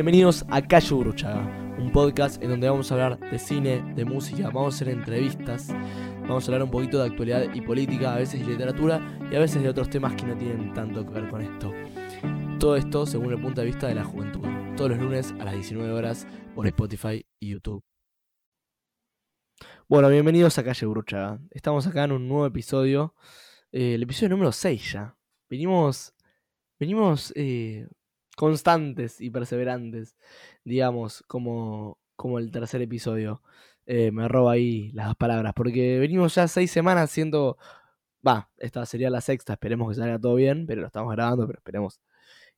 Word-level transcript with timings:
Bienvenidos 0.00 0.46
a 0.48 0.66
Calle 0.66 0.94
Bruchaga, 0.94 1.76
un 1.78 1.92
podcast 1.92 2.42
en 2.42 2.48
donde 2.48 2.70
vamos 2.70 2.90
a 2.90 2.94
hablar 2.94 3.20
de 3.30 3.38
cine, 3.38 3.82
de 3.94 4.06
música, 4.06 4.44
vamos 4.46 4.72
a 4.72 4.76
hacer 4.76 4.88
entrevistas, 4.88 5.68
vamos 6.22 6.42
a 6.42 6.46
hablar 6.46 6.62
un 6.62 6.70
poquito 6.70 6.98
de 6.98 7.10
actualidad 7.10 7.52
y 7.52 7.60
política, 7.60 8.14
a 8.14 8.16
veces 8.16 8.40
de 8.40 8.46
literatura 8.46 8.98
y 9.30 9.36
a 9.36 9.40
veces 9.40 9.62
de 9.62 9.68
otros 9.68 9.90
temas 9.90 10.14
que 10.14 10.24
no 10.24 10.38
tienen 10.38 10.72
tanto 10.72 11.04
que 11.04 11.12
ver 11.12 11.28
con 11.28 11.42
esto. 11.42 11.70
Todo 12.58 12.76
esto 12.76 13.04
según 13.04 13.34
el 13.34 13.42
punto 13.42 13.60
de 13.60 13.66
vista 13.66 13.88
de 13.88 13.94
la 13.94 14.04
juventud, 14.04 14.40
todos 14.74 14.88
los 14.88 15.00
lunes 15.00 15.34
a 15.38 15.44
las 15.44 15.52
19 15.52 15.92
horas 15.92 16.26
por 16.54 16.66
Spotify 16.66 17.22
y 17.38 17.50
YouTube. 17.50 17.84
Bueno, 19.86 20.08
bienvenidos 20.08 20.56
a 20.56 20.64
Calle 20.64 20.86
Bruchaga. 20.86 21.40
Estamos 21.50 21.86
acá 21.86 22.04
en 22.04 22.12
un 22.12 22.26
nuevo 22.26 22.46
episodio, 22.46 23.14
eh, 23.70 23.96
el 23.96 24.04
episodio 24.04 24.30
número 24.30 24.50
6 24.50 24.92
ya. 24.92 25.18
Venimos, 25.50 26.14
venimos 26.78 27.34
eh, 27.36 27.86
constantes 28.40 29.20
y 29.20 29.28
perseverantes, 29.28 30.16
digamos, 30.64 31.22
como, 31.26 31.98
como 32.16 32.38
el 32.38 32.50
tercer 32.50 32.80
episodio. 32.80 33.42
Eh, 33.84 34.10
me 34.12 34.28
roba 34.28 34.52
ahí 34.52 34.90
las 34.92 35.14
palabras, 35.16 35.52
porque 35.54 35.98
venimos 35.98 36.34
ya 36.36 36.48
seis 36.48 36.70
semanas 36.70 37.04
haciendo... 37.04 37.58
Va, 38.26 38.50
esta 38.56 38.86
sería 38.86 39.10
la 39.10 39.20
sexta, 39.20 39.52
esperemos 39.54 39.90
que 39.90 39.96
salga 39.96 40.18
todo 40.18 40.36
bien, 40.36 40.66
pero 40.66 40.80
lo 40.80 40.86
estamos 40.86 41.12
grabando, 41.12 41.46
pero 41.46 41.58
esperemos 41.58 42.00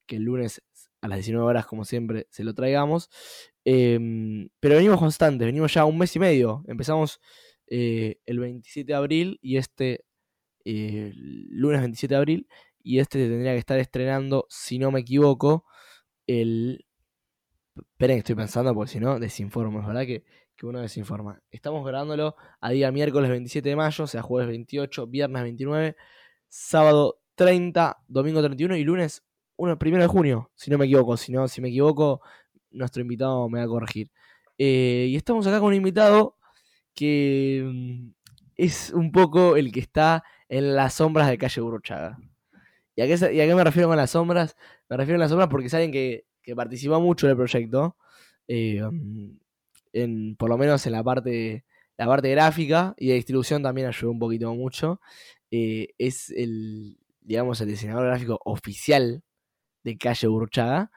que 0.07 0.17
el 0.17 0.23
lunes 0.23 0.63
a 1.01 1.09
las 1.09 1.19
19 1.19 1.45
horas, 1.45 1.67
como 1.67 1.85
siempre, 1.85 2.29
se 2.31 2.45
lo 2.45 2.55
traigamos. 2.55 3.11
Em, 3.65 4.51
pero 4.61 4.77
venimos 4.77 5.01
constantes, 5.01 5.47
venimos 5.47 5.75
ya 5.75 5.85
un 5.85 5.99
mes 5.99 6.15
y 6.15 6.21
medio. 6.21 6.63
Empezamos 6.69 7.21
eh, 7.67 8.21
el 8.25 8.39
27 8.39 8.87
de 8.87 8.95
abril 8.95 9.39
y 9.43 9.57
este 9.57 10.05
eh, 10.65 11.13
lunes 11.17 11.81
27 11.81 12.15
de 12.15 12.19
abril 12.19 12.49
y 12.85 12.99
este 12.99 13.19
tendría 13.29 13.53
que 13.53 13.59
estar 13.59 13.79
estrenando, 13.79 14.47
si 14.49 14.79
no 14.79 14.91
me 14.91 15.01
equivoco, 15.01 15.65
el... 16.27 16.85
Esperen, 17.77 18.19
estoy 18.19 18.35
pensando 18.35 18.75
porque 18.75 18.93
si 18.93 19.01
no, 19.01 19.19
desinformo, 19.19 19.81
es 19.81 19.87
verdad 19.87 20.03
que, 20.03 20.25
que 20.57 20.67
uno 20.67 20.81
desinforma. 20.81 21.41
Estamos 21.51 21.87
grabándolo 21.87 22.37
a 22.61 22.71
día 22.71 22.93
miércoles 22.93 23.31
27 23.31 23.69
de 23.69 23.77
mayo, 23.77 24.05
o 24.05 24.07
sea, 24.07 24.23
jueves 24.23 24.49
28, 24.49 25.07
viernes 25.07 25.43
29, 25.43 25.97
sábado 26.49 27.21
30, 27.35 28.05
domingo 28.09 28.43
31 28.43 28.77
y 28.77 28.85
lunes 28.85 29.25
1, 29.57 29.79
primero 29.79 30.03
de 30.03 30.09
junio, 30.09 30.51
si 30.55 30.71
no 30.71 30.79
me 30.79 30.87
equivoco. 30.87 31.17
Si 31.17 31.33
no, 31.33 31.49
si 31.49 31.61
me 31.61 31.69
equivoco, 31.69 32.21
nuestro 32.71 33.03
invitado 33.03 33.49
me 33.49 33.59
va 33.59 33.65
a 33.65 33.69
corregir. 33.69 34.11
Eh, 34.59 35.07
y 35.09 35.17
estamos 35.17 35.47
acá 35.47 35.61
con 35.61 35.69
un 35.69 35.75
invitado 35.75 36.37
que 36.95 37.63
mm, 37.65 38.11
es 38.57 38.91
un 38.91 39.13
poco 39.13 39.57
el 39.57 39.73
que 39.73 39.81
está 39.81 40.25
en 40.49 40.75
las 40.77 40.95
sombras 40.95 41.29
de 41.29 41.39
Calle 41.39 41.61
Burruchaga. 41.61 42.19
¿Y 42.95 43.03
a, 43.03 43.07
qué, 43.07 43.55
me 43.55 43.65
refiero 43.65 43.89
con 43.89 43.97
las 43.97 44.11
sombras? 44.11 44.57
Me 44.89 44.97
refiero 44.97 45.17
a 45.17 45.21
las 45.21 45.31
sombras 45.31 45.49
porque 45.49 45.69
saben 45.69 45.91
que, 45.93 46.27
que 46.43 46.55
participó 46.55 47.01
mucho 47.01 47.27
en 47.27 47.31
el 47.31 47.37
proyecto. 47.37 47.97
Eh, 48.49 48.83
en, 49.93 50.37
por 50.37 50.51
lo 50.51 50.59
menos 50.59 50.87
en 50.87 50.93
la 50.93 51.03
parte, 51.05 51.65
la 51.97 52.07
parte 52.07 52.31
gráfica 52.31 52.95
y 52.99 53.09
de 53.09 53.15
distribución 53.15 53.63
también 53.63 53.87
ayudó 53.89 54.11
un 54.13 54.19
poquito 54.19 54.55
mucho. 54.55 55.01
Eh, 55.51 55.89
es 55.99 56.31
el, 56.31 56.99
digamos, 57.21 57.61
el 57.61 57.69
diseñador 57.69 58.07
gráfico 58.07 58.41
oficial 58.45 59.23
de 59.85 59.99
Calle 59.99 60.29
Burchaga. 60.29 60.91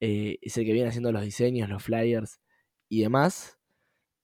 Eh, 0.00 0.38
es 0.42 0.56
el 0.58 0.64
que 0.66 0.72
viene 0.72 0.88
haciendo 0.88 1.12
los 1.12 1.22
diseños, 1.22 1.68
los 1.68 1.82
flyers 1.82 2.40
y 2.88 3.02
demás. 3.02 3.58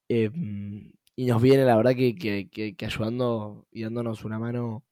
y 0.09 1.27
nos 1.27 1.43
viene, 1.43 1.65
la 1.65 1.77
verdad, 1.77 1.95
que, 1.95 2.15
que, 2.17 2.87
ayudando 2.87 3.67
y 3.71 3.83
dándonos 3.83 4.25
una 4.25 4.39
mano 4.39 4.85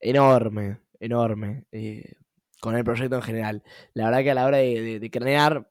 enorme 0.00 0.83
enorme 1.00 1.64
eh, 1.72 2.14
con 2.60 2.76
el 2.76 2.84
proyecto 2.84 3.16
en 3.16 3.22
general. 3.22 3.62
La 3.94 4.06
verdad 4.06 4.22
que 4.22 4.30
a 4.30 4.34
la 4.34 4.46
hora 4.46 4.58
de, 4.58 5.10
crear 5.12 5.70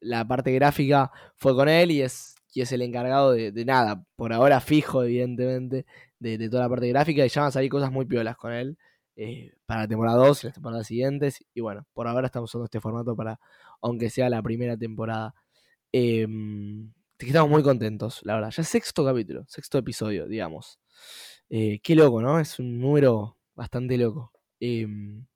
la 0.00 0.26
parte 0.26 0.52
gráfica 0.52 1.10
fue 1.36 1.54
con 1.54 1.68
él 1.68 1.90
y 1.90 2.02
es, 2.02 2.34
y 2.54 2.62
es 2.62 2.72
el 2.72 2.82
encargado 2.82 3.32
de, 3.32 3.64
nada, 3.64 4.04
por 4.16 4.32
ahora 4.32 4.60
fijo 4.60 5.02
evidentemente, 5.04 5.86
de, 6.18 6.48
toda 6.48 6.64
la 6.64 6.68
parte 6.68 6.88
gráfica 6.88 7.24
y 7.24 7.28
ya 7.28 7.42
van 7.42 7.48
a 7.48 7.52
salir 7.52 7.70
cosas 7.70 7.90
muy 7.90 8.04
piolas 8.04 8.36
con 8.36 8.52
él 8.52 8.78
eh, 9.16 9.52
para 9.66 9.82
la 9.82 9.88
temporada 9.88 10.18
2 10.18 10.44
y 10.44 10.46
las 10.46 10.54
temporadas 10.54 10.86
siguientes. 10.86 11.44
Y 11.54 11.60
bueno, 11.60 11.86
por 11.92 12.08
ahora 12.08 12.26
estamos 12.26 12.50
usando 12.50 12.64
este 12.66 12.80
formato 12.80 13.16
para, 13.16 13.40
aunque 13.80 14.10
sea 14.10 14.28
la 14.30 14.42
primera 14.42 14.76
temporada. 14.76 15.34
Eh, 15.92 16.26
estamos 17.18 17.50
muy 17.50 17.62
contentos, 17.62 18.20
la 18.24 18.34
verdad. 18.34 18.50
Ya 18.50 18.62
sexto 18.64 19.04
capítulo, 19.04 19.44
sexto 19.48 19.78
episodio, 19.78 20.26
digamos. 20.26 20.78
Eh, 21.50 21.80
qué 21.82 21.94
loco, 21.94 22.22
¿no? 22.22 22.40
Es 22.40 22.58
un 22.58 22.80
número 22.80 23.36
bastante 23.54 23.96
loco. 23.98 24.32
Em, 24.64 25.26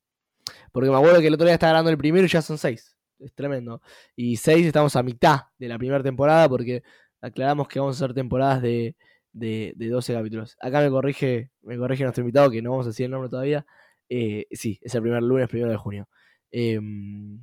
porque 0.70 0.88
me 0.88 0.96
acuerdo 0.96 1.20
que 1.20 1.26
el 1.26 1.34
otro 1.34 1.46
día 1.46 1.54
estaba 1.54 1.72
grabando 1.72 1.90
el 1.90 1.98
primero 1.98 2.26
y 2.26 2.28
ya 2.28 2.42
son 2.42 2.58
seis. 2.58 2.96
Es 3.18 3.34
tremendo. 3.34 3.82
Y 4.14 4.36
seis 4.36 4.64
estamos 4.66 4.94
a 4.94 5.02
mitad 5.02 5.40
de 5.58 5.68
la 5.68 5.78
primera 5.78 6.02
temporada 6.02 6.48
porque 6.48 6.84
aclaramos 7.20 7.66
que 7.66 7.80
vamos 7.80 8.00
a 8.00 8.04
hacer 8.04 8.14
temporadas 8.14 8.62
de, 8.62 8.94
de, 9.32 9.74
12 9.76 10.14
capítulos. 10.14 10.56
Acá 10.60 10.80
me 10.80 10.90
corrige, 10.90 11.50
me 11.62 11.76
corrige 11.76 12.04
nuestro 12.04 12.22
invitado, 12.22 12.50
que 12.50 12.62
no 12.62 12.70
vamos 12.70 12.86
a 12.86 12.90
decir 12.90 13.06
el 13.06 13.10
nombre 13.12 13.28
todavía. 13.28 13.66
Eh, 14.08 14.46
sí, 14.52 14.78
es 14.82 14.94
el 14.94 15.02
primer 15.02 15.22
lunes, 15.24 15.48
primero 15.48 15.70
de 15.72 15.76
junio. 15.76 16.08
Em, 16.52 17.40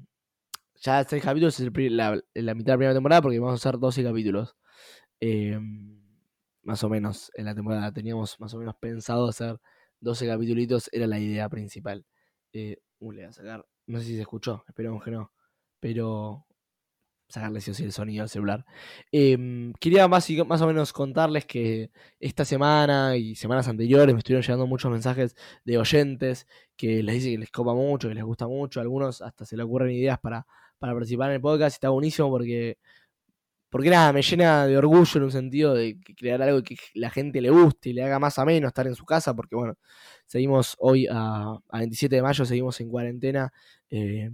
ya 0.75 1.03
seis 1.03 1.23
capítulos 1.23 1.59
es 1.59 1.69
la, 1.91 2.21
la, 2.33 2.55
mitad 2.55 2.67
de 2.67 2.71
la 2.73 2.77
primera 2.77 2.93
temporada 2.93 3.21
porque 3.21 3.39
vamos 3.39 3.53
a 3.53 3.69
hacer 3.69 3.79
12 3.79 4.03
capítulos. 4.03 4.55
Em, 5.19 6.01
más 6.63 6.83
o 6.83 6.89
menos 6.89 7.31
en 7.35 7.45
la 7.45 7.55
temporada. 7.55 7.91
Teníamos 7.91 8.39
más 8.39 8.53
o 8.53 8.59
menos 8.59 8.75
pensado 8.75 9.27
hacer 9.27 9.59
12 10.03 10.27
capítulos 10.27 10.89
era 10.91 11.07
la 11.07 11.19
idea 11.19 11.49
principal. 11.49 12.05
Eh, 12.51 12.77
uh, 12.99 13.11
le 13.11 13.21
voy 13.21 13.29
a 13.29 13.33
sacar, 13.33 13.65
no 13.87 13.99
sé 13.99 14.05
si 14.05 14.15
se 14.15 14.21
escuchó, 14.21 14.63
esperemos 14.67 15.03
que 15.03 15.11
no, 15.11 15.31
pero 15.79 16.45
sacarle 17.29 17.61
sí 17.61 17.71
o 17.71 17.73
sí 17.73 17.83
el 17.83 17.91
sonido 17.91 18.23
al 18.23 18.29
celular. 18.29 18.65
Em, 19.11 19.73
quería 19.79 20.07
más, 20.07 20.29
más 20.47 20.61
o 20.61 20.67
menos 20.67 20.93
contarles 20.93 21.45
que 21.45 21.91
esta 22.19 22.45
semana 22.45 23.17
y 23.17 23.35
semanas 23.35 23.67
anteriores 23.67 24.13
me 24.13 24.19
estuvieron 24.19 24.43
llegando 24.43 24.67
muchos 24.67 24.91
mensajes 24.91 25.35
de 25.65 25.77
oyentes 25.77 26.47
que 26.75 27.01
les 27.01 27.15
dicen 27.15 27.33
que 27.33 27.37
les 27.39 27.51
copa 27.51 27.73
mucho, 27.73 28.09
que 28.09 28.15
les 28.15 28.23
gusta 28.23 28.47
mucho, 28.47 28.81
algunos 28.81 29.21
hasta 29.21 29.45
se 29.45 29.57
le 29.57 29.63
ocurren 29.63 29.91
ideas 29.91 30.19
para, 30.19 30.45
para 30.77 30.93
participar 30.93 31.29
en 31.29 31.35
el 31.35 31.41
podcast 31.41 31.73
y 31.73 31.77
está 31.77 31.89
buenísimo 31.89 32.29
porque 32.29 32.77
porque 33.73 33.89
nada, 33.89 34.13
me 34.13 34.21
llena 34.21 34.67
de 34.67 34.77
orgullo 34.77 35.11
en 35.15 35.23
un 35.23 35.31
sentido 35.31 35.73
de 35.73 35.97
crear 36.15 36.39
algo 36.43 36.61
que 36.61 36.77
la 36.93 37.09
gente 37.09 37.41
le 37.41 37.49
guste 37.49 37.89
y 37.89 37.93
le 37.93 38.03
haga 38.03 38.19
más 38.19 38.37
ameno 38.37 38.67
estar 38.67 38.85
en 38.85 38.93
su 38.93 39.03
casa, 39.03 39.35
porque 39.35 39.55
bueno, 39.55 39.79
seguimos 40.27 40.75
hoy 40.77 41.07
a, 41.09 41.57
27 41.71 42.17
de 42.17 42.21
mayo, 42.21 42.45
seguimos 42.45 42.79
en 42.81 42.89
cuarentena, 42.91 43.51
eh, 43.89 44.29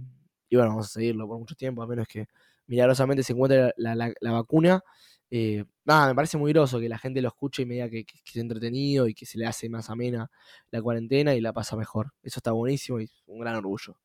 y 0.46 0.56
bueno, 0.56 0.72
vamos 0.72 0.88
a 0.88 0.90
seguirlo 0.90 1.26
por 1.26 1.38
mucho 1.38 1.54
tiempo, 1.54 1.82
a 1.82 1.86
menos 1.86 2.06
que 2.06 2.26
milagrosamente 2.66 3.22
se 3.22 3.32
encuentre 3.32 3.72
la, 3.78 4.12
vacuna. 4.30 4.82
Eh, 5.30 5.64
nada, 5.86 6.08
me 6.08 6.14
parece 6.14 6.36
muy 6.36 6.52
groso 6.52 6.78
que 6.78 6.90
la 6.90 6.98
gente 6.98 7.22
lo 7.22 7.28
escuche 7.28 7.62
y 7.62 7.64
me 7.64 7.74
diga 7.76 7.88
que, 7.88 8.04
que, 8.04 8.18
es 8.22 8.36
entretenido 8.36 9.08
y 9.08 9.14
que 9.14 9.24
se 9.24 9.38
le 9.38 9.46
hace 9.46 9.70
más 9.70 9.88
amena 9.88 10.30
la 10.70 10.82
cuarentena 10.82 11.34
y 11.34 11.40
la 11.40 11.54
pasa 11.54 11.76
mejor. 11.76 12.12
Eso 12.22 12.40
está 12.40 12.52
buenísimo 12.52 13.00
y 13.00 13.08
un 13.24 13.40
gran 13.40 13.56
orgullo. 13.56 13.96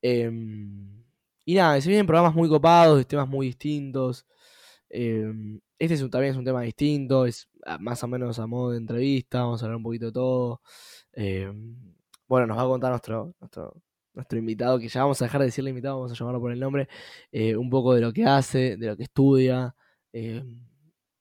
Em, 0.00 1.04
y 1.44 1.54
nada, 1.56 1.78
se 1.78 1.88
vienen 1.88 2.06
programas 2.06 2.34
muy 2.34 2.48
copados, 2.48 3.06
temas 3.06 3.28
muy 3.28 3.48
distintos. 3.48 4.24
Em, 4.94 5.58
este 5.78 5.94
es 5.94 6.10
también 6.10 6.32
es 6.32 6.36
un 6.36 6.44
tema 6.44 6.60
distinto, 6.62 7.24
es 7.24 7.48
más 7.80 8.02
o 8.04 8.08
menos 8.08 8.38
a 8.38 8.46
modo 8.46 8.72
de 8.72 8.78
entrevista, 8.78 9.40
vamos 9.40 9.62
a 9.62 9.66
hablar 9.66 9.78
un 9.78 9.82
poquito 9.82 10.06
de 10.06 10.12
todo. 10.12 10.60
Em, 11.12 11.94
bueno, 12.28 12.46
nos 12.46 12.58
va 12.58 12.62
a 12.62 12.66
contar 12.66 12.90
nuestro, 12.90 13.34
nuestro, 14.14 14.38
invitado, 14.38 14.78
que 14.78 14.88
ya 14.88 15.02
vamos 15.02 15.20
a 15.22 15.24
dejar 15.24 15.40
de 15.40 15.46
decirle 15.46 15.70
invitado, 15.70 15.96
vamos 15.96 16.12
a 16.12 16.14
llamarlo 16.14 16.40
por 16.40 16.52
el 16.52 16.60
nombre, 16.60 16.88
eh, 17.32 17.56
un 17.56 17.70
poco 17.70 17.94
de 17.94 18.02
lo 18.02 18.12
que 18.12 18.24
hace, 18.26 18.76
de 18.76 18.86
lo 18.86 18.96
que 18.96 19.04
estudia. 19.04 19.74
Em, 20.12 20.60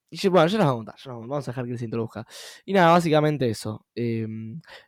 y 0.10 0.28
bueno, 0.28 0.48
ya 0.48 0.58
nos 0.58 0.68
va 0.68 0.72
a 0.72 0.76
contar, 0.76 0.96
vamos 1.06 1.48
a 1.48 1.52
dejar 1.52 1.66
que 1.66 1.78
se 1.78 1.86
introduzca. 1.86 2.28
Y 2.66 2.74
nada, 2.74 2.92
básicamente 2.92 3.50
eso. 3.50 3.86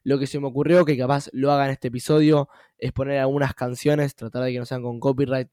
lo 0.03 0.19
que 0.19 0.27
se 0.27 0.39
me 0.39 0.47
ocurrió 0.47 0.83
que 0.85 0.97
capaz 0.97 1.29
lo 1.33 1.51
haga 1.51 1.65
en 1.65 1.71
este 1.71 1.87
episodio 1.87 2.49
es 2.77 2.91
poner 2.91 3.19
algunas 3.19 3.53
canciones, 3.53 4.15
tratar 4.15 4.43
de 4.43 4.51
que 4.51 4.59
no 4.59 4.65
sean 4.65 4.83
con 4.83 4.99
copyright, 4.99 5.49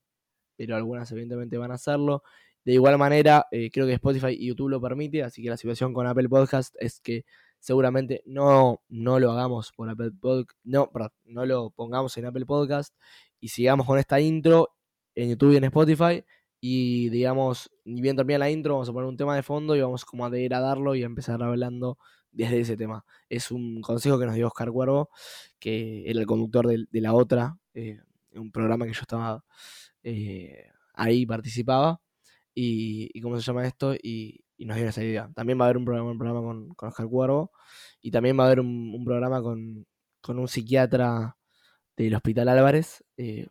pero 0.56 0.76
algunas 0.76 1.10
evidentemente 1.12 1.58
van 1.58 1.70
a 1.70 1.75
hacerlo. 1.75 2.22
De 2.64 2.74
igual 2.74 2.98
manera, 2.98 3.46
eh, 3.50 3.70
creo 3.70 3.86
que 3.86 3.94
Spotify 3.94 4.36
y 4.38 4.48
YouTube 4.48 4.68
lo 4.68 4.80
permite, 4.80 5.22
así 5.22 5.42
que 5.42 5.48
la 5.48 5.56
situación 5.56 5.94
con 5.94 6.06
Apple 6.06 6.28
Podcast 6.28 6.74
es 6.78 7.00
que 7.00 7.24
seguramente 7.58 8.22
no, 8.26 8.82
no 8.88 9.18
lo 9.18 9.32
hagamos 9.32 9.72
por 9.72 9.88
Apple 9.88 10.12
Podcast, 10.20 10.58
no, 10.64 10.90
no 11.24 11.46
lo 11.46 11.70
pongamos 11.70 12.16
en 12.18 12.26
Apple 12.26 12.44
Podcast 12.46 12.94
y 13.40 13.48
sigamos 13.48 13.86
con 13.86 13.98
esta 13.98 14.20
intro 14.20 14.70
en 15.14 15.30
YouTube 15.30 15.52
y 15.52 15.56
en 15.56 15.64
Spotify 15.64 16.24
y 16.60 17.08
digamos, 17.08 17.70
ni 17.84 18.02
bien 18.02 18.16
termina 18.16 18.38
la 18.38 18.50
intro, 18.50 18.74
vamos 18.74 18.88
a 18.90 18.92
poner 18.92 19.08
un 19.08 19.16
tema 19.16 19.34
de 19.34 19.42
fondo 19.42 19.74
y 19.74 19.80
vamos 19.80 20.04
como 20.04 20.26
a 20.26 20.30
degradarlo 20.30 20.94
y 20.94 21.02
a 21.02 21.06
empezar 21.06 21.42
hablando 21.42 21.96
desde 22.30 22.60
ese 22.60 22.76
tema. 22.76 23.04
Es 23.30 23.50
un 23.50 23.80
consejo 23.80 24.18
que 24.18 24.26
nos 24.26 24.34
dio 24.34 24.46
Oscar 24.46 24.70
Cuervo, 24.70 25.08
que 25.58 26.08
era 26.08 26.20
el 26.20 26.26
conductor 26.26 26.66
de, 26.66 27.00
la 27.00 27.14
otra, 27.14 27.56
eh, 27.72 28.00
un 28.34 28.52
programa 28.52 28.84
que 28.86 28.92
yo 28.92 29.00
estaba 29.00 29.42
eh, 30.02 30.66
ahí, 30.94 31.24
participaba 31.24 32.00
y, 32.55 33.20
cómo 33.20 33.37
se 33.37 33.43
llama 33.43 33.67
esto 33.67 33.94
y, 33.94 34.44
nos 34.58 34.76
dio 34.76 34.88
esa 34.88 35.02
idea. 35.02 35.31
También 35.35 35.58
va 35.58 35.64
a 35.64 35.69
haber 35.69 35.79
un 35.79 35.85
programa, 35.87 36.11
un 36.11 36.19
programa 36.19 36.47
con, 36.47 36.69
con 36.75 36.88
Oscar 36.91 37.06
Cuervo 37.08 37.50
y 38.02 38.11
también 38.11 38.38
va 38.38 38.44
a 38.44 38.47
haber 38.47 38.61
un, 38.61 39.05
programa 39.05 39.43
con, 39.43 39.87
un 40.29 40.49
psiquiatra 40.49 41.37
del 41.97 42.14
Hospital 42.14 42.49
Álvarez. 42.49 43.05
Eh, 43.17 43.47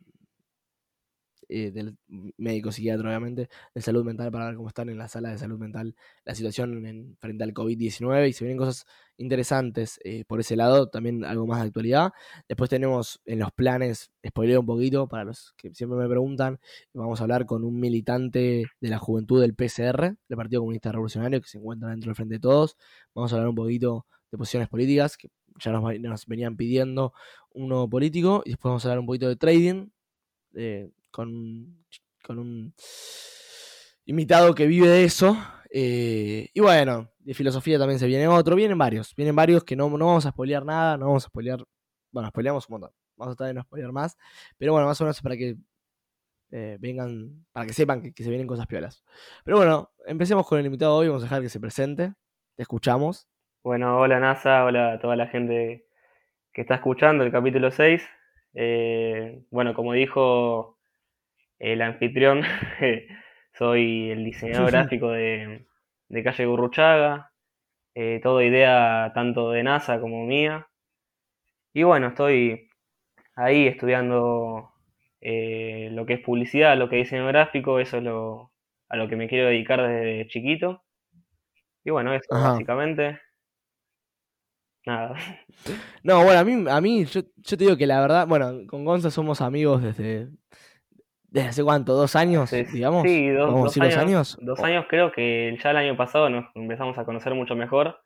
eh, 1.50 1.72
del 1.72 1.98
médico 2.38 2.72
psiquiatra, 2.72 3.10
obviamente, 3.10 3.50
de 3.74 3.82
salud 3.82 4.06
mental, 4.06 4.32
para 4.32 4.46
ver 4.46 4.56
cómo 4.56 4.68
están 4.68 4.88
en 4.90 5.00
la 5.00 5.08
sala 5.08 5.32
de 5.32 5.38
salud 5.40 5.58
mental 5.58 5.96
la 6.24 6.36
situación 6.36 6.86
en, 6.86 7.18
frente 7.20 7.44
al 7.44 7.54
COVID-19 7.56 8.30
y 8.30 8.34
se 8.34 8.46
vienen 8.46 8.58
cosas 8.60 8.86
interesantes 9.18 10.00
eh, 10.04 10.26
por 10.26 10.40
ese 10.40 10.56
lado, 10.56 10.90
también 10.90 11.26
algo 11.26 11.48
más 11.48 11.62
de 11.62 11.68
actualidad. 11.68 12.12
Después 12.48 12.70
tenemos 12.70 13.20
en 13.26 13.40
los 13.40 13.52
planes, 13.52 14.12
spoileo 14.26 14.60
un 14.60 14.66
poquito 14.66 15.08
para 15.08 15.24
los 15.24 15.54
que 15.58 15.74
siempre 15.74 15.98
me 15.98 16.08
preguntan, 16.08 16.60
vamos 16.94 17.20
a 17.20 17.24
hablar 17.24 17.46
con 17.46 17.64
un 17.64 17.80
militante 17.80 18.66
de 18.80 18.90
la 18.90 19.00
juventud 19.00 19.42
del 19.42 19.56
PCR, 19.56 20.16
del 20.28 20.38
Partido 20.38 20.62
Comunista 20.62 20.92
Revolucionario, 20.92 21.42
que 21.42 21.48
se 21.48 21.58
encuentra 21.58 21.90
dentro 21.90 22.10
del 22.10 22.16
Frente 22.16 22.36
de 22.36 22.40
Todos. 22.40 22.78
Vamos 23.16 23.34
a 23.34 23.38
hablar 23.38 23.50
un 23.50 23.56
poquito 23.56 24.06
de 24.32 24.38
posiciones 24.38 24.70
políticas, 24.70 25.18
que 25.18 25.30
ya 25.60 25.72
nos, 25.72 26.26
venían 26.28 26.56
pidiendo 26.56 27.14
uno 27.54 27.90
político, 27.90 28.44
y 28.46 28.52
después 28.52 28.70
vamos 28.70 28.86
a 28.86 28.90
hablar 28.90 29.00
un 29.00 29.06
poquito 29.08 29.28
de 29.28 29.36
trading, 29.36 29.88
con, 31.12 31.86
con 32.24 32.40
un 32.40 32.74
invitado 34.06 34.56
que 34.56 34.68
vive 34.68 34.88
de 34.88 35.04
eso. 35.04 35.38
Eh, 35.72 36.50
y 36.54 36.60
bueno, 36.62 37.12
de 37.20 37.34
filosofía 37.34 37.78
también 37.78 38.00
se 38.00 38.08
viene 38.08 38.28
otro, 38.28 38.56
vienen 38.56 38.78
varios, 38.78 39.16
vienen 39.16 39.36
varios 39.36 39.64
que 39.64 39.76
no, 39.76 39.90
no 39.90 40.08
vamos 40.08 40.26
a 40.26 40.32
spoilear 40.32 40.66
nada, 40.66 40.98
no 40.98 41.08
vamos 41.08 41.26
a 41.26 41.28
spoilear, 41.28 41.64
bueno, 42.12 42.30
spoileamos 42.30 42.68
un 42.68 42.74
montón, 42.74 42.92
vamos 43.16 43.34
a 43.34 43.36
tratar 43.36 43.48
de 43.50 43.54
no 43.54 43.62
spoilear 43.62 43.92
más, 43.92 44.18
pero 44.58 44.72
bueno, 44.74 44.88
más 44.88 45.00
o 45.00 45.04
menos 45.04 45.22
para 45.22 45.38
que 45.38 45.58
eh, 46.52 46.78
vengan, 46.80 47.46
para 47.52 47.68
que 47.68 47.74
sepan 47.74 48.02
que, 48.02 48.24
se 48.24 48.30
vienen 48.30 48.48
cosas 48.48 48.66
piolas. 48.66 49.04
Pero 49.44 49.58
bueno, 49.58 49.92
empecemos 50.08 50.48
con 50.48 50.58
el 50.58 50.66
invitado 50.66 50.96
hoy, 50.96 51.08
vamos 51.08 51.22
a 51.22 51.26
dejar 51.26 51.44
que 51.44 51.50
se 51.50 51.60
presente, 51.60 52.14
te 52.56 52.64
escuchamos. 52.64 53.30
Bueno, 53.64 54.00
hola 54.00 54.20
NASA, 54.20 54.66
hola 54.66 54.94
a 54.94 55.00
toda 55.00 55.16
la 55.16 55.28
gente 55.28 55.86
que 56.52 56.62
está 56.62 56.76
escuchando 56.76 57.24
el 57.24 57.32
capítulo 57.32 57.70
6. 57.70 58.02
Eh, 58.56 59.44
bueno, 59.52 59.76
como 59.76 59.94
dijo 59.94 60.79
el 61.60 61.82
anfitrión, 61.82 62.42
soy 63.54 64.12
el 64.12 64.24
diseñador 64.24 64.72
gráfico 64.72 65.12
de, 65.12 65.66
Calle 66.24 66.46
Gurruchaga, 66.46 67.32
eh, 67.94 68.20
todo 68.24 68.42
idea 68.42 69.12
tanto 69.14 69.52
de 69.52 69.64
NASA 69.64 70.00
como 70.00 70.26
mía. 70.26 70.68
Y 71.74 71.84
bueno, 71.84 72.08
estoy 72.08 72.70
ahí 73.36 73.68
estudiando 73.68 74.72
eh, 75.22 75.90
lo 75.92 76.06
que 76.06 76.14
es 76.14 76.22
publicidad, 76.22 76.78
lo 76.78 76.90
que 76.90 77.02
es 77.02 77.08
diseño 77.08 77.28
gráfico, 77.28 77.80
eso 77.80 77.98
es 77.98 78.04
lo, 78.04 78.52
a 78.88 78.98
lo 78.98 79.08
que 79.08 79.16
me 79.16 79.28
quiero 79.28 79.48
dedicar 79.48 79.82
desde 79.82 80.28
chiquito. 80.28 80.84
Y 81.84 81.92
bueno, 81.92 82.14
eso 82.14 82.28
básicamente. 82.30 83.20
Nada. 84.86 85.16
No, 86.04 86.24
bueno, 86.24 86.40
a 86.40 86.44
mí, 86.44 86.66
a 86.70 86.82
mí 86.82 87.06
yo, 87.06 87.22
te 87.24 87.58
digo 87.58 87.78
que 87.78 87.86
la 87.86 88.02
verdad, 88.02 88.28
bueno, 88.28 88.66
con 88.68 88.86
Gonza 88.86 89.12
somos 89.12 89.42
amigos 89.42 89.84
desde, 89.84 90.30
desde 91.32 91.50
hace 91.50 91.64
cuánto, 91.64 91.94
dos 91.94 92.16
años, 92.16 92.52
digamos. 92.74 93.04
Sí, 93.04 93.30
dos, 93.30 93.78
años, 93.78 94.38
dos, 94.42 94.60
años. 94.62 94.86
creo 94.90 95.12
que 95.12 95.58
ya 95.64 95.72
el 95.72 95.78
año 95.78 95.96
pasado 95.96 96.30
nos 96.30 96.46
empezamos 96.56 96.98
a 96.98 97.06
conocer 97.06 97.34
mucho 97.36 97.56
mejor. 97.56 98.00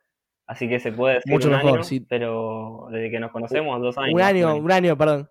Así 0.46 0.68
que 0.68 0.78
se 0.78 0.92
puede 0.92 1.14
decir 1.14 1.32
mucho 1.32 1.48
un 1.48 1.54
mejor, 1.54 1.74
año, 1.76 1.84
sí. 1.84 2.00
pero 2.00 2.88
desde 2.90 3.10
que 3.10 3.18
nos 3.18 3.32
conocemos, 3.32 3.80
dos 3.80 3.96
años. 3.96 4.14
Un 4.14 4.20
año, 4.20 4.56
un 4.56 4.70
año, 4.70 4.96
perdón. 4.96 5.30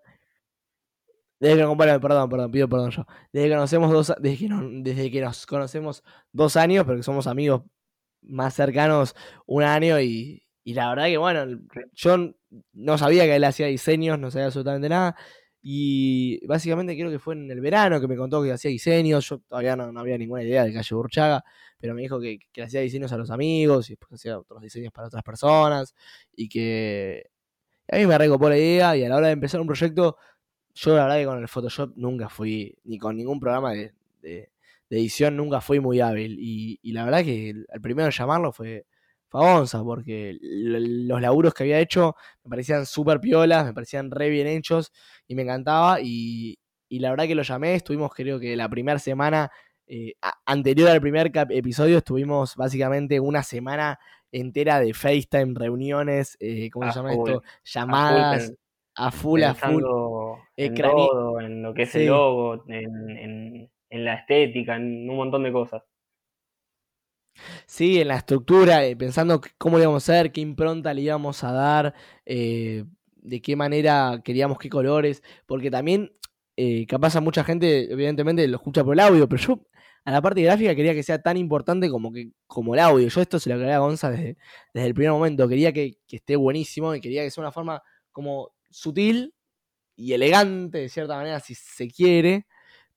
Desde 1.38 1.58
que, 1.58 1.64
bueno, 1.64 2.00
perdón, 2.00 2.28
perdón, 2.28 2.50
pido 2.50 2.68
perdón 2.68 2.90
yo. 2.90 3.06
Desde 3.32 3.48
que 3.48 3.54
conocemos 3.54 3.92
dos, 3.92 4.14
desde 4.18 4.38
que, 4.38 4.48
desde 4.82 5.10
que 5.12 5.20
nos 5.20 5.46
conocemos 5.46 6.02
dos 6.32 6.56
años, 6.56 6.84
pero 6.84 6.96
que 6.96 7.04
somos 7.04 7.28
amigos 7.28 7.62
más 8.22 8.54
cercanos 8.54 9.14
un 9.46 9.62
año 9.62 10.00
y, 10.00 10.42
y 10.64 10.74
la 10.74 10.88
verdad 10.88 11.04
que, 11.06 11.18
bueno, 11.18 11.60
yo 11.92 12.16
no 12.72 12.98
sabía 12.98 13.24
que 13.24 13.36
él 13.36 13.44
hacía 13.44 13.66
diseños, 13.66 14.18
no 14.18 14.32
sabía 14.32 14.46
absolutamente 14.46 14.88
nada. 14.88 15.14
Y 15.66 16.46
básicamente 16.46 16.94
creo 16.94 17.10
que 17.10 17.18
fue 17.18 17.34
en 17.34 17.50
el 17.50 17.58
verano 17.62 17.98
que 17.98 18.06
me 18.06 18.16
contó 18.16 18.42
que 18.42 18.52
hacía 18.52 18.70
diseños. 18.70 19.26
Yo 19.26 19.38
todavía 19.38 19.74
no, 19.74 19.98
había 19.98 20.18
ninguna 20.18 20.42
idea 20.42 20.62
de 20.62 20.74
Calle 20.74 20.94
Burchaga, 20.94 21.42
pero 21.78 21.94
me 21.94 22.02
dijo 22.02 22.20
que, 22.20 22.38
que, 22.52 22.62
hacía 22.62 22.82
diseños 22.82 23.10
a 23.12 23.16
los 23.16 23.30
amigos 23.30 23.88
y 23.88 23.94
después 23.94 24.12
hacía 24.12 24.38
otros 24.38 24.60
diseños 24.60 24.92
para 24.92 25.06
otras 25.08 25.22
personas. 25.22 25.94
Y 26.36 26.50
que 26.50 27.30
a 27.90 27.96
mí 27.96 28.06
me 28.06 28.18
recopó 28.18 28.50
la 28.50 28.58
idea 28.58 28.94
y 28.94 29.04
a 29.04 29.08
la 29.08 29.16
hora 29.16 29.28
de 29.28 29.32
empezar 29.32 29.58
un 29.58 29.66
proyecto, 29.66 30.18
yo 30.74 30.96
la 30.96 31.04
verdad 31.04 31.18
que 31.18 31.24
con 31.24 31.38
el 31.38 31.48
Photoshop 31.48 31.92
nunca 31.96 32.28
fui, 32.28 32.76
ni 32.84 32.98
con 32.98 33.16
ningún 33.16 33.40
programa 33.40 33.72
de, 33.72 33.94
edición 34.90 35.34
nunca 35.34 35.62
fui 35.62 35.80
muy 35.80 36.00
hábil. 36.00 36.36
Y, 36.38 36.78
y 36.82 36.92
la 36.92 37.06
verdad 37.06 37.24
que 37.24 37.50
el 37.50 37.80
primero 37.80 38.06
en 38.08 38.12
llamarlo 38.12 38.52
fue, 38.52 38.84
Fagonza, 39.34 39.82
porque 39.82 40.38
los 40.40 41.20
laburos 41.20 41.52
que 41.52 41.64
había 41.64 41.80
hecho 41.80 42.14
me 42.44 42.50
parecían 42.50 42.86
súper 42.86 43.18
piolas, 43.18 43.66
me 43.66 43.74
parecían 43.74 44.12
re 44.12 44.28
bien 44.28 44.46
hechos 44.46 44.92
y 45.26 45.34
me 45.34 45.42
encantaba. 45.42 45.98
Y, 46.00 46.56
la 46.88 47.10
verdad 47.10 47.26
que 47.26 47.34
lo 47.34 47.42
llamé, 47.42 47.74
estuvimos 47.74 48.14
creo 48.14 48.38
que 48.38 48.54
la 48.54 48.68
primera 48.68 49.00
semana 49.00 49.50
eh, 49.88 50.12
anterior 50.46 50.88
al 50.88 51.00
primer 51.00 51.32
episodio, 51.50 51.98
estuvimos 51.98 52.54
básicamente 52.54 53.18
una 53.18 53.42
semana 53.42 53.98
entera 54.30 54.78
de 54.78 54.94
FaceTime, 54.94 55.54
reuniones, 55.56 56.36
eh, 56.38 56.70
¿cómo 56.70 56.92
se 56.92 57.00
llama 57.00 57.14
esto? 57.14 57.42
Llamadas. 57.64 58.52
A 58.94 59.10
full, 59.10 59.42
a 59.42 59.54
full. 59.54 59.82
En, 60.56 60.74
todo, 60.76 61.40
en 61.40 61.60
lo 61.60 61.74
que 61.74 61.82
es 61.82 61.94
el 61.96 62.06
logo, 62.06 62.62
en, 62.68 63.68
en 63.90 64.04
la 64.04 64.14
estética, 64.14 64.76
en 64.76 65.10
un 65.10 65.16
montón 65.16 65.42
de 65.42 65.50
cosas. 65.50 65.82
Sí, 67.66 68.00
en 68.00 68.08
la 68.08 68.16
estructura, 68.16 68.84
eh, 68.84 68.96
pensando 68.96 69.40
cómo 69.58 69.78
le 69.78 69.84
íbamos 69.84 70.08
a 70.08 70.12
hacer, 70.12 70.32
qué 70.32 70.40
impronta 70.40 70.94
le 70.94 71.02
íbamos 71.02 71.42
a 71.44 71.52
dar, 71.52 71.94
eh, 72.24 72.84
de 73.16 73.42
qué 73.42 73.56
manera 73.56 74.20
queríamos 74.24 74.58
qué 74.58 74.68
colores, 74.68 75.22
porque 75.46 75.70
también 75.70 76.12
eh, 76.56 76.86
capaz 76.86 77.16
a 77.16 77.20
mucha 77.20 77.44
gente, 77.44 77.92
evidentemente, 77.92 78.46
lo 78.48 78.56
escucha 78.56 78.84
por 78.84 78.94
el 78.94 79.00
audio, 79.00 79.28
pero 79.28 79.42
yo 79.42 79.60
a 80.04 80.12
la 80.12 80.22
parte 80.22 80.42
gráfica 80.42 80.74
quería 80.74 80.94
que 80.94 81.02
sea 81.02 81.20
tan 81.22 81.36
importante 81.36 81.88
como, 81.90 82.12
que, 82.12 82.30
como 82.46 82.74
el 82.74 82.80
audio. 82.80 83.08
Yo 83.08 83.20
esto 83.20 83.38
se 83.40 83.50
lo 83.50 83.56
quería 83.56 83.76
a 83.76 83.78
Gonza 83.78 84.10
desde, 84.10 84.36
desde 84.72 84.86
el 84.88 84.94
primer 84.94 85.12
momento, 85.12 85.48
quería 85.48 85.72
que, 85.72 85.98
que 86.06 86.16
esté 86.16 86.36
buenísimo 86.36 86.94
y 86.94 87.00
quería 87.00 87.22
que 87.22 87.30
sea 87.30 87.42
una 87.42 87.52
forma 87.52 87.82
como 88.12 88.52
sutil 88.70 89.34
y 89.96 90.12
elegante, 90.12 90.78
de 90.78 90.88
cierta 90.88 91.16
manera, 91.16 91.40
si 91.40 91.54
se 91.54 91.88
quiere, 91.88 92.46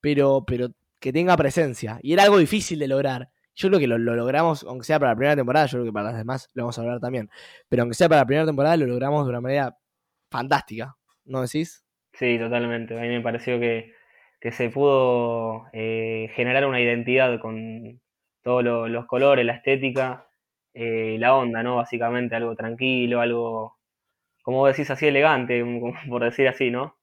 pero, 0.02 0.44
pero 0.46 0.70
que 1.00 1.14
tenga 1.14 1.38
presencia. 1.38 2.00
Y 2.02 2.14
era 2.14 2.24
algo 2.24 2.38
difícil 2.38 2.80
de 2.80 2.88
lograr. 2.88 3.30
Yo 3.58 3.70
creo 3.70 3.80
que 3.80 3.88
lo, 3.88 3.98
logramos, 3.98 4.64
aunque 4.64 4.86
sea 4.86 5.00
para 5.00 5.12
la 5.14 5.16
primera 5.16 5.36
temporada, 5.36 5.66
yo 5.66 5.80
creo 5.80 5.86
que 5.86 5.92
para 5.92 6.10
las 6.10 6.18
demás 6.18 6.48
lo 6.54 6.64
vamos 6.64 6.78
a 6.78 6.82
hablar 6.82 7.00
también. 7.00 7.28
Pero 7.68 7.82
aunque 7.82 7.96
sea 7.96 8.08
para 8.08 8.22
la 8.22 8.28
primera 8.28 8.46
temporada, 8.46 8.78
lo 8.78 8.86
logramos 8.86 9.26
de 9.26 9.30
una 9.32 9.42
manera 9.42 9.76
fantástica, 10.30 10.96
¿no 11.26 11.42
decís? 11.42 11.84
Sí, 12.14 12.38
totalmente. 12.38 12.96
A 12.96 13.02
mí 13.02 13.08
me 13.08 13.22
pareció 13.22 13.60
que, 13.60 13.94
se 14.52 14.70
pudo 14.70 15.66
eh, 15.74 16.32
generar 16.36 16.68
una 16.68 16.80
identidad 16.80 17.40
con 17.40 18.00
todos 18.44 18.64
los 18.64 19.06
colores, 19.08 19.44
la 19.44 19.56
estética, 19.56 20.28
eh, 20.76 21.18
la 21.20 21.36
onda, 21.36 21.64
¿no? 21.64 21.78
Básicamente 21.78 22.36
algo 22.36 22.56
tranquilo, 22.56 23.22
algo, 23.22 23.80
como 24.44 24.68
decís, 24.68 24.92
así 24.92 25.08
elegante, 25.08 25.64
por 26.10 26.24
decir 26.24 26.48
así, 26.48 26.70
¿no? 26.70 26.96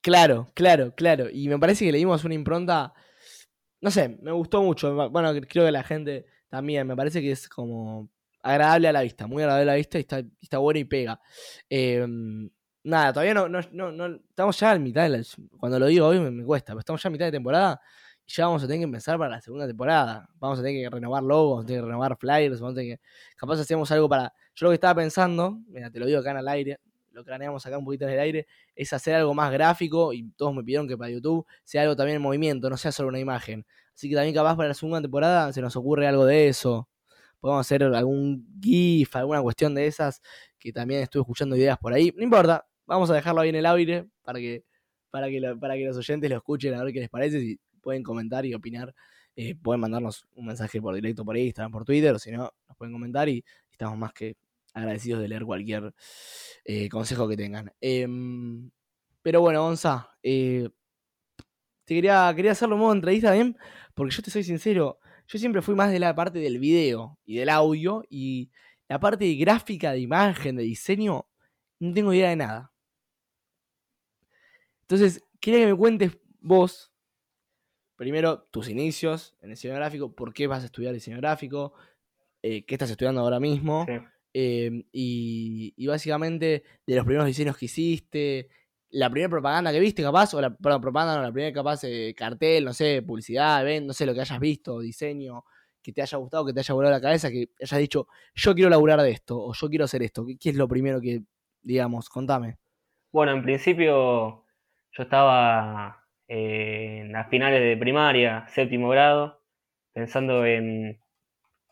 Claro, 0.00 0.52
claro, 0.54 0.94
claro. 0.94 1.26
Y 1.32 1.48
me 1.48 1.58
parece 1.58 1.84
que 1.84 1.90
le 1.90 1.98
dimos 1.98 2.24
una 2.24 2.34
impronta 2.34 2.94
no 3.86 3.90
sé, 3.92 4.18
me 4.20 4.32
gustó 4.32 4.64
mucho. 4.64 5.10
Bueno, 5.10 5.32
creo 5.48 5.64
que 5.64 5.70
la 5.70 5.84
gente 5.84 6.26
también, 6.48 6.88
me 6.88 6.96
parece 6.96 7.20
que 7.20 7.30
es 7.30 7.48
como 7.48 8.10
agradable 8.42 8.88
a 8.88 8.92
la 8.92 9.02
vista, 9.02 9.28
muy 9.28 9.44
agradable 9.44 9.70
a 9.70 9.74
la 9.74 9.76
vista 9.76 9.98
y 9.98 10.00
está, 10.00 10.24
está 10.40 10.58
bueno 10.58 10.80
y 10.80 10.84
pega. 10.84 11.20
Em, 11.70 12.50
nada, 12.82 13.12
todavía 13.12 13.32
no, 13.32 13.48
no, 13.48 13.62
no, 13.92 14.06
estamos 14.28 14.58
ya 14.58 14.72
a 14.72 14.78
mitad, 14.80 15.08
de 15.08 15.24
cuando 15.56 15.78
lo 15.78 15.86
digo 15.86 16.08
hoy 16.08 16.18
me, 16.18 16.44
cuesta, 16.44 16.72
pero 16.72 16.80
estamos 16.80 17.00
ya 17.00 17.06
a 17.06 17.12
mitad 17.12 17.26
de 17.26 17.30
temporada 17.30 17.80
y 18.26 18.32
ya 18.32 18.46
vamos 18.46 18.64
a 18.64 18.66
tener 18.66 18.80
que 18.80 18.84
empezar 18.86 19.18
para 19.18 19.36
la 19.36 19.40
segunda 19.40 19.68
temporada. 19.68 20.28
Vamos 20.34 20.58
a 20.58 20.62
tener 20.64 20.82
que 20.82 20.90
renovar 20.90 21.22
logos, 21.22 21.50
vamos 21.50 21.64
a 21.64 21.66
tener 21.68 21.82
que 21.82 21.86
renovar 21.86 22.16
flyers, 22.18 22.60
vamos 22.60 22.72
a 22.72 22.80
tener 22.80 22.98
que, 22.98 23.04
capaz 23.36 23.60
hacemos 23.60 23.88
algo 23.92 24.08
para, 24.08 24.32
yo 24.56 24.64
lo 24.64 24.70
que 24.70 24.74
estaba 24.74 24.96
pensando, 24.96 25.60
mira, 25.68 25.92
te 25.92 26.00
lo 26.00 26.06
digo 26.06 26.18
acá 26.18 26.32
en 26.32 26.38
el 26.38 26.48
aire, 26.48 26.80
lo 27.16 27.24
craneamos 27.24 27.64
acá 27.64 27.78
un 27.78 27.84
poquito 27.84 28.04
en 28.04 28.12
el 28.12 28.20
aire, 28.20 28.46
es 28.74 28.92
hacer 28.92 29.14
algo 29.14 29.32
más 29.32 29.50
gráfico 29.50 30.12
y 30.12 30.30
todos 30.36 30.54
me 30.54 30.62
pidieron 30.62 30.86
que 30.86 30.98
para 30.98 31.10
YouTube 31.10 31.46
sea 31.64 31.82
algo 31.82 31.96
también 31.96 32.16
en 32.16 32.22
movimiento, 32.22 32.68
no 32.68 32.76
sea 32.76 32.92
solo 32.92 33.08
una 33.08 33.18
imagen. 33.18 33.66
Así 33.94 34.10
que 34.10 34.14
también 34.14 34.34
capaz 34.34 34.54
para 34.54 34.68
la 34.68 34.74
segunda 34.74 35.00
temporada 35.00 35.50
se 35.52 35.62
nos 35.62 35.74
ocurre 35.76 36.06
algo 36.06 36.26
de 36.26 36.48
eso. 36.48 36.88
Podemos 37.40 37.66
hacer 37.66 37.82
algún 37.84 38.46
GIF, 38.60 39.16
alguna 39.16 39.40
cuestión 39.40 39.74
de 39.74 39.86
esas, 39.86 40.20
que 40.58 40.72
también 40.72 41.00
estuve 41.00 41.22
escuchando 41.22 41.56
ideas 41.56 41.78
por 41.78 41.94
ahí. 41.94 42.12
No 42.14 42.22
importa, 42.22 42.66
vamos 42.84 43.10
a 43.10 43.14
dejarlo 43.14 43.40
ahí 43.40 43.48
en 43.48 43.56
el 43.56 43.66
aire 43.66 44.06
para 44.22 44.38
que, 44.38 44.64
para 45.10 45.28
que, 45.28 45.40
para 45.58 45.74
que 45.74 45.86
los 45.86 45.96
oyentes 45.96 46.28
lo 46.28 46.36
escuchen, 46.36 46.74
a 46.74 46.84
ver 46.84 46.92
qué 46.92 47.00
les 47.00 47.08
parece, 47.08 47.40
si 47.40 47.58
pueden 47.80 48.02
comentar 48.02 48.44
y 48.44 48.52
opinar. 48.52 48.94
Eh, 49.36 49.54
pueden 49.54 49.80
mandarnos 49.80 50.26
un 50.34 50.46
mensaje 50.46 50.82
por 50.82 50.94
directo 50.94 51.24
por 51.24 51.36
Instagram, 51.36 51.72
por 51.72 51.84
Twitter, 51.84 52.14
o 52.14 52.18
si 52.18 52.30
no, 52.30 52.52
nos 52.68 52.76
pueden 52.76 52.92
comentar 52.92 53.26
y 53.28 53.42
estamos 53.70 53.98
más 53.98 54.12
que 54.12 54.36
agradecidos 54.76 55.20
de 55.20 55.28
leer 55.28 55.44
cualquier 55.44 55.94
eh, 56.64 56.88
consejo 56.88 57.26
que 57.26 57.36
tengan. 57.36 57.72
Em, 57.80 58.70
pero 59.22 59.40
bueno, 59.40 59.62
Gonza, 59.62 60.10
eh, 60.22 60.68
te 61.84 61.94
quería, 61.94 62.32
quería 62.36 62.52
hacerlo 62.52 62.76
en 62.76 62.80
modo 62.80 62.92
entrevista 62.92 63.28
también, 63.28 63.56
porque 63.94 64.14
yo 64.14 64.22
te 64.22 64.30
soy 64.30 64.44
sincero, 64.44 64.98
yo 65.26 65.38
siempre 65.38 65.62
fui 65.62 65.74
más 65.74 65.90
de 65.90 65.98
la 65.98 66.14
parte 66.14 66.38
del 66.38 66.58
video 66.58 67.18
y 67.24 67.36
del 67.36 67.48
audio, 67.48 68.04
y 68.10 68.50
la 68.88 69.00
parte 69.00 69.32
gráfica, 69.34 69.92
de 69.92 70.00
imagen, 70.00 70.56
de 70.56 70.64
diseño, 70.64 71.26
no 71.80 71.94
tengo 71.94 72.12
idea 72.12 72.28
de 72.28 72.36
nada. 72.36 72.72
Entonces, 74.82 75.24
quería 75.40 75.60
que 75.60 75.72
me 75.72 75.76
cuentes 75.76 76.18
vos, 76.40 76.92
primero 77.96 78.42
tus 78.50 78.68
inicios 78.68 79.36
en 79.40 79.50
diseño 79.50 79.74
gráfico, 79.74 80.14
por 80.14 80.34
qué 80.34 80.46
vas 80.46 80.62
a 80.62 80.66
estudiar 80.66 80.92
diseño 80.92 81.16
gráfico, 81.16 81.72
eh, 82.42 82.64
qué 82.66 82.74
estás 82.74 82.90
estudiando 82.90 83.22
ahora 83.22 83.40
mismo, 83.40 83.86
Sí. 83.86 83.94
Eh, 84.38 84.84
y, 84.92 85.86
básicamente 85.86 86.62
de 86.86 86.94
los 86.94 87.06
primeros 87.06 87.26
diseños 87.26 87.56
que 87.56 87.64
hiciste, 87.64 88.50
la 88.90 89.08
primera 89.08 89.30
propaganda 89.30 89.72
que 89.72 89.80
viste, 89.80 90.02
capaz, 90.02 90.34
o 90.34 90.42
la 90.42 90.54
perdón, 90.54 90.82
propaganda, 90.82 91.16
no, 91.16 91.22
la 91.22 91.32
primera 91.32 91.54
capaz 91.54 91.84
eh, 91.84 92.14
cartel, 92.14 92.66
no 92.66 92.74
sé, 92.74 93.00
publicidad, 93.00 93.62
evento, 93.62 93.86
no 93.86 93.92
sé, 93.94 94.04
lo 94.04 94.12
que 94.12 94.20
hayas 94.20 94.38
visto, 94.38 94.80
diseño, 94.80 95.42
que 95.82 95.90
te 95.90 96.02
haya 96.02 96.18
gustado, 96.18 96.44
que 96.44 96.52
te 96.52 96.60
haya 96.60 96.74
volado 96.74 96.94
la 96.94 97.00
cabeza, 97.00 97.30
que 97.30 97.48
hayas 97.62 97.80
dicho, 97.80 98.08
yo 98.34 98.54
quiero 98.54 98.68
laburar 98.68 99.00
de 99.00 99.10
esto, 99.10 99.38
o 99.42 99.54
yo 99.54 99.70
quiero 99.70 99.86
hacer 99.86 100.02
esto. 100.02 100.26
¿Qué, 100.26 100.36
qué 100.36 100.50
es 100.50 100.56
lo 100.56 100.68
primero 100.68 101.00
que, 101.00 101.22
digamos, 101.62 102.10
contame? 102.10 102.58
Bueno, 103.12 103.32
en 103.32 103.42
principio 103.42 104.44
yo 104.92 105.02
estaba 105.02 106.04
eh, 106.28 106.98
en 107.04 107.12
las 107.12 107.30
finales 107.30 107.62
de 107.62 107.76
primaria, 107.78 108.46
séptimo 108.48 108.90
grado, 108.90 109.40
pensando 109.94 110.44
en, 110.44 111.00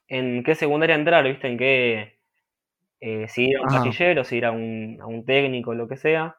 en 0.08 0.42
qué 0.42 0.54
secundaria 0.54 0.96
entrar, 0.96 1.24
¿viste? 1.24 1.46
En 1.46 1.58
qué, 1.58 2.13
eh, 3.06 3.28
si 3.28 3.44
ir 3.50 3.56
a 3.58 3.62
un 3.62 3.68
Ajá. 3.68 4.24
si 4.24 4.36
ir 4.38 4.46
a 4.46 4.52
un, 4.52 4.98
a 5.00 5.06
un 5.06 5.24
técnico, 5.26 5.74
lo 5.74 5.86
que 5.88 5.96
sea. 5.98 6.36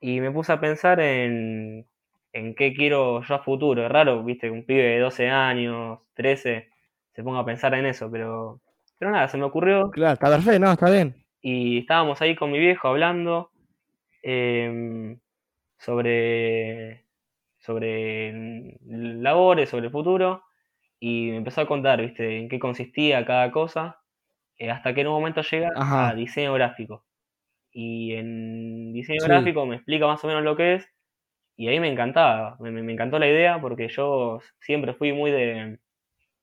Y 0.00 0.20
me 0.20 0.30
puse 0.30 0.52
a 0.52 0.60
pensar 0.60 1.00
en, 1.00 1.86
en 2.32 2.54
qué 2.54 2.72
quiero 2.74 3.22
yo 3.22 3.34
a 3.34 3.42
futuro. 3.42 3.84
Es 3.84 3.90
raro, 3.92 4.22
¿viste? 4.24 4.46
Que 4.48 4.52
un 4.52 4.64
pibe 4.66 4.82
de 4.84 5.00
12 5.00 5.28
años, 5.28 6.00
13, 6.14 6.68
se 7.14 7.22
ponga 7.24 7.40
a 7.40 7.44
pensar 7.44 7.74
en 7.74 7.86
eso, 7.86 8.10
pero, 8.10 8.60
pero 8.98 9.10
nada, 9.10 9.28
se 9.28 9.38
me 9.38 9.44
ocurrió 9.44 9.90
Claro, 9.90 10.14
está 10.14 10.28
perfecto, 10.30 10.60
no, 10.60 10.72
está 10.72 10.90
bien. 10.90 11.14
y 11.42 11.78
estábamos 11.80 12.20
ahí 12.22 12.36
con 12.36 12.52
mi 12.52 12.58
viejo 12.58 12.88
hablando 12.88 13.50
em, 14.22 15.18
sobre, 15.78 17.06
sobre 17.58 18.32
labores, 18.84 19.70
sobre 19.70 19.86
el 19.86 19.92
futuro, 19.92 20.44
y 21.00 21.30
me 21.30 21.38
empezó 21.38 21.62
a 21.62 21.66
contar, 21.68 22.00
¿viste?, 22.02 22.38
en 22.38 22.48
qué 22.48 22.58
consistía 22.58 23.24
cada 23.26 23.50
cosa, 23.52 23.99
hasta 24.68 24.94
que 24.94 25.02
en 25.02 25.08
un 25.08 25.14
momento 25.14 25.42
llega 25.42 25.70
Ajá. 25.74 26.10
a 26.10 26.14
diseño 26.14 26.52
gráfico. 26.54 27.04
Y 27.72 28.14
en 28.14 28.92
diseño 28.92 29.22
Sí. 29.24 29.28
gráfico 29.28 29.66
me 29.66 29.76
explica 29.76 30.06
más 30.06 30.24
o 30.24 30.28
menos 30.28 30.42
lo 30.44 30.56
que 30.56 30.76
es, 30.76 30.88
y 31.56 31.68
ahí 31.68 31.80
me 31.80 31.88
encantaba, 31.92 32.56
me, 32.60 32.70
me- 32.72 32.92
encantó 32.92 33.18
la 33.18 33.28
idea, 33.28 33.60
porque 33.60 33.88
yo 33.88 34.40
siempre 34.60 34.94
fui 34.94 35.12
muy 35.12 35.30
de, 35.30 35.78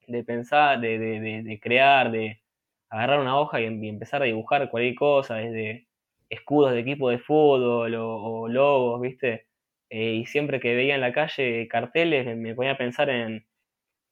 de 0.08 0.24
pensar, 0.24 0.80
de, 0.80 0.98
de- 1.00 1.20
de- 1.20 1.44
de 1.44 1.60
crear, 1.60 2.12
de 2.12 2.42
agarrar 2.90 3.20
una 3.20 3.40
hoja 3.40 3.62
y, 3.62 3.66
em- 3.66 3.84
y 3.84 3.90
empezar 3.90 4.22
a 4.22 4.26
dibujar 4.26 4.70
cualquier 4.70 4.96
cosa, 4.96 5.36
desde 5.38 5.88
escudos 6.30 6.72
de 6.74 6.80
equipo 6.80 7.10
de 7.10 7.20
fútbol 7.20 7.96
o, 7.96 8.18
o 8.44 8.48
logos, 8.50 9.02
¿viste? 9.02 9.48
Eh, 9.90 10.14
y 10.16 10.26
siempre 10.26 10.60
que 10.60 10.76
veía 10.76 10.96
en 10.96 11.02
la 11.02 11.14
calle 11.14 11.68
carteles 11.70 12.36
me 12.38 12.56
ponía 12.56 12.74
a 12.74 12.78
pensar 12.78 13.10
en, 13.10 13.46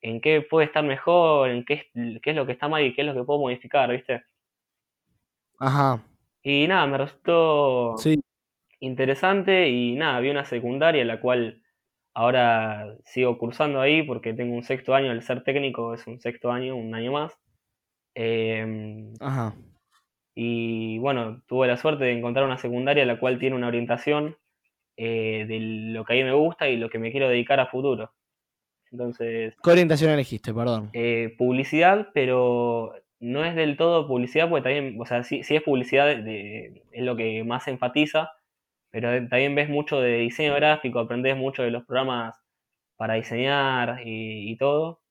en 0.06 0.22
qué 0.22 0.42
puede 0.42 0.68
estar 0.68 0.84
mejor, 0.84 1.50
en 1.50 1.66
qué 1.66 1.74
es, 1.74 2.22
qué 2.22 2.30
es 2.32 2.36
lo 2.36 2.46
que 2.46 2.52
está 2.52 2.68
mal 2.68 2.84
y 2.84 2.94
qué 2.94 3.02
es 3.02 3.08
lo 3.08 3.16
que 3.16 3.24
puedo 3.24 3.40
modificar, 3.40 3.90
¿viste? 3.92 4.24
Ajá. 5.60 6.04
Y 6.44 6.68
nada, 6.68 6.86
me 6.86 6.98
resultó 7.00 7.96
Sí. 7.98 8.22
interesante 8.80 9.68
y 9.70 9.96
nada, 9.96 10.20
vi 10.20 10.30
una 10.30 10.46
secundaria 10.46 11.04
la 11.06 11.20
cual 11.20 11.64
ahora 12.14 12.96
sigo 13.06 13.38
cursando 13.40 13.82
ahí 13.82 14.04
porque 14.04 14.34
tengo 14.34 14.56
un 14.56 14.64
sexto 14.64 14.94
año, 14.94 15.12
el 15.12 15.24
ser 15.24 15.44
técnico 15.44 15.94
es 15.96 16.06
un 16.06 16.20
sexto 16.20 16.52
año, 16.52 16.76
un 16.76 16.94
año 16.94 17.12
más. 17.12 17.34
Em, 18.14 19.14
Ajá. 19.20 19.56
y 20.36 21.00
bueno, 21.00 21.42
tuve 21.48 21.68
la 21.68 21.78
suerte 21.78 22.06
de 22.06 22.14
encontrar 22.14 22.46
una 22.46 22.58
secundaria 22.60 23.06
la 23.06 23.20
cual 23.20 23.40
tiene 23.40 23.56
una 23.56 23.68
orientación 23.68 24.38
eh, 24.98 25.46
de 25.48 25.60
lo 25.94 26.06
que 26.06 26.14
a 26.14 26.16
mí 26.18 26.24
me 26.24 26.34
gusta 26.34 26.70
y 26.70 26.78
lo 26.78 26.90
que 26.90 27.00
me 27.00 27.12
quiero 27.12 27.28
dedicar 27.30 27.60
a 27.60 27.68
futuro. 27.68 28.14
Entonces, 29.00 29.54
¿Qué 29.62 29.70
orientación 29.72 30.12
elegiste, 30.12 30.54
perdón? 30.54 30.90
eh, 30.94 31.36
publicidad, 31.38 32.08
pero 32.14 32.94
no 33.20 33.44
es 33.44 33.54
del 33.56 33.76
todo 33.76 34.08
publicidad, 34.08 34.50
porque 34.50 34.64
también, 34.64 35.00
o 35.02 35.06
sea, 35.06 35.24
sí, 35.26 35.44
sí 35.44 35.56
es 35.58 35.64
publicidad, 35.64 36.06
de- 36.08 36.22
de- 36.24 36.84
es 36.94 37.04
lo 37.04 37.18
que 37.18 37.44
más 37.44 37.68
enfatiza, 37.68 38.32
pero 38.92 39.10
también 39.28 39.54
ves 39.56 39.68
mucho 39.68 40.00
de 40.00 40.20
diseño 40.20 40.56
gráfico, 40.56 41.00
aprendes 41.00 41.36
mucho 41.36 41.62
de 41.64 41.72
los 41.72 41.84
programas 41.84 42.42
para 42.96 43.16
diseñar 43.16 44.02
y, 44.06 44.50
y 44.52 44.56
todo. 44.56 45.02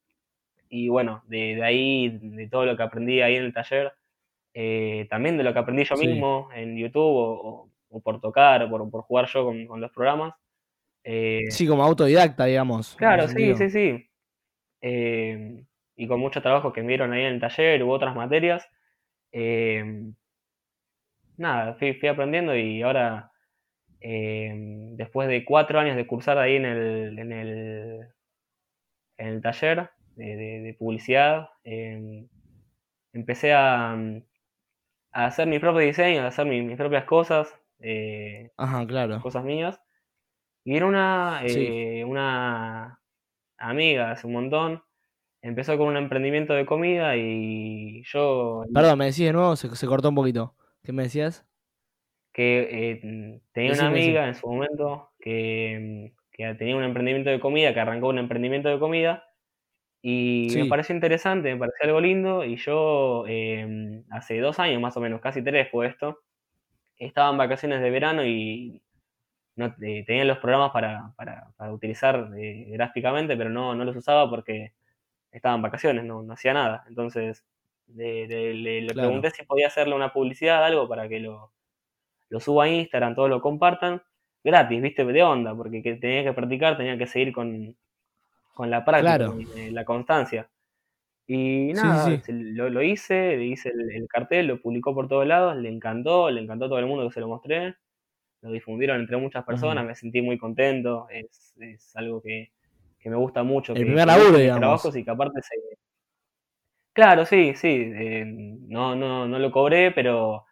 Y 0.70 0.88
bueno, 0.88 1.22
de, 1.26 1.56
de 1.56 1.62
ahí, 1.64 2.18
de 2.22 2.48
todo 2.48 2.64
lo 2.64 2.76
que 2.78 2.82
aprendí 2.82 3.20
ahí 3.20 3.36
en 3.36 3.44
el 3.44 3.52
taller, 3.52 3.92
eh, 4.54 5.06
también 5.10 5.36
de 5.36 5.44
lo 5.44 5.52
que 5.52 5.58
aprendí 5.58 5.84
yo 5.84 5.96
Sí. 5.96 6.06
mismo 6.06 6.48
en 6.54 6.78
YouTube 6.78 7.02
o, 7.02 7.32
o- 7.48 7.70
o 7.90 8.00
por 8.00 8.20
tocar 8.20 8.62
o 8.62 8.70
por, 8.70 8.90
por 8.90 9.02
jugar 9.02 9.26
yo 9.26 9.44
con, 9.44 9.66
con 9.66 9.80
los 9.82 9.92
programas. 9.92 10.32
Eh, 11.04 11.44
Sí, 11.48 11.66
como 11.66 11.82
autodidacta, 11.84 12.44
digamos. 12.46 12.96
Claro, 12.96 13.28
sí, 13.28 13.54
sí, 13.54 13.70
sí. 13.70 14.10
Eh, 14.82 15.64
y 15.96 16.08
con 16.08 16.20
mucho 16.20 16.42
trabajo 16.42 16.72
que 16.72 16.82
me 16.82 16.88
dieron 16.88 17.12
ahí 17.12 17.22
en 17.22 17.34
el 17.34 17.40
taller 17.40 17.82
u 17.84 17.90
otras 17.92 18.14
materias. 18.16 18.68
eh, 19.32 20.12
nada, 21.36 21.74
fui, 21.78 21.94
fui 21.94 22.08
aprendiendo 22.08 22.56
y 22.56 22.82
ahora, 22.82 23.30
después 24.96 25.28
de 25.28 25.44
cuatro 25.44 25.78
años 25.80 25.96
de 25.96 26.06
cursar 26.06 26.38
ahí 26.38 26.56
en 26.56 26.64
el, 26.66 27.18
en 27.18 27.32
el, 27.32 28.08
en 29.18 29.26
el 29.28 29.42
taller 29.42 29.90
de, 30.14 30.36
de- 30.36 30.60
de 30.60 30.74
publicidad, 30.74 31.48
eh, 31.64 32.26
empecé 33.12 33.52
a, 33.54 33.94
a 35.12 35.24
hacer 35.26 35.46
mis 35.48 35.60
propios 35.60 35.84
diseños, 35.86 36.24
a 36.24 36.28
hacer 36.28 36.44
mi- 36.46 36.60
mis 36.60 36.76
propias 36.76 37.04
cosas, 37.06 37.54
Ajá, 38.56 38.84
claro. 38.86 39.22
cosas 39.22 39.42
mías. 39.44 39.80
Y 40.64 40.76
era 40.76 40.86
una, 40.86 41.42
Sí. 41.46 41.76
eh, 42.00 42.04
una 42.04 43.00
amiga 43.58 44.12
hace 44.12 44.26
un 44.26 44.34
montón. 44.34 44.82
Empezó 45.42 45.76
con 45.78 45.88
un 45.88 45.96
emprendimiento 45.98 46.54
de 46.54 46.66
comida 46.66 47.16
y 47.16 48.02
yo 48.06 48.64
Perdón, 48.72 48.98
me 48.98 49.06
decís 49.06 49.26
de 49.26 49.32
nuevo, 49.32 49.56
se, 49.56 49.74
se 49.76 49.86
cortó 49.86 50.08
un 50.10 50.14
poquito. 50.16 50.56
¿Qué 50.82 50.92
me 50.92 51.04
decías? 51.04 51.46
que 52.32 52.90
eh, 52.92 53.40
tenía 53.52 53.72
una 53.74 53.84
decime. 53.84 53.86
amiga 53.88 54.26
en 54.28 54.34
su 54.34 54.46
momento 54.48 55.10
que, 55.20 56.12
que 56.32 56.54
tenía 56.54 56.76
un 56.76 56.82
emprendimiento 56.82 57.30
de 57.30 57.40
comida, 57.40 57.72
que 57.72 57.80
arrancó 57.80 58.08
un 58.08 58.18
emprendimiento 58.18 58.68
de 58.68 58.78
comida 58.78 59.24
y 60.02 60.52
me 60.56 60.66
pareció 60.66 60.94
interesante, 60.96 61.52
me 61.54 61.60
pareció 61.60 61.86
algo 61.86 62.00
lindo 62.00 62.44
y 62.44 62.56
yo 62.56 63.24
eh, 63.28 64.02
hace 64.10 64.40
dos 64.40 64.60
años 64.60 64.80
más 64.82 64.96
o 64.96 65.00
menos, 65.00 65.20
casi 65.22 65.42
tres 65.44 65.70
fue 65.70 65.88
esto, 65.88 66.20
estaba 66.98 67.30
en 67.32 67.38
vacaciones 67.38 67.82
de 67.82 67.90
verano 67.90 68.26
y 68.26 68.83
no, 69.56 69.66
eh, 69.82 70.04
tenía 70.06 70.24
los 70.24 70.38
programas 70.38 70.72
para, 70.72 71.12
para, 71.16 71.52
para 71.56 71.72
utilizar 71.72 72.30
eh, 72.38 72.66
gráficamente, 72.72 73.36
pero 73.36 73.50
no, 73.50 73.74
no 73.74 73.84
los 73.84 73.96
usaba 73.96 74.28
porque 74.30 74.74
estaba 75.32 75.56
en 75.56 75.62
vacaciones, 75.62 76.04
no, 76.04 76.22
no 76.22 76.34
hacía 76.34 76.54
nada. 76.54 76.84
Entonces 76.88 77.44
le, 77.88 78.26
le- 78.28 78.54
le- 78.54 78.82
le 78.82 78.94
Claro. 78.94 78.96
pregunté 78.96 79.30
si 79.32 79.44
podía 79.44 79.68
hacerle 79.68 79.94
una 79.96 80.12
publicidad, 80.12 80.64
algo 80.64 80.88
para 80.88 81.08
que 81.08 81.20
lo, 81.20 81.52
lo 82.30 82.40
suba 82.40 82.64
a 82.64 82.68
Instagram, 82.68 83.14
todos 83.14 83.30
lo 83.30 83.40
compartan, 83.40 84.02
gratis, 84.44 84.82
viste, 84.82 85.04
de 85.04 85.22
onda, 85.22 85.54
porque 85.56 85.82
que 85.82 85.94
tenía 85.96 86.24
que 86.24 86.32
practicar, 86.32 86.76
tenía 86.76 86.98
que 86.98 87.06
seguir 87.06 87.32
con, 87.32 87.76
con 88.54 88.70
la 88.70 88.84
práctica, 88.84 89.22
Claro. 89.22 89.30
con, 89.32 89.40
eh, 89.56 89.70
la 89.72 89.84
constancia. 89.84 90.50
Y 91.26 91.72
nada, 91.74 91.96
sí, 92.06 92.20
sí. 92.20 92.24
se- 92.24 92.32
Lo, 92.34 92.70
lo 92.70 92.82
hice, 92.82 93.36
le 93.36 93.46
hice 93.46 93.70
el, 93.70 93.90
el 93.96 94.08
cartel, 94.08 94.46
lo 94.48 94.60
publicó 94.62 94.94
por 94.94 95.08
todos 95.08 95.26
lados, 95.26 95.56
le 95.56 95.68
encantó, 95.70 96.30
le 96.30 96.40
encantó 96.42 96.66
a 96.66 96.68
todo 96.68 96.78
el 96.78 96.86
mundo 96.86 97.06
que 97.08 97.14
se 97.14 97.20
lo 97.20 97.28
mostré, 97.28 97.76
lo 98.44 98.52
difundieron 98.52 99.00
entre 99.00 99.16
muchas 99.18 99.44
personas, 99.44 99.86
me 99.86 99.94
sentí 99.96 100.22
muy 100.22 100.38
contento, 100.38 101.08
es, 101.10 101.54
es 101.60 101.96
algo 101.96 102.22
que, 102.22 102.50
que 103.00 103.10
me 103.10 103.16
gusta 103.16 103.42
mucho, 103.42 103.74
El 103.74 103.84
que, 103.84 103.84
primer 103.84 104.06
laburo, 104.06 104.38
digamos. 104.38 104.60
trabajos 104.60 104.96
y 104.96 105.04
que 105.04 105.10
aparte 105.10 105.42
se... 105.42 105.56
Claro, 106.92 107.26
sí, 107.26 107.54
sí, 107.56 107.68
eh, 107.94 108.24
no, 108.26 108.94
no, 108.94 109.26
no 109.26 109.38
lo 109.40 109.50
cobré, 109.50 109.90
pero 109.90 110.44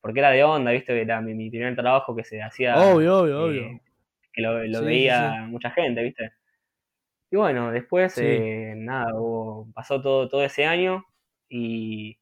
porque 0.00 0.20
era 0.20 0.30
de 0.30 0.44
onda, 0.44 0.70
¿viste? 0.70 1.00
Era 1.00 1.20
mi, 1.20 1.34
mi 1.34 1.50
primer 1.50 1.74
trabajo 1.76 2.14
que 2.14 2.22
se 2.24 2.40
hacía, 2.42 2.78
Obvio, 2.78 3.18
obvio, 3.20 3.38
eh, 3.38 3.44
obvio. 3.44 3.80
que 4.32 4.42
lo, 4.42 4.64
lo 4.64 4.78
Sí, 4.80 4.86
sí, 4.86 4.86
veía 4.86 5.46
mucha 5.48 5.70
gente, 5.72 6.02
¿viste? 6.02 6.32
Y 7.30 7.36
bueno, 7.36 7.70
después, 7.72 8.14
Sí. 8.14 8.22
eh, 8.22 8.74
nada, 8.76 9.14
hubo- 9.14 9.70
pasó 9.74 10.00
todo, 10.02 10.28
todo 10.28 10.44
ese 10.44 10.66
año 10.66 11.04
y, 11.48 12.18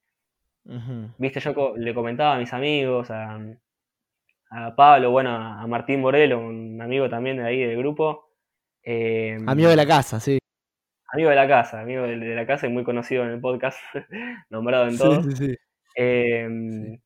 viste, 1.18 1.40
yo 1.40 1.54
co- 1.54 1.76
le 1.76 1.94
comentaba 1.94 2.34
a 2.34 2.38
mis 2.38 2.52
amigos, 2.52 3.10
a, 3.10 3.38
a 4.50 4.74
Pablo, 4.76 5.10
bueno, 5.10 5.30
a 5.30 5.66
Martín 5.66 6.02
Borelo, 6.02 6.40
un 6.40 6.80
amigo 6.80 7.08
también 7.08 7.38
de 7.38 7.44
ahí 7.44 7.60
del 7.64 7.78
grupo. 7.78 8.30
eh, 8.84 9.38
Amigo 9.46 9.70
de 9.70 9.76
la 9.76 9.86
casa, 9.86 10.20
sí. 10.20 10.38
amigo 11.12 11.30
de 11.30 11.36
la 11.36 11.48
casa, 11.48 11.80
amigo 11.80 12.02
de, 12.04 12.18
de 12.18 12.34
la 12.34 12.46
casa 12.46 12.66
y 12.66 12.70
muy 12.70 12.84
conocido 12.84 13.24
en 13.24 13.30
el 13.30 13.40
podcast, 13.40 13.78
nombrado 14.50 14.88
en 14.88 14.98
Sí, 14.98 14.98
todos. 14.98 15.24
sí, 15.26 15.32
sí. 15.36 15.56
Eh, 15.96 16.48
Sí. 16.50 17.00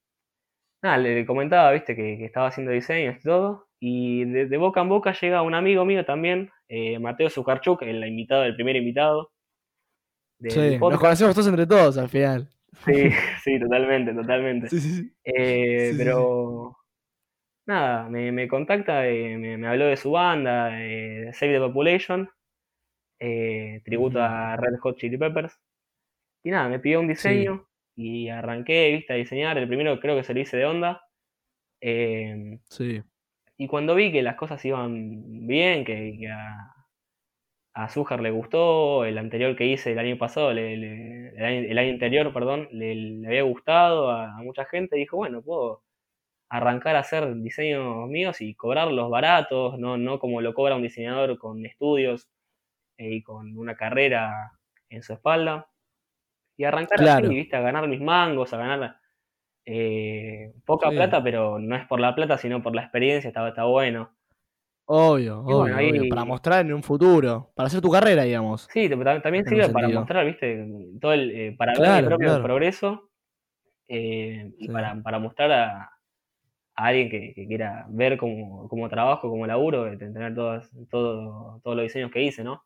Nada, 0.82 0.97
le, 0.99 1.26
comentaba, 1.26 1.73
viste, 1.73 1.94
que, 1.97 2.16
que 2.18 2.25
estaba 2.25 2.49
haciendo 2.49 2.73
diseños 2.73 3.16
y 3.18 3.23
todo. 3.23 3.68
Y 3.80 4.25
de, 4.25 4.47
de 4.47 4.56
boca 4.56 4.80
en 4.80 4.88
boca 4.88 5.12
llega 5.12 5.42
un 5.42 5.54
amigo 5.54 5.85
mío 5.85 6.04
también, 6.06 6.50
eh, 6.68 6.99
Mateo 6.99 7.30
Zucarchuk, 7.30 7.82
el 7.82 8.04
invitado, 8.06 8.44
el 8.44 8.54
primer 8.56 8.76
invitado 8.76 9.30
del 10.38 10.52
Sí, 10.52 10.78
nos 10.78 10.99
conocemos 11.00 11.35
todos 11.35 11.49
entre 11.49 11.66
todos 11.66 11.99
al 11.99 12.09
final. 12.09 12.49
Sí, 12.85 12.92
sí, 13.44 13.61
totalmente, 13.61 14.14
totalmente. 14.14 14.68
Sí, 14.70 14.80
sí, 14.80 14.90
sí. 15.02 15.12
Eh, 15.25 15.88
Sí, 15.90 15.92
sí, 15.92 15.99
pero 15.99 16.76
nada, 17.70 18.08
me, 18.08 18.48
contacta, 18.48 19.10
y 19.10 19.36
me, 19.36 19.66
habló 19.66 19.86
de 19.86 19.96
su 19.96 20.10
banda, 20.10 20.70
Save 21.32 21.54
the 21.54 21.58
Population, 21.60 22.28
tributo 23.18 24.20
a 24.22 24.56
Red 24.56 24.78
Hot 24.80 24.98
Chili 24.98 25.16
Peppers. 25.16 25.58
Y 26.42 26.50
nada, 26.50 26.68
me 26.68 26.78
pidió 26.78 27.00
un 27.00 27.08
diseño 27.08 27.66
y 27.96 28.28
arranqué, 28.28 28.90
viste, 28.92 29.12
a 29.12 29.16
diseñar. 29.16 29.58
El 29.58 29.68
primero 29.68 30.00
creo 30.00 30.16
que 30.16 30.24
se 30.24 30.34
lo 30.34 30.40
hice 30.40 30.56
de 30.56 30.64
onda. 30.64 31.02
Em, 31.80 32.60
sí. 32.68 33.02
Y 33.56 33.66
cuando 33.66 33.94
vi 33.94 34.10
que 34.10 34.22
las 34.22 34.36
cosas 34.36 34.64
iban 34.64 35.46
bien, 35.46 35.84
que, 35.84 36.28
a, 36.28 36.74
a 37.74 38.16
le 38.20 38.30
gustó, 38.30 39.04
el 39.04 39.18
anterior 39.18 39.54
que 39.56 39.66
hice 39.66 39.92
el 39.92 39.98
año 39.98 40.16
pasado, 40.18 40.50
el, 40.50 41.34
año, 41.38 41.92
anterior, 41.92 42.32
perdón, 42.32 42.68
le, 42.72 43.26
había 43.26 43.42
gustado 43.42 44.10
a, 44.10 44.42
mucha 44.42 44.64
gente, 44.64 44.96
dijo, 44.96 45.18
bueno, 45.18 45.42
puedo 45.42 45.82
arrancar 46.50 46.97
a 46.97 47.00
hacer 47.00 47.35
diseños 47.37 48.09
míos 48.09 48.40
y 48.40 48.54
cobrarlos 48.54 49.09
baratos, 49.09 49.78
no, 49.78 49.97
no 49.97 50.19
como 50.19 50.40
lo 50.40 50.52
cobra 50.52 50.76
un 50.76 50.83
diseñador 50.83 51.38
con 51.38 51.64
estudios 51.64 52.28
eh, 52.99 53.14
y 53.14 53.23
con 53.23 53.57
una 53.57 53.76
carrera 53.76 54.52
en 54.88 55.02
su 55.02 55.12
espalda. 55.12 55.69
Y 56.57 56.64
arrancar 56.64 57.02
así, 57.02 57.28
¿viste? 57.28 57.57
a 57.57 57.61
ganar 57.61 57.88
mis 57.88 58.00
mangos, 58.00 58.52
a 58.52 58.59
ganar 58.59 58.97
eh, 59.64 60.52
poca 60.66 60.90
plata, 60.90 61.23
pero 61.23 61.59
no 61.59 61.76
es 61.76 61.87
por 61.87 62.00
la 62.00 62.14
plata, 62.14 62.37
sino 62.37 62.62
por 62.62 62.75
la 62.75 62.83
experiencia, 62.83 63.28
está, 63.28 63.49
está 63.49 63.64
bueno. 63.64 64.11
Obvio, 64.92 65.38
obvio, 65.40 66.09
para 66.11 66.25
mostrar 66.25 66.66
en 66.66 66.73
un 66.73 66.83
futuro, 66.83 67.52
para 67.54 67.69
hacer 67.69 67.80
tu 67.80 67.90
carrera, 67.90 68.25
digamos. 68.25 68.69
Sí, 68.73 68.90
también 68.90 69.47
sirve 69.47 69.69
para 69.69 69.88
mostrar, 69.88 70.26
viste, 70.26 70.66
todo 71.00 71.12
el, 71.12 71.30
eh, 71.30 71.54
para 71.57 71.78
ver 71.78 72.02
el 72.02 72.07
propio 72.07 72.42
progreso 72.42 73.09
eh, 73.87 74.52
y 74.59 74.69
para, 74.69 74.95
mostrar 75.21 75.90
a, 76.80 76.87
alguien 76.87 77.10
que, 77.10 77.46
quiera 77.46 77.87
ver 77.88 78.16
como, 78.16 78.88
trabajo, 78.88 79.28
como 79.28 79.46
laburo, 79.46 79.84
de 79.84 79.96
tener 79.96 80.34
todos, 80.34 80.70
todos 80.90 81.60
los 81.64 81.82
diseños 81.82 82.10
que 82.10 82.22
hice, 82.22 82.44
¿no? 82.44 82.64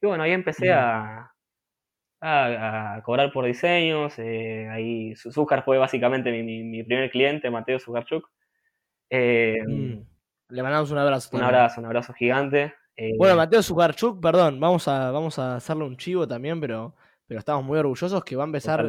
Y 0.00 0.06
bueno, 0.06 0.22
ahí 0.22 0.32
empecé 0.32 0.72
a, 0.72 1.32
a, 2.20 3.00
cobrar 3.04 3.32
por 3.32 3.44
diseños. 3.44 4.14
Eh, 4.18 4.68
ahí 4.70 5.14
Zúcar 5.16 5.64
fue 5.64 5.78
básicamente 5.78 6.30
mi, 6.42 6.82
primer 6.84 7.10
cliente, 7.10 7.50
Mateo 7.50 7.78
Zucarchuk. 7.78 8.28
Eh, 9.10 9.58
mm. 9.66 9.98
Le 10.50 10.62
mandamos 10.62 10.90
un 10.90 10.98
abrazo. 10.98 11.36
Un 11.36 11.42
abrazo, 11.42 11.80
un 11.80 11.86
abrazo 11.86 12.12
gigante. 12.14 12.74
Eh, 12.96 13.12
bueno, 13.16 13.36
Mateo 13.36 13.62
Zucarchuk, 13.62 14.20
perdón, 14.20 14.58
vamos 14.58 14.88
a, 14.88 15.10
vamos 15.10 15.38
a 15.38 15.56
hacerle 15.56 15.84
un 15.84 15.96
chivo 15.96 16.26
también, 16.26 16.60
pero, 16.60 16.94
pero 17.26 17.38
estamos 17.38 17.64
muy 17.64 17.78
orgullosos 17.78 18.24
que 18.24 18.36
va 18.36 18.44
a 18.44 18.46
empezar 18.46 18.88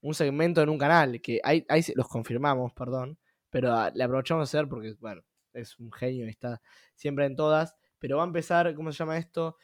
un 0.00 0.14
segmento 0.14 0.62
en 0.62 0.68
un 0.68 0.78
canal, 0.78 1.20
que 1.20 1.40
ahí, 1.42 1.64
ahí 1.68 1.82
los 1.94 2.08
confirmamos, 2.08 2.72
perdón, 2.72 3.18
pero 3.50 3.90
le 3.94 4.04
aprovechamos 4.04 4.42
a 4.42 4.44
hacer 4.44 4.68
porque, 4.68 4.94
bueno, 5.00 5.22
es 5.52 5.78
un 5.78 5.92
genio 5.92 6.26
y 6.26 6.30
está 6.30 6.60
siempre 6.94 7.26
en 7.26 7.36
todas, 7.36 7.74
pero 7.98 8.18
va 8.18 8.24
a 8.24 8.26
empezar, 8.26 8.74
¿cómo 8.74 8.92
se 8.92 8.98
llama 8.98 9.18
esto? 9.18 9.56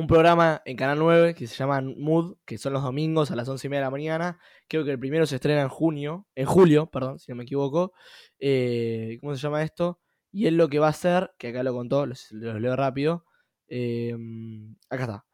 un 0.00 0.06
programa 0.06 0.62
en 0.64 0.76
Canal 0.76 0.98
9 0.98 1.34
que 1.34 1.46
se 1.46 1.54
llama 1.54 1.80
Mood, 1.80 2.36
que 2.44 2.58
son 2.58 2.72
los 2.72 2.82
domingos 2.82 3.30
a 3.30 3.36
las 3.36 3.48
11 3.48 3.66
y 3.66 3.70
media 3.70 3.80
de 3.80 3.86
la 3.86 3.90
mañana. 3.90 4.38
Creo 4.68 4.84
que 4.84 4.92
el 4.92 4.98
primero 4.98 5.26
se 5.26 5.36
estrena 5.36 5.62
en 5.62 5.68
junio, 5.68 6.26
en 6.34 6.46
julio, 6.46 6.90
perdón, 6.90 7.18
si 7.18 7.30
no 7.30 7.36
me 7.36 7.44
equivoco. 7.44 7.92
Eh, 8.38 9.18
¿Cómo 9.20 9.34
se 9.34 9.42
llama 9.42 9.62
esto? 9.62 10.00
Y 10.32 10.46
él 10.46 10.56
lo 10.56 10.68
que 10.68 10.78
va 10.78 10.86
a 10.86 10.90
hacer, 10.90 11.32
que 11.38 11.48
acá 11.48 11.62
lo 11.62 11.72
contó, 11.74 12.06
los, 12.06 12.30
leo 12.32 12.76
rápido. 12.76 13.24
Eh, 13.68 14.16
acá 14.88 15.02
está. 15.04 15.24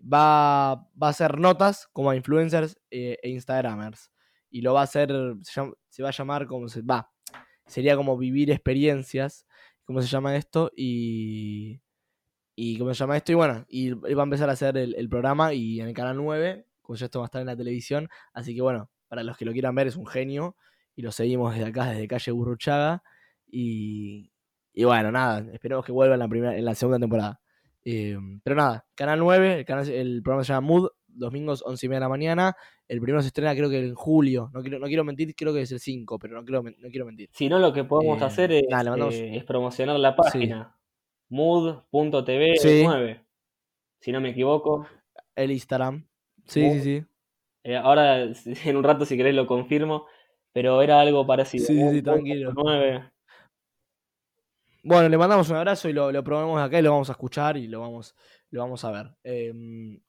Va, 0.00 0.74
va, 1.00 1.06
a 1.06 1.10
hacer 1.10 1.38
notas 1.38 1.88
como 1.92 2.10
a 2.10 2.16
influencers 2.16 2.80
eh, 2.90 3.18
e 3.22 3.30
instagramers. 3.30 4.10
Y 4.50 4.62
lo 4.62 4.74
va 4.74 4.80
a 4.80 4.84
hacer, 4.84 5.10
se, 5.42 6.02
va 6.02 6.08
a 6.08 6.12
llamar 6.12 6.46
como 6.46 6.68
se 6.68 6.82
va. 6.82 7.10
Sería 7.66 7.96
como 7.96 8.18
vivir 8.18 8.50
experiencias, 8.50 9.46
¿cómo 9.84 10.02
se 10.02 10.08
llama 10.08 10.36
esto? 10.36 10.70
Y 10.76 11.80
y 12.62 12.78
cómo 12.78 12.92
se 12.92 12.98
llama 12.98 13.16
esto, 13.16 13.32
y 13.32 13.34
bueno, 13.36 13.64
y 13.68 13.90
va 13.92 14.22
a 14.22 14.24
empezar 14.24 14.50
a 14.50 14.52
hacer 14.52 14.76
el, 14.76 15.08
programa 15.08 15.54
y 15.54 15.80
en 15.80 15.88
el 15.88 15.94
canal 15.94 16.18
9, 16.18 16.66
como 16.82 16.94
ya 16.94 17.06
esto 17.06 17.20
va 17.20 17.24
a 17.24 17.28
estar 17.28 17.40
en 17.40 17.46
la 17.46 17.56
televisión, 17.56 18.10
así 18.34 18.54
que 18.54 18.60
bueno, 18.60 18.90
para 19.08 19.22
los 19.22 19.38
que 19.38 19.46
lo 19.46 19.52
quieran 19.52 19.74
ver 19.74 19.86
es 19.86 19.96
un 19.96 20.06
genio, 20.06 20.56
y 20.94 21.00
lo 21.00 21.10
seguimos 21.10 21.54
desde 21.54 21.68
acá, 21.68 21.86
desde 21.86 22.06
calle 22.06 22.32
Burruchaga, 22.32 23.02
y, 23.46 24.30
y 24.74 24.84
bueno, 24.84 25.10
nada, 25.10 25.50
esperemos 25.54 25.86
que 25.86 25.92
vuelva 25.92 26.16
en 26.16 26.18
la, 26.18 26.28
primera, 26.28 26.54
en 26.54 26.66
la 26.66 26.74
segunda 26.74 26.98
temporada. 26.98 27.40
Eh, 27.82 28.18
pero 28.44 28.56
nada, 28.56 28.86
Canal 28.94 29.18
9, 29.20 29.60
el, 29.60 29.64
canal, 29.64 29.88
el 29.88 30.22
programa 30.22 30.44
se 30.44 30.52
llama 30.52 30.66
Mood, 30.66 30.88
domingos 31.14 31.62
11 31.64 31.86
y 31.86 31.88
media 31.88 31.98
de 31.98 32.04
la 32.04 32.08
mañana. 32.08 32.56
El 32.88 33.00
primero 33.00 33.22
se 33.22 33.28
estrena 33.28 33.54
creo 33.54 33.70
que 33.70 33.78
en 33.78 33.94
julio. 33.94 34.50
No 34.52 34.62
quiero, 34.62 34.78
no 34.78 34.86
quiero 34.86 35.04
mentir, 35.04 35.34
creo 35.34 35.52
que 35.52 35.62
es 35.62 35.72
el 35.72 35.80
5, 35.80 36.18
pero 36.18 36.34
no 36.34 36.44
quiero, 36.44 36.62
no 36.62 36.88
quiero 36.90 37.06
mentir. 37.06 37.28
Si 37.32 37.48
no, 37.48 37.58
lo 37.58 37.72
que 37.72 37.84
podemos 37.84 38.20
eh, 38.20 38.24
hacer 38.24 38.52
es, 38.52 38.64
eh, 38.64 39.36
es, 39.36 39.44
promocionar 39.44 39.98
la 39.98 40.16
página 40.16 40.76
mood.tv 41.28 42.54
9, 42.84 43.24
si 44.00 44.12
no 44.12 44.20
me 44.20 44.30
equivoco. 44.30 44.86
El 45.34 45.52
Instagram. 45.52 46.06
Sí, 46.46 46.70
sí, 46.72 46.80
sí. 46.80 47.04
Eh, 47.62 47.76
ahora, 47.76 48.22
en 48.64 48.76
un 48.76 48.84
rato, 48.84 49.04
si 49.04 49.16
querés, 49.16 49.34
lo 49.34 49.46
confirmo. 49.46 50.06
Pero 50.52 50.82
era 50.82 51.00
algo 51.00 51.24
parecido. 51.26 51.64
Sí, 51.64 51.80
sí, 51.90 52.02
tranquilo. 52.02 52.52
Bueno, 54.82 55.08
le 55.08 55.18
mandamos 55.18 55.48
un 55.50 55.56
abrazo 55.56 55.88
y 55.88 55.92
lo, 55.92 56.10
lo 56.10 56.24
probamos 56.24 56.60
acá 56.60 56.78
y 56.78 56.82
lo 56.82 56.92
vamos 56.92 57.08
a 57.10 57.12
escuchar 57.12 57.56
y 57.56 57.68
lo 57.68 57.80
vamos, 57.80 58.14
lo 58.50 58.60
vamos 58.60 58.84
a 58.84 58.90
ver. 58.90 59.14
Em, 59.22 60.00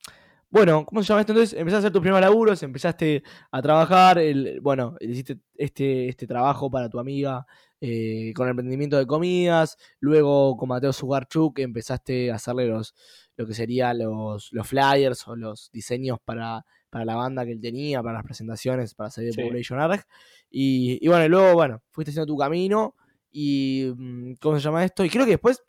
bueno, 0.52 0.84
¿cómo 0.84 1.02
se 1.02 1.08
llama 1.08 1.22
esto? 1.22 1.32
Entonces, 1.32 1.58
empezaste 1.58 1.76
a 1.76 1.78
hacer 1.78 1.92
tus 1.92 2.02
primeros 2.02 2.20
laburos, 2.20 2.62
empezaste 2.62 3.22
a 3.50 3.62
trabajar, 3.62 4.18
el, 4.18 4.60
bueno, 4.60 4.96
hiciste 5.00 5.38
este, 5.56 6.10
este 6.10 6.26
trabajo 6.26 6.70
para 6.70 6.90
tu 6.90 6.98
amiga 6.98 7.46
eh, 7.80 8.34
con 8.36 8.46
el 8.46 8.50
emprendimiento 8.50 8.98
de 8.98 9.06
comidas, 9.06 9.78
luego 9.98 10.58
con 10.58 10.68
Mateo 10.68 10.92
Sugarchuk 10.92 11.58
empezaste 11.58 12.30
a 12.30 12.34
hacerle 12.34 12.66
los, 12.66 12.94
lo 13.36 13.46
que 13.46 13.54
serían 13.54 13.98
los, 13.98 14.52
los 14.52 14.68
flyers 14.68 15.26
o 15.26 15.36
los 15.36 15.70
diseños 15.72 16.18
para, 16.22 16.66
para 16.90 17.06
la 17.06 17.16
banda 17.16 17.46
que 17.46 17.52
él 17.52 17.60
tenía, 17.60 18.02
para 18.02 18.16
las 18.16 18.24
presentaciones, 18.24 18.94
para 18.94 19.08
salir 19.08 19.34
de 19.34 19.42
Population 19.42 19.80
Arc. 19.80 20.06
Y, 20.50 20.98
y, 21.00 21.08
bueno, 21.08 21.26
luego, 21.28 21.54
bueno, 21.54 21.82
fuiste 21.92 22.10
haciendo 22.10 22.30
tu 22.30 22.36
camino 22.36 22.94
y, 23.30 23.90
mm, 23.96 24.34
¿cómo 24.38 24.58
se 24.58 24.62
llama 24.62 24.84
esto? 24.84 25.02
Y 25.02 25.08
creo 25.08 25.24
que 25.24 25.30
después, 25.30 25.62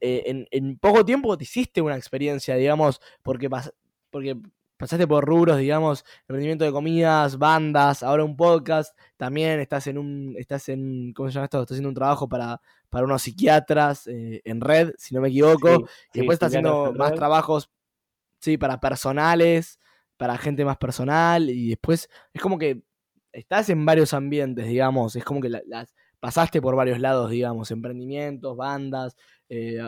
eh, 0.00 0.22
en, 0.26 0.46
en, 0.50 0.78
poco 0.78 1.04
tiempo 1.04 1.36
te 1.36 1.44
hiciste 1.44 1.80
una 1.82 1.96
experiencia, 1.96 2.56
digamos, 2.56 3.00
porque, 3.22 3.48
porque 4.10 4.36
pasaste 4.76 5.06
por 5.06 5.24
rubros, 5.24 5.58
digamos, 5.58 6.04
emprendimiento 6.20 6.64
de 6.64 6.72
comidas, 6.72 7.38
bandas, 7.38 8.02
ahora 8.02 8.24
un 8.24 8.36
podcast, 8.36 8.96
también 9.16 9.60
estás 9.60 9.86
en 9.86 9.98
un, 9.98 10.34
estás 10.38 10.68
en, 10.68 11.12
¿cómo 11.12 11.28
se 11.28 11.34
llama 11.34 11.44
esto? 11.44 11.62
Estás 11.62 11.74
haciendo 11.76 11.88
un 11.88 11.94
trabajo 11.94 12.28
para, 12.28 12.60
para 12.90 13.04
unos 13.04 13.22
psiquiatras 13.22 14.06
eh, 14.06 14.42
en 14.44 14.60
red, 14.60 14.92
si 14.98 15.14
no 15.14 15.20
me 15.20 15.28
equivoco, 15.28 15.88
y 16.12 16.18
después 16.18 16.36
estás 16.36 16.48
haciendo 16.48 16.92
más 16.92 17.14
trabajos, 17.14 17.70
sí, 18.40 18.58
para 18.58 18.80
personales, 18.80 19.80
para 20.16 20.36
gente 20.38 20.64
más 20.64 20.76
personal, 20.76 21.48
y 21.50 21.70
después 21.70 22.08
es 22.32 22.42
como 22.42 22.58
que 22.58 22.82
estás 23.32 23.68
en 23.68 23.84
varios 23.84 24.14
ambientes, 24.14 24.66
digamos, 24.66 25.16
es 25.16 25.24
como 25.24 25.40
que 25.40 25.48
las 25.48 25.94
pasaste 26.26 26.60
por 26.60 26.74
varios 26.74 26.98
lados, 26.98 27.30
digamos, 27.30 27.70
emprendimientos, 27.70 28.56
bandas, 28.56 29.16
eh, 29.48 29.78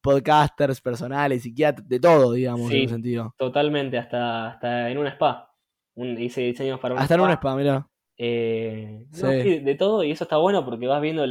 podcasters 0.00 0.80
personales, 0.80 1.42
psiquiatras, 1.42 1.86
de 1.86 2.00
todo, 2.00 2.32
digamos, 2.32 2.72
en 2.72 2.84
un 2.84 2.88
sentido. 2.88 3.34
Totalmente, 3.36 3.98
hasta, 3.98 4.52
hasta 4.52 4.88
en 4.88 4.96
un 4.96 5.06
spa. 5.08 5.52
hice 5.96 6.40
diseños 6.40 6.80
para 6.80 6.94
un 6.94 7.00
Hasta 7.00 7.16
en 7.16 7.20
un 7.20 7.30
spa, 7.32 7.54
mira. 7.54 7.86
Eh, 8.16 9.04
de 9.10 9.76
todo, 9.78 10.02
y 10.04 10.10
eso 10.10 10.24
está 10.24 10.38
bueno 10.38 10.64
porque 10.64 10.86
vas 10.86 11.02
viendo 11.02 11.26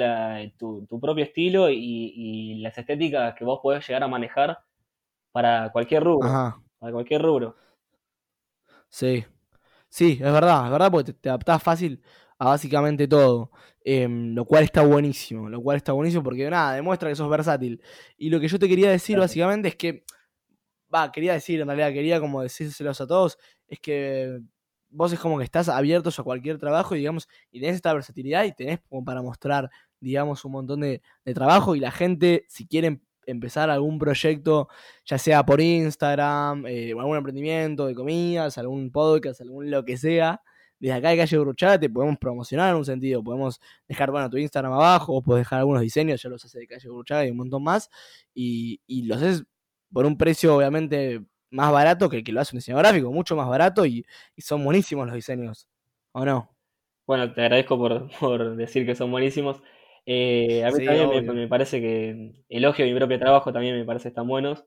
tu, 0.56 1.00
propio 1.02 1.24
estilo 1.24 1.72
y, 1.72 2.60
las 2.62 2.78
estéticas 2.78 3.34
que 3.34 3.46
vos 3.46 3.60
podés 3.60 3.88
llegar 3.88 4.04
a 4.04 4.08
manejar 4.08 4.60
para 5.32 5.72
cualquier 5.72 6.04
rubro. 6.04 6.30
Para 6.78 6.92
cualquier 6.92 7.24
rubro. 7.24 7.56
Sí. 8.88 9.26
Sí, 9.90 10.20
es 10.22 10.32
verdad, 10.32 10.66
es 10.66 10.72
verdad, 10.72 10.92
porque 10.92 11.12
te, 11.12 11.20
te 11.20 11.30
adaptás 11.30 11.64
fácil 11.64 12.04
a 12.44 12.50
básicamente 12.50 13.08
todo. 13.08 13.52
Em, 13.86 14.34
lo 14.34 14.46
cual 14.46 14.64
está 14.64 14.82
buenísimo, 14.82 15.50
lo 15.50 15.62
cual 15.62 15.78
está 15.78 15.92
buenísimo 15.92 16.24
porque 16.24 16.50
nada, 16.50 16.76
demuestra 16.76 17.10
que 17.10 17.16
sos 17.16 17.30
versátil. 17.30 17.82
Y 18.18 18.30
lo 18.30 18.40
que 18.40 18.48
yo 18.48 18.58
te 18.58 18.70
quería 18.70 18.90
decir 18.90 19.20
básicamente 19.20 19.68
es 19.70 19.76
que, 19.76 20.06
va, 20.94 21.12
quería 21.12 21.34
decir, 21.34 21.60
en 21.60 21.68
realidad 21.68 21.92
quería 21.92 22.20
como 22.22 22.42
decírselos 22.42 23.02
a 23.02 23.08
todos, 23.08 23.38
es 23.68 23.80
que 23.80 24.40
vos 24.90 25.12
es 25.12 25.20
como 25.20 25.38
que 25.38 25.44
estás 25.44 25.68
abiertos 25.70 26.18
a 26.20 26.24
cualquier 26.24 26.60
trabajo 26.60 26.96
y 26.96 27.00
digamos, 27.00 27.28
y 27.52 27.60
tenés 27.60 27.76
esta 27.76 27.94
versatilidad 27.94 28.46
y 28.46 28.54
tenés 28.54 28.80
como 28.88 29.04
para 29.04 29.22
mostrar, 29.22 29.70
digamos, 30.00 30.46
un 30.46 30.54
montón 30.54 30.80
de, 30.82 31.02
trabajo 31.34 31.76
y 31.76 31.80
la 31.82 31.92
gente, 31.92 32.46
si 32.48 32.68
quieren 32.68 33.04
empezar 33.26 33.70
algún 33.70 34.00
proyecto, 34.00 34.70
ya 35.06 35.18
sea 35.18 35.46
por 35.46 35.60
Instagram, 35.60 36.66
eh, 36.68 36.92
algún 36.92 37.18
emprendimiento 37.18 37.86
de 37.88 37.96
comidas, 37.96 38.58
algún 38.58 38.92
podcast, 38.92 39.42
algún 39.42 39.72
lo 39.72 39.84
que 39.84 39.98
sea, 39.98 40.42
desde 40.84 40.98
acá 40.98 41.10
de 41.12 41.18
Calle 41.18 41.38
Bruchaga 41.38 41.80
te 41.80 41.90
podemos 41.90 42.18
promocionar 42.18 42.72
en 42.72 42.76
un 42.76 42.84
sentido. 42.84 43.24
Podemos 43.24 43.62
dejar, 43.88 44.12
bueno, 44.12 44.30
tu 44.30 44.36
Instagram 44.36 44.74
abajo, 44.74 45.14
o 45.14 45.22
puedes 45.22 45.46
dejar 45.46 45.60
algunos 45.60 45.82
diseños, 45.82 46.22
ya 46.22 46.28
los 46.28 46.44
hace 46.44 46.60
de 46.60 46.68
Calle 46.68 46.90
Bruchaga 46.90 47.26
y 47.26 47.32
un 47.32 47.38
montón 47.38 47.64
más. 47.64 47.90
Y, 48.34 48.82
los 49.08 49.22
haces 49.22 49.46
por 49.94 50.06
un 50.06 50.18
precio, 50.18 50.54
obviamente, 50.54 51.24
más 51.52 51.72
barato 51.72 52.10
que 52.10 52.18
el 52.18 52.24
que 52.26 52.34
lo 52.34 52.42
hace 52.42 52.54
un 52.54 52.58
diseño 52.58 52.80
gráfico, 52.80 53.14
mucho 53.14 53.34
más 53.38 53.48
barato 53.48 53.86
y, 53.86 54.06
son 54.38 54.62
buenísimos 54.66 55.06
los 55.06 55.16
diseños. 55.16 55.70
¿O 56.12 56.26
no? 56.26 56.54
Bueno, 57.08 57.32
te 57.32 57.40
agradezco 57.40 57.78
por, 57.78 58.10
por 58.20 58.58
decir 58.58 58.86
que 58.86 58.96
son 58.96 59.10
buenísimos. 59.10 59.64
Eh, 60.06 60.66
a 60.66 60.72
mí 60.72 60.80
Sí, 60.80 60.86
también 60.86 61.26
me, 61.26 61.34
me 61.34 61.48
parece 61.48 61.80
que 61.80 62.44
elogio 62.50 62.86
mi 62.86 62.94
propio 62.94 63.20
trabajo, 63.20 63.54
también 63.54 63.78
me 63.78 63.86
parece 63.86 64.04
que 64.04 64.10
están 64.10 64.28
buenos. 64.28 64.66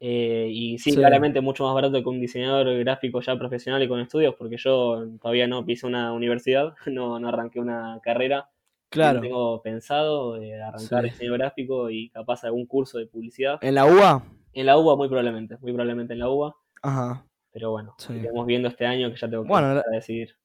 Eh, 0.00 0.48
y 0.50 0.78
sí, 0.78 0.90
Sí, 0.90 0.96
claramente 0.96 1.40
mucho 1.40 1.64
más 1.64 1.74
barato 1.74 2.02
que 2.02 2.08
un 2.08 2.20
diseñador 2.20 2.76
gráfico 2.78 3.20
ya 3.20 3.36
profesional 3.38 3.82
y 3.82 3.88
con 3.88 4.00
estudios, 4.00 4.34
porque 4.36 4.56
yo 4.58 5.06
todavía 5.20 5.46
no 5.46 5.64
pisé 5.64 5.86
una 5.86 6.12
universidad, 6.12 6.74
no, 6.92 7.18
no 7.18 7.28
arranqué 7.28 7.60
una 7.60 8.00
carrera. 8.02 8.48
Claro. 8.88 9.20
tengo 9.20 9.62
pensado 9.62 10.40
eh, 10.40 10.62
arrancar 10.62 11.02
Sí. 11.04 11.10
diseño 11.10 11.32
gráfico 11.32 11.90
y 11.90 12.08
capaz 12.10 12.44
algún 12.44 12.66
curso 12.66 12.98
de 12.98 13.06
publicidad. 13.06 13.58
¿En 13.60 13.74
la 13.74 13.84
UBA? 13.84 14.22
En 14.52 14.64
la 14.66 14.78
UBA 14.78 14.96
muy 14.96 15.08
probablemente, 15.08 15.58
muy 15.60 15.72
probablemente 15.72 16.12
en 16.12 16.20
la 16.20 16.28
UBA, 16.30 16.54
Ajá. 16.82 17.26
pero 17.52 17.72
bueno, 17.72 17.94
Sí. 17.98 18.12
iremos 18.14 18.46
viendo 18.46 18.68
este 18.68 18.86
año 18.86 19.10
que 19.10 19.16
ya 19.16 19.28
tengo 19.28 19.42
que 19.42 19.48
Bueno, 19.48 19.82
decidir. 19.90 20.36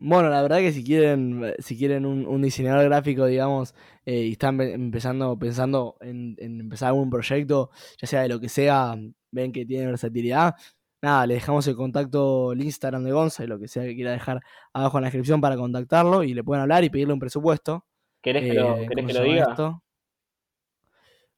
Bueno, 0.00 0.28
la 0.30 0.42
verdad 0.42 0.58
que 0.58 0.70
si 0.72 0.84
quieren, 0.84 1.54
si 1.58 1.76
quieren 1.76 2.06
un, 2.06 2.24
un 2.26 2.40
diseñador 2.42 2.84
gráfico, 2.84 3.26
digamos, 3.26 3.74
eh, 4.06 4.22
y 4.26 4.32
están 4.32 4.56
pe- 4.56 4.72
empezando, 4.72 5.36
pensando 5.36 5.96
en, 6.00 6.36
en 6.38 6.60
empezar 6.60 6.88
algún 6.90 7.10
proyecto, 7.10 7.70
ya 8.00 8.06
sea 8.06 8.22
de 8.22 8.28
lo 8.28 8.38
que 8.38 8.48
sea, 8.48 8.94
ven 9.32 9.50
que 9.52 9.66
tiene 9.66 9.86
versatilidad, 9.86 10.54
nada, 11.02 11.26
le 11.26 11.34
dejamos 11.34 11.66
el 11.66 11.74
contacto, 11.74 12.52
el 12.52 12.62
Instagram 12.62 13.02
de 13.04 13.10
Gonza, 13.12 13.42
y 13.42 13.48
lo 13.48 13.58
que 13.58 13.66
sea 13.66 13.82
que 13.82 13.96
quiera 13.96 14.12
dejar 14.12 14.40
abajo 14.72 14.98
en 14.98 15.02
la 15.02 15.06
descripción 15.08 15.40
para 15.40 15.56
contactarlo, 15.56 16.22
y 16.22 16.32
le 16.32 16.44
pueden 16.44 16.62
hablar 16.62 16.84
y 16.84 16.90
pedirle 16.90 17.14
un 17.14 17.20
presupuesto. 17.20 17.84
¿Querés 18.22 18.44
que 18.46 18.54
lo, 18.54 18.76
Eh, 18.76 18.86
querés 18.86 19.02
¿cómo 19.02 19.08
que 19.08 19.12
se 19.14 19.18
lo 19.18 19.24
diga? 19.24 19.44
esto? 19.50 19.82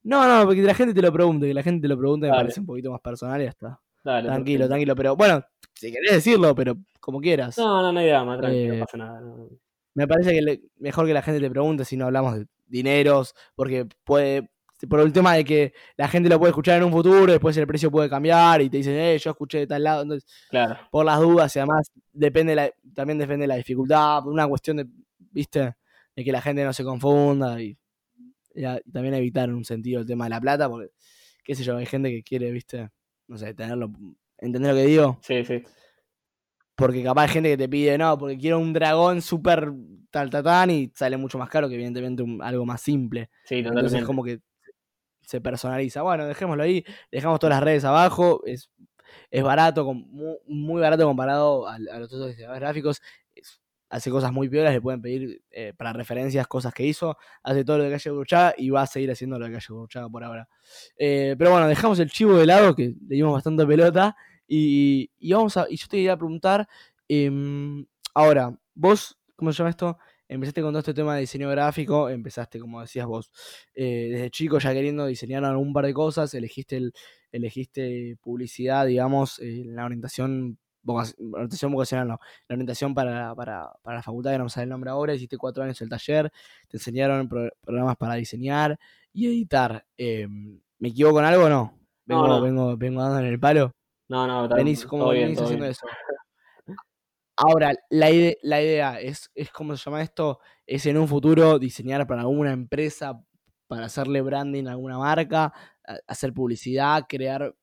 No, 0.02 0.26
no, 0.28 0.44
porque 0.46 0.62
la 0.62 0.74
gente 0.74 0.94
te 0.94 1.02
lo 1.02 1.12
pregunte, 1.12 1.46
que 1.46 1.54
la 1.54 1.62
gente 1.62 1.82
te 1.82 1.88
lo 1.88 1.98
pregunte 1.98 2.26
me 2.26 2.34
parece 2.34 2.60
un 2.60 2.66
poquito 2.66 2.90
más 2.90 3.00
personal 3.00 3.40
y 3.40 3.44
ya 3.44 3.50
está. 3.50 3.80
Dale, 4.02 4.28
Tranquilo, 4.28 4.58
perfecto. 4.60 4.68
tranquilo, 4.68 4.96
pero 4.96 5.16
bueno, 5.16 5.42
si 5.74 5.92
querés 5.92 6.12
decirlo, 6.12 6.54
pero 6.54 6.74
como 7.00 7.20
quieras. 7.20 7.56
No, 7.58 7.82
no, 7.82 7.92
no 7.92 8.00
hay 8.00 8.06
drama, 8.08 8.38
tranquilo, 8.38 8.74
Eh, 8.74 8.78
no 8.78 8.84
pasa 8.84 8.96
nada. 8.96 9.20
no. 9.20 9.48
Me 9.94 10.06
parece 10.08 10.30
que 10.32 10.42
le- 10.42 10.62
mejor 10.78 11.06
que 11.06 11.12
la 11.14 11.22
gente 11.22 11.40
te 11.40 11.50
pregunte 11.50 11.84
si 11.84 11.96
no 11.96 12.06
hablamos 12.06 12.36
de 12.38 12.46
dineros, 12.66 13.34
porque 13.56 13.86
puede, 14.04 14.48
por 14.88 15.00
el 15.00 15.12
tema 15.12 15.34
de 15.34 15.44
que 15.44 15.74
la 15.96 16.08
gente 16.08 16.28
lo 16.28 16.38
puede 16.38 16.50
escuchar 16.50 16.78
en 16.78 16.84
un 16.84 16.92
futuro, 16.92 17.30
después 17.32 17.56
el 17.56 17.66
precio 17.66 17.90
puede 17.90 18.08
cambiar 18.08 18.62
y 18.62 18.70
te 18.70 18.76
dicen, 18.78 18.94
eh, 18.94 19.18
yo 19.18 19.30
escuché 19.32 19.58
de 19.58 19.66
tal 19.66 19.82
lado, 19.82 20.02
entonces, 20.02 20.30
Claro, 20.48 20.78
por 20.90 21.04
las 21.04 21.20
dudas 21.20 21.54
y 21.56 21.58
además 21.58 21.90
depende 22.12 22.54
la, 22.54 22.70
también 22.94 23.18
depende 23.18 23.42
de 23.44 23.48
la 23.48 23.56
dificultad, 23.56 24.22
por 24.22 24.32
una 24.32 24.46
cuestión 24.48 24.76
de, 24.78 24.86
viste, 25.18 25.74
de 26.16 26.24
que 26.24 26.32
la 26.32 26.40
gente 26.40 26.64
no 26.64 26.72
se 26.72 26.84
confunda 26.84 27.60
y, 27.60 27.76
y 28.54 28.64
a- 28.64 28.80
y 28.84 28.90
también 28.92 29.14
evitar 29.14 29.48
en 29.48 29.56
un 29.56 29.64
sentido 29.64 30.00
el 30.00 30.06
tema 30.06 30.24
de 30.24 30.30
la 30.30 30.40
plata, 30.40 30.68
porque, 30.68 30.90
qué 31.44 31.54
sé 31.56 31.64
yo, 31.64 31.76
hay 31.76 31.86
gente 31.86 32.10
que 32.10 32.22
quiere, 32.22 32.50
viste, 32.52 32.90
no 33.30 33.38
sé, 33.38 33.54
tenerlo, 33.54 33.90
¿entendés 34.38 34.72
lo 34.72 34.76
que 34.76 34.86
digo? 34.86 35.18
sí, 35.22 35.44
sí. 35.44 35.62
Porque 36.74 37.02
capaz 37.02 37.22
hay 37.24 37.28
gente 37.28 37.50
que 37.50 37.56
te 37.58 37.68
pide, 37.68 37.98
no, 37.98 38.16
porque 38.18 38.38
quiero 38.38 38.58
un 38.58 38.72
dragón 38.72 39.20
súper 39.20 39.70
tal 40.10 40.30
tatán 40.30 40.70
y 40.70 40.90
sale 40.94 41.16
mucho 41.16 41.38
más 41.38 41.48
caro 41.50 41.68
que 41.68 41.74
evidentemente 41.74 42.22
un- 42.22 42.42
algo 42.42 42.64
más 42.64 42.80
simple. 42.80 43.30
Sí, 43.44 43.56
Entonces 43.56 43.70
totalmente. 43.74 44.06
como 44.06 44.24
que 44.24 44.40
se 45.22 45.40
personaliza. 45.40 46.02
Bueno, 46.02 46.26
dejémoslo 46.26 46.62
ahí, 46.62 46.84
dejamos 47.12 47.38
todas 47.38 47.54
las 47.56 47.62
redes 47.64 47.84
abajo, 47.84 48.42
es, 48.46 48.70
es 49.30 49.42
barato, 49.42 49.84
com- 49.84 50.06
mu- 50.10 50.38
muy, 50.46 50.80
barato 50.80 51.04
comparado 51.04 51.68
a, 51.68 51.74
a 51.74 51.78
los 51.78 52.12
otros 52.12 52.28
diseñadores 52.28 52.60
gráficos. 52.60 53.02
Hace 53.90 54.08
cosas 54.10 54.32
muy 54.32 54.48
piolas, 54.48 54.72
le 54.72 54.80
pueden 54.80 55.02
pedir 55.02 55.42
eh, 55.50 55.74
para 55.76 55.92
referencias 55.92 56.46
cosas 56.46 56.72
que 56.72 56.86
hizo, 56.86 57.18
hace 57.42 57.64
todo 57.64 57.78
lo 57.78 57.84
de 57.84 57.90
Calle 57.90 58.10
Burchaga 58.10 58.54
y 58.56 58.70
va 58.70 58.82
a 58.82 58.86
seguir 58.86 59.10
haciendo 59.10 59.36
lo 59.36 59.46
de 59.46 59.52
Calle 59.52 59.66
Burchaga 59.68 60.08
por 60.08 60.22
ahora. 60.22 60.48
Eh, 60.96 61.34
pero 61.36 61.50
bueno, 61.50 61.66
dejamos 61.66 61.98
el 61.98 62.08
chivo 62.08 62.36
de 62.36 62.46
lado, 62.46 62.76
que 62.76 62.94
le 63.08 63.16
dimos 63.16 63.32
bastante 63.32 63.66
pelota, 63.66 64.16
y, 64.46 65.10
y 65.18 65.32
vamos 65.32 65.56
a, 65.56 65.66
y 65.68 65.76
yo 65.76 65.88
te 65.88 65.98
iba 65.98 66.12
a 66.12 66.16
preguntar, 66.16 66.68
em, 67.08 67.84
ahora, 68.14 68.56
vos, 68.74 69.18
¿cómo 69.34 69.52
se 69.52 69.58
llama 69.58 69.70
esto? 69.70 69.98
Empezaste 70.28 70.62
con 70.62 70.70
todo 70.70 70.78
este 70.78 70.94
tema 70.94 71.16
de 71.16 71.22
diseño 71.22 71.50
gráfico, 71.50 72.08
empezaste, 72.08 72.60
como 72.60 72.80
decías 72.80 73.06
vos, 73.06 73.32
eh, 73.74 74.08
desde 74.12 74.30
chico 74.30 74.60
ya 74.60 74.72
queriendo 74.72 75.06
diseñar 75.06 75.44
algún 75.44 75.72
par 75.72 75.86
de 75.86 75.92
cosas, 75.92 76.32
elegiste, 76.34 76.76
el, 76.76 76.92
elegiste 77.32 78.16
publicidad, 78.20 78.86
digamos, 78.86 79.40
la 79.42 79.84
orientación, 79.84 80.58
orientación 80.84 81.72
vocacional, 81.72 82.08
no, 82.08 82.18
la 82.48 82.54
orientación 82.54 82.94
para, 82.94 83.34
para, 83.34 83.70
para 83.82 83.96
la 83.98 84.02
facultad, 84.02 84.32
que 84.32 84.38
no 84.38 84.44
me 84.44 84.50
sale 84.50 84.64
el 84.64 84.70
nombre 84.70 84.90
ahora, 84.90 85.14
hiciste 85.14 85.36
cuatro 85.36 85.62
años 85.62 85.80
el 85.80 85.88
taller, 85.88 86.30
te 86.68 86.76
enseñaron 86.76 87.28
pro- 87.28 87.50
programas 87.60 87.96
para 87.96 88.14
diseñar 88.14 88.78
y 89.12 89.26
editar. 89.26 89.84
Em, 89.96 90.60
¿Me 90.78 90.88
equivoco 90.88 91.18
en 91.20 91.26
algo 91.26 91.44
o 91.44 91.48
no? 91.48 91.78
Vengo, 92.06 92.26
no. 92.28 92.40
vengo, 92.40 92.76
vengo 92.76 93.02
dando 93.02 93.18
en 93.20 93.26
el 93.26 93.38
palo. 93.38 93.74
No, 94.08 94.26
no, 94.26 94.44
está- 94.44 94.56
Venís, 94.56 94.86
todo 94.86 95.10
bien, 95.10 95.24
venís 95.24 95.36
todo 95.36 95.44
haciendo 95.46 95.64
bien. 95.64 95.72
eso. 95.72 95.86
Ahora, 97.36 97.72
la, 97.88 98.10
ide- 98.10 98.38
la 98.42 98.60
idea 98.60 99.00
es, 99.00 99.30
es, 99.34 99.50
¿cómo 99.50 99.76
se 99.76 99.84
llama 99.84 100.02
esto? 100.02 100.40
Es 100.66 100.84
en 100.86 100.98
un 100.98 101.08
futuro 101.08 101.58
diseñar 101.58 102.06
para 102.06 102.20
alguna 102.22 102.52
empresa, 102.52 103.18
para 103.66 103.86
hacerle 103.86 104.20
branding 104.20 104.66
a 104.66 104.72
alguna 104.72 104.98
marca, 104.98 105.52
hacer 106.06 106.32
publicidad, 106.34 107.06
crear, 107.08 107.54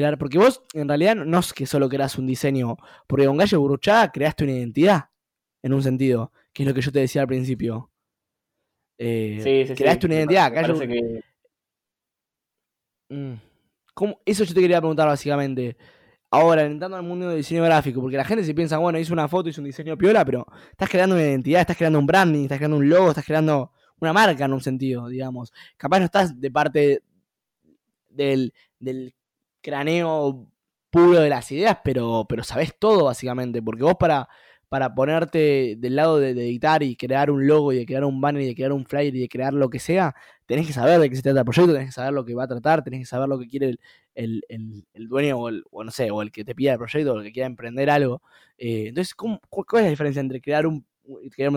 crear, 0.00 0.18
porque 0.18 0.38
vos 0.38 0.62
en 0.74 0.88
realidad 0.88 1.16
no- 1.16 1.38
es 1.40 1.52
que 1.52 1.66
solo 1.66 1.88
creas 1.88 2.18
un 2.18 2.26
diseño, 2.26 2.76
porque 3.06 3.26
con 3.26 3.36
Gallo 3.36 3.60
Burruchaga 3.60 4.12
creaste 4.12 4.44
una 4.44 4.52
identidad, 4.54 5.04
en 5.62 5.72
un 5.72 5.82
sentido, 5.82 6.32
que 6.52 6.62
es 6.62 6.68
lo 6.68 6.74
que 6.74 6.80
yo 6.82 6.92
te 6.92 7.00
decía 7.00 7.22
al 7.22 7.28
principio. 7.28 7.90
Eh, 8.98 9.40
Sí, 9.42 9.62
sí, 9.64 9.68
sí. 9.68 9.74
creaste 9.74 10.06
una 10.06 10.14
identidad, 10.16 10.52
Gallo- 10.52 10.78
que 10.80 11.20
Mm. 13.08 13.34
¿Cómo? 13.94 14.20
Eso 14.26 14.44
yo 14.44 14.52
te 14.54 14.60
quería 14.60 14.80
preguntar 14.80 15.06
básicamente. 15.08 15.76
Ahora, 16.30 16.64
entrando 16.64 16.96
al 16.96 17.02
mundo 17.04 17.28
del 17.28 17.38
diseño 17.38 17.62
gráfico, 17.64 18.00
porque 18.00 18.16
la 18.16 18.24
gente 18.24 18.44
se 18.44 18.52
piensa, 18.54 18.78
bueno, 18.78 18.98
hizo 18.98 19.12
una 19.12 19.28
foto, 19.28 19.48
hizo 19.48 19.60
un 19.60 19.66
diseño 19.66 19.96
piola, 19.96 20.24
pero 20.24 20.44
estás 20.70 20.90
creando 20.90 21.14
una 21.14 21.24
identidad, 21.24 21.60
estás 21.62 21.76
creando 21.76 21.98
un 21.98 22.06
branding, 22.06 22.42
estás 22.42 22.58
creando 22.58 22.76
un 22.78 22.88
logo, 22.88 23.10
estás 23.10 23.24
creando 23.24 23.72
una 24.00 24.12
marca 24.12 24.44
en 24.44 24.52
un 24.52 24.60
sentido, 24.60 25.08
digamos. 25.08 25.52
Capaz 25.76 26.00
no 26.00 26.04
estás 26.06 26.38
de 26.38 26.50
parte 26.50 27.02
del, 28.08 28.52
del 28.78 29.14
craneo 29.66 30.46
puro 30.90 31.20
de 31.20 31.28
las 31.28 31.50
ideas, 31.50 31.78
pero, 31.84 32.24
pero 32.28 32.44
sabés 32.44 32.72
todo 32.78 33.04
básicamente, 33.06 33.60
porque 33.60 33.82
vos 33.82 33.96
para, 33.98 34.28
para 34.68 34.94
ponerte 34.94 35.74
del 35.76 35.96
lado 35.96 36.18
de, 36.20 36.30
editar 36.30 36.84
y 36.84 36.94
crear 36.96 37.32
un 37.32 37.48
logo 37.48 37.72
y 37.72 37.78
de 37.78 37.84
crear 37.86 38.04
un 38.04 38.20
banner 38.20 38.42
y 38.42 38.46
de 38.46 38.54
crear 38.54 38.72
un 38.72 38.86
flyer 38.86 39.14
y 39.16 39.20
de 39.20 39.28
crear 39.28 39.52
lo 39.52 39.68
que 39.68 39.80
sea, 39.80 40.14
tenés 40.46 40.68
que 40.68 40.72
saber 40.72 41.00
de 41.00 41.10
qué 41.10 41.16
se 41.16 41.22
trata 41.22 41.40
el 41.40 41.44
proyecto, 41.44 41.72
tenés 41.72 41.88
que 41.88 41.92
saber 41.92 42.12
lo 42.12 42.24
que 42.24 42.34
va 42.34 42.44
a 42.44 42.48
tratar, 42.48 42.84
tenés 42.84 43.00
que 43.00 43.06
saber 43.06 43.28
lo 43.28 43.40
que 43.40 43.48
quiere 43.48 43.66
el, 44.14 44.42
el, 44.48 44.86
el, 44.94 45.08
dueño 45.08 45.36
o, 45.38 45.48
el, 45.48 45.64
o 45.72 45.82
no 45.82 45.90
sé, 45.90 46.12
o 46.12 46.22
el 46.22 46.30
que 46.30 46.44
te 46.44 46.54
pida 46.54 46.72
el 46.74 46.78
proyecto 46.78 47.12
o 47.14 47.18
el 47.18 47.24
que 47.24 47.32
quiera 47.32 47.48
emprender 47.48 47.90
algo. 47.90 48.22
Eh, 48.56 48.86
entonces, 48.88 49.14
¿cómo, 49.16 49.40
cu- 49.50 49.64
¿cuál 49.68 49.82
es 49.82 49.86
la 49.86 49.90
diferencia 49.90 50.20
entre 50.20 50.40
crear 50.40 50.64
un, 50.66 50.86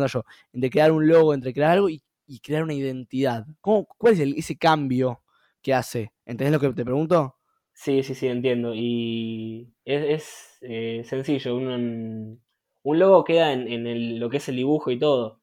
yo, 0.08 0.24
entre 0.54 0.70
crear 0.72 0.92
un 0.92 1.08
logo, 1.08 1.34
entre 1.36 1.54
crear 1.54 1.72
algo 1.74 1.90
y, 1.90 2.02
y 2.26 2.40
crear 2.40 2.64
una 2.64 2.74
identidad? 2.74 3.46
¿Cómo, 3.62 3.86
¿Cuál 3.86 4.14
es 4.14 4.20
ese 4.20 4.58
cambio 4.58 5.22
que 5.62 5.74
hace? 5.76 6.12
¿Entendés 6.26 6.54
lo 6.54 6.60
que 6.60 6.74
te 6.76 6.84
pregunto? 6.86 7.39
Sí, 7.82 8.04
sí, 8.04 8.14
sí, 8.14 8.28
entiendo. 8.28 8.74
Y 8.76 9.74
es, 9.86 10.04
es, 10.04 10.58
eh, 10.62 11.04
sencillo. 11.06 11.56
Un, 11.56 12.44
un 12.84 13.00
logo 13.00 13.24
queda 13.24 13.54
en, 13.54 13.68
en 13.72 13.88
el- 13.88 14.20
lo 14.20 14.30
que 14.30 14.38
es 14.38 14.50
el 14.50 14.58
dibujo 14.58 14.92
y 14.92 15.00
todo. 15.00 15.40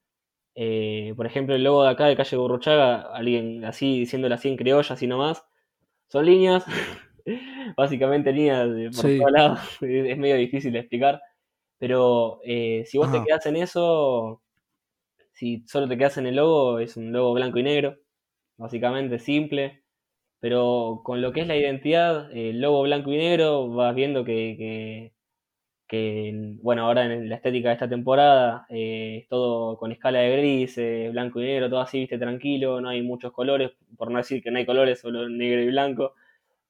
Eh, 0.57 1.15
por 1.17 1.27
ejemplo, 1.27 1.55
el 1.57 1.65
logo 1.65 1.85
de 1.85 1.91
acá 1.91 2.07
de 2.07 2.17
Calle 2.17 2.37
Burruchaga, 2.39 3.03
alguien 3.15 3.65
así, 3.65 4.01
diciéndolo 4.01 4.35
así 4.37 4.49
en 4.51 4.57
criolla, 4.59 4.95
así 4.95 5.07
nomás, 5.07 5.45
son 6.09 6.27
líneas, 6.27 6.65
básicamente 7.77 8.33
líneas 8.33 8.69
por 8.95 9.07
Sí. 9.07 9.17
todos 9.17 9.33
lados. 9.33 9.61
Es 9.83 10.19
medio 10.19 10.37
difícil 10.37 10.73
de 10.73 10.81
explicar. 10.81 11.21
Pero 11.79 12.41
eh, 12.45 12.85
si 12.87 12.99
vos 12.99 13.11
te 13.11 13.23
quedás 13.23 13.47
en 13.47 13.57
eso, 13.57 14.43
si 15.33 15.65
solo 15.69 15.89
te 15.89 15.99
quedas 15.99 16.19
en 16.19 16.27
el 16.27 16.37
logo, 16.37 16.79
es 16.81 16.97
un 16.97 17.13
logo 17.13 17.35
blanco 17.35 17.59
y 17.61 17.63
negro, 17.65 17.97
básicamente 18.59 19.19
simple. 19.21 19.85
Pero 20.47 21.01
con 21.05 21.21
lo 21.23 21.33
que 21.33 21.41
es 21.43 21.49
la 21.49 21.57
identidad, 21.57 22.31
el 22.33 22.61
logo 22.61 22.83
blanco 22.83 23.13
y 23.13 23.17
negro, 23.19 23.69
vas 23.71 23.95
viendo 23.97 24.25
que, 24.25 24.55
que, 24.59 25.13
que, 25.89 26.59
bueno, 26.63 26.87
ahora 26.87 27.07
en 27.07 27.29
la 27.29 27.37
estética 27.37 27.69
de 27.71 27.75
esta 27.75 27.89
temporada 27.89 28.67
eh, 28.71 29.21
es 29.23 29.29
todo 29.29 29.79
con 29.79 29.93
escala 29.93 30.21
de 30.21 30.37
grises, 30.39 31.13
blanco 31.13 31.41
y 31.41 31.45
negro, 31.47 31.71
todo 31.71 31.81
así, 31.81 32.01
viste, 32.01 32.19
tranquilo, 32.19 32.81
no 32.81 32.89
hay 32.91 33.03
muchos 33.03 33.33
colores, 33.33 33.73
por 33.99 34.11
no 34.11 34.19
decir 34.19 34.43
que 34.43 34.51
no 34.53 34.59
hay 34.59 34.67
colores, 34.67 35.01
solo 35.01 35.29
negro 35.29 35.63
y 35.63 35.69
blanco. 35.69 36.15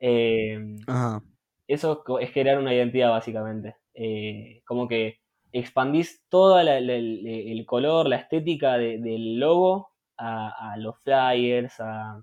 Eh, 0.01 0.59
Ajá. 0.87 1.23
eso 1.67 2.05
es 2.21 2.31
crear 2.33 2.59
una 2.59 2.75
identidad 2.75 3.11
básicamente. 3.11 3.77
Eh, 3.95 4.62
como 4.67 4.89
que 4.89 5.21
expandís 5.53 6.25
todo 6.29 6.61
el, 6.61 6.91
el 6.91 7.67
color, 7.67 8.09
la 8.09 8.17
estética 8.17 8.77
de- 8.79 8.99
del 8.99 9.39
logo 9.39 9.91
a, 10.19 10.73
a 10.73 10.77
los 10.79 10.99
flyers, 11.03 11.81
a, 11.81 12.23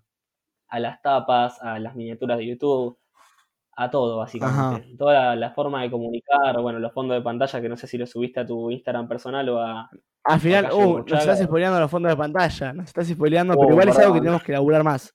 a 0.73 0.79
las 0.79 1.03
tapas, 1.03 1.61
a 1.61 1.77
las 1.77 1.95
miniaturas 1.95 2.35
de 2.39 2.47
YouTube, 2.47 2.97
a 3.75 3.91
todo 3.91 4.17
básicamente. 4.17 4.95
Toda 4.97 5.13
la, 5.13 5.35
la 5.35 5.51
forma 5.51 5.83
de 5.83 5.91
comunicar, 5.91 6.59
bueno, 6.59 6.79
los 6.79 6.91
fondos 6.91 7.15
de 7.15 7.21
pantalla 7.21 7.61
que 7.61 7.69
no 7.69 7.77
sé 7.77 7.85
si 7.85 7.99
lo 7.99 8.07
subiste 8.07 8.39
a 8.39 8.45
tu 8.45 8.71
Instagram 8.71 9.07
personal 9.07 9.47
o 9.49 9.59
a... 9.59 9.87
Al 10.23 10.39
final, 10.39 10.71
uh, 10.73 11.03
nos 11.07 11.19
estás 11.19 11.43
spoileando 11.43 11.79
los 11.79 11.91
fondos 11.91 12.11
de 12.11 12.17
pantalla, 12.17 12.73
nos 12.73 12.87
estás 12.87 13.07
spoileando, 13.07 13.53
Oh, 13.53 13.59
pero 13.59 13.71
igual 13.71 13.89
es 13.89 13.99
algo 13.99 14.15
que 14.15 14.19
tenemos 14.21 14.41
que 14.41 14.51
elaborar 14.53 14.83
más. 14.83 15.13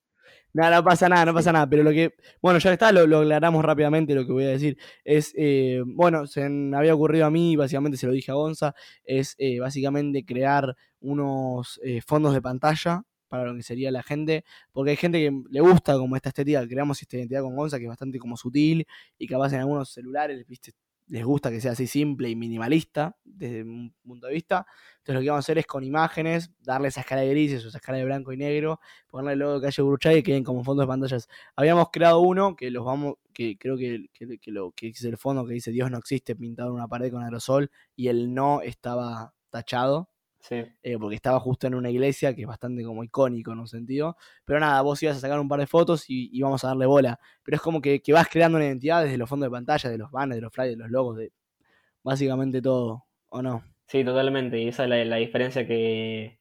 No, 0.52 0.70
no 0.70 0.84
pasa 0.84 1.08
nada, 1.08 1.24
no 1.26 1.34
pasa 1.34 1.52
nada. 1.52 1.68
Pero 1.68 1.82
lo 1.82 1.90
que. 1.90 2.14
Bueno, 2.40 2.58
ya 2.60 2.72
está, 2.72 2.92
lo, 2.92 3.06
lo 3.06 3.18
aclaramos 3.18 3.64
rápidamente. 3.64 4.14
Lo 4.14 4.24
que 4.24 4.32
voy 4.32 4.44
a 4.44 4.48
decir 4.48 4.78
es. 5.04 5.34
eh, 5.36 5.82
bueno, 5.84 6.26
se 6.26 6.48
me 6.48 6.76
había 6.76 6.94
ocurrido 6.94 7.26
a 7.26 7.30
mí, 7.30 7.56
básicamente 7.56 7.98
se 7.98 8.06
lo 8.06 8.12
dije 8.12 8.30
a 8.30 8.34
Gonza. 8.34 8.74
Es 9.04 9.34
eh, 9.38 9.60
básicamente 9.60 10.24
crear 10.24 10.74
unos 11.00 11.78
eh, 11.84 12.00
fondos 12.00 12.32
de 12.32 12.42
pantalla 12.42 13.02
para 13.28 13.44
lo 13.44 13.54
que 13.54 13.62
sería 13.62 13.90
la 13.90 14.02
gente. 14.02 14.44
Porque 14.72 14.90
hay 14.90 14.96
gente 14.96 15.18
que 15.18 15.42
le 15.50 15.60
gusta 15.60 15.94
como 15.94 16.16
esta 16.16 16.30
estética. 16.30 16.66
Creamos 16.66 17.00
esta 17.02 17.16
identidad 17.16 17.42
con 17.42 17.56
Gonza 17.56 17.78
que 17.78 17.84
es 17.84 17.88
bastante 17.88 18.18
como 18.18 18.36
sutil. 18.36 18.86
Y 19.18 19.26
capaz 19.26 19.52
en 19.52 19.60
algunos 19.60 19.90
celulares, 19.90 20.46
viste. 20.46 20.72
Les 21.10 21.24
gusta 21.24 21.50
que 21.50 21.58
sea 21.58 21.72
así 21.72 21.86
simple 21.86 22.28
y 22.28 22.36
minimalista 22.36 23.16
desde 23.24 23.62
un 23.62 23.94
punto 24.04 24.26
de 24.26 24.34
vista. 24.34 24.66
Entonces 24.98 25.14
lo 25.14 25.20
que 25.22 25.30
vamos 25.30 25.42
a 25.42 25.46
hacer 25.46 25.56
es 25.56 25.66
con 25.66 25.82
imágenes, 25.82 26.50
darle 26.60 26.88
esa 26.88 27.00
escala 27.00 27.22
de 27.22 27.30
grises 27.30 27.64
o 27.64 27.68
esa 27.68 27.78
escala 27.78 27.96
de 27.96 28.04
blanco 28.04 28.30
y 28.30 28.36
negro, 28.36 28.78
ponerle 29.06 29.32
el 29.32 29.38
logo 29.38 29.54
de 29.54 29.66
calle 29.66 29.82
Burchay 29.82 30.18
y 30.18 30.22
queden 30.22 30.44
como 30.44 30.62
fondos 30.64 30.82
de 30.82 30.88
pantallas. 30.88 31.26
Habíamos 31.56 31.88
creado 31.90 32.20
uno 32.20 32.56
que 32.56 32.70
los 32.70 32.84
vamos, 32.84 33.14
que 33.32 33.56
creo 33.56 33.78
que, 33.78 34.08
que, 34.12 34.38
que 34.38 34.50
lo 34.52 34.72
que 34.72 34.88
es 34.88 35.02
el 35.02 35.16
fondo 35.16 35.46
que 35.46 35.54
dice 35.54 35.70
Dios 35.70 35.90
no 35.90 35.96
existe 35.96 36.36
pintado 36.36 36.68
en 36.68 36.74
una 36.74 36.88
pared 36.88 37.10
con 37.10 37.22
aerosol 37.22 37.70
y 37.96 38.08
el 38.08 38.34
no 38.34 38.60
estaba 38.60 39.32
tachado. 39.48 40.10
Sí. 40.40 40.64
eh, 40.82 40.96
porque 40.98 41.16
estaba 41.16 41.40
justo 41.40 41.66
en 41.66 41.74
una 41.74 41.90
iglesia 41.90 42.34
que 42.34 42.42
es 42.42 42.46
bastante 42.48 42.84
como 42.84 43.02
icónico 43.04 43.52
en 43.52 43.58
un 43.58 43.66
sentido. 43.68 44.16
Pero 44.44 44.60
nada, 44.60 44.80
vos 44.82 45.02
ibas 45.02 45.16
a 45.16 45.20
sacar 45.20 45.38
un 45.40 45.48
par 45.48 45.60
de 45.60 45.66
fotos 45.66 46.04
y, 46.08 46.40
vamos 46.40 46.64
a 46.64 46.68
darle 46.68 46.86
bola. 46.86 47.18
Pero 47.42 47.56
es 47.56 47.60
como 47.60 47.80
que, 47.80 48.00
que 48.00 48.12
vas 48.12 48.28
creando 48.28 48.56
una 48.56 48.66
identidad 48.66 49.02
desde 49.02 49.18
los 49.18 49.28
fondos 49.28 49.46
de 49.46 49.50
pantalla, 49.50 49.90
de 49.90 49.98
los 49.98 50.10
banners, 50.10 50.36
de 50.36 50.42
los 50.42 50.52
flyers, 50.52 50.76
de 50.76 50.82
los 50.82 50.90
logos, 50.90 51.16
de 51.18 51.32
básicamente 52.02 52.62
todo, 52.62 53.04
¿o 53.28 53.42
no? 53.42 53.64
Sí, 53.86 54.04
totalmente. 54.04 54.60
Y 54.60 54.68
esa 54.68 54.84
es 54.84 54.90
la, 54.90 55.04
la 55.04 55.16
diferencia 55.16 55.66
que, 55.66 56.38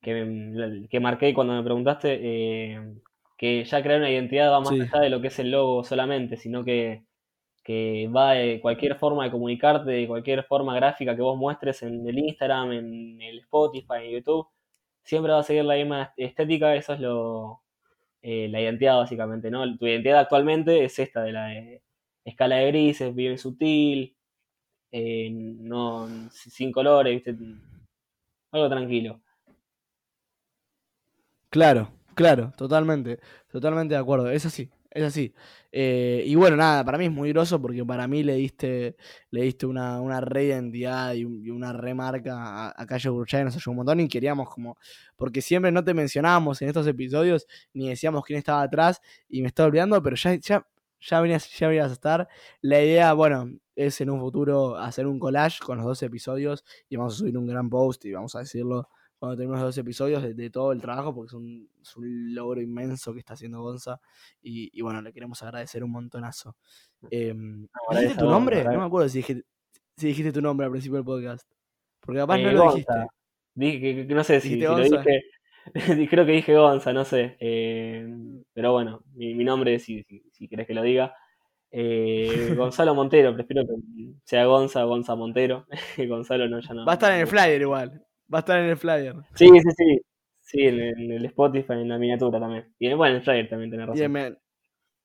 que, 0.00 0.24
me- 0.24 0.88
que 0.88 1.00
marqué 1.00 1.34
cuando 1.34 1.54
me 1.54 1.62
preguntaste. 1.62 2.18
eh, 2.22 2.94
que 3.36 3.64
ya 3.64 3.82
crear 3.82 3.98
una 3.98 4.08
identidad 4.10 4.52
va 4.52 4.60
más 4.60 4.68
Sí. 4.68 4.80
allá 4.82 5.00
de 5.00 5.10
lo 5.10 5.20
que 5.20 5.26
es 5.26 5.38
el 5.40 5.50
logo 5.50 5.82
solamente, 5.82 6.36
sino 6.36 6.64
que, 6.64 7.02
que 7.62 8.08
va 8.14 8.32
de 8.32 8.60
cualquier 8.60 8.96
forma 8.98 9.24
de 9.24 9.30
comunicarte, 9.30 9.90
de 9.90 10.08
cualquier 10.08 10.44
forma 10.44 10.74
gráfica 10.74 11.14
que 11.14 11.22
vos 11.22 11.38
muestres 11.38 11.82
en 11.82 12.06
el 12.06 12.18
Instagram, 12.18 12.72
en 12.72 13.22
el 13.22 13.38
Spotify, 13.40 14.04
en 14.04 14.10
YouTube, 14.12 14.48
siempre 15.04 15.32
va 15.32 15.40
a 15.40 15.42
seguir 15.42 15.64
la 15.64 15.76
misma 15.76 16.12
estética. 16.16 16.74
Eso 16.74 16.94
es 16.94 17.00
lo, 17.00 17.62
eh, 18.22 18.48
la 18.48 18.60
identidad 18.60 18.98
básicamente, 18.98 19.50
¿no? 19.50 19.76
Tu 19.78 19.86
identidad 19.86 20.20
actualmente 20.20 20.84
es 20.84 20.98
esta 20.98 21.22
de 21.22 21.32
la 21.32 21.46
de 21.48 21.82
escala 22.24 22.56
de 22.56 22.68
grises, 22.68 23.14
bien 23.14 23.38
sutil, 23.38 24.16
eh, 24.92 25.30
no 25.30 26.08
sin 26.30 26.72
colores, 26.72 27.14
¿viste? 27.14 27.36
Algo 28.52 28.68
tranquilo. 28.68 29.20
Claro, 31.50 31.92
claro, 32.14 32.52
totalmente, 32.56 33.20
totalmente 33.50 33.94
de 33.94 34.00
acuerdo, 34.00 34.30
es 34.30 34.46
así, 34.46 34.70
es 34.90 35.04
así. 35.04 35.34
Eh, 35.74 36.22
y 36.26 36.34
bueno, 36.34 36.56
nada, 36.56 36.84
para 36.84 36.98
mí 36.98 37.06
es 37.06 37.10
muy 37.12 37.30
groso 37.32 37.60
porque 37.60 37.84
para 37.84 38.06
mí 38.06 38.22
le 38.22 38.34
diste, 38.34 38.94
le 39.30 39.42
diste 39.42 39.64
una, 39.66 40.00
una 40.02 40.20
reidentidad 40.20 41.14
y, 41.14 41.24
un- 41.24 41.44
y 41.44 41.50
una 41.50 41.72
remarca 41.72 42.34
a, 42.68 42.74
a 42.82 42.86
Calle 42.86 43.08
Burchay, 43.08 43.42
nos 43.44 43.56
ayudó 43.56 43.70
un 43.70 43.76
montón 43.78 44.00
y 44.00 44.08
queríamos 44.08 44.50
como, 44.50 44.76
porque 45.16 45.40
siempre 45.40 45.72
no 45.72 45.82
te 45.82 45.94
mencionábamos 45.94 46.60
en 46.62 46.68
estos 46.68 46.86
episodios 46.86 47.46
ni 47.72 47.88
decíamos 47.88 48.22
quién 48.24 48.38
estaba 48.38 48.62
atrás 48.62 49.00
y 49.28 49.40
me 49.42 49.48
estaba 49.48 49.68
olvidando, 49.68 50.02
pero 50.02 50.14
ya, 50.16 50.34
ya, 50.34 50.66
ya 51.00 51.20
venías, 51.20 51.50
ya 51.58 51.68
venías 51.68 51.90
a 51.90 51.92
estar. 51.94 52.28
La 52.60 52.82
idea, 52.82 53.12
bueno, 53.14 53.50
es 53.74 54.00
en 54.02 54.10
un 54.10 54.20
futuro 54.20 54.76
hacer 54.76 55.06
un 55.06 55.18
collage 55.18 55.58
con 55.64 55.78
los 55.78 55.86
dos 55.86 56.02
episodios 56.02 56.64
y 56.88 56.96
vamos 56.96 57.14
a 57.14 57.18
subir 57.18 57.38
un 57.38 57.46
gran 57.46 57.70
post 57.70 58.04
y 58.04 58.12
vamos 58.12 58.34
a 58.36 58.40
decirlo 58.40 58.88
cuando 59.22 59.36
terminemos 59.36 59.60
los 59.60 59.68
dos 59.68 59.78
episodios 59.78 60.20
de, 60.20 60.34
de 60.34 60.50
todo 60.50 60.72
el 60.72 60.80
trabajo, 60.80 61.14
porque 61.14 61.28
es 61.28 61.32
un, 61.34 61.70
es 61.80 61.96
un 61.96 62.34
logro 62.34 62.60
inmenso 62.60 63.12
que 63.12 63.20
está 63.20 63.34
haciendo 63.34 63.62
Gonza. 63.62 64.00
Y, 64.42 64.68
y 64.76 64.82
bueno, 64.82 65.00
le 65.00 65.12
queremos 65.12 65.40
agradecer 65.44 65.84
un 65.84 65.92
montonazo. 65.92 66.56
Agradece 67.02 67.38
¿Dijiste 68.00 68.18
tu 68.18 68.28
nombre? 68.28 68.64
No 68.64 68.78
me 68.80 68.84
acuerdo 68.84 69.08
si 69.08 69.18
dijiste, 69.18 69.44
si 69.96 70.08
dijiste 70.08 70.32
tu 70.32 70.42
nombre 70.42 70.64
al 70.64 70.72
principio 70.72 70.96
del 70.96 71.04
podcast. 71.04 71.48
Porque 72.00 72.18
capaz 72.18 72.38
Eh, 72.38 72.42
no 72.42 72.50
lo 72.50 72.58
Gonza. 72.64 72.76
dijiste. 72.76 73.06
Dije 73.54 74.06
no 74.12 74.24
sé 74.24 74.40
si, 74.40 74.48
¿Dijiste 74.56 74.84
si 74.84 74.90
lo 74.90 74.98
dije. 75.02 75.22
Creo 76.10 76.26
que 76.26 76.32
dije 76.32 76.56
Gonza, 76.56 76.92
no 76.92 77.04
sé. 77.04 77.36
eh, 77.38 78.04
pero 78.52 78.72
bueno, 78.72 79.04
mi, 79.14 79.34
mi 79.34 79.44
nombre, 79.44 79.78
si, 79.78 80.02
si, 80.02 80.24
si 80.32 80.48
querés 80.48 80.66
que 80.66 80.74
lo 80.74 80.82
diga. 80.82 81.14
eh, 81.70 82.54
Gonzalo 82.56 82.94
Montero, 82.96 83.32
prefiero 83.34 83.64
que 83.66 83.74
sea 84.24 84.46
Gonza, 84.46 84.82
Gonza 84.82 85.14
Montero. 85.14 85.66
Gonzalo 86.08 86.48
no, 86.48 86.58
ya 86.58 86.74
no. 86.74 86.84
Va 86.84 86.92
a 86.92 86.94
estar 86.94 87.12
en 87.12 87.20
el 87.20 87.26
flyer 87.28 87.62
igual. 87.62 88.04
Va 88.32 88.38
a 88.38 88.40
estar 88.40 88.58
en 88.58 88.66
el 88.70 88.76
flyer. 88.76 89.14
Sí, 89.34 89.48
sí, 89.48 89.70
sí. 89.76 90.00
Sí, 90.40 90.60
en, 90.66 90.80
en 90.80 91.12
el 91.12 91.24
Spotify, 91.26 91.72
en 91.74 91.88
la 91.88 91.98
miniatura 91.98 92.38
también. 92.40 92.74
Y 92.78 92.88
en, 92.88 92.98
bueno, 92.98 93.12
en 93.14 93.20
el 93.20 93.24
flyer 93.24 93.48
también 93.48 93.70
tenés 93.70 93.86
Y 93.86 93.88
razón. 93.90 94.04
en, 94.04 94.16
el- 94.16 94.38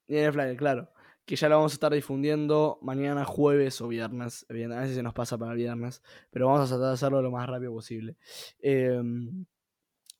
y 0.07 0.17
en 0.17 0.25
el 0.25 0.33
flyer, 0.33 0.57
claro. 0.57 0.89
Que 1.25 1.35
ya 1.35 1.49
lo 1.49 1.57
vamos 1.57 1.73
a 1.73 1.75
estar 1.75 1.93
difundiendo 1.93 2.79
mañana 2.81 3.25
jueves 3.25 3.81
o 3.81 3.87
viernes. 3.89 4.45
A 4.49 4.53
veces 4.53 4.95
se 4.95 5.03
nos 5.03 5.13
pasa 5.13 5.37
para 5.37 5.51
el 5.51 5.57
viernes. 5.57 6.01
Pero 6.31 6.47
vamos 6.47 6.61
a 6.61 6.67
tratar 6.75 6.87
de 6.89 6.93
hacerlo 6.93 7.21
lo 7.21 7.31
más 7.31 7.47
rápido 7.47 7.73
posible. 7.73 8.17
Em, 8.59 9.45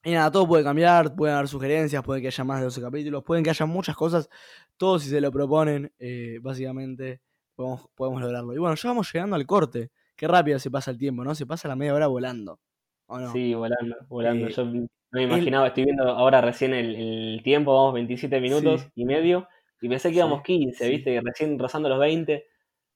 y 0.04 0.12
nada, 0.14 0.32
todo 0.32 0.48
puede 0.48 0.64
cambiar, 0.64 1.16
pueden 1.16 1.36
haber 1.36 1.48
sugerencias, 1.50 2.04
puede 2.04 2.22
que 2.22 2.28
haya 2.28 2.44
más 2.44 2.60
de 2.60 2.66
12 2.66 2.82
capítulos, 2.82 3.24
pueden 3.24 3.44
que 3.44 3.50
haya 3.50 3.66
muchas 3.66 3.96
cosas. 3.96 4.30
Todo 4.78 5.00
si 5.00 5.10
se 5.10 5.20
lo 5.22 5.32
proponen, 5.32 5.92
eh, 6.00 6.40
básicamente, 6.42 7.22
podemos, 7.56 7.90
podemos 7.96 8.22
lograrlo. 8.22 8.54
Y 8.54 8.58
bueno, 8.60 8.76
ya 8.76 8.90
vamos 8.90 9.12
llegando 9.14 9.36
al 9.36 9.46
corte. 9.46 9.92
Qué 10.16 10.28
rápido 10.28 10.60
se 10.60 10.72
pasa 10.72 10.92
el 10.92 10.98
tiempo, 10.98 11.24
¿no? 11.24 11.36
Se 11.36 11.46
pasa 11.46 11.68
la 11.68 11.76
media 11.76 11.94
hora 11.94 12.08
volando. 12.08 12.60
¿O 13.08 13.20
no? 13.20 13.32
Sí, 13.32 13.54
volando, 13.54 13.96
volando. 14.08 14.48
Eh, 14.48 14.52
Yo 14.52 14.66
no 14.66 14.88
me 15.12 15.24
imaginaba, 15.24 15.68
estoy 15.68 15.86
viendo 15.86 16.04
ahora 16.10 16.42
recién 16.42 16.74
el, 16.74 16.96
el 16.96 17.42
tiempo, 17.44 17.74
vamos 17.74 17.94
27 17.94 18.40
minutos 18.42 18.82
Sí. 18.82 18.88
y 18.96 19.06
medio, 19.06 19.48
y 19.82 19.90
pensé 19.90 20.10
que 20.10 20.14
Sí, 20.16 20.18
íbamos 20.20 20.42
15, 20.44 20.86
sí. 20.86 20.90
¿viste? 20.92 21.22
Recién 21.24 21.58
rozando 21.58 21.88
los 21.90 22.00
20. 22.00 22.46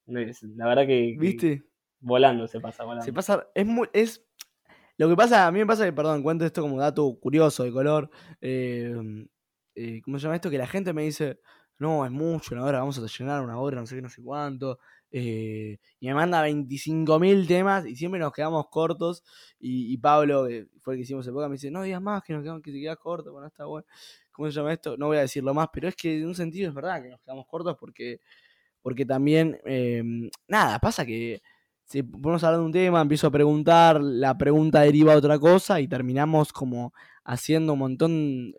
No, 0.08 0.20
es- 0.20 0.44
La 0.44 0.68
verdad 0.68 0.84
que, 0.86 1.14
que 1.14 1.18
¿Viste? 1.20 1.64
volando 2.00 2.48
se 2.48 2.60
pasa, 2.60 2.84
volando. 2.84 3.06
Se 3.06 3.14
pasa, 3.14 3.48
es 3.56 3.66
muy, 3.66 3.88
es, 3.94 4.26
lo 4.98 5.08
que 5.08 5.16
pasa, 5.16 5.48
a 5.48 5.52
mí 5.52 5.60
me 5.60 5.66
pasa 5.66 5.86
que, 5.86 5.94
perdón, 5.94 6.22
cuento 6.24 6.46
esto 6.46 6.62
como 6.62 6.78
dato 6.78 7.18
curioso 7.20 7.64
de 7.64 7.72
color, 7.72 8.10
eh, 8.42 8.94
eh, 9.76 10.02
¿cómo 10.04 10.20
se 10.20 10.24
llama 10.24 10.36
esto? 10.36 10.50
Que 10.50 10.58
la 10.58 10.68
gente 10.68 10.92
me 10.94 11.04
dice, 11.04 11.40
no, 11.82 12.06
es 12.06 12.12
mucho, 12.12 12.56
una 12.56 12.64
hora, 12.64 12.80
vamos 12.80 12.98
a 12.98 13.06
llenar 13.06 13.42
una 13.42 13.60
hora, 13.60 13.80
no 13.80 13.86
sé 13.86 13.96
qué, 13.96 14.02
no 14.02 14.10
sé 14.10 14.22
cuánto, 14.22 14.80
eh, 15.12 15.80
y 16.00 16.08
me 16.08 16.14
manda 16.14 16.48
25.000 16.48 17.48
temas 17.48 17.86
y 17.86 17.96
siempre 17.96 18.20
nos 18.20 18.32
quedamos 18.32 18.68
cortos, 18.70 19.24
y, 19.60 19.98
Pablo, 19.98 20.48
que 20.48 20.68
fue 20.82 20.94
el 20.94 21.00
que 21.00 21.04
hicimos 21.04 21.28
el 21.28 21.34
podcast, 21.34 21.50
me 21.50 21.56
dice, 21.56 21.72
no 21.72 21.84
digas 21.84 22.02
más, 22.02 22.24
que 22.24 22.34
nos 22.34 22.44
quedamos, 22.44 22.62
que 22.62 22.72
te 22.72 22.80
quedas 22.80 22.98
corto, 22.98 23.32
bueno, 23.32 23.48
está 23.48 23.66
bueno, 23.66 23.86
¿cómo 24.32 24.50
se 24.50 24.56
llama 24.56 24.74
esto? 24.74 24.98
No 24.98 25.08
voy 25.08 25.18
a 25.18 25.22
decirlo 25.22 25.54
más, 25.54 25.70
pero 25.74 25.88
es 25.88 25.96
que 25.96 26.18
en 26.20 26.28
un 26.28 26.36
sentido 26.36 26.70
es 26.70 26.76
verdad 26.76 27.02
que 27.02 27.10
nos 27.10 27.22
quedamos 27.22 27.46
cortos 27.48 27.76
porque, 27.80 28.20
porque 28.82 29.06
también, 29.06 29.60
eh, 29.66 30.04
nada, 30.48 30.80
pasa 30.80 31.06
que 31.06 31.42
si 31.92 32.04
ponemos 32.04 32.42
a 32.44 32.48
hablar 32.48 32.62
de 32.62 32.66
un 32.68 32.72
tema, 32.72 33.02
empiezo 33.02 33.28
a 33.28 33.32
preguntar, 33.32 34.00
la 34.02 34.38
pregunta 34.38 34.80
deriva 34.80 35.14
a 35.14 35.18
otra 35.18 35.38
cosa 35.38 35.82
y 35.82 35.90
terminamos 35.90 36.54
como 36.54 36.94
haciendo 37.26 37.74
un 37.74 37.80
montón, 37.80 38.54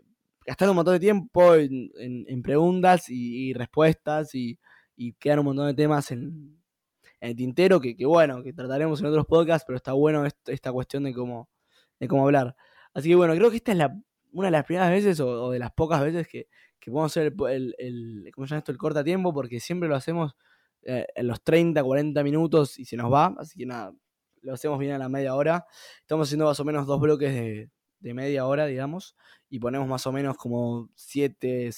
gastando 0.46 0.72
un 0.72 0.76
montón 0.76 0.94
de 0.94 1.00
tiempo 1.00 1.54
en, 1.54 2.42
preguntas 2.42 3.06
y, 3.08 3.52
respuestas 3.54 4.34
y, 4.34 4.58
y 4.96 5.12
quedan 5.14 5.40
un 5.40 5.46
montón 5.46 5.66
de 5.68 5.74
temas 5.74 6.10
en, 6.10 6.62
en 7.20 7.30
el 7.30 7.36
tintero 7.36 7.80
que, 7.80 7.96
que 7.96 8.06
bueno, 8.06 8.42
que 8.42 8.52
trataremos 8.52 9.00
en 9.00 9.06
otros 9.06 9.26
podcasts, 9.26 9.64
pero 9.66 9.76
está 9.76 9.92
bueno 9.92 10.26
est- 10.26 10.48
esta 10.48 10.72
cuestión 10.72 11.04
de 11.04 11.14
cómo, 11.14 11.48
de 12.00 12.08
cómo 12.08 12.24
hablar. 12.24 12.56
Así 12.94 13.08
que 13.08 13.14
bueno, 13.14 13.34
creo 13.34 13.50
que 13.50 13.56
esta 13.56 13.72
es 13.72 13.78
la, 13.78 13.96
una 14.32 14.48
de 14.48 14.52
las 14.52 14.64
primeras 14.64 14.90
veces 14.90 15.20
o, 15.20 15.50
de 15.50 15.58
las 15.58 15.72
pocas 15.72 16.02
veces 16.02 16.26
que, 16.28 16.48
que 16.80 16.90
podemos 16.90 17.12
hacer 17.12 17.34
el, 17.50 17.74
el- 17.78 18.30
¿cómo 18.34 18.46
se 18.46 18.50
llama 18.52 18.58
esto? 18.60 18.72
El 18.72 18.78
corta 18.78 19.04
tiempo, 19.04 19.32
porque 19.32 19.60
siempre 19.60 19.88
lo 19.88 19.96
hacemos 19.96 20.34
eh, 20.82 21.06
en 21.14 21.26
los 21.28 21.42
30, 21.42 21.82
40 21.84 22.22
minutos 22.24 22.78
y 22.78 22.84
se 22.84 22.96
nos 22.96 23.12
va. 23.12 23.34
Así 23.38 23.58
que 23.58 23.66
nada, 23.66 23.92
lo 24.42 24.54
hacemos 24.54 24.78
bien 24.78 24.92
a 24.92 24.98
la 24.98 25.08
media 25.08 25.34
hora. 25.34 25.66
Estamos 26.00 26.28
haciendo 26.28 26.46
más 26.46 26.58
o 26.60 26.64
menos 26.64 26.86
dos 26.86 27.00
bloques 27.00 27.32
de, 27.34 27.70
de 28.00 28.14
media 28.14 28.46
hora, 28.46 28.66
digamos, 28.66 29.16
y 29.52 29.58
ponemos 29.58 29.86
más 29.86 30.06
o 30.06 30.12
menos 30.12 30.38
como 30.38 30.88
7 30.94 31.70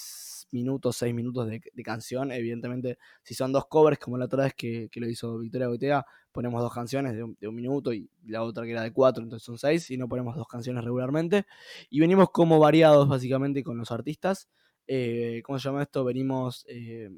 minutos, 0.53 0.97
6 0.97 1.13
minutos 1.13 1.49
de, 1.49 1.61
de 1.73 1.83
canción. 1.83 2.31
Evidentemente, 2.31 2.99
si 3.25 3.35
son 3.35 3.51
dos 3.51 3.67
covers, 3.67 3.99
como 3.99 4.17
la 4.17 4.27
otra 4.27 4.45
vez 4.45 4.55
que, 4.55 4.89
que 4.93 5.01
lo 5.01 5.09
hizo 5.09 5.39
Victoria 5.39 5.67
Goitea, 5.67 6.07
ponemos 6.31 6.63
dos 6.63 6.73
canciones 6.73 7.17
de 7.17 7.25
un, 7.25 7.37
de 7.41 7.49
un 7.49 7.55
minuto 7.57 7.93
y 7.93 8.09
la 8.27 8.45
otra 8.45 8.63
que 8.65 8.71
era 8.71 8.83
de 8.83 8.93
cuatro, 8.93 9.25
entonces 9.25 9.45
son 9.45 9.59
seis, 9.59 9.91
y 9.91 9.97
no 9.97 10.09
ponemos 10.09 10.37
dos 10.37 10.47
canciones 10.47 10.85
regularmente. 10.85 11.47
Y 11.91 11.99
venimos 11.99 12.31
como 12.31 12.61
variados 12.61 13.09
básicamente 13.09 13.65
con 13.65 13.77
los 13.77 13.91
artistas. 13.91 14.49
Eh, 14.87 15.43
¿Cómo 15.45 15.59
se 15.59 15.69
llama 15.69 15.83
esto? 15.83 16.05
Venimos 16.05 16.65
eh, 16.69 17.11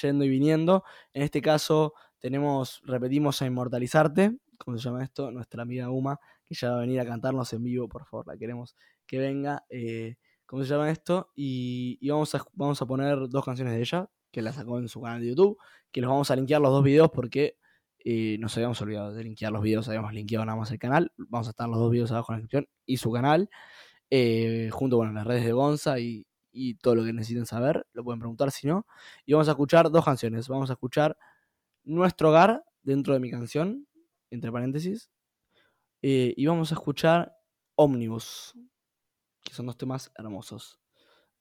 yendo 0.00 0.24
y 0.24 0.30
viniendo. 0.30 0.82
En 1.12 1.24
este 1.24 1.42
caso 1.42 1.92
tenemos, 2.20 2.80
repetimos 2.86 3.42
a 3.42 3.46
Inmortalizarte, 3.46 4.34
¿cómo 4.56 4.78
se 4.78 4.84
llama 4.84 5.04
esto? 5.04 5.30
Nuestra 5.30 5.60
amiga 5.60 5.90
Uma, 5.90 6.18
que 6.46 6.54
ya 6.54 6.70
va 6.70 6.78
a 6.78 6.80
venir 6.80 7.00
a 7.00 7.04
cantarnos 7.04 7.52
en 7.52 7.62
vivo, 7.64 7.86
por 7.86 8.06
favor, 8.06 8.26
la 8.28 8.38
queremos 8.38 8.74
que 9.08 9.18
venga. 9.18 9.64
Eh, 9.70 10.16
¿Cómo 10.46 10.62
se 10.62 10.70
llama 10.70 10.90
esto? 10.90 11.32
Y, 11.34 12.08
vamos, 12.08 12.34
a, 12.34 12.44
vamos 12.52 12.80
a 12.80 12.86
poner 12.86 13.28
dos 13.28 13.44
canciones 13.44 13.74
de 13.74 13.80
ella, 13.80 14.08
que 14.30 14.40
la 14.40 14.52
sacó 14.52 14.78
en 14.78 14.88
su 14.88 15.00
canal 15.00 15.20
de 15.20 15.28
YouTube, 15.28 15.58
que 15.90 16.00
los 16.00 16.08
vamos 16.08 16.30
a 16.30 16.36
linkear 16.36 16.60
los 16.60 16.70
dos 16.70 16.84
videos 16.84 17.10
porque 17.10 17.58
eh, 18.04 18.36
nos 18.38 18.56
habíamos 18.56 18.80
olvidado 18.80 19.12
de 19.12 19.24
linkear 19.24 19.50
los 19.52 19.62
videos, 19.62 19.88
habíamos 19.88 20.14
linkeado 20.14 20.44
nada 20.44 20.56
más 20.56 20.70
el 20.70 20.78
canal. 20.78 21.12
Vamos 21.16 21.48
a 21.48 21.50
estar 21.50 21.68
los 21.68 21.78
dos 21.78 21.90
videos 21.90 22.12
abajo 22.12 22.32
en 22.32 22.38
la 22.38 22.42
descripción 22.42 22.68
y 22.86 22.98
su 22.98 23.10
canal, 23.10 23.50
eh, 24.10 24.70
junto 24.72 24.98
con 24.98 25.12
las 25.12 25.26
redes 25.26 25.44
de 25.44 25.52
Gonza 25.52 25.98
y, 25.98 26.26
y 26.52 26.74
todo 26.74 26.94
lo 26.94 27.04
que 27.04 27.12
necesiten 27.12 27.46
saber, 27.46 27.86
lo 27.92 28.04
pueden 28.04 28.20
preguntar 28.20 28.50
si 28.50 28.68
no. 28.68 28.86
Y 29.26 29.32
vamos 29.32 29.48
a 29.48 29.52
escuchar 29.52 29.90
dos 29.90 30.04
canciones. 30.04 30.48
Vamos 30.48 30.70
a 30.70 30.74
escuchar 30.74 31.16
Nuestro 31.84 32.30
Hogar 32.30 32.64
dentro 32.82 33.14
de 33.14 33.20
mi 33.20 33.30
canción, 33.30 33.86
entre 34.30 34.52
paréntesis. 34.52 35.10
y 36.00 36.46
vamos 36.46 36.70
a 36.72 36.74
escuchar 36.74 37.34
Omnibus, 37.74 38.54
que 39.48 39.54
son 39.54 39.66
dos 39.66 39.78
temas 39.78 40.12
hermosos. 40.16 40.78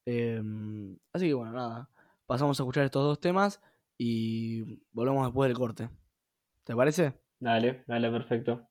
Em, 0.06 0.98
así 1.12 1.28
que 1.28 1.34
bueno, 1.34 1.52
nada. 1.52 1.90
Pasamos 2.26 2.60
a 2.60 2.64
escuchar 2.64 2.86
estos 2.86 3.04
dos 3.04 3.20
temas 3.20 3.62
y 3.98 4.82
volvemos 4.92 5.26
después 5.26 5.50
del 5.50 5.58
corte. 5.58 5.90
¿Te 6.64 6.76
parece? 6.76 7.14
Dale, 7.40 7.84
dale, 7.88 8.10
perfecto. 8.10 8.68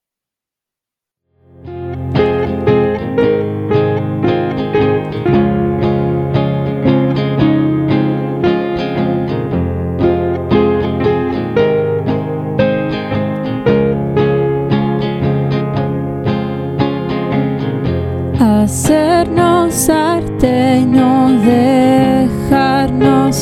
Hacernos 18.38 19.88
arte 19.88 20.81
y 20.81 20.85
no 20.85 21.31
dejarnos 21.40 22.29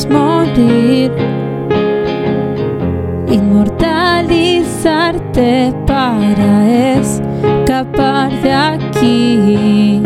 morir. 0.09 1.11
Inmortalizarte 3.27 5.73
para 5.85 6.95
escapar 6.95 8.31
de 8.41 8.53
aquí. 8.53 10.01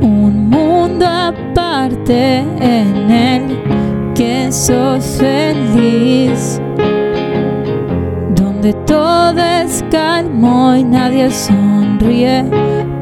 Un 0.00 0.48
mundo 0.48 1.04
aparte 1.04 2.44
en 2.60 3.10
el 3.10 3.58
que 4.14 4.52
sos 4.52 5.04
feliz. 5.18 6.60
Donde 8.36 8.74
todo 8.86 9.40
es 9.40 9.84
calmo 9.90 10.76
y 10.76 10.84
nadie 10.84 11.32
sonríe 11.32 12.44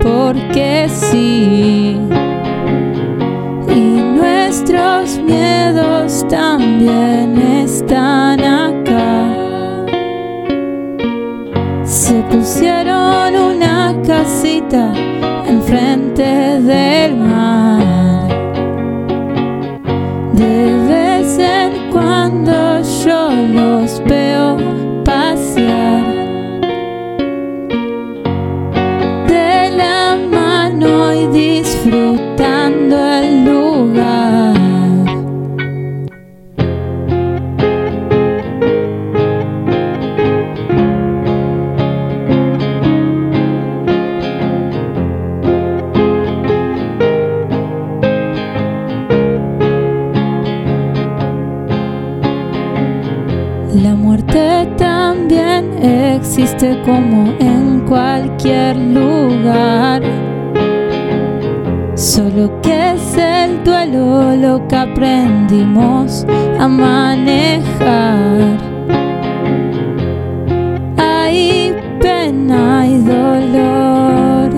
porque 0.03 0.89
sí. 0.89 1.97
Y 3.69 3.81
nuestros 4.19 5.19
miedos 5.19 6.27
también 6.29 7.39
están 7.39 8.41
acá. 8.45 9.37
Se 11.85 12.23
pusieron 12.31 13.37
una 13.37 13.95
casita 14.07 14.93
enfrente 15.47 16.23
del 16.61 17.17
mar. 17.17 17.62
Cualquier 58.43 58.77
lugar. 58.77 60.03
Solo 61.95 62.61
que 62.61 62.93
es 62.93 63.17
el 63.17 63.63
duelo 63.63 64.35
lo 64.37 64.67
que 64.67 64.77
aprendimos 64.77 66.27
a 66.59 66.67
manejar. 66.67 68.29
Hay 70.97 71.75
pena 72.01 72.87
y 72.87 72.99
dolor. 72.99 74.51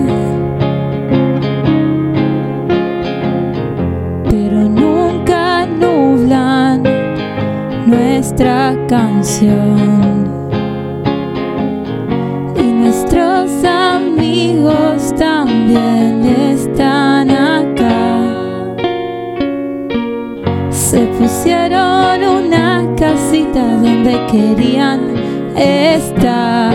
Pero 4.29 4.69
nunca 4.69 5.65
nublan 5.67 6.83
nuestra 7.85 8.75
canción. 8.87 10.14
Donde 23.63 24.25
querían 24.29 25.15
estar. 25.55 26.73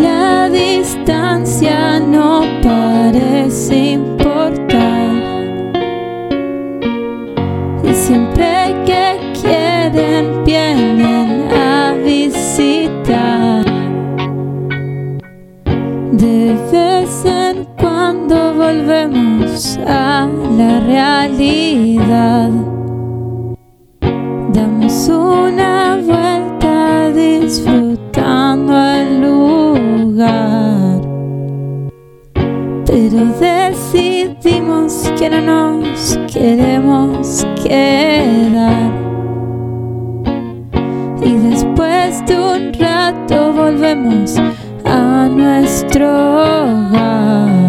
La 0.00 0.48
distancia 0.48 2.00
no 2.00 2.42
parece 2.62 3.92
importar. 3.92 5.10
Y 7.84 7.92
siempre 7.92 8.74
que 8.86 9.18
quieren 9.40 10.44
vienen 10.44 11.48
a 11.52 11.92
visitar. 12.02 13.64
De 16.12 16.56
vez 16.72 17.24
en 17.26 17.66
cuando 17.78 18.54
volvemos 18.54 19.78
a 19.86 20.26
la 20.56 20.80
realidad. 20.80 22.75
Damos 24.56 25.08
una 25.08 25.98
vuelta 26.02 27.10
disfrutando 27.12 28.74
el 28.74 29.20
lugar. 29.20 31.02
Pero 32.86 33.26
decidimos 33.38 35.12
que 35.18 35.28
no 35.28 35.42
nos 35.42 36.18
queremos 36.32 37.46
quedar. 37.62 38.92
Y 41.22 41.34
después 41.50 42.24
de 42.24 42.38
un 42.40 42.72
rato 42.72 43.52
volvemos 43.52 44.38
a 44.86 45.28
nuestro 45.28 46.08
hogar. 46.08 47.65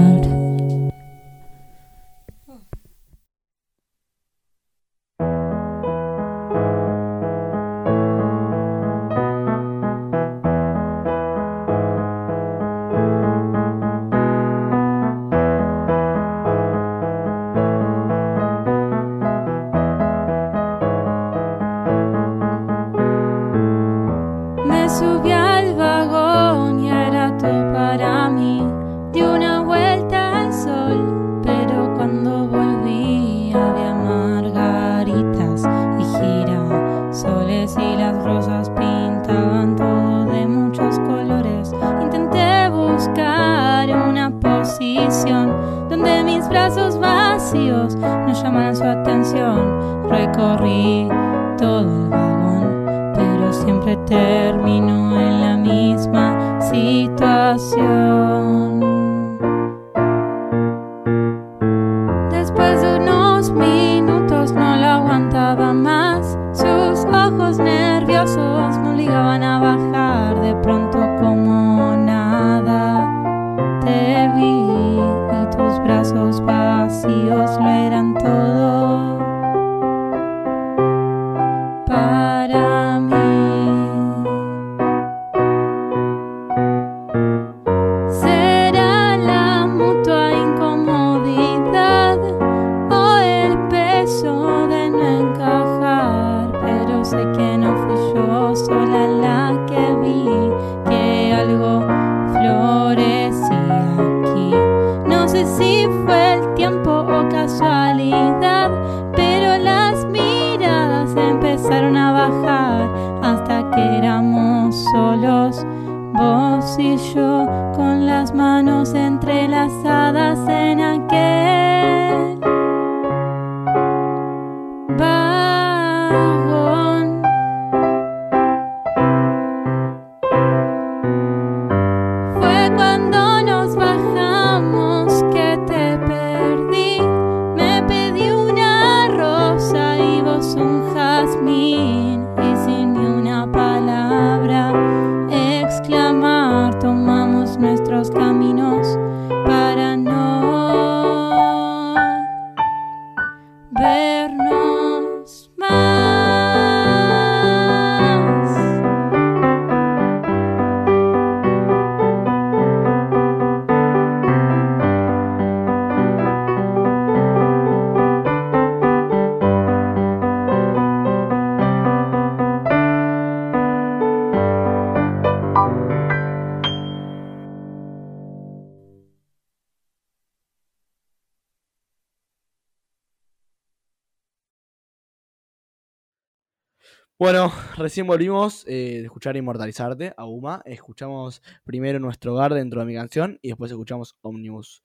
Recién 187.88 188.06
volvimos 188.06 188.66
eh, 188.68 188.98
de 189.00 189.04
escuchar 189.06 189.38
Inmortalizarte 189.38 190.14
a 190.18 190.26
Uma. 190.26 190.62
Escuchamos 190.66 191.42
primero 191.64 192.00
Nuestro 192.00 192.34
Hogar 192.34 192.54
dentro 192.54 192.82
de 192.82 192.86
mi 192.86 192.94
canción 192.94 193.40
y 193.42 193.48
después 193.48 193.72
escuchamos 193.72 194.18
Omnibus. 194.22 194.84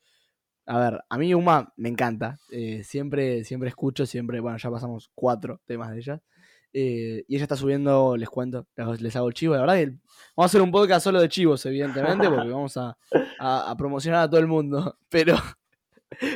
A 0.66 0.78
ver, 0.78 1.00
a 1.08 1.18
mí 1.18 1.34
Uma 1.34 1.72
me 1.76 1.88
encanta. 1.88 2.38
eh, 2.52 2.84
siempre, 2.84 3.42
siempre 3.42 3.68
escucho, 3.70 4.06
siempre, 4.06 4.38
bueno, 4.38 4.56
ya 4.56 4.70
pasamos 4.70 5.10
cuatro 5.16 5.60
temas 5.66 5.90
de 5.90 5.98
ella. 5.98 6.22
eh, 6.72 7.24
y 7.26 7.34
ella 7.34 7.42
está 7.44 7.56
subiendo, 7.56 8.16
les 8.16 8.28
cuento, 8.30 8.68
les, 9.00 9.16
hago 9.16 9.26
el 9.28 9.34
chivo. 9.34 9.54
La 9.54 9.62
verdad 9.62 9.74
que 9.74 9.86
vamos 9.86 10.00
a 10.36 10.44
hacer 10.44 10.62
un 10.62 10.70
podcast 10.70 11.02
solo 11.04 11.20
de 11.20 11.28
chivos, 11.28 11.66
evidentemente, 11.66 12.28
porque 12.30 12.48
vamos 12.52 12.76
a, 12.76 12.96
a- 13.40 13.70
a 13.70 13.76
promocionar 13.76 14.22
a 14.22 14.30
todo 14.30 14.38
el 14.40 14.46
mundo. 14.46 14.96
Pero, 15.08 15.36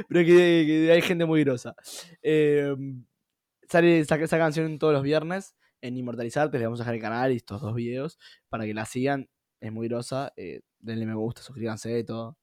pero 0.08 0.20
que, 0.24 0.64
que 0.66 0.90
hay 0.92 1.02
gente 1.02 1.24
muy 1.26 1.44
grosa. 1.44 1.74
Eh, 2.22 2.74
sale 3.68 4.00
esa, 4.00 4.16
esa 4.16 4.38
canción 4.38 4.78
todos 4.78 4.92
los 4.94 5.02
viernes 5.02 5.54
en 5.80 5.96
Inmortalizarte. 5.96 6.58
Les 6.58 6.66
vamos 6.66 6.80
a 6.80 6.82
dejar 6.84 6.94
el 6.94 7.00
canal 7.00 7.32
y 7.32 7.36
estos 7.36 7.60
dos 7.60 7.74
videos 7.74 8.18
para 8.48 8.64
que 8.64 8.74
la 8.74 8.84
sigan. 8.84 9.28
Es 9.60 9.72
muy 9.72 9.88
grosa. 9.88 10.32
Eh, 10.36 10.60
denle 10.78 11.06
me 11.06 11.14
gusta, 11.14 11.42
suscríbanse, 11.42 12.04
todo. 12.04 12.36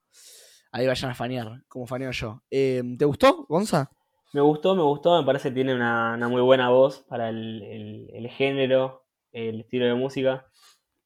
Ahí 0.72 0.88
vayan 0.88 1.12
a 1.12 1.16
fanear, 1.16 1.64
como 1.68 1.86
faneo 1.86 2.12
yo. 2.12 2.42
Eh, 2.50 2.82
¿Te 2.98 3.06
gustó, 3.06 3.46
Gonza? 3.48 3.92
Me 4.34 4.42
gustó, 4.42 4.76
me 4.76 4.82
gustó, 4.82 5.20
me 5.20 5.26
parece 5.26 5.50
que 5.50 5.56
tiene 5.56 5.76
una, 5.76 6.16
una 6.16 6.28
muy 6.28 6.42
buena 6.42 6.70
voz 6.70 7.06
para 7.08 7.30
el, 7.30 7.62
el- 7.62 8.10
el 8.12 8.28
género, 8.30 9.06
el 9.32 9.60
estilo 9.62 9.86
de 9.86 9.94
música. 9.94 10.48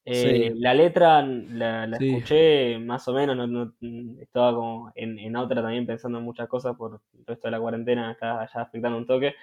Eh, 0.05 0.51
Sí. 0.53 0.59
La 0.61 0.73
letra 0.73 1.21
la, 1.21 1.85
la 1.85 1.97
Sí. 1.97 2.07
escuché 2.07 2.79
más 2.79 3.05
o 3.09 3.13
menos, 3.13 3.35
no, 3.35 3.45
no- 3.45 3.73
estaba 4.21 4.53
como 4.55 4.91
en, 4.95 5.19
en 5.19 5.35
otra 5.35 5.61
también 5.61 5.85
pensando 5.85 6.19
en 6.19 6.23
muchas 6.23 6.47
cosas 6.47 6.77
por 6.77 7.01
todo 7.25 7.33
esto 7.35 7.47
de 7.49 7.51
la 7.51 7.59
cuarentena, 7.59 8.13
está 8.13 8.47
ya 8.53 8.61
afectando 8.61 8.97
un 8.97 9.05
toque, 9.05 9.33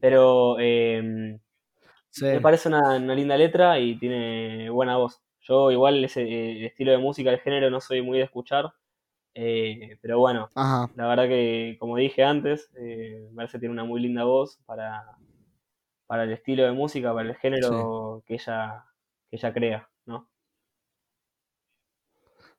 pero 0.00 0.56
eh, 0.58 1.38
Sí. 2.14 2.26
me 2.26 2.40
parece 2.40 2.68
una, 2.68 2.96
una 2.96 3.14
linda 3.14 3.36
letra 3.36 3.78
y 3.80 3.98
tiene 3.98 4.70
buena 4.70 4.96
voz. 4.96 5.20
Yo 5.40 5.72
igual 5.72 6.04
ese 6.04 6.22
eh, 6.22 6.66
estilo 6.66 6.92
de 6.92 6.98
música, 6.98 7.30
el 7.30 7.40
género, 7.40 7.70
no 7.70 7.80
soy 7.80 8.02
muy 8.02 8.18
de 8.18 8.24
escuchar, 8.24 8.72
eh, 9.34 9.98
pero 10.00 10.20
bueno, 10.20 10.48
Ajá. 10.54 10.90
la 10.94 11.08
verdad 11.08 11.26
que, 11.26 11.76
como 11.80 11.96
dije 11.96 12.22
antes, 12.22 12.70
eh, 12.76 13.26
me 13.30 13.36
parece 13.36 13.54
que 13.54 13.60
tiene 13.60 13.72
una 13.72 13.84
muy 13.84 14.00
linda 14.00 14.22
voz 14.22 14.60
para, 14.64 15.02
para 16.06 16.22
el 16.22 16.32
estilo 16.32 16.62
de 16.62 16.72
música, 16.72 17.12
para 17.12 17.28
el 17.28 17.34
género 17.34 18.22
que 18.26 18.34
ella, 18.34 18.84
que 19.28 19.36
ella 19.36 19.52
crea. 19.52 19.90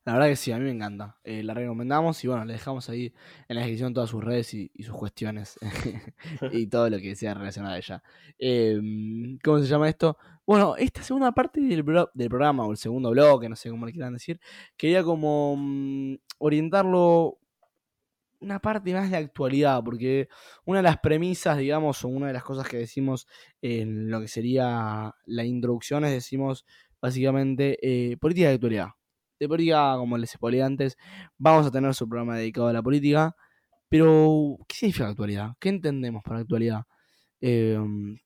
La 0.06 0.12
verdad 0.12 0.28
que 0.28 0.36
sí, 0.36 0.52
a 0.52 0.58
mí 0.58 0.64
me 0.64 0.70
encanta. 0.70 1.18
Eh, 1.24 1.42
la 1.42 1.52
recomendamos 1.52 2.22
y 2.22 2.28
bueno, 2.28 2.44
le 2.44 2.52
dejamos 2.52 2.88
ahí 2.88 3.12
en 3.48 3.56
la 3.56 3.62
descripción 3.62 3.92
todas 3.92 4.08
sus 4.08 4.22
redes 4.22 4.54
y, 4.54 4.70
y 4.72 4.84
sus 4.84 4.94
cuestiones 4.94 5.58
y 6.52 6.66
todo 6.68 6.88
lo 6.88 6.98
que 6.98 7.16
sea 7.16 7.34
relacionado 7.34 7.74
a 7.74 7.78
ella. 7.78 8.00
Eh, 8.38 8.80
¿Cómo 9.42 9.58
se 9.58 9.66
llama 9.66 9.88
esto? 9.88 10.16
Bueno, 10.46 10.76
esta 10.76 11.02
segunda 11.02 11.32
parte 11.32 11.60
del, 11.60 11.84
del 12.14 12.28
programa 12.28 12.64
o 12.64 12.70
el 12.70 12.76
segundo 12.76 13.10
bloque, 13.10 13.48
no 13.48 13.56
sé 13.56 13.68
cómo 13.68 13.84
le 13.84 13.90
quieran 13.90 14.12
decir, 14.12 14.38
quería 14.76 15.02
como 15.02 15.56
mm, 15.58 16.14
orientarlo 16.38 17.40
una 18.38 18.60
parte 18.60 18.94
más 18.94 19.10
de 19.10 19.16
actualidad, 19.16 19.82
porque 19.82 20.28
una 20.64 20.78
de 20.78 20.84
las 20.84 20.98
premisas, 20.98 21.58
digamos, 21.58 22.04
o 22.04 22.08
una 22.08 22.28
de 22.28 22.32
las 22.32 22.44
cosas 22.44 22.68
que 22.68 22.76
decimos 22.76 23.26
en 23.60 24.08
lo 24.08 24.20
que 24.20 24.28
sería 24.28 25.12
la 25.24 25.44
introducción 25.44 26.04
es 26.04 26.12
decimos 26.12 26.64
básicamente 27.00 27.78
eh, 27.82 28.16
política 28.18 28.48
de 28.48 28.54
actualidad 28.54 28.90
de 29.38 29.48
política, 29.48 29.94
como 29.96 30.18
les 30.18 30.32
expliqué 30.32 30.62
antes, 30.62 30.96
vamos 31.38 31.66
a 31.66 31.70
tener 31.70 31.94
su 31.94 32.08
programa 32.08 32.36
dedicado 32.36 32.68
a 32.68 32.72
la 32.72 32.82
política. 32.82 33.36
Pero, 33.88 34.58
¿qué 34.68 34.74
significa 34.76 35.08
actualidad? 35.08 35.52
¿Qué 35.60 35.68
entendemos 35.70 36.22
por 36.24 36.36
actualidad? 36.36 36.82
Eh, 37.40 37.78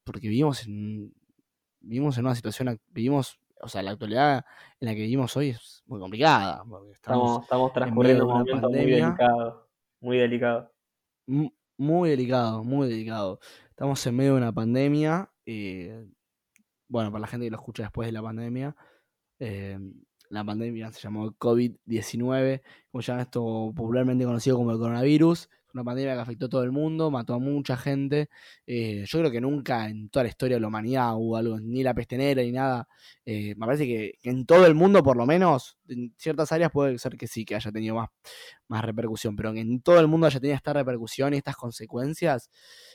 porque 0.04 0.28
vivimos 0.28 0.66
en, 0.66 1.12
vivimos 1.80 2.16
en 2.18 2.24
una 2.26 2.34
situación, 2.34 2.68
ac- 2.68 2.80
vivimos, 2.88 3.38
o 3.60 3.68
sea, 3.68 3.82
la 3.82 3.90
actualidad 3.92 4.44
en 4.80 4.88
la 4.88 4.94
que 4.94 5.02
vivimos 5.02 5.36
hoy 5.36 5.50
es 5.50 5.82
muy 5.86 6.00
complicada. 6.00 6.64
porque 6.68 6.92
Estamos, 6.92 7.42
estamos 7.42 7.72
transcurriendo 7.72 8.24
un 8.24 8.30
una 8.30 8.38
momento 8.40 8.68
muy 8.70 8.72
pandemia. 8.78 9.04
delicado, 9.06 9.70
muy 10.00 10.18
delicado. 10.18 10.72
mu- 11.26 11.50
muy 11.78 12.10
delicado, 12.10 12.64
muy 12.64 12.88
delicado. 12.88 13.40
Estamos 13.70 14.06
en 14.06 14.16
medio 14.16 14.32
de 14.32 14.38
una 14.38 14.52
pandemia. 14.52 15.30
eh, 15.46 16.06
bueno, 16.88 17.10
para 17.12 17.20
la 17.22 17.26
gente 17.28 17.46
que 17.46 17.50
lo 17.50 17.56
escucha 17.58 17.84
después 17.84 18.06
de 18.08 18.12
la 18.12 18.22
pandemia, 18.22 18.76
eh, 19.38 19.78
la 20.30 20.44
pandemia 20.44 20.90
se 20.92 21.00
llamó 21.00 21.32
COVID-19, 21.32 22.62
como 22.90 23.02
llaman 23.02 23.22
esto 23.22 23.72
popularmente 23.74 24.24
conocido 24.24 24.56
como 24.56 24.72
el 24.72 24.78
coronavirus. 24.78 25.48
Una 25.72 25.84
pandemia 25.84 26.14
que 26.14 26.20
afectó 26.20 26.46
a 26.46 26.48
todo 26.48 26.64
el 26.64 26.72
mundo, 26.72 27.10
mató 27.12 27.34
a 27.34 27.38
mucha 27.38 27.76
gente. 27.76 28.28
Eh, 28.66 29.04
yo 29.06 29.18
creo 29.20 29.30
que 29.30 29.40
nunca 29.40 29.88
en 29.88 30.08
toda 30.08 30.24
la 30.24 30.28
historia 30.28 30.56
de 30.56 30.60
la 30.60 30.68
humanidad 30.68 31.14
hubo 31.16 31.36
algo, 31.36 31.60
ni 31.60 31.82
la 31.84 31.94
peste 31.94 32.16
negra 32.16 32.42
ni 32.42 32.52
nada. 32.52 32.88
Eh, 33.24 33.54
me 33.56 33.66
parece 33.66 33.86
que, 33.86 34.14
en 34.22 34.46
todo 34.46 34.66
el 34.66 34.74
mundo, 34.74 35.02
por 35.02 35.16
lo 35.16 35.26
menos, 35.26 35.78
en 35.88 36.12
ciertas 36.16 36.50
áreas 36.50 36.72
puede 36.72 36.98
ser 36.98 37.16
que 37.16 37.28
sí, 37.28 37.44
que 37.44 37.54
haya 37.54 37.70
tenido 37.70 37.94
más, 37.96 38.08
más 38.68 38.84
repercusión, 38.84 39.36
pero 39.36 39.52
que 39.52 39.60
en 39.60 39.80
todo 39.80 40.00
el 40.00 40.08
mundo 40.08 40.26
haya 40.26 40.40
tenido 40.40 40.56
esta 40.56 40.72
repercusión 40.72 41.34
y 41.34 41.36
estas 41.36 41.56
consecuencias, 41.56 42.50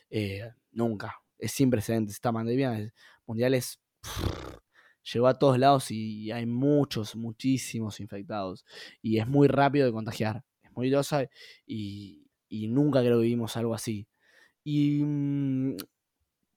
eh, 0.09 0.49
nunca. 0.71 1.15
Es 1.37 1.51
sin 1.51 1.69
precedentes. 1.69 2.15
Esta 2.15 2.33
pandemia 2.33 2.91
mundial 3.25 3.53
es 3.53 3.79
llegó 5.13 5.27
a 5.27 5.35
todos 5.39 5.59
lados 5.59 5.91
y 5.91 6.31
hay 6.31 6.45
muchos, 6.45 7.15
muchísimos 7.15 7.99
infectados. 7.99 8.65
Y 9.01 9.19
es 9.19 9.27
muy 9.27 9.47
rápido 9.47 9.85
de 9.85 9.93
contagiar. 9.93 10.43
Es 10.63 10.71
muy 10.75 10.89
grosa 10.89 11.29
y, 11.65 12.27
y 12.49 12.67
nunca 12.67 13.01
creo 13.01 13.17
que 13.17 13.23
vivimos 13.23 13.57
algo 13.57 13.73
así. 13.75 14.07
Y 14.63 15.03
mm, 15.03 15.77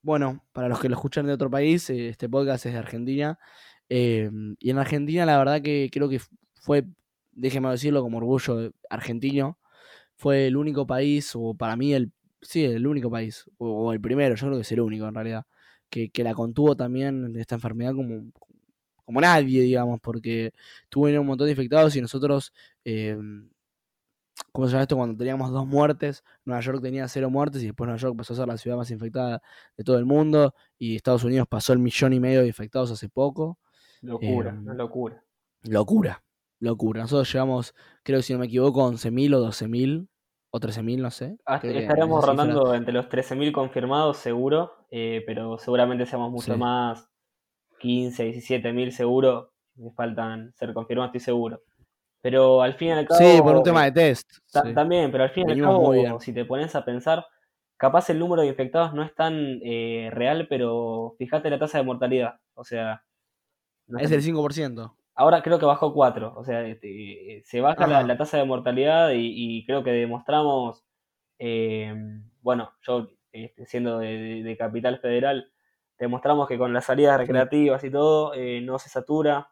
bueno, 0.03 0.45
para 0.53 0.69
los 0.69 0.81
que 0.81 0.89
lo 0.89 0.95
escuchan 0.97 1.27
de 1.27 1.33
otro 1.33 1.51
país, 1.51 1.91
eh, 1.91 2.09
este 2.09 2.29
podcast 2.29 2.67
es 2.67 2.73
de 2.73 2.79
Argentina. 2.79 3.39
eh, 3.89 4.31
y 4.61 4.71
en 4.71 4.79
Argentina 4.79 5.27
la 5.27 5.39
verdad 5.39 5.63
que 5.63 5.89
creo 5.93 6.09
que 6.09 6.21
fue, 6.55 6.85
déjeme 7.33 7.71
decirlo 7.71 8.03
como 8.03 8.19
orgullo 8.19 8.73
argentino, 8.91 9.59
fue 10.17 10.47
el 10.49 10.57
único 10.57 10.87
país, 10.87 11.33
o 11.35 11.55
para 11.55 11.77
mí 11.77 11.95
el, 11.95 12.13
sí, 12.43 12.65
el 12.65 12.87
único 12.87 13.11
país, 13.11 13.45
o 13.59 13.93
el 13.93 14.01
primero, 14.01 14.35
yo 14.35 14.47
creo 14.47 14.59
que 14.59 14.63
es 14.63 14.73
el 14.73 14.81
único 14.81 15.07
en 15.09 15.15
realidad, 15.15 15.47
que, 15.91 16.11
que 16.11 16.25
la 16.25 16.35
contuvo 16.35 16.77
también 16.77 17.35
esta 17.37 17.55
enfermedad 17.57 17.95
como, 17.95 18.31
como 19.05 19.21
nadie, 19.21 19.63
digamos, 19.63 20.01
porque 20.01 20.53
tuvieron 20.89 21.23
un 21.23 21.29
montón 21.29 21.47
de 21.47 21.53
infectados 21.53 21.97
y 21.97 22.01
nosotros, 22.01 22.53
eh, 22.85 23.17
¿cómo 24.53 24.67
se 24.67 24.73
llama 24.73 24.83
esto? 24.83 24.97
Cuando 24.97 25.17
teníamos 25.17 25.51
dos 25.51 25.67
muertes, 25.67 26.25
Nueva 26.45 26.61
York 26.61 26.83
tenía 26.83 27.09
cero 27.09 27.31
muertes 27.31 27.63
y 27.63 27.67
después 27.67 27.87
Nueva 27.87 27.99
York 27.99 28.17
pasó 28.17 28.35
a 28.35 28.37
ser 28.37 28.49
la 28.49 28.59
ciudad 28.59 28.77
más 28.77 28.91
infectada 28.91 29.43
de 29.77 29.85
todo 29.85 29.99
el 29.99 30.05
mundo 30.05 30.55
y 30.79 30.97
Estados 30.97 31.25
Unidos 31.25 31.49
pasó 31.49 31.73
el 31.73 31.79
millón 31.79 32.13
y 32.13 32.21
medio 32.21 32.43
de 32.43 32.49
infectados 32.49 32.91
hace 32.91 33.09
poco. 33.09 33.59
Locura, 34.03 34.53
una 34.53 34.75
locura. 34.75 35.25
Locura, 35.63 36.23
locura. 36.61 37.01
Nosotros 37.01 37.33
llevamos, 37.33 37.75
creo 38.03 38.19
que 38.19 38.23
si 38.23 38.33
no 38.33 38.41
me 38.41 38.47
equivoco, 38.47 38.87
11.000 38.87 39.35
o 39.35 39.47
12.000 39.47 40.09
o 40.51 40.61
13.000, 40.61 41.01
no 41.01 41.11
sé. 41.11 41.37
Que 41.61 41.79
estaremos 41.81 42.25
rondando 42.25 42.75
entre 42.75 42.93
los 42.95 43.07
13.000 43.09 43.53
confirmados 43.53 44.17
seguro, 44.17 44.87
eh, 44.91 45.23
pero 45.27 45.59
seguramente 45.59 46.07
seamos 46.07 46.31
mucho 46.31 46.53
Sí. 46.55 46.59
más, 46.59 47.09
15, 47.81 48.25
17.000 48.33 48.91
seguro, 48.93 49.53
me 49.77 49.91
faltan 49.93 50.53
ser 50.55 50.73
confirmados, 50.75 51.09
estoy 51.15 51.21
seguro. 51.21 51.63
Pero 52.21 52.63
al 52.63 52.75
fin 52.75 52.89
y 52.89 52.93
al 52.93 53.07
cabo. 53.07 53.21
Sí, 53.21 53.41
por 53.41 53.57
un 53.57 53.63
tema 53.63 53.85
de 53.85 53.93
test. 53.93 54.29
sí. 54.47 54.75
También, 54.75 55.13
pero 55.13 55.25
al 55.25 55.31
fin 55.31 55.49
y 55.49 55.53
al 55.53 55.61
cabo, 55.61 56.21
si 56.21 56.33
te 56.33 56.45
pones 56.45 56.75
a 56.75 56.85
pensar, 56.85 57.25
capaz 57.77 58.11
el 58.11 58.19
número 58.19 58.43
de 58.43 58.49
infectados 58.49 58.93
no 58.93 59.05
es 59.05 59.15
tan 59.15 59.61
eh, 59.63 60.11
real, 60.13 60.47
pero 60.49 61.15
fíjate 61.19 61.49
la 61.51 61.59
tasa 61.61 61.79
de 61.79 61.85
mortalidad. 61.85 62.35
O 62.55 62.65
sea, 62.65 63.05
no 63.87 63.99
Es 64.01 64.11
el 64.11 64.23
5%. 64.23 64.95
Ahora 65.19 65.43
creo 65.43 65.59
que 65.59 65.67
bajó 65.67 65.93
4. 65.93 66.33
O 66.37 66.45
sea, 66.45 66.65
este, 66.67 67.43
se 67.45 67.61
baja 67.61 67.87
la, 67.87 68.17
tasa 68.17 68.39
de 68.39 68.45
mortalidad 68.45 69.11
y, 69.11 69.33
y 69.35 69.67
creo 69.67 69.83
que 69.83 69.91
demostramos, 69.91 70.85
eh, 71.41 71.93
bueno, 72.41 72.73
yo 72.87 73.09
este, 73.33 73.67
siendo 73.67 73.99
de, 73.99 74.57
Capital 74.59 75.01
Federal, 75.01 75.51
demostramos 75.99 76.47
que 76.47 76.57
con 76.57 76.73
las 76.73 76.85
salidas 76.85 77.19
recreativas 77.19 77.83
y 77.83 77.91
todo 77.91 78.33
eh, 78.35 78.61
no 78.63 78.79
se 78.79 78.89
satura. 78.89 79.51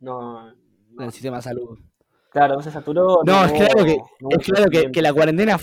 No, 0.00 0.50
no- 0.50 1.04
El 1.04 1.12
sistema 1.12 1.36
de 1.36 1.42
salud. 1.42 1.78
claro, 2.30 2.54
no 2.54 2.62
se 2.62 2.70
saturó. 2.70 3.20
No, 3.24 3.44
es 3.44 3.52
claro 3.52 3.84
que, 3.84 3.98
no 4.20 4.28
es 4.30 4.46
claro 4.46 4.70
que, 4.70 5.02
la 5.02 5.12
cuarentena 5.12 5.58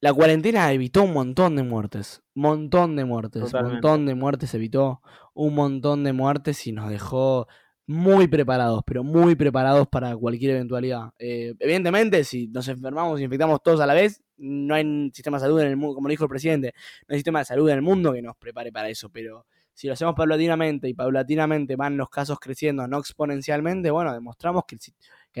la 0.00 0.12
cuarentena 0.14 0.72
evitó 0.72 1.02
un 1.02 1.12
montón 1.12 1.56
de 1.56 1.62
muertes. 1.62 2.22
Montón 2.34 2.96
de 2.96 3.04
muertes. 3.04 3.52
Un 3.52 3.62
montón 3.62 4.06
de 4.06 4.14
muertes 4.14 4.54
evitó. 4.54 5.02
Un 5.34 5.54
montón 5.54 6.04
de 6.04 6.14
muertes 6.14 6.66
y 6.66 6.72
nos 6.72 6.88
dejó 6.88 7.48
muy 7.86 8.26
preparados, 8.26 8.82
pero 8.84 9.04
muy 9.04 9.36
preparados 9.36 9.86
para 9.86 10.16
cualquier 10.16 10.52
eventualidad. 10.52 11.10
Eh, 11.18 11.54
evidentemente, 11.60 12.24
si 12.24 12.48
nos 12.48 12.66
enfermamos 12.68 13.20
y 13.20 13.24
infectamos 13.24 13.62
todos 13.62 13.80
a 13.80 13.86
la 13.86 13.94
vez, 13.94 14.22
no 14.36 14.74
hay 14.74 15.10
sistema 15.14 15.38
de 15.38 15.42
salud 15.42 15.60
en 15.60 15.68
el 15.68 15.76
mundo, 15.76 15.94
como 15.94 16.08
dijo 16.08 16.24
el 16.24 16.30
presidente, 16.30 16.74
no 17.06 17.12
hay 17.12 17.18
sistema 17.18 17.38
de 17.40 17.44
salud 17.44 17.68
en 17.68 17.76
el 17.76 17.82
mundo 17.82 18.12
que 18.12 18.22
nos 18.22 18.36
prepare 18.36 18.72
para 18.72 18.88
eso, 18.88 19.08
pero 19.08 19.46
si 19.72 19.86
lo 19.86 19.92
hacemos 19.92 20.14
paulatinamente 20.14 20.88
y 20.88 20.94
paulatinamente 20.94 21.76
van 21.76 21.96
los 21.96 22.08
casos 22.08 22.40
creciendo, 22.40 22.88
no 22.88 22.98
exponencialmente, 22.98 23.90
bueno, 23.90 24.12
demostramos 24.12 24.64
que, 24.66 24.78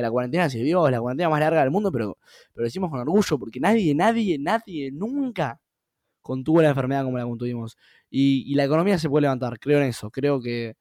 la 0.00 0.10
cuarentena 0.10 0.48
sirvió, 0.48 0.86
es 0.86 0.92
la 0.92 1.00
cuarentena 1.00 1.30
más 1.30 1.40
larga 1.40 1.62
del 1.62 1.70
mundo, 1.70 1.90
pero, 1.90 2.18
pero 2.52 2.62
lo 2.62 2.64
decimos 2.64 2.90
con 2.90 3.00
orgullo, 3.00 3.38
porque 3.38 3.58
nadie, 3.58 3.94
nadie, 3.94 4.38
nadie, 4.38 4.92
nunca 4.92 5.58
contuvo 6.20 6.60
la 6.62 6.68
enfermedad 6.68 7.04
como 7.04 7.16
la 7.18 7.24
contuvimos. 7.24 7.76
Y 8.10 8.54
la 8.54 8.64
economía 8.64 8.98
se 8.98 9.08
puede 9.08 9.22
levantar, 9.22 9.58
creo 9.58 9.78
en 9.78 9.88
eso, 9.88 10.10
creo 10.10 10.40
que, 10.40 10.76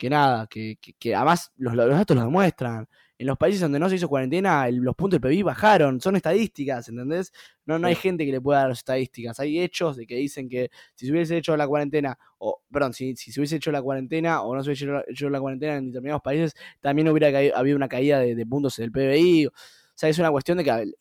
que 0.00 0.08
nada, 0.10 0.46
que, 0.48 0.78
que, 0.80 0.94
que 0.94 1.14
además 1.14 1.52
los, 1.58 1.74
los 1.74 1.90
datos 1.90 2.16
lo 2.16 2.22
demuestran. 2.24 2.88
En 3.18 3.26
los 3.26 3.36
países 3.36 3.60
donde 3.60 3.78
no 3.78 3.86
se 3.90 3.96
hizo 3.96 4.08
cuarentena, 4.08 4.66
el- 4.66 4.76
los 4.76 4.96
puntos 4.96 5.20
del 5.20 5.30
PIB 5.30 5.44
bajaron, 5.44 6.00
son 6.00 6.16
estadísticas, 6.16 6.88
¿entendés? 6.88 7.32
No, 7.66 7.78
no 7.78 7.86
hay 7.86 7.94
gente 7.94 8.24
que 8.24 8.32
le 8.32 8.40
pueda 8.40 8.60
dar 8.60 8.70
las 8.70 8.78
estadísticas, 8.78 9.38
hay 9.40 9.60
hechos 9.60 9.98
de 9.98 10.06
que 10.06 10.14
dicen 10.16 10.48
que 10.48 10.70
si 10.94 11.04
se 11.04 11.12
hubiese 11.12 11.36
hecho 11.36 11.54
la 11.54 11.68
cuarentena, 11.68 12.18
o 12.38 12.62
perdón, 12.72 12.94
si, 12.94 13.14
si 13.16 13.30
se 13.30 13.40
hubiese 13.40 13.56
hecho 13.56 13.70
la 13.72 13.82
cuarentena 13.82 14.40
o 14.40 14.54
no 14.56 14.62
se 14.64 14.70
hubiese 14.70 14.84
hecho 14.86 14.92
la, 14.94 15.04
hecho 15.06 15.28
la 15.28 15.38
cuarentena 15.38 15.76
en 15.76 15.86
determinados 15.88 16.22
países, 16.22 16.54
también 16.80 17.08
hubiera 17.10 17.28
habido 17.58 17.76
una 17.76 17.88
caída 17.88 18.18
de, 18.20 18.34
de 18.34 18.46
puntos 18.46 18.78
en 18.78 18.86
el 18.86 18.92
PBI. 18.92 19.46
O 19.48 19.52
sea, 19.94 20.08
es 20.08 20.18
una 20.18 20.30
cuestión 20.30 20.56
de 20.56 20.64
que 20.64 20.92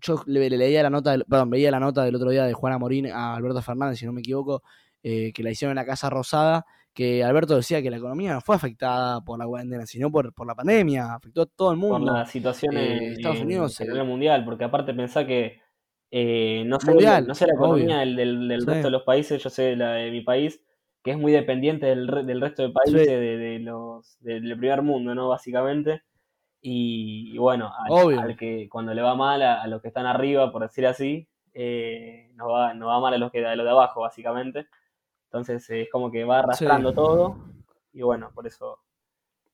yo 0.00 0.22
le, 0.26 0.48
le 0.48 0.56
leía 0.56 0.82
la 0.82 0.88
nota, 0.88 1.10
del- 1.10 1.26
perdón, 1.26 1.50
veía 1.50 1.70
la 1.70 1.78
nota 1.80 2.04
del 2.04 2.14
otro 2.14 2.30
día 2.30 2.44
de 2.44 2.54
Juana 2.54 2.78
Morín 2.78 3.06
a 3.08 3.34
Alberto 3.36 3.60
Fernández, 3.60 3.98
si 3.98 4.06
no 4.06 4.12
me 4.14 4.20
equivoco, 4.20 4.62
eh, 5.02 5.30
que 5.34 5.42
la 5.42 5.50
hicieron 5.50 5.72
en 5.72 5.76
la 5.76 5.84
Casa 5.84 6.08
Rosada, 6.08 6.64
que 6.92 7.22
Alberto 7.24 7.56
decía 7.56 7.80
que 7.82 7.90
la 7.90 7.96
economía 7.98 8.34
no 8.34 8.40
fue 8.40 8.56
afectada 8.56 9.20
por 9.22 9.38
la 9.38 9.46
cuarentena, 9.46 9.86
sino 9.86 10.10
por, 10.10 10.32
por 10.34 10.46
la 10.46 10.54
pandemia, 10.54 11.14
afectó 11.14 11.42
a 11.42 11.46
todo 11.46 11.72
el 11.72 11.80
por 11.80 11.90
mundo. 11.98 12.12
la 12.12 12.26
situación 12.26 12.76
Eh, 12.76 12.96
en, 12.96 13.12
Estados 13.12 13.38
en 13.38 13.44
Unidos, 13.46 13.76
general 13.78 14.00
eh, 14.00 14.08
mundial, 14.08 14.44
porque 14.44 14.64
aparte 14.64 14.92
pensá 14.94 15.26
que 15.26 15.60
eh, 16.12 16.64
no, 16.66 16.80
sé, 16.80 16.90
Mundial, 16.90 17.24
no 17.28 17.34
sé 17.36 17.46
la 17.46 17.54
economía 17.54 17.84
obvio. 17.84 17.98
del, 17.98 18.16
del- 18.16 18.48
del 18.48 18.60
Sí. 18.62 18.66
resto 18.66 18.86
de 18.88 18.90
los 18.90 19.02
países, 19.04 19.40
yo 19.42 19.48
sé 19.48 19.76
la 19.76 19.92
de 19.92 20.10
mi 20.10 20.22
país, 20.22 20.60
que 21.04 21.12
es 21.12 21.16
muy 21.18 21.30
dependiente 21.30 21.86
del, 21.86 22.06
del 22.26 22.40
resto 22.40 22.62
de 22.62 22.70
países 22.70 23.02
Sí. 23.02 23.08
de, 23.14 23.36
de 23.38 23.58
los, 23.60 24.18
del 24.20 24.58
primer 24.58 24.82
mundo, 24.82 25.14
¿no? 25.14 25.28
Básicamente. 25.28 26.02
Y, 26.60 27.30
y 27.32 27.38
bueno, 27.38 27.72
al, 27.88 28.18
al 28.18 28.36
que 28.36 28.68
cuando 28.68 28.92
le 28.92 29.00
va 29.02 29.14
mal 29.14 29.40
a, 29.42 29.62
a 29.62 29.66
los 29.68 29.80
que 29.80 29.88
están 29.88 30.06
arriba, 30.06 30.50
por 30.52 30.62
decir 30.62 30.84
así, 30.86 31.28
eh, 31.54 32.30
nos 32.34 32.48
va, 32.50 32.74
nos 32.74 32.88
va 32.88 33.00
mal 33.00 33.14
a 33.14 33.18
los, 33.18 33.30
que, 33.30 33.46
a 33.46 33.54
los 33.56 33.64
de 33.64 33.70
abajo, 33.70 34.00
básicamente. 34.00 34.66
Entonces 35.30 35.70
eh, 35.70 35.82
es 35.82 35.90
como 35.90 36.10
que 36.10 36.24
va 36.24 36.40
arrastrando 36.40 36.92
todo. 36.92 37.36
Y 37.92 38.02
bueno, 38.02 38.32
por 38.34 38.46
eso 38.48 38.80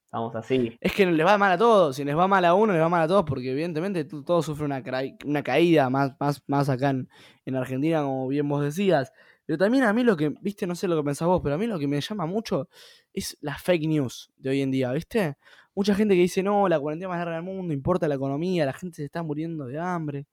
estamos 0.05 0.35
así. 0.35 0.77
Es 0.81 0.93
que 0.93 1.05
les 1.05 1.27
va 1.27 1.37
mal 1.37 1.53
a 1.53 1.59
todos, 1.59 1.97
si 1.97 2.05
les 2.05 2.17
va 2.17 2.27
mal 2.27 2.45
a 2.47 2.55
uno, 2.55 2.73
les 2.73 2.81
va 2.81 2.89
mal 2.89 3.03
a 3.03 3.09
todos, 3.09 3.25
porque 3.25 3.53
evidentemente 3.53 4.05
todos 4.05 4.47
sufren 4.47 4.73
una, 4.73 4.83
una 5.25 5.43
caída, 5.43 5.91
más, 5.91 6.13
más, 6.19 6.43
más 6.47 6.71
acá 6.71 6.91
en, 6.91 7.09
en 7.45 7.57
Argentina, 7.57 8.03
como 8.03 8.27
bien 8.29 8.49
vos 8.49 8.63
decías. 8.63 9.13
Pero 9.45 9.59
también 9.59 9.85
a 9.85 9.93
mí 9.93 10.03
lo 10.03 10.17
que, 10.17 10.35
viste, 10.41 10.67
no 10.67 10.75
sé 10.75 10.89
lo 10.89 10.97
que 10.97 11.05
pensás 11.05 11.29
vos, 11.29 11.41
pero 11.43 11.57
a 11.57 11.59
mí 11.59 11.67
lo 11.67 11.79
que 11.79 11.87
me 11.87 12.01
llama 12.01 12.25
mucho 12.25 12.69
es 13.13 13.37
las 13.43 13.63
fake 13.63 13.87
news 13.87 14.33
de 14.37 14.51
hoy 14.51 14.63
en 14.63 14.71
día, 14.71 14.91
¿viste? 14.93 15.37
Mucha 15.75 15.95
gente 15.95 16.15
que 16.15 16.23
dice, 16.23 16.43
no, 16.43 16.69
la 16.69 16.81
cuarentena 16.81 17.11
más 17.11 17.19
larga 17.19 17.35
del 17.35 17.45
mundo, 17.45 17.75
importa 17.75 18.09
la 18.09 18.15
economía, 18.15 18.65
la 18.65 18.73
gente 18.73 18.97
se 18.97 19.05
está 19.05 19.23
muriendo 19.23 19.67
de 19.67 19.79
hambre. 19.79 20.27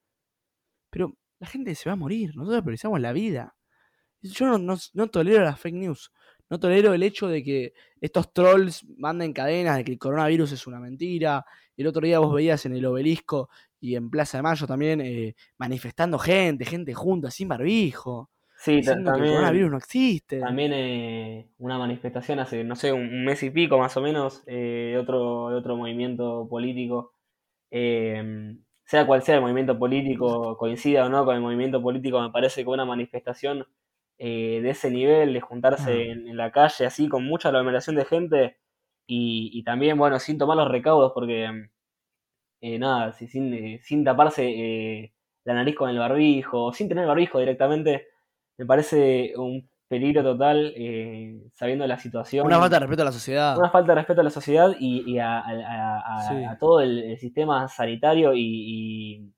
Pero 0.90 1.18
la 1.40 1.48
gente 1.48 1.76
se 1.76 1.90
va 1.90 1.94
a 1.94 1.98
morir, 1.98 2.34
nosotros 2.36 2.62
priorizamos 2.62 3.02
la 3.02 3.12
vida. 3.12 3.56
Yo 4.24 4.48
no, 4.48 4.58
no, 4.58 4.78
no 4.94 5.08
tolero 5.08 5.44
las 5.44 5.60
fake 5.60 5.76
news. 5.76 6.12
No 6.50 6.60
tolero 6.60 6.94
el 6.94 7.04
hecho 7.04 7.28
de 7.28 7.44
que 7.44 7.74
estos 8.00 8.34
trolls 8.34 8.86
manden 8.98 9.34
cadenas 9.34 9.78
de 9.78 9.84
que 9.84 9.92
el 9.94 10.00
coronavirus 10.00 10.52
es 10.54 10.68
una 10.68 10.80
mentira. 10.80 11.46
El 11.76 11.88
otro 11.88 12.06
día 12.06 12.20
vos 12.20 12.34
veías 12.34 12.66
en 12.66 12.76
el 12.76 12.86
obelisco 12.86 13.50
y 13.80 13.96
en 13.96 14.10
Plaza 14.10 14.38
de 14.38 14.44
Mayo 14.44 14.68
también 14.68 15.02
eh, 15.02 15.36
manifestando 15.58 16.18
gente, 16.20 16.66
gente 16.66 16.94
junta, 16.94 17.32
sin 17.32 17.48
barbijo, 17.48 18.30
Sí, 18.56 18.76
diciendo 18.78 19.12
que 19.12 19.18
el 19.18 19.24
también. 19.24 19.34
coronavirus 19.34 19.72
no 19.72 19.78
existe. 19.78 20.40
También 20.40 20.72
eh, 20.74 21.50
una 21.58 21.78
manifestación 21.78 22.40
hace, 22.40 22.64
no 22.64 22.78
sé, 22.78 22.94
un, 22.94 23.26
mes 23.26 23.44
y 23.44 23.50
pico 23.50 23.78
más 23.78 23.98
o 23.98 24.02
menos, 24.02 24.42
eh, 24.46 24.92
de 24.94 24.98
otro, 24.98 25.50
de 25.50 25.56
otro 25.58 25.76
movimiento 25.76 26.48
político. 26.50 27.14
Eh, 27.72 28.56
sea 28.86 29.08
cual 29.08 29.24
sea 29.24 29.36
el 29.36 29.42
movimiento 29.42 29.78
político, 29.78 30.58
coincida 30.58 31.06
o 31.06 31.10
no 31.10 31.26
con 31.26 31.36
el 31.36 31.42
movimiento 31.42 31.82
político, 31.82 32.22
me 32.22 32.30
parece 32.30 32.64
que 32.64 32.70
una 32.70 32.86
manifestación 32.86 33.66
eh, 34.18 34.60
de 34.62 34.70
ese 34.70 34.90
nivel, 34.92 35.34
de 35.34 35.42
juntarse 35.42 35.92
Ah. 35.92 36.12
en, 36.12 36.28
en 36.28 36.38
la 36.38 36.52
calle 36.52 36.86
así, 36.86 37.08
con 37.10 37.26
mucha 37.26 37.50
aglomeración 37.50 37.96
de 37.96 38.06
gente, 38.06 38.58
y, 39.06 39.50
y 39.54 39.64
también, 39.64 39.98
bueno, 39.98 40.20
sin 40.20 40.38
tomar 40.38 40.56
los 40.58 40.70
recaudos, 40.70 41.12
porque 41.14 41.50
eh, 42.62 42.80
nada, 42.80 43.12
si- 43.14 43.28
sin, 43.28 43.54
eh, 43.54 43.80
sin 43.84 44.04
taparse 44.04 44.44
eh, 44.48 45.14
la 45.44 45.54
nariz 45.56 45.76
con 45.76 45.90
el 45.90 45.98
barbijo, 46.00 46.72
sin 46.74 46.88
tener 46.88 47.06
barbijo 47.06 47.40
directamente, 47.40 48.08
me 48.58 48.66
parece 48.66 49.34
un 49.36 49.70
peligro 49.90 50.24
total, 50.24 50.74
eh, 50.78 51.42
sabiendo 51.54 51.86
la 51.86 51.98
situación. 52.00 52.46
Una 52.48 52.60
falta 52.60 52.78
de 52.78 52.80
respeto 52.82 53.02
a 53.02 53.06
la 53.06 53.12
sociedad. 53.12 53.58
Una 53.58 53.70
falta 53.70 53.92
de 53.92 53.96
respeto 53.96 54.22
a 54.22 54.24
la 54.24 54.30
sociedad 54.30 54.76
y, 54.80 55.04
y 55.12 55.20
a, 55.20 55.40
a- 55.40 55.50
a- 55.52 56.18
a- 56.20 56.22
Sí. 56.30 56.44
a 56.46 56.58
todo 56.58 56.80
el, 56.80 57.00
el 57.04 57.18
sistema 57.18 57.68
sanitario 57.68 58.34
y, 58.34 58.42
y- 58.42 59.34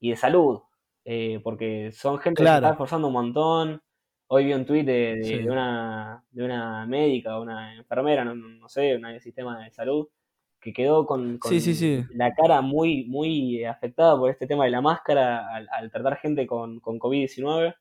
y 0.00 0.10
de 0.10 0.16
salud, 0.16 0.60
eh, 1.04 1.40
porque 1.42 1.90
son 1.92 2.18
gente 2.18 2.38
que 2.38 2.44
Claro. 2.44 2.58
está 2.66 2.70
esforzando 2.74 3.08
un 3.08 3.12
montón. 3.14 3.82
Hoy 4.34 4.46
vi 4.46 4.52
un 4.52 4.64
tuit 4.66 4.84
de, 4.84 5.16
de- 5.16 5.24
Sí. 5.24 5.38
de 5.38 5.48
una, 5.50 6.24
de 6.32 6.44
una 6.44 6.86
médica, 6.86 7.38
una 7.38 7.76
enfermera, 7.76 8.24
no, 8.24 8.34
no 8.34 8.68
sé, 8.68 8.96
una 8.96 9.10
del 9.12 9.20
sistema 9.20 9.62
de 9.62 9.70
salud, 9.70 10.08
que 10.60 10.72
quedó 10.72 11.06
con, 11.06 11.38
con 11.38 11.52
Sí, 11.52 11.60
sí, 11.74 12.04
la 12.14 12.34
cara 12.34 12.60
muy, 12.60 13.04
muy 13.04 13.64
afectada 13.64 14.18
por 14.18 14.30
este 14.30 14.46
tema 14.48 14.64
de 14.64 14.70
la 14.72 14.80
máscara 14.80 15.54
al, 15.54 15.68
al 15.70 15.90
tratar 15.90 16.16
gente 16.16 16.46
con, 16.48 16.80
con 16.80 16.98
COVID-19, 16.98 17.74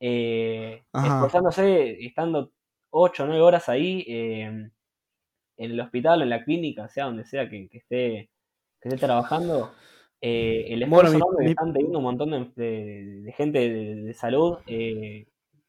eh, 0.00 0.82
esforzándose, 0.92 2.04
estando 2.04 2.52
8 2.90 3.22
o 3.24 3.26
9 3.26 3.40
horas 3.42 3.68
ahí 3.70 4.04
eh, 4.06 4.42
en 4.42 5.70
el 5.70 5.80
hospital, 5.80 6.20
en 6.22 6.28
la 6.30 6.44
clínica, 6.44 6.88
sea 6.88 7.06
donde 7.06 7.24
sea 7.24 7.48
que, 7.48 7.68
que 7.68 7.78
esté, 7.78 8.30
que 8.80 8.88
esté 8.90 9.00
trabajando. 9.00 9.70
eh, 10.20 10.66
el 10.68 10.80
Bueno, 10.90 11.08
esfuerzo 11.08 11.12
mi- 11.12 11.16
enorme 11.16 11.38
que 11.38 11.44
mi- 11.44 11.50
están 11.52 11.72
teniendo 11.72 11.98
un 11.98 12.04
montón 12.04 12.30
de, 12.30 12.62
de- 12.62 13.20
de 13.22 13.32
gente 13.32 13.58
de, 13.70 13.94
de 14.02 14.14
salud 14.14 14.58
eh, 14.66 15.26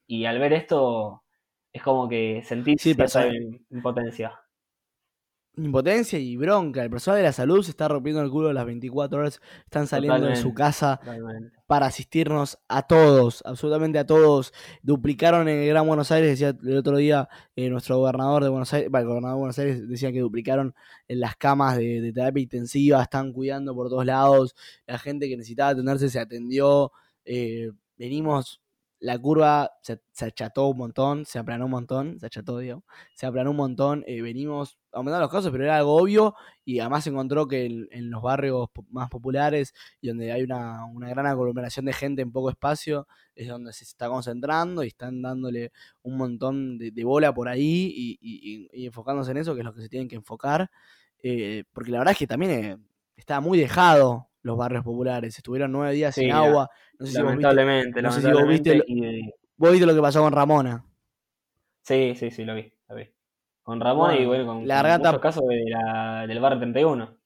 y 0.08 0.26
al 0.26 0.40
ver 0.40 0.54
esto 0.54 1.24
es 1.74 1.84
como 1.84 2.08
que 2.10 2.44
sentís 2.44 2.78
Sí, 2.82 2.92
impotencia. 3.70 4.40
Impotencia 5.56 6.20
y 6.20 6.38
bronca. 6.38 6.84
El 6.84 6.92
personal 6.92 7.18
de 7.18 7.24
la 7.24 7.34
salud 7.34 7.64
se 7.64 7.72
está 7.72 7.88
rompiendo 7.88 8.22
el 8.22 8.30
culo 8.30 8.54
las 8.54 8.66
24 8.66 9.18
horas. 9.20 9.42
Están 9.66 9.88
saliendo 9.88 10.28
de 10.28 10.36
su 10.36 10.54
casa 10.54 11.00
para 11.66 11.88
asistirnos 11.88 12.60
a 12.68 12.84
todos, 12.84 13.42
absolutamente 13.44 13.98
a 13.98 14.06
todos. 14.06 14.54
Duplicaron 14.84 15.48
en 15.50 15.60
el 15.64 15.70
Gran 15.70 15.88
Buenos 15.88 16.12
Aires, 16.12 16.30
decía 16.40 16.56
el 16.64 16.78
otro 16.78 16.98
día 16.98 17.28
eh, 17.56 17.70
nuestro 17.72 17.98
gobernador 17.98 18.44
de 18.44 18.50
Buenos 18.50 18.72
Aires, 18.74 18.92
bueno, 18.92 19.02
el 19.04 19.08
gobernador 19.10 19.36
de 19.36 19.40
Buenos 19.40 19.60
Aires 19.60 19.90
decía 19.90 20.12
que 20.12 20.20
duplicaron 20.20 20.76
en 21.08 21.20
las 21.22 21.36
camas 21.38 21.78
de, 21.78 22.02
de 22.02 22.14
terapia 22.14 22.44
intensiva, 22.44 23.02
están 23.02 23.34
cuidando 23.34 23.74
por 23.74 23.90
todos 23.90 24.06
lados, 24.06 24.56
la 24.86 25.00
gente 25.00 25.28
que 25.28 25.38
necesitaba 25.38 25.72
atenderse 25.72 26.10
se 26.10 26.20
atendió. 26.20 26.92
eh, 27.26 27.72
venimos 27.98 28.62
la 29.00 29.18
curva 29.20 29.72
se, 29.82 30.02
se 30.12 30.26
acható 30.26 30.68
un 30.68 30.78
montón, 30.78 31.26
se 31.26 31.38
aplanó 31.40 31.66
un 31.66 31.72
montón, 31.72 32.20
se 32.20 32.26
acható, 32.26 32.58
digo, 32.60 32.84
se 33.14 33.26
aplanó 33.28 33.52
un 33.52 33.58
montón, 33.58 34.04
eh, 34.08 34.22
venimos 34.22 34.78
aumentando 34.92 35.22
los 35.26 35.32
casos, 35.32 35.52
pero 35.52 35.66
era 35.66 35.78
algo 35.78 35.96
obvio 35.96 36.36
y 36.66 36.80
además 36.80 37.04
se 37.04 37.12
encontró 37.12 37.48
que 37.48 37.66
en, 37.66 38.10
los 38.10 38.22
barrios 38.24 38.70
más 38.90 39.10
populares 39.10 39.74
y 40.02 40.08
donde 40.08 40.32
hay 40.32 40.42
una, 40.44 40.86
una 40.86 41.10
gran 41.10 41.28
aglomeración 41.28 41.86
de 41.86 41.94
gente 41.94 42.22
en 42.24 42.32
poco 42.32 42.50
espacio, 42.50 43.08
es 43.36 43.48
donde 43.48 43.72
se 43.74 43.84
está 43.84 44.10
concentrando 44.10 44.84
y 44.84 44.88
están 44.88 45.22
dándole 45.22 45.72
un 46.02 46.18
montón 46.18 46.78
de, 46.80 46.92
bola 47.04 47.34
por 47.34 47.48
ahí 47.50 47.94
y, 47.96 48.18
y- 48.20 48.68
y- 48.74 48.86
enfocándose 48.88 49.32
en 49.32 49.38
eso, 49.38 49.54
que 49.54 49.62
es 49.62 49.66
lo 49.66 49.74
que 49.74 49.82
se 49.82 49.90
tienen 49.90 50.08
que 50.08 50.16
enfocar, 50.16 50.70
eh, 51.22 51.64
porque 51.74 51.92
la 51.92 52.00
verdad 52.00 52.14
es 52.14 52.18
que 52.18 52.28
también 52.28 52.52
eh, 52.52 52.78
estaba 53.16 53.42
muy 53.42 53.60
dejado 53.60 54.28
los 54.48 54.58
barrios 54.58 54.84
populares, 54.84 55.38
estuvieron 55.38 55.72
nueve 55.72 55.94
días 55.94 56.16
sin 56.16 56.32
agua, 56.32 56.70
no 57.00 57.06
sé 57.06 57.12
si 57.12 57.22
vos 57.22 57.32
viste, 57.38 57.44
lamentablemente, 57.44 58.02
no 58.02 58.12
sé 58.12 58.22
si 58.22 58.32
vos 58.32 58.48
viste 58.48 58.70
lamentablemente. 58.72 59.20
y- 59.28 59.34
vos 59.58 59.72
viste 59.72 59.86
lo 59.86 59.94
que 59.96 60.02
pasó 60.02 60.22
con 60.24 60.34
Ramona. 60.34 60.84
sí, 61.82 62.16
sí, 62.16 62.32
sí, 62.32 62.44
lo 62.46 62.56
vi, 62.56 62.74
lo 62.90 62.96
vi. 62.96 63.10
Con 63.64 63.80
Ramón 63.82 64.14
y 64.16 64.26
Bueno, 64.26 64.30
bueno, 64.30 64.46
con, 64.46 64.68
la 64.68 64.82
con 64.82 65.02
muchos 65.02 65.22
casos 65.22 65.44
de 65.48 65.64
la- 65.70 66.26
del 66.28 66.40
barrio 66.40 66.60
31. 66.60 67.18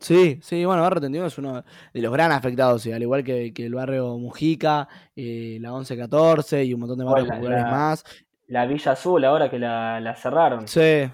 Sí, 0.00 0.38
sí, 0.42 0.64
bueno, 0.64 0.82
Barrio 0.82 1.00
31 1.00 1.26
es 1.26 1.38
uno 1.38 1.64
de 1.92 2.00
los 2.00 2.12
gran 2.12 2.30
afectados, 2.30 2.82
sí, 2.82 2.92
al 2.92 3.02
igual 3.02 3.24
que, 3.24 3.52
que 3.52 3.66
el 3.66 3.74
barrio 3.74 4.16
Mujica, 4.16 4.86
eh, 5.16 5.58
la 5.60 5.70
1114 5.72 6.64
y 6.64 6.72
un 6.72 6.80
montón 6.80 6.98
de 6.98 7.04
barrios 7.04 7.26
la- 7.28 7.34
populares 7.34 7.64
la- 7.64 7.70
más. 7.70 8.04
La 8.46 8.64
Villa 8.66 8.92
Azul 8.92 9.24
ahora 9.24 9.50
que 9.50 9.58
la, 9.58 10.00
la 10.00 10.14
cerraron. 10.14 10.68
Sí, 10.68 11.10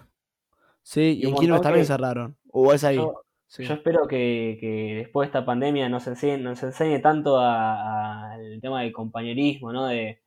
sí, 0.82 1.18
Y 1.22 1.26
y 1.26 1.28
en 1.30 1.34
Quilmes 1.34 1.62
también 1.62 1.82
que- 1.84 1.88
cerraron. 1.88 2.36
O 2.52 2.72
es 2.74 2.84
ahí. 2.84 2.96
Yo, 2.96 3.23
Yo 3.58 3.74
espero 3.74 4.06
que, 4.06 4.58
que 4.60 4.94
después 4.96 5.26
de 5.26 5.30
esta 5.38 5.46
pandemia 5.46 5.88
nos 5.88 6.06
enseñe, 6.06 6.38
nos 6.38 6.62
enseñe 6.62 7.00
tanto 7.00 7.38
al 7.38 8.60
tema 8.60 8.82
del 8.82 8.92
compañerismo, 8.92 9.72
¿no? 9.72 9.86
De, 9.86 10.20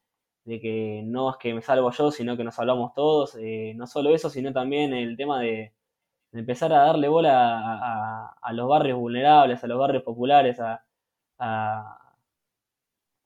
de 0.46 0.60
que 0.62 1.04
no 1.06 1.30
es 1.32 1.38
que 1.38 1.54
me 1.54 1.62
salvo 1.62 1.92
yo, 1.92 2.10
sino 2.12 2.36
que 2.38 2.44
nos 2.44 2.56
salvamos 2.56 2.94
todos. 2.96 3.36
eh, 3.40 3.74
no 3.76 3.86
solo 3.88 4.14
eso, 4.16 4.30
sino 4.30 4.54
también 4.54 4.94
el 4.94 5.18
tema 5.18 5.40
de, 5.42 5.74
empezar 6.34 6.74
a 6.74 6.80
darle 6.86 7.10
bola 7.10 7.60
a, 7.60 8.36
a- 8.42 8.54
los 8.54 8.70
barrios 8.70 9.00
vulnerables, 9.00 9.64
a 9.64 9.68
los 9.68 9.80
barrios 9.80 10.04
populares, 10.04 10.60
a, 10.62 10.86
a, 11.40 12.16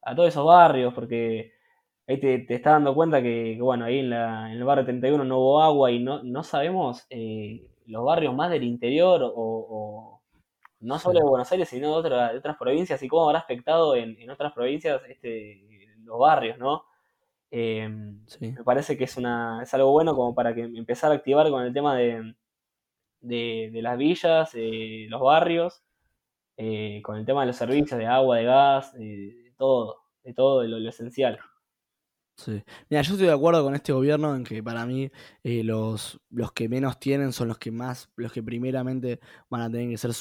a 0.02 0.16
todos 0.16 0.30
esos 0.30 0.45
barrios, 0.45 0.93
porque 0.93 1.54
ahí 2.08 2.20
te, 2.20 2.39
te 2.39 2.56
estás 2.56 2.74
dando 2.76 2.95
cuenta 2.95 3.22
que, 3.22 3.56
que, 3.58 3.62
bueno, 3.62 3.86
ahí 3.86 3.99
en, 3.99 4.10
la, 4.12 4.52
en 4.52 4.58
el 4.58 4.64
barrio 4.64 4.86
31 4.86 5.24
no 5.26 5.39
hubo 5.39 5.64
agua 5.64 5.91
y 5.91 5.99
no, 5.99 6.24
no 6.24 6.43
sabemos 6.43 7.06
eh, 7.10 7.70
los 7.91 8.03
barrios 8.05 8.33
más 8.35 8.49
del 8.49 8.63
interior 8.63 9.21
o, 9.23 9.31
o 9.35 10.21
no 10.81 10.97
solo 10.99 11.19
de 11.19 11.25
Buenos 11.25 11.51
Aires, 11.51 11.69
sino 11.69 11.89
de, 11.91 11.95
otra- 11.99 12.31
de 12.33 12.39
otras 12.39 12.57
provincias 12.57 13.01
y 13.03 13.07
cómo 13.07 13.25
habrá 13.25 13.39
afectado 13.39 13.95
en, 13.95 14.17
en 14.19 14.29
otras 14.31 14.53
provincias 14.53 15.01
este, 15.07 15.61
los 16.03 16.17
barrios, 16.19 16.57
¿no? 16.57 16.85
Eh, 17.51 17.89
Sí. 18.27 18.51
me 18.53 18.63
parece 18.63 18.97
que 18.97 19.03
es, 19.05 19.17
una, 19.17 19.61
es 19.63 19.73
algo 19.73 19.91
bueno 19.91 20.15
como 20.15 20.33
para 20.33 20.53
que 20.55 20.61
empezar 20.61 21.11
a 21.11 21.15
activar 21.15 21.49
con 21.49 21.63
el 21.63 21.73
tema 21.73 21.95
de, 21.97 22.35
de, 23.21 23.69
de 23.71 23.81
las 23.81 23.97
villas, 23.97 24.51
eh, 24.55 25.07
los 25.09 25.21
barrios, 25.21 25.83
eh, 26.57 27.01
con 27.03 27.17
el 27.17 27.25
tema 27.25 27.41
de 27.41 27.47
los 27.47 27.55
servicios 27.57 27.99
de 27.99 28.07
agua, 28.07 28.37
de 28.37 28.43
gas, 28.45 28.93
de 28.93 29.53
todo, 29.57 29.97
de 30.23 30.33
todo, 30.33 30.61
de 30.61 30.67
lo, 30.69 30.79
lo 30.79 30.89
esencial. 30.89 31.39
Sí. 32.38 32.63
Mira, 32.89 33.03
yo 33.03 33.13
estoy 33.13 33.27
de 33.27 33.34
acuerdo 33.34 33.63
con 33.63 33.75
este 33.75 33.93
gobierno 33.93 34.36
en 34.36 34.43
que 34.43 34.63
para 34.63 34.86
mí 34.86 35.11
eh, 35.43 35.63
los, 35.63 36.19
los 36.29 36.51
que 36.53 36.67
menos 36.69 36.99
tienen 36.99 37.34
son 37.34 37.49
los 37.49 37.59
que 37.59 37.71
más, 37.71 38.09
los 38.15 38.32
que 38.32 38.41
primeramente 38.41 39.19
van 39.49 39.61
a 39.61 39.69
tener 39.69 39.89
que 39.89 39.97
ser 39.97 40.11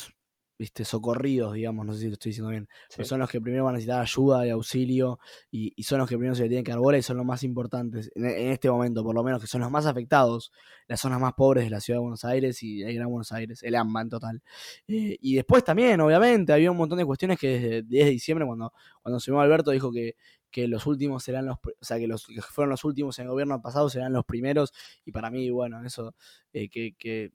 viste, 0.59 0.85
socorridos, 0.85 1.55
digamos, 1.55 1.87
no 1.87 1.95
sé 1.95 2.01
si 2.01 2.07
lo 2.09 2.13
estoy 2.13 2.31
diciendo 2.31 2.51
bien, 2.51 2.69
pero 2.95 3.09
son 3.09 3.19
los 3.19 3.31
que 3.31 3.41
primero 3.41 3.65
van 3.65 3.75
a 3.75 3.79
necesitar 3.79 4.03
ayuda 4.03 4.47
y 4.47 4.51
auxilio 4.51 5.19
y, 5.51 5.73
y 5.75 5.83
son 5.85 5.99
los 6.01 6.07
que 6.07 6.19
primero 6.19 6.35
se 6.35 6.43
le 6.43 6.49
tienen 6.51 6.65
que 6.65 6.73
dar 6.73 6.81
bola 6.81 6.99
y 6.99 7.03
son 7.03 7.17
los 7.17 7.25
más 7.25 7.43
importantes 7.45 8.11
en, 8.15 8.27
en 8.27 8.51
este 8.51 8.71
momento, 8.71 9.03
por 9.03 9.15
lo 9.15 9.25
menos, 9.25 9.41
que 9.41 9.47
son 9.47 9.63
los 9.63 9.71
más 9.71 9.87
afectados, 9.87 10.53
las 10.87 11.01
zonas 11.01 11.19
más 11.19 11.33
pobres 11.33 11.65
de 11.65 11.71
la 11.71 11.81
ciudad 11.81 11.97
de 11.97 12.03
Buenos 12.03 12.27
Aires 12.27 12.63
y 12.63 12.83
el 12.83 12.95
Gran 12.95 13.09
Buenos 13.09 13.33
Aires, 13.33 13.63
el 13.63 13.75
AMBA 13.75 14.03
en 14.03 14.09
total. 14.11 14.43
Eh, 14.87 15.17
y 15.19 15.35
después 15.37 15.65
también, 15.65 15.99
obviamente, 16.03 16.53
había 16.53 16.71
un 16.71 16.77
montón 16.77 16.99
de 16.99 17.07
cuestiones 17.07 17.39
que 17.39 17.49
desde 17.49 17.83
10 17.83 18.05
de 18.05 18.11
diciembre, 18.11 18.47
cuando, 18.47 18.75
cuando 19.01 19.19
subió 19.19 19.41
Alberto, 19.41 19.71
dijo 19.71 19.91
que, 19.91 20.15
que 20.51 20.69
los 20.69 20.87
últimos 20.87 21.23
serán 21.23 21.47
los, 21.47 21.57
o 21.59 21.85
sea, 21.85 21.99
que 21.99 22.07
los 22.07 22.27
que 22.27 22.41
fueron 22.43 22.71
los 22.71 22.85
últimos 22.85 23.19
en 23.19 23.25
el 23.25 23.31
gobierno 23.31 23.61
pasado 23.63 23.89
serán 23.89 24.13
los 24.13 24.25
primeros, 24.25 24.73
y 25.05 25.13
para 25.13 25.31
mí, 25.31 25.51
bueno, 25.51 25.85
eso 25.85 26.15
eh, 26.53 26.69
que, 26.69 27.33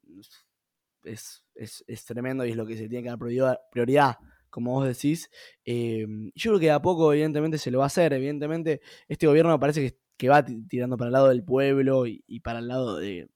es, 1.03 1.43
es, 1.53 1.83
es 1.87 2.05
tremendo 2.05 2.45
y 2.45 2.51
es 2.51 2.57
lo 2.57 2.65
que 2.65 2.77
se 2.77 2.89
tiene 2.89 3.03
que 3.03 3.09
dar 3.09 3.59
prioridad, 3.71 4.17
como 4.49 4.71
vos 4.71 4.87
decís. 4.87 5.29
Eh, 5.65 6.05
yo 6.33 6.51
creo 6.51 6.59
que 6.59 6.65
de 6.67 6.71
a 6.71 6.81
poco, 6.81 7.11
evidentemente, 7.13 7.57
se 7.57 7.71
lo 7.71 7.79
va 7.79 7.85
a 7.85 7.87
hacer. 7.87 8.13
Evidentemente, 8.13 8.81
este 9.07 9.27
gobierno 9.27 9.59
parece 9.59 9.81
que, 9.81 9.99
que 10.17 10.29
va 10.29 10.43
ti- 10.43 10.63
tirando 10.67 10.97
para 10.97 11.09
el 11.09 11.13
lado 11.13 11.29
del 11.29 11.43
pueblo 11.43 12.07
y, 12.07 12.23
y 12.25 12.39
para 12.39 12.59
el 12.59 12.67
lado 12.67 12.97
de, 12.97 13.29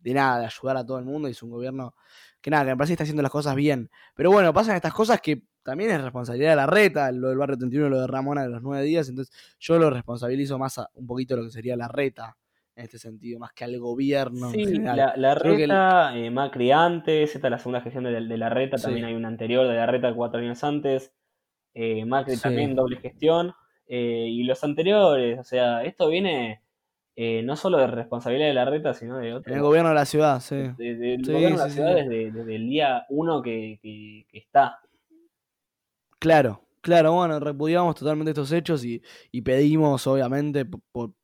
de 0.00 0.14
nada, 0.14 0.40
de 0.40 0.46
ayudar 0.46 0.76
a 0.76 0.86
todo 0.86 0.98
el 0.98 1.04
mundo. 1.04 1.28
Y 1.28 1.32
es 1.32 1.42
un 1.42 1.50
gobierno 1.50 1.94
que 2.40 2.50
nada, 2.50 2.64
que 2.64 2.70
me 2.70 2.76
parece 2.76 2.90
que 2.90 2.94
está 2.94 3.04
haciendo 3.04 3.22
las 3.22 3.32
cosas 3.32 3.56
bien. 3.56 3.90
Pero 4.14 4.30
bueno, 4.30 4.52
pasan 4.52 4.76
estas 4.76 4.92
cosas 4.92 5.20
que 5.20 5.42
también 5.68 5.90
es 5.90 6.02
responsabilidad 6.02 6.50
de 6.50 6.56
la 6.56 6.66
reta, 6.66 7.12
lo 7.12 7.28
del 7.28 7.36
barrio 7.38 7.58
31, 7.58 7.90
lo 7.90 8.00
de 8.00 8.06
Ramona 8.06 8.42
de 8.42 8.48
los 8.48 8.62
nueve 8.62 8.84
días. 8.84 9.08
Entonces, 9.08 9.34
yo 9.60 9.78
lo 9.78 9.90
responsabilizo 9.90 10.58
más 10.58 10.78
a 10.78 10.88
un 10.94 11.06
poquito 11.06 11.36
lo 11.36 11.42
que 11.44 11.50
sería 11.50 11.76
la 11.76 11.88
reta 11.88 12.36
en 12.74 12.84
este 12.84 12.98
sentido, 12.98 13.38
más 13.38 13.52
que 13.52 13.64
al 13.64 13.78
gobierno 13.78 14.50
Sí, 14.50 14.62
en 14.62 14.68
general. 14.72 14.96
la, 15.16 15.34
que 15.34 15.48
el- 15.48 15.58
reta, 15.58 16.16
eh, 16.16 16.30
Macri 16.30 16.70
antes, 16.70 17.34
esta 17.34 17.48
es 17.48 17.50
la 17.50 17.58
segunda 17.58 17.80
gestión 17.82 18.04
de, 18.04 18.12
la- 18.12 18.20
de 18.28 18.36
la 18.38 18.48
reta, 18.48 18.78
Sí. 18.78 18.84
también 18.84 19.04
hay 19.06 19.14
una 19.14 19.28
anterior 19.28 19.66
de 19.68 19.74
la 19.74 19.84
reta 19.86 20.14
cuatro 20.14 20.40
años 20.40 20.62
antes, 20.64 21.12
eh, 21.74 22.04
Macri 22.06 22.36
Sí. 22.36 22.42
también 22.42 22.74
doble 22.74 22.96
gestión, 22.98 23.52
eh, 23.88 24.26
y 24.30 24.44
los 24.44 24.62
anteriores, 24.64 25.38
o 25.38 25.44
sea, 25.44 25.82
esto 25.84 26.08
viene 26.08 26.62
eh, 27.20 27.42
no 27.42 27.56
solo 27.56 27.78
de 27.78 27.88
responsabilidad 27.88 28.46
de 28.46 28.54
la 28.54 28.64
reta, 28.64 28.94
sino 28.94 29.18
de 29.18 29.34
otro, 29.34 29.50
En 29.52 29.58
el 29.58 29.64
gobierno 29.64 29.88
de 29.88 29.94
la 29.96 30.04
ciudad, 30.04 30.38
sí. 30.38 30.54
de- 30.54 30.94
del 30.94 31.24
Sí, 31.24 31.32
gobierno 31.32 31.58
de 31.58 31.64
la 31.64 31.68
ciudad 31.70 31.96
sí. 31.96 32.02
desde, 32.08 32.30
desde 32.30 32.54
el 32.54 32.68
día 32.70 33.06
uno 33.08 33.42
que, 33.42 33.80
que- 33.82 34.24
que 34.30 34.38
está. 34.38 34.78
Claro, 36.18 36.64
claro, 36.80 37.12
bueno, 37.12 37.38
repudiamos 37.38 37.94
totalmente 37.94 38.30
estos 38.32 38.50
hechos 38.52 38.84
y, 38.84 39.02
y 39.30 39.42
pedimos, 39.42 40.06
obviamente, 40.06 40.64
po- 40.64 40.80
por, 40.90 41.14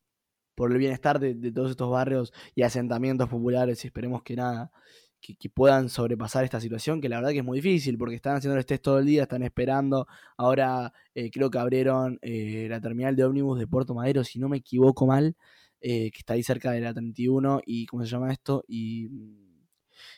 por 0.55 0.73
el 0.73 0.79
bienestar 0.79 1.21
de, 1.21 1.35
todos 1.53 1.71
estos 1.73 1.91
barrios 1.91 2.33
y 2.55 2.63
asentamientos 2.63 3.29
populares 3.29 3.85
y 3.85 3.89
esperemos 3.89 4.23
que 4.23 4.37
nada, 4.37 4.73
que, 5.21 5.37
que 5.37 5.51
puedan 5.51 5.89
sobrepasar 5.91 6.45
esta 6.45 6.61
situación, 6.61 7.01
que 7.01 7.09
la 7.09 7.17
verdad 7.19 7.33
que 7.33 7.39
es 7.39 7.45
muy 7.45 7.59
difícil 7.61 7.99
porque 7.99 8.17
están 8.17 8.37
haciendo 8.37 8.59
el 8.59 8.67
test 8.67 8.83
todo 8.85 8.99
el 9.01 9.07
día, 9.07 9.23
están 9.25 9.43
esperando. 9.45 10.07
Ahora 10.37 10.93
eh, 11.15 11.31
creo 11.31 11.51
que 11.51 11.59
abrieron 11.59 12.19
eh, 12.23 12.69
la 12.71 12.81
terminal 12.81 13.17
de 13.17 13.25
ómnibus 13.25 13.59
de 13.59 13.67
Puerto 13.69 13.95
Madero, 13.95 14.25
si 14.25 14.39
no 14.41 14.49
me 14.49 14.59
equivoco 14.59 15.07
mal, 15.07 15.37
eh, 15.81 16.11
que 16.13 16.19
está 16.21 16.35
ahí 16.35 16.43
cerca 16.45 16.73
de 16.73 16.81
la 16.83 16.95
31 16.95 17.61
y, 17.67 17.87
¿cómo 17.87 18.05
se 18.05 18.11
llama 18.11 18.33
esto? 18.33 18.65
Y, 18.69 19.09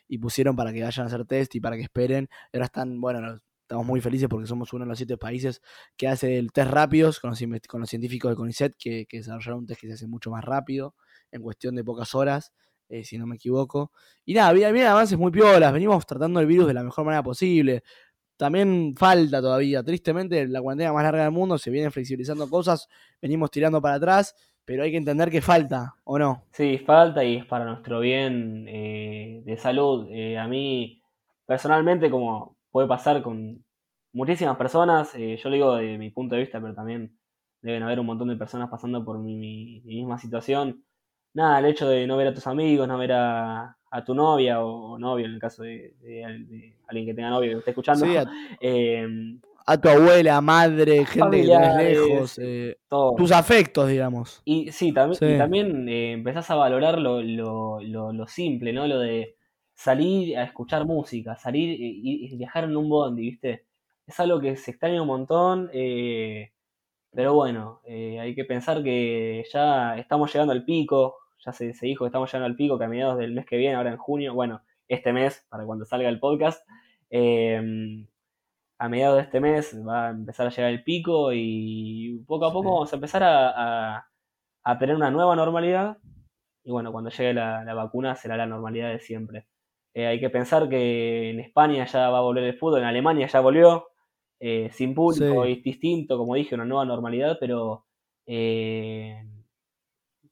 y 0.09 0.19
pusieron 0.19 0.57
para 0.57 0.73
que 0.73 0.83
vayan 0.83 1.05
a 1.05 1.09
hacer 1.09 1.25
test 1.27 1.55
y 1.55 1.61
para 1.61 1.77
que 1.77 1.83
esperen. 1.83 2.29
Ahora 2.53 2.67
están, 2.67 3.01
bueno, 3.01 3.21
nos- 3.21 3.41
estamos 3.67 3.85
muy 3.85 4.01
felices 4.01 4.29
porque 4.29 4.47
somos 4.47 4.73
uno 4.73 4.85
de 4.85 4.89
los 4.89 4.97
siete 4.97 5.19
países 5.19 5.61
que 5.97 6.07
hace 6.07 6.39
el 6.39 6.53
test 6.53 6.71
rápidos 6.71 7.19
con 7.19 7.31
los, 7.31 7.39
científicos 7.89 8.31
de 8.31 8.37
CONICET 8.37 8.77
que, 8.79 9.07
desarrollaron 9.11 9.61
un 9.61 9.67
test 9.67 9.81
que 9.81 9.89
se 9.89 9.95
hace 9.95 10.07
mucho 10.07 10.31
más 10.31 10.45
rápido, 10.45 10.95
en 11.33 11.43
cuestión 11.43 11.75
de 11.75 11.83
pocas 11.83 12.15
horas, 12.15 12.53
eh, 12.89 13.03
si 13.03 13.19
no 13.19 13.27
me 13.27 13.35
equivoco. 13.35 13.91
Y 14.25 14.35
nada, 14.35 14.49
había 14.49 14.93
avances 14.93 15.19
muy 15.19 15.33
piolas, 15.33 15.73
venimos 15.73 16.07
tratando 16.07 16.39
el 16.39 16.47
virus 16.47 16.69
de 16.69 16.75
la 16.75 16.85
mejor 16.85 17.05
manera 17.05 17.25
posible. 17.25 17.83
También 18.37 18.95
falta 18.97 19.41
todavía, 19.41 19.83
tristemente, 19.83 20.47
la 20.47 20.63
cuarentena 20.63 20.93
más 20.93 21.03
larga 21.03 21.25
del 21.25 21.33
mundo, 21.33 21.59
se 21.59 21.71
vienen 21.71 21.91
flexibilizando 21.91 22.49
cosas, 22.49 22.89
venimos 23.21 23.51
tirando 23.51 23.83
para 23.83 23.97
atrás, 23.97 24.37
pero 24.65 24.85
hay 24.85 24.93
que 24.93 24.99
entender 24.99 25.29
que 25.29 25.43
falta, 25.43 25.97
¿o 26.05 26.21
no? 26.21 26.45
Sí, 26.53 26.79
falta 26.79 27.25
y 27.25 27.37
es 27.37 27.47
para 27.47 27.65
nuestro 27.65 27.99
bien 27.99 28.67
eh, 28.69 29.43
de 29.45 29.57
salud. 29.57 30.07
Eh, 30.11 30.39
a 30.39 30.47
mí, 30.47 31.03
personalmente, 31.47 32.11
como 32.11 32.56
puede 32.77 32.89
pasar 32.89 33.23
con 33.23 33.65
muchísimas 34.13 34.59
personas, 34.59 35.15
eh, 35.15 35.39
yo 35.43 35.49
lo 35.49 35.55
digo 35.55 35.77
de 35.77 35.97
mi 35.97 36.11
punto 36.11 36.35
de 36.35 36.43
vista, 36.43 36.61
pero 36.61 36.75
también 36.75 37.17
deben 37.63 37.83
haber 37.83 37.99
un 38.01 38.05
montón 38.05 38.29
de 38.29 38.37
personas 38.37 38.69
pasando 38.69 39.03
por 39.03 39.19
mi, 39.19 39.35
mi- 39.35 39.81
mi 39.81 39.95
misma 39.97 40.19
situación. 40.19 40.85
Nada, 41.33 41.59
el 41.61 41.65
hecho 41.65 41.89
de 41.89 42.07
no 42.07 42.19
ver 42.19 42.27
a 42.27 42.35
tus 42.35 42.47
amigos, 42.47 42.87
no 42.87 42.99
ver 42.99 43.13
a, 43.13 43.75
a 43.91 44.05
tu 44.05 44.15
novia 44.15 44.63
o, 44.63 44.93
o 44.93 44.99
novio, 44.99 45.25
en 45.25 45.33
el 45.33 45.41
caso 45.41 45.63
de, 45.63 45.95
de- 46.03 46.45
de 46.51 46.77
alguien 46.87 47.07
que 47.07 47.15
tenga 47.15 47.31
novio 47.31 47.53
que 47.53 47.59
esté 47.61 47.71
escuchando, 47.71 48.05
Sí, 48.05 48.15
a, 48.15 48.27
eh, 48.61 49.09
a 49.67 49.81
tu 49.81 49.89
abuela, 49.89 50.39
madre, 50.43 51.07
gente 51.07 51.31
que 51.31 51.47
tenés 51.47 51.77
lejos, 51.77 52.39
eh, 52.43 52.77
tus 53.17 53.33
afectos, 53.33 53.89
digamos. 53.89 54.43
Y 54.45 54.71
sí, 54.71 54.93
también, 54.93 55.19
Sí. 55.19 55.25
y 55.35 55.39
también 55.39 55.89
empezás 55.89 56.51
a 56.51 56.57
valorar 56.57 56.99
lo, 56.99 57.23
lo, 57.23 57.81
lo, 57.81 58.13
lo 58.13 58.27
simple, 58.27 58.75
¿no? 58.75 58.87
Lo 58.87 58.99
de 58.99 59.35
salir 59.77 60.37
a 60.39 60.45
escuchar 60.45 60.85
música, 60.87 61.37
salir 61.37 61.71
y, 61.81 62.27
y 62.33 62.37
viajar 62.37 62.65
en 62.65 62.77
un 62.77 62.89
bondi, 62.89 63.23
¿viste? 63.23 63.67
Es 64.07 64.19
algo 64.21 64.41
que 64.41 64.57
se 64.57 64.73
extraña 64.73 65.03
un 65.03 65.09
montón, 65.09 65.71
eh, 65.73 66.53
pero 67.13 67.35
bueno, 67.35 67.81
eh, 67.85 68.19
hay 68.21 68.35
que 68.35 68.45
pensar 68.45 68.83
que 68.83 69.45
ya 69.53 69.97
estamos 69.99 70.33
llegando 70.33 70.53
al 70.53 70.65
pico, 70.65 71.17
ya 71.45 71.53
se, 71.53 71.75
se 71.75 71.87
dijo 71.87 72.05
que 72.05 72.09
estamos 72.09 72.31
llegando 72.33 72.47
al 72.47 72.57
pico, 72.57 72.79
que 72.79 72.85
a 72.85 72.89
mediados 72.89 73.19
del 73.19 73.33
mes 73.35 73.47
que 73.47 73.57
viene, 73.59 73.77
ahora 73.77 73.91
en 73.93 73.99
junio, 73.99 74.35
bueno, 74.35 74.63
este 74.89 75.13
mes, 75.13 75.47
para 75.51 75.65
cuando 75.67 75.85
salga 75.85 76.09
el 76.09 76.21
podcast, 76.21 76.67
eh, 77.11 78.07
a 78.79 78.89
mediados 78.89 79.17
de 79.19 79.23
este 79.25 79.41
mes 79.41 79.75
va 79.87 80.09
a 80.09 80.11
empezar 80.11 80.47
a 80.47 80.51
llegar 80.51 80.71
el 80.71 80.85
pico 80.85 81.33
y 81.33 82.23
poco 82.27 82.47
a 82.47 82.53
poco 82.53 82.69
Sí. 82.69 82.75
vamos 82.75 82.93
a 82.93 82.97
empezar 82.97 83.23
a, 83.23 83.97
a- 83.97 84.09
a 84.65 84.79
tener 84.79 84.97
una 84.97 85.11
nueva 85.11 85.35
normalidad. 85.37 85.99
Y 86.65 86.71
bueno, 86.73 86.93
cuando 86.93 87.11
llegue 87.11 87.33
la, 87.35 87.65
la 87.65 87.75
vacuna 87.75 88.17
será 88.17 88.37
la 88.37 88.47
normalidad 88.47 88.91
de 88.91 88.99
siempre. 88.99 89.47
Eh, 89.97 90.07
hay 90.07 90.21
que 90.21 90.31
pensar 90.31 90.69
que 90.69 91.31
en 91.31 91.41
España 91.41 91.87
ya 91.87 92.11
va 92.11 92.19
a 92.19 92.23
volver 92.29 92.45
el 92.45 92.59
fútbol, 92.59 92.81
en 92.81 92.87
Alemania 92.87 93.27
ya 93.29 93.41
volvió, 93.41 93.89
eh, 94.41 94.69
sin 94.73 94.95
público, 94.95 95.45
Sí. 95.47 95.53
es 95.53 95.63
distinto, 95.65 96.19
como 96.19 96.35
dije, 96.35 96.55
una 96.55 96.65
nueva 96.67 96.85
normalidad, 96.85 97.39
pero 97.41 97.87
eh, 98.27 99.23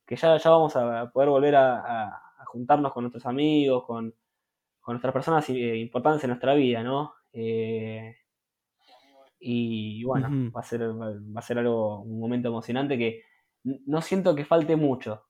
que 0.07 0.17
ya, 0.17 0.37
ya 0.37 0.51
vamos 0.51 0.77
a 0.77 1.11
poder 1.13 1.29
volver 1.31 1.57
a, 1.57 1.77
a- 1.81 2.21
a 2.41 2.45
juntarnos 2.47 2.93
con 2.93 3.05
nuestros 3.05 3.27
amigos, 3.27 3.85
con, 3.87 4.15
con 4.81 4.95
nuestras 4.95 5.13
personas 5.15 5.49
importantes 5.51 6.25
en 6.25 6.31
nuestra 6.31 6.55
vida, 6.55 6.83
¿no? 6.83 7.15
Y 9.39 10.03
bueno, 10.05 10.29
va 10.55 10.61
a 10.61 10.65
ser, 10.65 10.83
va 10.83 11.39
a 11.41 11.43
ser 11.43 11.59
algo, 11.59 12.01
un 12.03 12.19
momento 12.21 12.49
emocionante 12.49 12.97
que 12.97 13.23
no 13.65 14.01
siento 14.03 14.35
que 14.35 14.45
falte 14.45 14.77
mucho. 14.77 15.23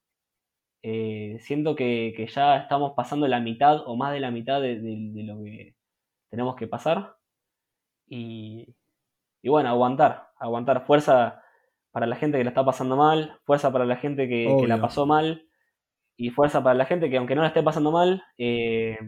Eh, 0.85 1.39
siento 1.41 1.77
que, 1.77 2.15
que 2.17 2.29
ya 2.29 2.59
estamos 2.59 2.95
pasando 2.97 3.29
la 3.29 3.41
mitad 3.41 3.83
o 3.89 3.97
más 3.97 4.13
de 4.15 4.21
la 4.21 4.31
mitad 4.33 4.61
de, 4.63 4.81
de- 4.81 5.11
de 5.15 5.25
lo 5.25 5.43
que 5.45 5.77
tenemos 6.31 6.57
que 6.57 6.69
pasar. 6.69 7.17
Y, 8.09 8.75
y 9.43 9.49
bueno, 9.51 9.69
aguantar, 9.71 10.29
aguantar. 10.39 10.87
Fuerza 10.87 11.43
para 11.93 12.07
la 12.07 12.17
gente 12.17 12.39
que 12.39 12.45
la 12.45 12.51
está 12.51 12.65
pasando 12.65 12.97
mal, 12.97 13.39
fuerza 13.45 13.73
para 13.73 13.87
la 13.87 13.97
gente 13.97 14.29
que, 14.29 14.57
que 14.59 14.67
la 14.69 14.81
pasó 14.81 15.07
mal, 15.07 15.49
y 16.17 16.31
fuerza 16.31 16.63
para 16.65 16.75
la 16.77 16.87
gente 16.87 17.11
que 17.11 17.19
aunque 17.19 17.35
no 17.37 17.43
la 17.43 17.49
esté 17.49 17.63
pasando 17.63 17.93
mal, 17.93 18.23
eh, 18.39 18.99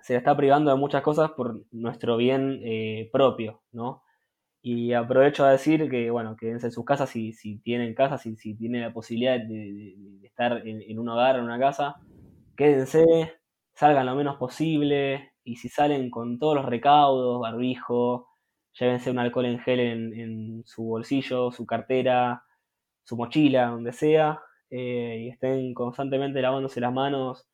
se 0.00 0.14
la 0.14 0.20
está 0.20 0.36
privando 0.36 0.70
de 0.72 0.78
muchas 0.78 1.02
cosas 1.02 1.32
por 1.32 1.62
nuestro 1.72 2.16
bien 2.18 2.60
eh, 2.64 3.10
propio, 3.12 3.62
¿no? 3.72 4.04
Y 4.68 4.92
aprovecho 4.94 5.44
a 5.44 5.52
decir 5.52 5.88
que, 5.88 6.10
bueno, 6.10 6.34
quédense 6.36 6.66
en 6.66 6.72
sus 6.72 6.84
casas 6.84 7.08
si, 7.10 7.32
si 7.32 7.58
tienen 7.60 7.94
casas, 7.94 8.22
si, 8.22 8.36
si 8.36 8.56
tienen 8.56 8.80
la 8.82 8.92
posibilidad 8.92 9.38
de, 9.38 9.94
estar 10.24 10.66
en, 10.66 10.98
un 10.98 11.08
hogar, 11.08 11.36
en 11.36 11.44
una 11.44 11.58
casa, 11.60 11.96
quédense, 12.56 13.04
salgan 13.74 14.06
lo 14.06 14.16
menos 14.16 14.36
posible, 14.38 15.34
y 15.44 15.56
si 15.56 15.68
salen 15.68 16.10
con 16.10 16.38
todos 16.40 16.56
los 16.56 16.66
recaudos, 16.66 17.40
barbijo, 17.40 18.28
llévense 18.80 19.10
un 19.12 19.20
alcohol 19.20 19.46
en 19.46 19.60
gel 19.60 19.78
en, 19.80 20.12
en 20.20 20.62
su 20.66 20.82
bolsillo, 20.84 21.52
su 21.52 21.64
cartera, 21.66 22.42
su 23.04 23.16
mochila, 23.16 23.68
donde 23.68 23.92
sea, 23.92 24.40
eh, 24.70 25.18
y 25.26 25.28
estén 25.30 25.74
constantemente 25.74 26.42
lavándose 26.42 26.80
las 26.80 26.92
manos 26.92 27.46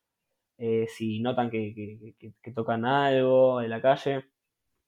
eh, 0.59 0.87
si 0.89 1.21
notan 1.21 1.51
que, 1.51 1.75
que- 2.19 2.53
tocan 2.53 2.85
algo 2.87 3.61
en 3.63 3.71
la 3.71 3.83
calle, 3.83 4.27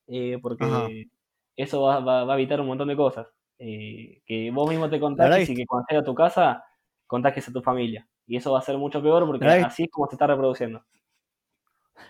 eh, 0.08 0.38
porque. 0.42 1.08
Eso 1.56 1.82
va, 1.82 2.00
va- 2.00 2.24
va 2.24 2.34
a 2.34 2.36
evitar 2.36 2.60
un 2.60 2.66
montón 2.68 2.88
de 2.88 2.96
cosas. 2.96 3.26
Eh, 3.58 4.22
que 4.26 4.50
vos 4.50 4.68
mismo 4.68 4.90
te 4.90 4.98
contagies 5.00 5.48
y 5.50 5.54
que 5.56 5.66
cuando 5.66 5.86
llegues 5.88 6.02
a 6.02 6.04
tu 6.04 6.14
casa 6.14 6.64
contagies 7.06 7.48
a 7.48 7.52
tu 7.52 7.62
familia. 7.62 8.08
Y 8.26 8.36
eso 8.36 8.52
va 8.52 8.58
a 8.58 8.62
ser 8.62 8.76
mucho 8.78 9.02
peor 9.02 9.26
porque 9.26 9.44
así 9.62 9.84
es 9.84 9.90
como 9.90 10.08
se 10.08 10.14
está 10.16 10.26
reproduciendo. 10.26 10.84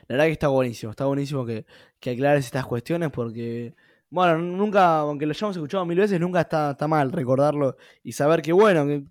La 0.09 0.15
verdad 0.17 0.27
que 0.27 0.33
está 0.33 0.49
buenísimo, 0.49 0.91
está 0.91 1.05
buenísimo 1.07 1.45
que, 1.45 1.67
que 2.01 2.11
aclares 2.11 2.47
estas 2.47 2.67
cuestiones 2.67 3.11
porque, 3.11 3.75
bueno, 4.11 4.39
nunca, 4.39 4.99
aunque 5.01 5.27
lo 5.27 5.33
hayamos 5.33 5.57
escuchado 5.57 5.85
mil 5.85 5.99
veces, 5.99 6.19
nunca 6.21 6.41
está, 6.43 6.71
está 6.73 6.89
mal 6.89 7.13
recordarlo 7.13 7.77
y 8.03 8.13
saber 8.13 8.41
que, 8.43 8.53
bueno, 8.53 8.87
que, 8.87 9.05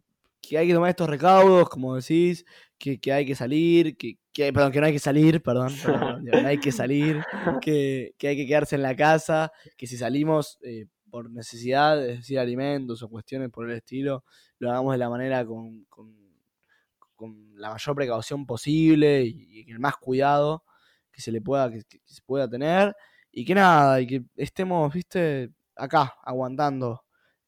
que 0.43 0.57
hay 0.57 0.67
que 0.67 0.73
tomar 0.73 0.89
estos 0.89 1.09
recaudos, 1.09 1.69
como 1.69 1.95
decís, 1.95 2.45
que, 2.77 2.99
que 2.99 3.13
hay 3.13 3.25
que 3.25 3.33
salir, 3.33 3.95
que, 3.97 4.17
que, 4.33 4.51
perdón, 4.51 4.73
que 4.73 4.81
no 4.81 4.87
hay 4.87 4.93
que 4.93 4.99
salir, 4.99 5.41
perdón, 5.41 5.73
hay 6.45 6.59
que 6.59 6.71
salir, 6.71 7.23
que, 7.61 8.13
que 8.17 8.27
hay 8.27 8.35
que 8.35 8.45
quedarse 8.45 8.75
en 8.75 8.81
la 8.83 8.95
casa, 8.95 9.51
que 9.77 9.87
si 9.87 9.97
salimos 9.97 10.59
eh, 10.63 10.87
por 11.09 11.31
necesidad, 11.31 12.05
es 12.05 12.17
decir, 12.19 12.39
alimentos 12.39 13.01
o 13.03 13.09
cuestiones 13.09 13.49
por 13.49 13.69
el 13.69 13.77
estilo, 13.77 14.25
lo 14.59 14.69
hagamos 14.69 14.93
de 14.93 14.97
la 14.97 15.09
manera 15.09 15.45
con, 15.45 15.85
con, 15.85 16.13
con 17.15 17.53
la 17.55 17.71
mayor 17.71 17.95
precaución 17.95 18.45
posible 18.45 19.23
y, 19.23 19.63
y 19.65 19.71
el 19.71 19.79
más 19.79 19.95
cuidado 19.97 20.63
que 21.11 21.21
se 21.21 21.31
le 21.31 21.41
pueda, 21.41 21.71
que 21.71 21.81
se 22.03 22.21
pueda 22.25 22.49
tener. 22.49 22.93
Y 23.31 23.45
que 23.45 23.55
nada, 23.55 24.01
y 24.01 24.07
que 24.07 24.23
estemos, 24.35 24.93
viste, 24.93 25.51
acá, 25.75 26.13
aguantando. 26.23 27.02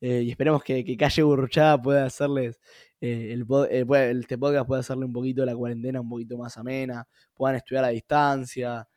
Eh, 0.07 0.21
y 0.23 0.29
esperemos 0.29 0.63
que, 0.63 0.95
Calle 0.97 1.23
Burruchaga 1.23 1.81
pueda 1.81 2.05
hacerles, 2.05 2.59
eh, 3.01 3.29
el, 3.33 3.45
pod- 3.47 3.67
eh, 3.71 3.85
este 4.19 4.37
podcast 4.37 4.67
pueda 4.67 4.81
hacerle 4.81 5.05
un 5.05 5.13
poquito 5.13 5.43
la 5.45 5.55
cuarentena 5.55 5.99
un 6.01 6.09
poquito 6.09 6.37
más 6.37 6.57
amena, 6.57 7.07
puedan 7.33 7.55
estudiar 7.55 7.85
a 7.85 7.89
distancia, 7.89 8.87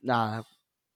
nada, 0.00 0.44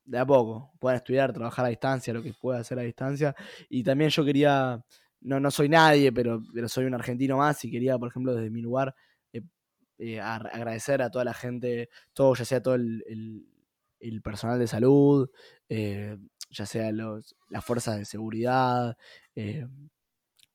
de 0.05 0.19
a 0.19 0.27
poco, 0.27 0.73
puedan 0.81 0.97
estudiar, 0.97 1.33
trabajar 1.33 1.65
a 1.67 1.69
distancia, 1.69 2.13
lo 2.13 2.23
que 2.23 2.33
pueda 2.35 2.59
hacer 2.61 2.79
a 2.79 2.83
distancia. 2.83 3.35
Y 3.69 3.83
también 3.85 4.11
yo 4.11 4.25
quería, 4.25 4.85
no, 5.21 5.39
no 5.41 5.51
soy 5.51 5.69
nadie, 5.69 6.11
pero, 6.13 6.43
pero 6.53 6.69
soy 6.69 6.85
un 6.87 6.95
argentino 6.95 7.37
más 7.39 7.65
y 7.65 7.71
quería, 7.71 7.97
por 7.99 8.09
ejemplo, 8.09 8.35
desde 8.35 8.51
mi 8.51 8.61
lugar, 8.63 8.95
agradecer 10.21 11.01
a 11.03 11.11
toda 11.11 11.25
la 11.25 11.35
gente, 11.35 11.89
todo, 12.13 12.35
ya 12.35 12.45
sea 12.45 12.61
todo 12.63 12.75
el, 12.75 13.05
el- 13.07 13.47
el 14.01 14.21
personal 14.21 14.59
de 14.59 14.67
salud, 14.67 15.31
ya 16.53 16.67
sea 16.67 16.93
los, 16.93 17.37
las 17.49 17.65
fuerzas 17.65 17.99
de 17.99 18.05
seguridad, 18.05 18.97
eh, 19.35 19.67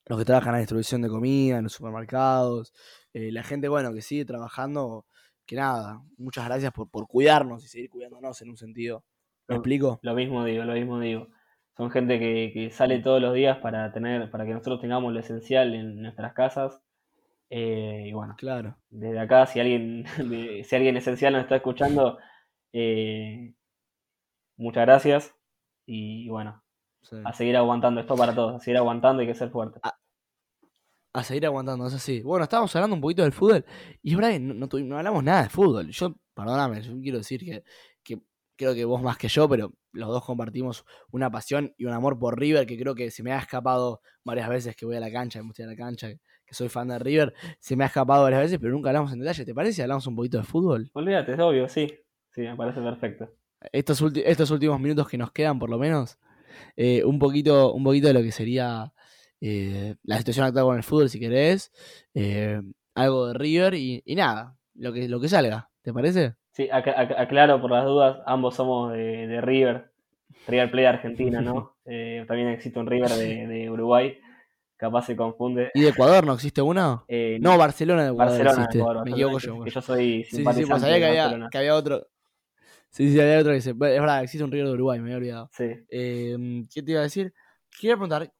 los 0.05 0.19
que 0.19 0.25
trabajan 0.25 0.49
en 0.49 0.53
la 0.53 0.59
distribución 0.59 1.01
de 1.01 1.09
comida, 1.09 1.57
en 1.57 1.63
los 1.63 1.73
supermercados, 1.73 2.73
eh, 3.13 3.31
la 3.31 3.43
gente, 3.43 3.67
bueno, 3.67 3.93
que 3.93 4.01
sigue 4.01 4.25
trabajando, 4.25 5.05
que 5.45 5.55
nada, 5.57 6.01
muchas 6.17 6.45
gracias 6.45 6.71
por, 6.73 6.89
por 6.89 7.07
cuidarnos 7.07 7.63
y 7.65 7.67
seguir 7.67 7.89
cuidándonos 7.89 8.41
en 8.41 8.49
un 8.49 8.57
sentido. 8.57 9.03
¿Me 9.47 9.55
Lo- 9.55 9.59
explico? 9.59 9.99
Lo 10.01 10.13
mismo 10.15 10.45
digo, 10.45 10.63
lo 10.63 10.73
mismo 10.73 10.99
digo. 10.99 11.27
Son 11.75 11.91
gente 11.91 12.19
que, 12.19 12.51
que 12.53 12.71
sale 12.71 12.99
todos 12.99 13.21
los 13.21 13.33
días 13.35 13.57
para 13.59 13.91
tener, 13.91 14.31
para 14.31 14.45
que 14.45 14.51
nosotros 14.53 14.81
tengamos 14.81 15.13
lo 15.13 15.19
esencial 15.19 15.75
en 15.75 16.01
nuestras 16.01 16.33
casas. 16.33 16.81
Eh, 17.49 18.05
y 18.07 18.13
bueno, 18.13 18.35
Claro. 18.37 18.77
desde 18.89 19.19
acá, 19.19 19.45
si 19.45 19.59
alguien, 19.59 20.05
si 20.65 20.75
alguien 20.75 20.97
esencial 20.97 21.33
nos 21.33 21.43
está 21.43 21.57
escuchando, 21.57 22.17
eh, 22.73 23.53
muchas 24.57 24.85
gracias. 24.85 25.35
Y 25.87 26.27
bueno, 26.27 26.61
sí. 27.01 27.15
a 27.23 27.33
seguir 27.33 27.55
aguantando 27.55 28.01
esto 28.01 28.15
para 28.15 28.35
todos, 28.35 28.55
a 28.55 28.59
seguir 28.59 28.77
aguantando 28.77 29.23
y 29.23 29.25
que 29.25 29.33
ser 29.33 29.49
fuerte. 29.49 29.79
a 31.13 31.23
seguir 31.23 31.45
aguantando, 31.45 31.87
es 31.87 31.93
así. 31.93 32.21
Bueno, 32.21 32.43
estábamos 32.43 32.75
hablando 32.75 32.95
un 32.95 33.01
poquito 33.01 33.23
del 33.23 33.31
fútbol 33.31 33.65
y 34.03 34.13
Brian, 34.13 34.59
no, 34.59 34.67
no, 34.67 34.97
hablamos 34.97 35.23
nada 35.23 35.43
de 35.43 35.49
fútbol. 35.49 35.89
Yo, 35.89 36.13
perdóname, 36.33 36.81
yo 36.81 36.93
quiero 37.01 37.19
decir 37.19 37.39
que, 37.39 37.63
que 38.03 38.21
creo 38.57 38.75
que 38.75 38.83
vos 38.83 39.01
más 39.01 39.17
que 39.17 39.29
yo, 39.29 39.47
pero 39.47 39.73
los 39.93 40.09
dos 40.09 40.25
compartimos 40.25 40.85
una 41.11 41.31
pasión 41.31 41.73
y 41.77 41.85
un 41.85 41.93
amor 41.93 42.19
por 42.19 42.37
River 42.37 42.67
que 42.67 42.77
creo 42.77 42.93
que 42.93 43.09
se 43.09 43.23
me 43.23 43.31
ha 43.31 43.39
escapado 43.39 44.01
varias 44.25 44.49
veces 44.49 44.75
que 44.75 44.85
voy 44.85 44.97
a 44.97 44.99
la 44.99 45.11
cancha, 45.11 45.39
que 45.39 45.43
me 45.43 45.49
gusta 45.49 45.63
a 45.63 45.67
la 45.67 45.75
cancha, 45.77 46.09
que 46.09 46.53
soy 46.53 46.67
fan 46.67 46.89
de 46.89 46.99
River, 46.99 47.33
se 47.59 47.77
me 47.77 47.85
ha 47.85 47.87
escapado 47.87 48.23
varias 48.23 48.41
veces, 48.41 48.59
pero 48.59 48.73
nunca 48.73 48.89
hablamos 48.89 49.13
en 49.13 49.19
detalle. 49.19 49.45
¿Te 49.45 49.53
parece 49.53 49.73
si 49.73 49.81
hablamos 49.81 50.05
un 50.07 50.15
poquito 50.15 50.37
de 50.37 50.43
fútbol? 50.43 50.89
Olvídate, 50.93 51.33
es 51.33 51.39
obvio, 51.39 51.69
sí. 51.69 51.87
Sí, 52.31 52.41
me 52.41 52.55
parece 52.55 52.81
perfecto. 52.81 53.29
Estos, 53.71 54.01
últimos 54.51 54.79
minutos 54.79 55.07
que 55.07 55.17
nos 55.17 55.31
quedan, 55.31 55.59
por 55.59 55.69
lo 55.69 55.77
menos, 55.77 56.17
eh, 56.75 57.03
un, 57.03 57.19
poquito, 57.19 57.73
un 57.73 57.83
poquito 57.83 58.07
de 58.07 58.13
lo 58.13 58.21
que 58.21 58.31
sería 58.31 58.93
eh, 59.41 59.95
la 60.03 60.17
situación 60.17 60.45
actual 60.45 60.65
con 60.65 60.77
el 60.77 60.83
fútbol, 60.83 61.09
si 61.09 61.19
querés, 61.19 61.71
eh, 62.13 62.61
algo 62.95 63.27
de 63.27 63.33
River 63.33 63.73
y, 63.73 64.01
y 64.05 64.15
nada, 64.15 64.55
lo 64.75 64.93
que, 64.93 65.07
lo 65.09 65.19
que 65.19 65.29
salga, 65.29 65.69
¿te 65.81 65.93
parece? 65.93 66.35
Sí, 66.51 66.67
ac- 66.71 66.95
ac- 66.95 67.15
aclaro 67.17 67.61
por 67.61 67.71
las 67.71 67.85
dudas, 67.85 68.19
ambos 68.25 68.55
somos 68.55 68.93
de, 68.93 69.27
de 69.27 69.41
River, 69.41 69.91
River 70.47 70.71
Plate 70.71 70.87
Argentina, 70.87 71.41
¿no? 71.41 71.75
También 72.27 72.49
existe 72.49 72.79
un 72.79 72.87
River 72.87 73.09
de, 73.11 73.47
de 73.47 73.69
Uruguay, 73.69 74.17
capaz 74.77 75.05
se 75.05 75.15
confunde. 75.15 75.71
¿Y 75.73 75.81
de 75.81 75.89
Ecuador 75.89 76.25
no 76.25 76.33
existe 76.33 76.61
uno? 76.61 77.05
Eh, 77.07 77.37
No, 77.39 77.57
Barcelona 77.57 78.03
de 78.03 78.09
Ecuador 78.09 78.29
Barcelona, 78.29 78.63
existe. 78.63 78.79
Ecuador, 78.79 79.05
Me 79.05 79.11
equivoco 79.11 79.39
yo. 79.39 79.63
que, 79.63 79.71
yo 79.71 79.81
soy 79.81 80.23
Sí, 80.23 80.43
pues 80.43 80.65
sabía 80.67 80.97
que 80.99 81.05
había, 81.05 81.49
que 81.49 81.57
había 81.57 81.75
otro. 81.75 82.07
Sí, 82.89 83.11
sí, 83.11 83.19
había 83.19 83.39
otro 83.39 83.51
que 83.53 83.61
se. 83.61 83.71
Es 83.71 83.77
verdad, 83.77 84.23
existe 84.23 84.43
un 84.43 84.51
River 84.51 84.67
de 84.67 84.73
Uruguay, 84.73 84.99
me 84.99 85.05
había 85.05 85.17
olvidado. 85.17 85.49
Sí, 85.53 85.65
Eh, 85.89 86.65
¿Qué 86.73 86.81
te 86.81 86.91
iba 86.91 87.01
a 87.01 87.03
decir? 87.03 87.33
Quería 87.79 87.95
preguntar, 87.95 88.33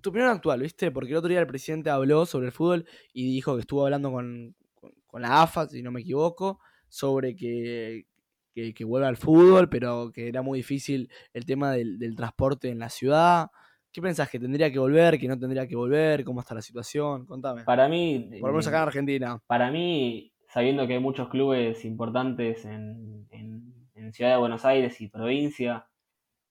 tu 0.00 0.10
opinión 0.10 0.30
actual, 0.30 0.60
¿viste? 0.62 0.90
Porque 0.92 1.10
el 1.12 1.16
otro 1.16 1.28
día 1.28 1.40
el 1.40 1.46
presidente 1.46 1.90
habló 1.90 2.26
sobre 2.26 2.46
el 2.46 2.52
fútbol 2.52 2.86
y 3.12 3.24
dijo 3.32 3.54
que 3.56 3.60
estuvo 3.62 3.84
hablando 3.84 4.12
con, 4.12 4.54
con- 4.74 4.92
con 5.06 5.22
la 5.22 5.42
AFA, 5.42 5.68
si 5.68 5.82
no 5.82 5.90
me 5.90 6.02
equivoco, 6.02 6.60
sobre 6.88 7.34
que, 7.34 8.06
que, 8.54 8.72
que 8.74 8.84
vuelva 8.84 9.08
al 9.08 9.16
fútbol, 9.16 9.68
pero 9.68 10.12
que 10.12 10.28
era 10.28 10.42
muy 10.42 10.58
difícil 10.60 11.10
el 11.32 11.44
tema 11.46 11.72
del, 11.72 11.98
del 11.98 12.14
transporte 12.14 12.68
en 12.68 12.78
la 12.78 12.90
ciudad. 12.90 13.48
¿Qué 13.90 14.02
pensás? 14.02 14.28
¿Que 14.30 14.38
tendría 14.38 14.70
que 14.70 14.78
volver? 14.78 15.18
¿Que 15.18 15.26
no 15.26 15.38
tendría 15.38 15.66
que 15.66 15.74
volver? 15.74 16.22
¿Cómo 16.22 16.40
está 16.40 16.54
la 16.54 16.62
situación? 16.62 17.24
Contame. 17.26 17.64
para 17.64 17.88
mí, 17.88 18.28
Por 18.40 18.50
lo 18.50 18.52
menos 18.52 18.66
eh, 18.66 18.68
acá 18.68 18.78
en 18.78 18.82
Argentina. 18.88 19.42
para 19.46 19.70
mí, 19.70 20.32
sabiendo 20.48 20.86
que 20.86 20.92
hay 20.94 21.00
muchos 21.00 21.28
clubes 21.30 21.84
importantes 21.84 22.64
en, 22.66 23.26
en- 23.30 23.74
en 23.96 24.12
Ciudad 24.12 24.32
de 24.32 24.38
Buenos 24.38 24.64
Aires 24.64 25.00
y 25.00 25.08
provincia, 25.08 25.88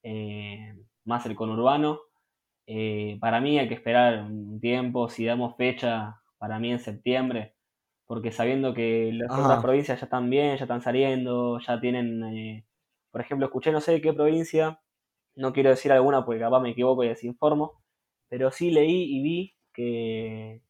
eh, 0.04 0.76
más 1.06 1.26
el 1.26 1.36
conurbano, 1.36 2.00
eh, 2.68 3.18
para 3.22 3.42
mí 3.42 3.60
hay 3.60 3.68
que 3.68 3.76
esperar 3.76 4.24
un 4.26 4.60
tiempo, 4.60 5.10
si 5.10 5.26
damos 5.26 5.56
fecha, 5.58 6.22
para 6.38 6.60
mí 6.60 6.72
en 6.72 6.80
septiembre, 6.80 7.56
porque 8.08 8.32
sabiendo 8.32 8.74
que 8.74 9.12
las 9.14 9.38
Ajá. 9.38 9.38
otras 9.38 9.60
provincias 9.62 10.00
ya 10.00 10.06
están 10.06 10.30
bien, 10.30 10.58
ya 10.58 10.64
están 10.66 10.82
saliendo, 10.82 11.60
ya 11.60 11.80
tienen, 11.82 12.24
eh, 12.26 12.68
por 13.12 13.22
ejemplo, 13.22 13.48
escuché 13.48 13.72
no 13.72 13.82
sé 13.82 13.94
de 13.94 14.02
qué 14.02 14.14
provincia 14.14 14.82
no 15.36 15.54
quiero 15.54 15.70
decir 15.72 15.92
alguna 15.92 16.26
porque 16.26 16.40
capaz 16.42 16.62
me 16.62 16.72
equivoco 16.72 17.04
y 17.04 17.10
desinformo, 17.10 17.84
pero 18.30 18.52
sí 18.52 18.72
leí 18.72 19.18
y 19.18 19.24
vi 19.24 19.56
que, 19.74 20.62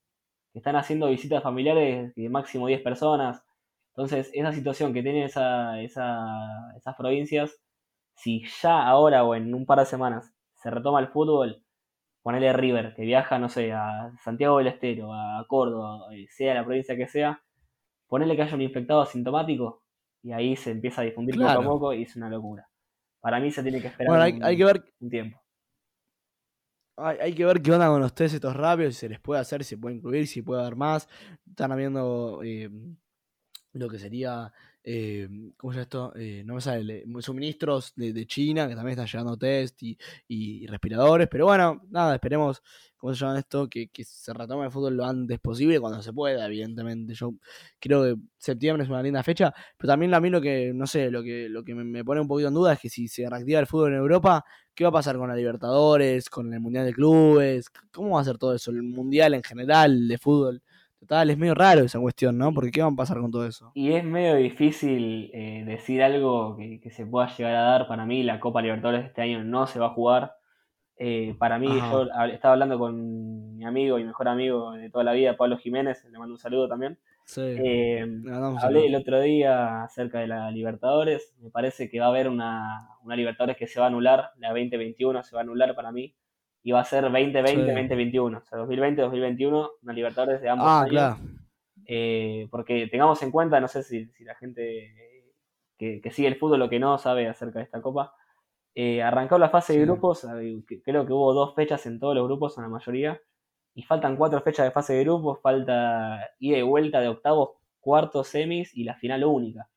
que 0.53 0.59
están 0.59 0.77
haciendo 0.77 1.09
visitas 1.09 1.43
familiares 1.43 2.15
de 2.15 2.29
máximo 2.29 2.67
10 2.67 2.81
personas. 2.83 3.44
Entonces, 3.95 4.29
esa 4.33 4.51
situación 4.53 4.93
que 4.93 5.01
tienen 5.03 5.23
esa, 5.23 5.79
esa, 5.81 6.73
esas 6.77 6.95
provincias, 6.95 7.57
si 8.15 8.43
ya 8.61 8.85
ahora 8.87 9.23
o 9.23 9.35
en 9.35 9.53
un 9.53 9.65
par 9.65 9.79
de 9.79 9.85
semanas 9.85 10.33
se 10.55 10.69
retoma 10.71 10.99
el 10.99 11.07
fútbol, 11.09 11.63
ponele 12.23 12.53
River, 12.53 12.93
que 12.95 13.03
viaja, 13.03 13.39
no 13.39 13.49
sé, 13.49 13.71
a 13.73 14.11
Santiago 14.23 14.57
del 14.59 14.67
Estero, 14.67 15.13
a 15.13 15.45
Córdoba, 15.47 16.13
eh, 16.13 16.27
sea 16.29 16.55
la 16.55 16.65
provincia 16.65 16.95
que 16.97 17.07
sea, 17.07 17.41
ponele 18.07 18.35
que 18.35 18.43
haya 18.43 18.55
un 18.55 18.61
infectado 18.63 19.01
asintomático 19.01 19.83
y 20.23 20.31
ahí 20.33 20.55
se 20.55 20.71
empieza 20.71 21.01
a 21.01 21.05
difundir 21.05 21.35
Claro. 21.35 21.61
poco 21.61 21.69
a 21.69 21.73
poco 21.73 21.93
y 21.93 22.03
es 22.03 22.15
una 22.15 22.29
locura. 22.29 22.67
Para 23.21 23.39
mí 23.39 23.51
se 23.51 23.63
tiene 23.63 23.81
que 23.81 23.87
esperar 23.87 24.09
Bueno, 24.09 24.23
hay, 24.23 24.33
un, 24.33 24.43
hay 24.43 24.57
que 24.57 24.65
ver 24.65 24.83
un 24.99 25.09
tiempo. 25.09 25.41
Hay, 26.97 27.17
hay 27.19 27.33
que 27.35 27.45
ver 27.45 27.61
qué 27.61 27.71
onda 27.71 27.87
con 27.89 27.99
los 28.01 28.15
test 28.15 28.35
estos 28.35 28.55
rápidos, 28.55 28.93
si 28.95 29.01
se 29.01 29.09
les 29.09 29.19
puede 29.19 29.41
hacer, 29.41 29.63
si 29.63 29.71
se 29.71 29.77
puede 29.77 29.95
incluir, 29.95 30.27
si 30.27 30.41
puede 30.41 30.61
haber 30.61 30.75
más. 30.75 31.09
Están 31.45 31.71
habiendo 31.71 32.41
eh, 32.43 32.69
lo 33.75 33.89
que 33.89 33.99
sería, 33.99 34.51
eh, 34.83 35.27
¿cómo 35.57 35.73
se 35.73 35.77
llama 35.77 35.83
esto? 35.83 36.13
Eh, 36.15 36.43
no 36.45 36.55
me 36.55 36.61
sale, 36.61 36.83
le- 36.83 37.21
suministros 37.21 37.93
de, 37.95 38.25
China, 38.27 38.67
que 38.67 38.75
también 38.75 38.91
están 38.99 39.07
llegando 39.07 39.37
test 39.37 39.81
y, 39.83 39.97
y 40.27 40.67
respiradores. 40.67 41.27
Pero 41.29 41.45
bueno, 41.45 41.81
nada, 41.89 42.15
esperemos, 42.15 42.61
¿cómo 42.97 43.13
se 43.13 43.19
llama 43.19 43.39
esto? 43.39 43.69
Que, 43.69 43.87
que 43.89 44.03
se 44.03 44.33
retome 44.33 44.65
el 44.65 44.71
fútbol 44.71 44.95
lo 44.97 45.05
antes 45.05 45.39
posible, 45.39 45.79
cuando 45.79 46.01
se 46.01 46.13
pueda, 46.13 46.45
evidentemente. 46.45 47.13
Yo 47.13 47.33
creo 47.79 48.03
que 48.03 48.15
septiembre 48.37 48.83
es 48.83 48.89
una 48.89 49.01
linda 49.03 49.23
fecha, 49.23 49.53
pero 49.77 49.91
también 49.91 50.13
a 50.13 50.19
mí 50.19 50.29
lo 50.29 50.41
que, 50.41 50.71
no 50.73 50.87
sé, 50.87 51.11
lo 51.11 51.23
que, 51.23 51.49
lo 51.49 51.63
que 51.63 51.75
me 51.75 52.03
pone 52.03 52.21
un 52.21 52.27
poquito 52.27 52.47
en 52.49 52.53
duda 52.53 52.73
es 52.73 52.79
que 52.79 52.89
si 52.89 53.07
se 53.07 53.29
reactiva 53.29 53.59
el 53.59 53.67
fútbol 53.67 53.93
en 53.93 53.99
Europa, 53.99 54.43
¿Qué 54.73 54.83
va 54.83 54.89
a 54.89 54.93
pasar 54.93 55.15
con 55.17 55.29
la 55.29 55.35
Libertadores, 55.35 56.29
con 56.29 56.53
el 56.53 56.59
Mundial 56.59 56.85
de 56.85 56.93
Clubes? 56.93 57.69
¿Cómo 57.93 58.15
va 58.15 58.21
a 58.21 58.25
ser 58.25 58.37
todo 58.37 58.53
eso? 58.53 58.71
El 58.71 58.83
Mundial 58.83 59.33
en 59.33 59.41
general 59.43 60.05
de 60.07 60.17
fútbol. 60.17 60.61
Total, 60.99 61.29
es 61.29 61.37
medio 61.37 61.53
raro 61.53 61.81
esa 61.81 61.99
cuestión, 61.99 62.37
¿no? 62.37 62.53
Porque 62.53 62.71
¿qué 62.71 62.81
va 62.81 62.87
a 62.87 62.95
pasar 62.95 63.19
con 63.19 63.31
todo 63.31 63.45
eso? 63.45 63.71
Y 63.75 63.91
es 63.91 64.03
medio 64.03 64.35
difícil 64.35 65.29
eh, 65.33 65.63
decir 65.65 66.01
algo 66.01 66.55
que, 66.57 66.79
que 66.79 66.89
se 66.89 67.05
pueda 67.05 67.27
llegar 67.35 67.55
a 67.55 67.61
dar. 67.61 67.87
Para 67.87 68.05
mí, 68.05 68.23
la 68.23 68.39
Copa 68.39 68.61
Libertadores 68.61 69.01
de 69.01 69.07
este 69.07 69.21
año 69.21 69.43
no 69.43 69.67
se 69.67 69.79
va 69.79 69.87
a 69.87 69.93
jugar. 69.93 70.35
Eh, 70.97 71.35
para 71.37 71.59
mí, 71.59 71.67
Ajá. 71.67 71.91
yo 71.91 72.33
estaba 72.33 72.53
hablando 72.53 72.79
con 72.79 73.57
mi 73.57 73.65
amigo 73.65 73.99
y 73.99 74.05
mejor 74.05 74.29
amigo 74.29 74.71
de 74.71 74.89
toda 74.89 75.03
la 75.03 75.11
vida, 75.11 75.35
Pablo 75.35 75.57
Jiménez, 75.57 76.05
le 76.09 76.17
mando 76.17 76.33
un 76.33 76.39
saludo 76.39 76.69
también. 76.69 76.97
Sí. 77.25 77.41
Eh, 77.41 78.05
mandamos 78.05 78.63
hablé 78.63 78.85
el 78.85 78.95
otro 78.95 79.19
día 79.19 79.83
acerca 79.83 80.19
de 80.19 80.27
la 80.27 80.51
Libertadores. 80.51 81.35
Me 81.41 81.49
parece 81.49 81.89
que 81.89 81.99
va 81.99 82.05
a 82.05 82.09
haber 82.09 82.29
una, 82.29 82.89
una 83.03 83.15
Libertadores 83.15 83.57
que 83.57 83.67
se 83.67 83.79
va 83.79 83.87
a 83.87 83.89
anular, 83.89 84.31
la 84.37 84.49
2021 84.49 85.23
se 85.23 85.35
va 85.35 85.41
a 85.41 85.43
anular 85.43 85.75
para 85.75 85.91
mí. 85.91 86.15
Y 86.67 86.71
va 86.71 86.79
a 86.79 86.85
ser 86.85 87.03
2020-2021. 87.05 88.37
O 88.41 88.45
sea, 88.45 88.57
2020-2021, 88.59 89.69
una 89.83 89.93
Libertadores 89.93 90.41
de 90.41 90.49
ambos 90.49 90.67
Ah, 90.67 90.79
años. 90.81 90.89
claro. 90.89 91.17
Eh, 91.85 92.47
porque 92.49 92.87
tengamos 92.87 93.21
en 93.21 93.29
cuenta, 93.29 93.59
no 93.59 93.67
sé 93.67 93.83
si, 93.83 94.07
si 94.07 94.23
la 94.23 94.33
gente 94.33 94.91
que, 95.77 96.01
que 96.01 96.11
sigue 96.11 96.27
el 96.27 96.37
fútbol 96.37 96.63
o 96.63 96.69
que 96.69 96.79
no 96.79 96.97
sabe 96.97 97.27
acerca 97.27 97.59
de 97.59 97.65
esta 97.65 97.81
copa, 97.83 98.13
eh, 98.73 99.03
arrancó 99.03 99.37
la 99.37 99.49
fase 99.49 99.73
de 99.77 99.85
grupos, 99.85 100.25
creo 100.83 101.05
que 101.05 101.13
hubo 101.13 101.33
dos 101.35 101.53
fechas 101.53 101.85
en 101.85 101.99
todos 101.99 102.15
los 102.15 102.25
grupos, 102.25 102.57
en 102.57 102.63
la 102.63 102.69
mayoría, 102.69 103.21
y 103.75 103.83
faltan 103.83 104.15
cuatro 104.17 104.41
fechas 104.41 104.65
de 104.65 104.71
fase 104.71 104.93
de 104.93 105.03
grupos, 105.03 105.39
falta 105.43 106.29
ida 106.39 106.57
y 106.57 106.61
vuelta 106.63 106.99
de 106.99 107.09
octavos, 107.09 107.51
cuartos, 107.79 108.27
semis 108.27 108.75
y 108.75 108.83
la 108.83 108.95
final 108.95 109.23
única. 109.23 109.69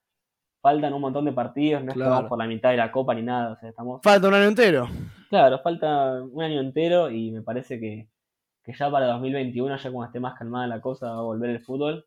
Faltan 0.62 0.94
un 0.94 1.02
montón 1.02 1.26
de 1.26 1.32
partidos, 1.32 1.82
no 1.84 1.90
es 1.90 1.94
que 1.94 1.98
Claro. 2.00 2.12
vamos 2.14 2.28
por 2.30 2.38
la 2.38 2.46
mitad 2.46 2.70
de 2.70 2.78
la 2.78 2.90
copa 2.90 3.14
ni 3.14 3.22
nada, 3.22 3.52
o 3.52 3.56
sea, 3.56 3.68
estamos 3.68 4.00
Falta 4.02 4.26
un 4.28 4.34
año 4.34 4.46
entero. 4.48 4.88
Claro, 5.28 5.58
falta 5.60 6.22
un 6.22 6.42
año 6.42 6.60
entero 6.60 7.10
y 7.10 7.30
me 7.30 7.42
parece 7.42 7.78
que, 7.78 8.08
que 8.64 8.72
ya 8.72 8.90
para 8.90 9.06
2021, 9.08 9.76
ya 9.76 9.90
cuando 9.90 10.06
esté 10.06 10.20
más 10.20 10.38
calmada 10.38 10.66
la 10.66 10.80
cosa, 10.80 11.10
va 11.10 11.18
a 11.18 11.22
volver 11.22 11.50
el 11.50 11.60
fútbol. 11.60 12.04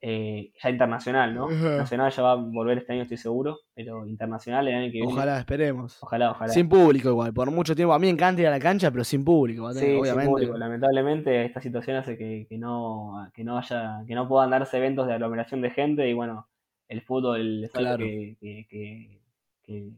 eh, 0.00 0.52
ya 0.62 0.70
internacional, 0.70 1.34
¿no? 1.34 1.48
Nacional 1.76 2.12
ya 2.12 2.22
va 2.22 2.32
a 2.32 2.34
volver 2.36 2.78
este 2.78 2.92
año, 2.92 3.02
estoy 3.02 3.16
seguro, 3.16 3.58
pero 3.74 4.06
internacional 4.06 4.68
el 4.68 4.74
año 4.76 4.86
que 4.92 4.98
viene. 4.98 5.12
Ojalá, 5.12 5.40
esperemos. 5.40 5.98
Ojalá, 6.00 6.30
ojalá. 6.30 6.52
Sin 6.52 6.68
público 6.68 7.08
igual, 7.08 7.32
por 7.34 7.50
mucho 7.50 7.74
tiempo. 7.74 7.92
A 7.94 7.98
mí 7.98 8.06
me 8.06 8.12
encanta 8.12 8.40
ir 8.42 8.46
a 8.46 8.50
la 8.52 8.60
cancha, 8.60 8.92
pero 8.92 9.02
sin 9.02 9.24
público, 9.24 9.72
Sí, 9.72 9.80
tener, 9.80 9.90
sin 9.94 10.00
obviamente. 10.00 10.30
público. 10.30 10.56
Lamentablemente 10.56 11.44
esta 11.44 11.60
situación 11.60 11.96
hace 11.96 12.16
que, 12.16 12.46
que 12.48 12.58
no, 12.58 13.28
que 13.34 13.42
no 13.42 13.58
haya, 13.58 14.04
que 14.06 14.14
no 14.14 14.28
puedan 14.28 14.50
darse 14.50 14.76
eventos 14.76 15.06
de 15.08 15.14
aglomeración 15.14 15.62
de 15.62 15.70
gente 15.70 16.08
y 16.08 16.12
bueno, 16.14 16.46
el 16.86 17.02
fútbol 17.02 17.64
es 17.64 17.74
algo 17.74 17.88
Claro. 17.96 18.04
que, 18.04 18.36
que, 18.40 18.66
que- 19.64 19.90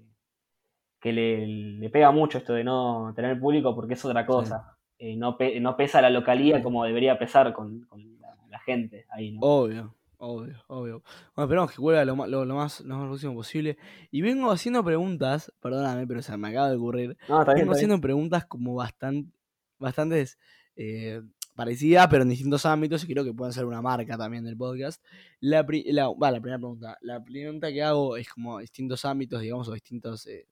que 1.01 1.13
le, 1.13 1.47
le 1.47 1.91
pega 1.91 2.11
mucho 2.11 2.39
esto 2.39 2.53
de 2.53 2.63
no 2.65 3.13
tener 3.17 3.41
público 3.41 3.75
porque 3.75 3.95
es 3.95 4.05
otra 4.05 4.27
cosa. 4.27 4.77
Eh, 4.99 5.17
no, 5.17 5.37
pe- 5.39 5.59
no 5.61 5.77
pesa 5.77 6.03
la 6.03 6.11
localía 6.11 6.63
como 6.63 6.85
debería 6.85 7.19
pesar 7.19 7.53
con, 7.55 7.81
con 7.87 8.19
la, 8.21 8.37
la 8.51 8.59
gente 8.59 9.07
ahí, 9.09 9.33
¿no? 9.33 9.41
Obvio, 9.41 9.95
obvio, 10.19 10.63
obvio. 10.67 11.03
Bueno, 11.35 11.47
esperamos 11.47 11.73
que 11.73 11.81
vuelva 11.81 12.05
lo, 12.05 12.15
lo, 12.27 12.45
lo 12.45 12.55
más, 12.55 12.83
lo 12.83 12.97
más 12.99 13.07
próximo 13.09 13.35
posible. 13.35 13.79
Y 14.11 14.21
vengo 14.21 14.51
haciendo 14.51 14.85
preguntas, 14.85 15.51
perdóname, 15.61 16.07
pero 16.07 16.21
se 16.21 16.37
me 16.37 16.49
acaba 16.49 16.69
de 16.69 16.77
ocurrir. 16.77 17.17
No, 17.29 17.41
está 17.41 17.55
bien, 17.55 17.63
Vengo 17.63 17.63
está 17.63 17.63
bien. 17.63 17.73
haciendo 17.73 18.01
preguntas 18.03 18.45
como 18.45 18.75
bastante, 18.75 19.31
bastantes 19.79 20.39
eh, 20.77 21.23
parecidas, 21.57 22.07
pero 22.09 22.23
en 22.25 22.29
distintos 22.29 22.67
ámbitos, 22.67 23.03
y 23.05 23.07
creo 23.07 23.25
que 23.25 23.33
pueden 23.33 23.55
ser 23.55 23.65
una 23.65 23.81
marca 23.81 24.19
también 24.19 24.45
del 24.45 24.59
podcast. 24.59 25.03
La, 25.41 25.65
pri- 25.65 25.91
la, 25.93 26.09
va, 26.11 26.31
la 26.31 26.41
primera 26.41 26.59
pregunta. 26.59 26.99
La 27.01 27.25
pregunta 27.25 27.73
que 27.73 27.83
hago 27.83 28.19
es 28.19 28.29
como 28.29 28.59
distintos 28.59 29.07
ámbitos, 29.07 29.41
digamos, 29.41 29.67
o 29.69 29.73
distintos 29.73 30.27
eh, 30.27 30.47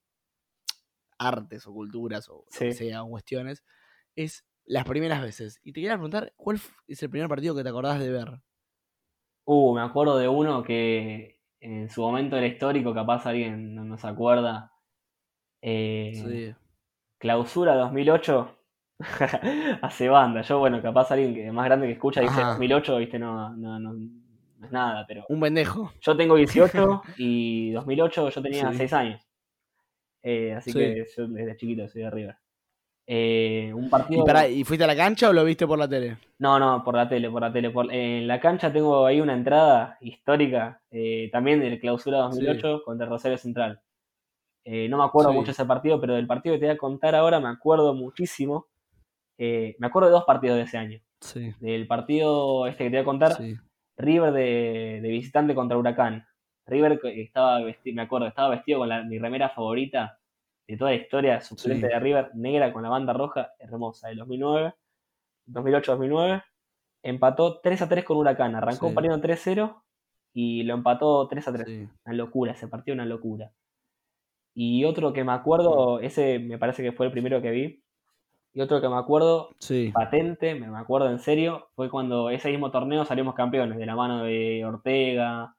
artes 1.18 1.66
o 1.66 1.72
culturas 1.72 2.28
o 2.28 2.34
lo 2.36 2.44
que 2.58 2.72
Sí. 2.72 2.88
sea, 2.88 3.02
o 3.02 3.08
cuestiones. 3.10 3.64
Es 4.16 4.44
las 4.64 4.84
primeras 4.84 5.22
veces. 5.22 5.60
Y 5.62 5.72
te 5.72 5.80
quería 5.80 5.94
preguntar, 5.94 6.32
¿cuál 6.36 6.60
es 6.86 7.02
el 7.02 7.10
primer 7.10 7.28
partido 7.28 7.54
que 7.54 7.62
te 7.62 7.68
acordás 7.70 7.98
de 8.00 8.10
ver? 8.10 8.40
Uh, 9.46 9.74
me 9.74 9.80
acuerdo 9.80 10.18
de 10.18 10.28
uno 10.28 10.62
que 10.62 11.40
en 11.60 11.88
su 11.88 12.02
momento 12.02 12.36
era 12.36 12.46
histórico, 12.46 12.92
capaz 12.94 13.26
alguien 13.26 13.74
no, 13.74 13.84
no 13.84 13.96
se 13.98 14.06
acuerda. 14.06 14.72
Eh, 15.62 16.12
Sí. 16.14 16.54
Clausura 17.18 17.74
2008. 17.74 18.54
Hace 19.82 20.08
banda. 20.08 20.42
Yo, 20.42 20.58
bueno, 20.58 20.80
capaz 20.82 21.10
alguien 21.12 21.34
que 21.34 21.50
más 21.52 21.64
grande 21.64 21.86
que 21.86 21.92
escucha 21.94 22.20
dice 22.20 22.34
Ajá. 22.40 22.50
2008, 22.50 22.96
viste, 22.98 23.18
no, 23.18 23.56
no, 23.56 23.78
no, 23.78 23.92
no 23.94 24.66
es 24.66 24.72
nada, 24.72 25.04
pero 25.06 25.24
Un 25.28 25.40
pendejo. 25.40 25.92
yo 26.00 26.16
tengo 26.16 26.36
18 26.36 27.02
y 27.16 27.70
2008 27.72 28.28
yo 28.30 28.42
tenía 28.42 28.70
Sí. 28.72 28.78
6 28.78 28.92
años. 28.92 29.27
Eh, 30.30 30.52
así 30.52 30.72
Sí. 30.72 30.78
que 30.78 31.06
yo 31.16 31.26
desde 31.28 31.56
chiquito 31.56 31.88
soy 31.88 32.02
de 32.02 32.10
River. 32.10 32.36
Eh, 33.06 33.72
un 33.74 33.86
¿Y, 33.86 33.88
partido. 33.88 34.24
¿Y 34.50 34.64
fuiste 34.64 34.84
a 34.84 34.86
la 34.86 34.94
cancha 34.96 35.30
o 35.30 35.32
lo 35.32 35.42
viste 35.44 35.66
por 35.66 35.78
la 35.78 35.88
tele? 35.88 36.18
No, 36.38 36.58
no, 36.58 36.84
por 36.84 36.94
la 36.94 37.08
tele, 37.08 37.30
por 37.30 37.40
la 37.40 37.50
tele. 37.50 37.70
Por... 37.70 37.90
En 37.90 38.28
la 38.28 38.38
cancha 38.38 38.70
tengo 38.70 39.06
ahí 39.06 39.20
una 39.22 39.32
entrada 39.32 39.96
histórica, 40.02 40.82
eh, 40.90 41.30
también 41.32 41.60
del 41.60 41.80
clausura 41.80 42.18
2008 42.18 42.82
contra 42.84 43.06
Rosario 43.06 43.38
Central. 43.38 43.80
Eh, 44.64 44.86
no 44.90 44.98
me 44.98 45.04
acuerdo 45.04 45.30
Sí. 45.30 45.36
mucho 45.38 45.52
ese 45.52 45.64
partido, 45.64 45.98
pero 45.98 46.14
del 46.16 46.26
partido 46.26 46.54
que 46.54 46.58
te 46.58 46.66
voy 46.66 46.74
a 46.74 46.78
contar 46.78 47.14
ahora 47.14 47.40
me 47.40 47.48
acuerdo 47.48 47.94
muchísimo. 47.94 48.66
Eh, 49.38 49.76
me 49.78 49.86
acuerdo 49.86 50.08
de 50.08 50.12
dos 50.12 50.24
partidos 50.26 50.58
de 50.58 50.64
ese 50.64 50.76
año. 50.76 51.00
Sí. 51.20 51.52
Del 51.60 51.86
partido 51.86 52.66
este 52.66 52.84
que 52.84 52.90
te 52.90 52.96
voy 52.96 53.02
a 53.02 53.06
contar, 53.06 53.32
sí. 53.32 53.56
River 53.96 54.32
de, 54.32 54.98
de 55.00 55.08
visitante 55.08 55.54
contra 55.54 55.78
Huracán. 55.78 56.26
River 56.66 57.00
estaba 57.16 57.60
vestido, 57.62 57.96
me 57.96 58.02
acuerdo, 58.02 58.26
estaba 58.26 58.50
vestido 58.50 58.80
con 58.80 58.90
la- 58.90 59.02
mi 59.02 59.18
remera 59.18 59.48
favorita 59.48 60.17
de 60.68 60.76
toda 60.76 60.90
la 60.90 60.96
historia, 60.98 61.40
suplente 61.40 61.86
Sí. 61.88 61.92
de 61.94 61.98
River, 61.98 62.30
negra 62.34 62.72
con 62.72 62.82
la 62.82 62.90
banda 62.90 63.12
roja, 63.14 63.52
hermosa, 63.58 64.08
del 64.08 64.18
2009, 64.18 64.74
2008-2009. 65.46 66.42
Empató 67.02 67.60
3 67.60 67.82
a 67.82 67.88
3 67.88 68.04
con 68.04 68.18
Huracán, 68.18 68.54
arrancó 68.54 68.88
Sí. 68.90 68.94
perdiendo 68.94 69.20
3-0 69.20 69.82
y 70.34 70.62
lo 70.64 70.74
empató 70.74 71.26
3 71.28 71.48
a 71.48 71.52
3. 71.52 71.66
sí. 71.66 71.88
Una 72.04 72.14
locura, 72.14 72.52
ese 72.52 72.68
partido, 72.68 72.94
una 72.94 73.06
locura. 73.06 73.50
Y 74.54 74.84
otro 74.84 75.12
que 75.12 75.24
me 75.24 75.32
acuerdo, 75.32 76.00
ese 76.00 76.38
me 76.38 76.58
parece 76.58 76.82
que 76.82 76.92
fue 76.92 77.06
el 77.06 77.12
primero 77.12 77.40
que 77.40 77.50
vi. 77.50 77.82
Y 78.52 78.60
otro 78.60 78.80
que 78.80 78.88
me 78.88 78.96
acuerdo, 78.96 79.50
patente, 79.92 80.54
me 80.54 80.76
acuerdo 80.76 81.10
en 81.10 81.18
serio, 81.20 81.68
fue 81.76 81.88
cuando 81.88 82.28
ese 82.30 82.50
mismo 82.50 82.70
torneo 82.70 83.04
salimos 83.04 83.34
campeones, 83.34 83.78
de 83.78 83.86
la 83.86 83.94
mano 83.94 84.24
de 84.24 84.64
Ortega, 84.64 85.54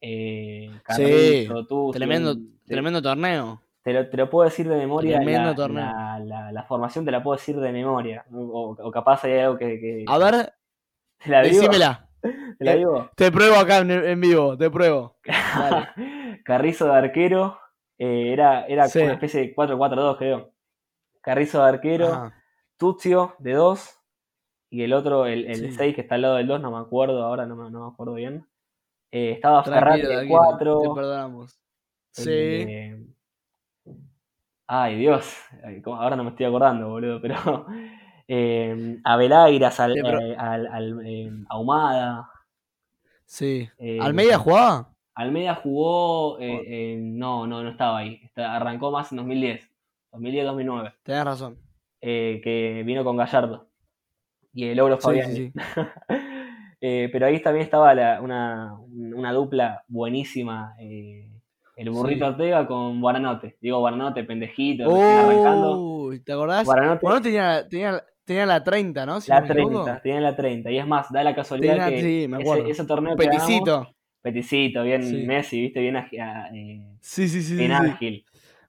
eh, 0.00 0.70
Carrizo, 0.84 1.66
Tucci, 1.66 1.98
Tremendo, 1.98 2.36
tremendo 2.66 3.02
torneo. 3.02 3.60
Te 3.84 3.92
lo, 3.92 4.08
te 4.08 4.16
lo 4.16 4.28
puedo 4.30 4.46
decir 4.48 4.66
de 4.68 4.76
memoria, 4.76 5.16
Tremendo 5.18 5.50
la, 5.50 5.54
torneo. 5.54 5.84
la- 5.84 6.18
la- 6.18 6.52
la 6.52 6.62
formación 6.64 7.04
te 7.04 7.10
la 7.12 7.22
puedo 7.22 7.36
decir 7.36 7.54
de 7.60 7.70
memoria, 7.70 8.24
o, 8.32 8.74
o 8.78 8.90
capaz 8.90 9.22
hay 9.24 9.38
algo 9.40 9.58
que... 9.58 9.78
que- 9.78 10.04
A 10.08 10.18
ver, 10.18 10.52
¿Te 11.24 11.30
la 11.30 11.42
digo? 11.42 11.56
decímela. 11.62 12.08
¿Te 12.58 12.64
la 12.64 12.72
Eh, 12.72 12.76
digo? 12.78 13.10
Te 13.14 13.30
pruebo 13.30 13.56
acá 13.56 13.78
en, 13.78 13.90
en 13.90 14.20
vivo, 14.20 14.56
te 14.56 14.70
pruebo. 14.70 15.16
Dale. 15.24 15.88
Carrizo 16.44 16.86
de 16.86 16.94
arquero, 16.94 17.58
eh, 17.98 18.32
era, 18.32 18.66
era 18.66 18.88
Sí. 18.88 18.98
como 19.00 19.04
una 19.06 19.14
especie 19.14 19.40
de 19.40 19.54
4-4-2 19.54 20.16
creo. 20.18 20.50
Carrizo 21.20 21.62
de 21.62 21.68
arquero, 21.68 22.06
Ajá. 22.08 22.34
Tuzio 22.78 23.34
de 23.38 23.52
2 23.52 24.00
y 24.70 24.82
el 24.82 24.92
otro, 24.94 25.26
el, 25.26 25.44
el 25.46 25.56
Sí. 25.56 25.72
6 25.72 25.94
que 25.94 26.00
está 26.00 26.14
al 26.16 26.22
lado 26.22 26.34
del 26.36 26.46
2, 26.48 26.60
no 26.60 26.70
me 26.72 26.78
acuerdo 26.78 27.22
ahora, 27.22 27.46
no 27.46 27.54
me, 27.54 27.70
no 27.70 27.86
me 27.86 27.92
acuerdo 27.92 28.14
bien. 28.14 28.46
Eh, 29.12 29.30
estaba 29.32 29.62
Ferrari 29.62 30.00
de 30.02 30.08
tranquilo, 30.08 30.38
4. 30.40 30.80
Te 30.80 30.88
perdonamos. 30.94 31.60
Sí. 32.12 32.30
eh, 32.30 33.06
Ay, 34.66 34.96
Dios, 34.96 35.36
ahora 35.84 36.16
no 36.16 36.24
me 36.24 36.30
estoy 36.30 36.46
acordando, 36.46 36.88
boludo, 36.88 37.20
pero 37.20 37.34
eh, 38.28 38.98
al, 39.04 39.94
Sí, 39.94 40.00
pero- 40.02 40.20
eh, 40.20 40.36
al- 40.38 40.66
al, 40.68 41.06
eh, 41.06 41.30
Ahumada. 41.48 42.30
Sí. 43.26 43.68
eh, 43.78 43.98
¿Almeida 44.00 44.38
jugaba? 44.38 44.90
Almeida 45.14 45.54
jugó, 45.54 46.38
eh, 46.40 46.62
eh, 46.66 46.98
no, 47.00 47.46
no, 47.46 47.62
no 47.62 47.68
estaba 47.70 47.98
ahí. 47.98 48.20
Arrancó 48.36 48.90
más 48.90 49.12
en 49.12 49.18
2010, 49.18 49.70
2010-2009, 50.12 50.94
Tenés 51.02 51.24
razón. 51.24 51.58
que 52.00 52.82
vino 52.84 53.04
con 53.04 53.16
Gallardo 53.16 53.68
y 54.52 54.66
el 54.68 54.76
Logro 54.78 54.96
Sí, 54.96 55.02
Fabiani. 55.02 55.34
sí, 55.36 55.52
sí. 55.52 55.52
Pero 57.12 57.26
ahí 57.26 57.40
también 57.42 57.64
estaba 57.64 57.94
la- 57.94 58.20
una, 58.20 58.76
una 58.88 59.32
dupla 59.32 59.84
buenísima. 59.88 60.74
eh, 60.80 61.28
el 61.76 61.90
burrito 61.90 62.26
Sí. 62.26 62.30
Ortega 62.32 62.66
con 62.66 63.00
Guaranote. 63.00 63.56
Digo 63.60 63.78
Guaranote, 63.80 64.24
pendejito, 64.24 64.84
recién 64.84 65.04
arrancando. 65.06 65.78
Uy, 65.80 66.20
¿te 66.20 66.32
acordás? 66.32 66.64
Guaranote, 66.64 67.00
Bueno, 67.02 67.20
tenía, 67.22 67.68
tenía, 67.68 68.02
tenía 68.24 68.46
la 68.46 68.62
30, 68.64 69.04
¿no? 69.06 69.20
Si 69.20 69.30
la 69.30 69.40
no 69.40 69.46
me 69.46 69.52
equivoco. 69.52 69.84
30, 69.84 70.02
tiene 70.02 70.20
la 70.20 70.36
30. 70.36 70.70
Y 70.70 70.78
es 70.78 70.86
más, 70.86 71.12
da 71.12 71.22
la 71.24 71.34
casualidad 71.34 71.74
Tenía- 71.74 71.88
que 71.90 72.00
sí, 72.02 72.28
me 72.28 72.36
ese, 72.38 72.42
acuerdo. 72.50 72.70
ese 72.70 72.84
torneo 72.84 73.16
ganamos- 73.16 73.38
peticito. 73.46 73.88
peticito, 74.22 74.82
bien 74.84 75.02
Sí. 75.02 75.26
Messi, 75.26 75.60
viste, 75.60 75.80
bien 75.80 75.96
agi- 75.96 76.18
a- 76.20 76.48
eh, 76.54 76.96
Sí, 77.00 77.28
sí, 77.28 77.42
sí. 77.42 77.56
bien 77.56 77.72
ágil. 77.72 78.24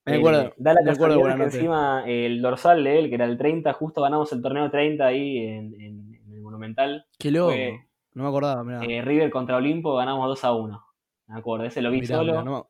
Me 0.05 0.15
Eh, 0.15 0.17
acuerdo. 0.19 0.53
da 0.57 0.73
la 0.73 0.81
me 0.83 0.91
acuerdo 0.91 1.15
casualidad 1.15 1.45
de 1.45 1.51
que 1.51 1.55
encima 1.57 2.03
el 2.05 2.41
dorsal 2.41 2.83
de 2.83 2.99
él, 2.99 3.09
que 3.09 3.15
era 3.15 3.25
el 3.25 3.37
30, 3.37 3.73
justo 3.73 4.01
ganamos 4.01 4.31
el 4.33 4.41
torneo 4.41 4.69
30 4.69 5.05
ahí 5.07 5.37
en, 5.37 5.73
en- 5.81 6.15
en 6.25 6.33
el 6.33 6.41
Monumental. 6.41 7.05
Qué 7.17 7.31
loco. 7.31 7.53
Fue- 7.53 7.79
No 8.13 8.23
me 8.23 8.29
acordaba, 8.29 8.63
mirá. 8.63 8.81
Eh, 8.83 9.01
River 9.01 9.29
contra 9.31 9.55
Olimpo 9.57 9.95
ganamos 9.95 10.27
2 10.27 10.43
a 10.43 10.53
1. 10.53 10.83
Me 11.27 11.39
acuerdo, 11.39 11.65
ese 11.65 11.81
lo 11.81 11.89
vi 11.89 12.01
Mirá, 12.01 12.17
solo 12.17 12.31
mirá, 12.33 12.43
no- 12.43 12.69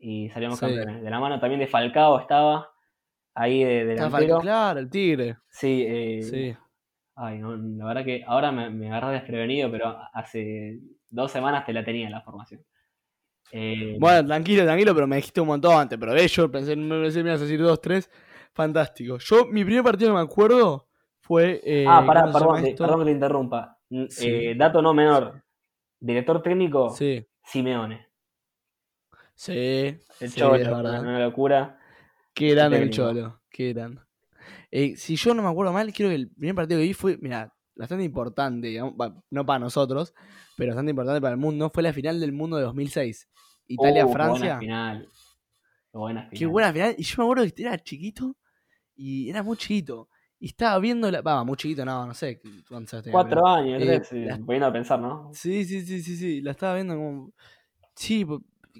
y 0.00 0.28
salimos 0.30 0.58
Sí. 0.58 0.66
campeones. 0.66 1.02
De 1.02 1.10
la 1.10 1.20
mano 1.20 1.38
también 1.38 1.60
de 1.60 1.66
Falcao 1.66 2.18
estaba 2.20 2.70
ahí 3.34 3.62
de 3.64 3.92
Estaba 3.92 4.08
delantero. 4.20 4.38
Claro, 4.40 4.80
el 4.80 4.90
tigre. 4.90 5.36
Sí, 5.48 5.84
eh, 5.86 6.22
Sí. 6.22 6.56
ay, 7.16 7.38
no, 7.38 7.56
la 7.56 7.84
verdad 7.86 8.04
que 8.04 8.22
ahora 8.26 8.50
me, 8.52 8.70
me 8.70 8.88
agarré 8.88 9.12
desprevenido, 9.14 9.70
pero 9.70 9.96
hace 10.12 10.78
dos 11.10 11.30
semanas 11.30 11.64
te 11.64 11.72
la 11.72 11.84
tenía 11.84 12.08
la 12.10 12.20
formación. 12.22 12.64
Eh, 13.52 13.96
Bueno, 13.98 14.26
tranquilo, 14.26 14.64
tranquilo, 14.64 14.94
pero 14.94 15.06
me 15.06 15.16
dijiste 15.16 15.40
un 15.40 15.48
montón 15.48 15.78
antes. 15.78 15.98
Pero 15.98 16.14
eh, 16.16 16.28
yo 16.28 16.50
pensé, 16.50 16.76
me 16.76 17.00
pensé 17.02 17.22
me 17.22 17.30
ibas 17.30 17.40
a 17.40 17.44
decir 17.44 17.60
dos, 17.60 17.80
tres. 17.80 18.10
Fantástico. 18.52 19.18
Yo, 19.18 19.46
mi 19.46 19.64
primer 19.64 19.82
partido 19.82 20.10
que 20.10 20.14
me 20.16 20.20
acuerdo 20.22 20.88
fue. 21.20 21.60
eh, 21.64 21.84
ah, 21.88 22.02
pará, 22.06 22.22
¿cómo 22.22 22.32
se 22.32 22.38
perdón, 22.38 22.62
te- 22.64 22.74
perdón 22.74 22.98
que 23.00 23.04
te 23.06 23.10
interrumpa. 23.12 23.78
Sí. 24.08 24.28
eh, 24.28 24.54
dato 24.56 24.80
no 24.82 24.94
menor. 24.94 25.42
Director 25.98 26.40
técnico, 26.42 26.90
Sí, 26.90 27.26
Simeone. 27.44 28.06
Sí. 29.40 29.52
El 30.20 30.30
sí, 30.30 30.38
Cholo, 30.38 30.56
es 30.56 30.68
verdad. 30.68 31.00
una 31.00 31.18
locura. 31.18 31.78
Qué 32.34 32.50
gran 32.50 32.72
el. 32.74 32.90
Cholo. 32.90 33.40
Qué 33.50 33.72
gran. 33.72 33.98
Eh, 34.70 34.96
si 34.96 35.16
yo 35.16 35.34
no 35.34 35.42
me 35.42 35.48
acuerdo 35.48 35.72
mal, 35.72 35.92
creo 35.92 36.10
que 36.10 36.14
el 36.14 36.30
primer 36.30 36.54
partido 36.54 36.78
que 36.80 36.86
vi 36.86 36.94
fue, 36.94 37.16
mira, 37.20 37.52
bastante 37.74 38.04
importante, 38.04 38.68
digamos, 38.68 38.94
no 39.30 39.46
para 39.46 39.58
nosotros, 39.58 40.14
pero 40.56 40.70
bastante 40.70 40.90
importante 40.90 41.20
para 41.20 41.32
el 41.32 41.40
mundo. 41.40 41.70
Fue 41.70 41.82
la 41.82 41.92
final 41.92 42.20
del 42.20 42.32
mundo 42.32 42.56
de 42.58 42.64
2006. 42.64 43.28
Uh, 43.32 43.36
qué 43.66 43.74
Italia-Francia. 43.74 44.58
buena 44.58 44.58
final. 44.60 45.08
Qué 45.90 45.98
buena 45.98 46.20
final. 46.22 46.38
Qué 46.38 46.46
buena 46.46 46.72
final. 46.72 46.94
Y 46.98 47.02
yo 47.02 47.14
me 47.18 47.24
acuerdo 47.24 47.54
que 47.54 47.62
era 47.62 47.78
chiquito 47.78 48.36
y 48.94 49.30
era 49.30 49.42
muy 49.42 49.56
chiquito. 49.56 50.08
Y 50.38 50.46
estaba 50.48 50.78
viendo 50.78 51.10
la. 51.10 51.20
Va, 51.22 51.44
muy 51.44 51.56
chiquito, 51.56 51.84
no, 51.84 52.06
no 52.06 52.14
sé. 52.14 52.40
Cuatro 53.10 53.46
años, 53.46 53.82
Eh, 53.82 54.02
sí, 54.04 54.24
la- 54.24 54.68
a 54.68 54.72
pensar, 54.72 54.98
¿no? 55.00 55.30
Sí, 55.34 55.64
sí, 55.64 55.84
sí, 55.84 56.02
sí, 56.02 56.16
sí. 56.16 56.40
La 56.40 56.52
estaba 56.52 56.74
viendo 56.74 56.94
como. 56.94 57.32
Sí, 57.94 58.24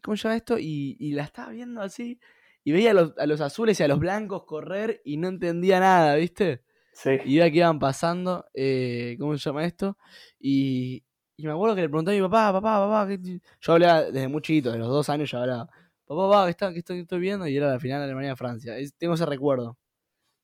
¿cómo 0.03 0.17
se 0.17 0.25
llama 0.25 0.37
esto? 0.37 0.59
Y, 0.59 0.97
y 0.99 1.13
la 1.13 1.25
estaba 1.25 1.51
viendo 1.51 1.81
así. 1.83 2.19
Y 2.65 2.73
veía 2.73 2.91
a 2.93 2.95
los, 2.95 3.15
a 3.19 3.27
los 3.27 3.41
azules 3.41 3.81
y 3.81 3.83
a 3.83 3.89
los 3.89 3.99
blancos 3.99 4.45
correr 4.45 5.01
y 5.05 5.17
no 5.17 5.29
entendía 5.29 5.81
nada, 5.81 6.15
¿viste? 6.17 6.65
Sí. 6.93 7.11
Y 7.25 7.37
veía 7.39 7.51
que 7.51 7.59
iban 7.59 7.79
pasando. 7.79 8.47
eh, 8.55 9.17
¿Cómo 9.19 9.37
se 9.39 9.49
llama 9.49 9.65
esto? 9.65 9.97
Y, 10.39 11.05
y 11.37 11.47
me 11.47 11.53
acuerdo 11.53 11.75
que 11.77 11.83
le 11.83 11.89
pregunté 11.89 12.11
a 12.13 12.15
mi 12.15 12.21
papá, 12.23 12.53
papá, 12.53 12.79
papá. 12.87 13.09
¿qué 13.09 13.19
ti-?" 13.19 13.41
Yo 13.61 13.73
hablaba 13.75 14.03
desde 14.05 14.29
muy 14.29 14.43
chiquito, 14.43 14.73
de 14.73 14.79
los 14.79 14.89
dos 14.89 15.09
años 15.09 15.31
ya 15.31 15.41
hablaba. 15.41 15.67
Papá, 16.07 16.29
papá, 16.31 16.45
¿qué, 16.47 16.51
está, 16.51 16.73
qué 16.73 16.79
estoy, 16.81 17.21
viendo? 17.21 17.47
Y 17.47 17.57
era 17.57 17.71
la 17.71 17.79
final 17.81 18.01
de 18.01 18.05
Alemania-Francia. 18.07 18.75
Tengo 18.99 19.15
ese 19.15 19.27
recuerdo. 19.27 19.79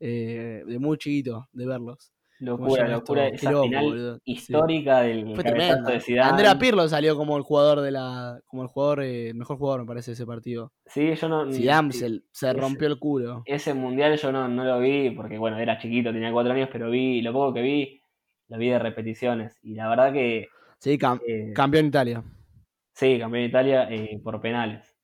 eh, 0.01 0.65
de 0.67 0.79
muy 0.79 0.99
chiquito, 0.99 1.49
de 1.53 1.67
verlos. 1.67 2.13
¿Cómo 2.39 2.69
se 2.71 2.83
Locura, 2.83 2.89
locura. 2.89 3.29
Esa 3.29 3.63
final 3.63 3.85
boludo. 3.85 4.15
Sí. 4.17 4.23
histórica 4.27 5.01
del 5.01 5.35
Fue 5.35 5.43
tremendo. 5.45 5.91
de 5.91 6.01
Zidane. 6.01 6.31
Andrea 6.31 6.59
Pirlo 6.59 6.87
salió 6.89 7.17
como 7.17 7.37
el 7.37 7.43
jugador 7.43 7.81
de 7.81 7.91
la. 7.91 8.41
como 8.47 8.63
el 8.63 8.69
jugador, 8.69 9.03
eh, 9.05 9.33
mejor 9.35 9.57
jugador, 9.57 9.81
me 9.81 9.87
parece, 9.87 10.11
de 10.11 10.15
ese 10.15 10.27
partido. 10.27 10.73
Sí, 10.87 11.15
yo 11.15 11.29
no. 11.29 11.51
Zidane 11.53 11.93
sí, 11.93 11.99
se, 12.01 12.09
se 12.33 12.51
ese- 12.51 12.53
rompió 12.53 12.89
el 12.89 12.99
culo. 12.99 13.43
Ese 13.47 13.73
mundial 13.73 14.17
yo 14.19 14.33
no, 14.33 14.49
no 14.49 14.65
lo 14.65 14.81
vi 14.81 15.11
porque, 15.11 15.39
bueno, 15.39 15.59
era 15.59 15.79
chiquito, 15.79 16.13
tenía 16.13 16.31
cuatro 16.33 16.53
años, 16.53 16.69
pero 16.71 16.91
vi, 16.91 17.23
lo 17.23 17.33
poco 17.33 17.55
que 17.55 17.63
vi, 17.63 18.01
lo 18.49 18.59
vi 18.59 18.69
de 18.69 18.79
repeticiones. 18.79 19.59
Y 19.63 19.75
la 19.75 19.89
verdad 19.89 20.13
que, 20.13 20.49
Sí, 20.79 20.99
cam- 20.99 21.21
eh, 21.27 21.53
campeón 21.55 21.87
Italia. 21.87 22.23
sí, 22.93 23.19
campeón 23.19 23.43
de 23.45 23.49
Italia 23.49 23.89
eh, 23.91 24.21
por 24.23 24.41
penales. 24.43 24.95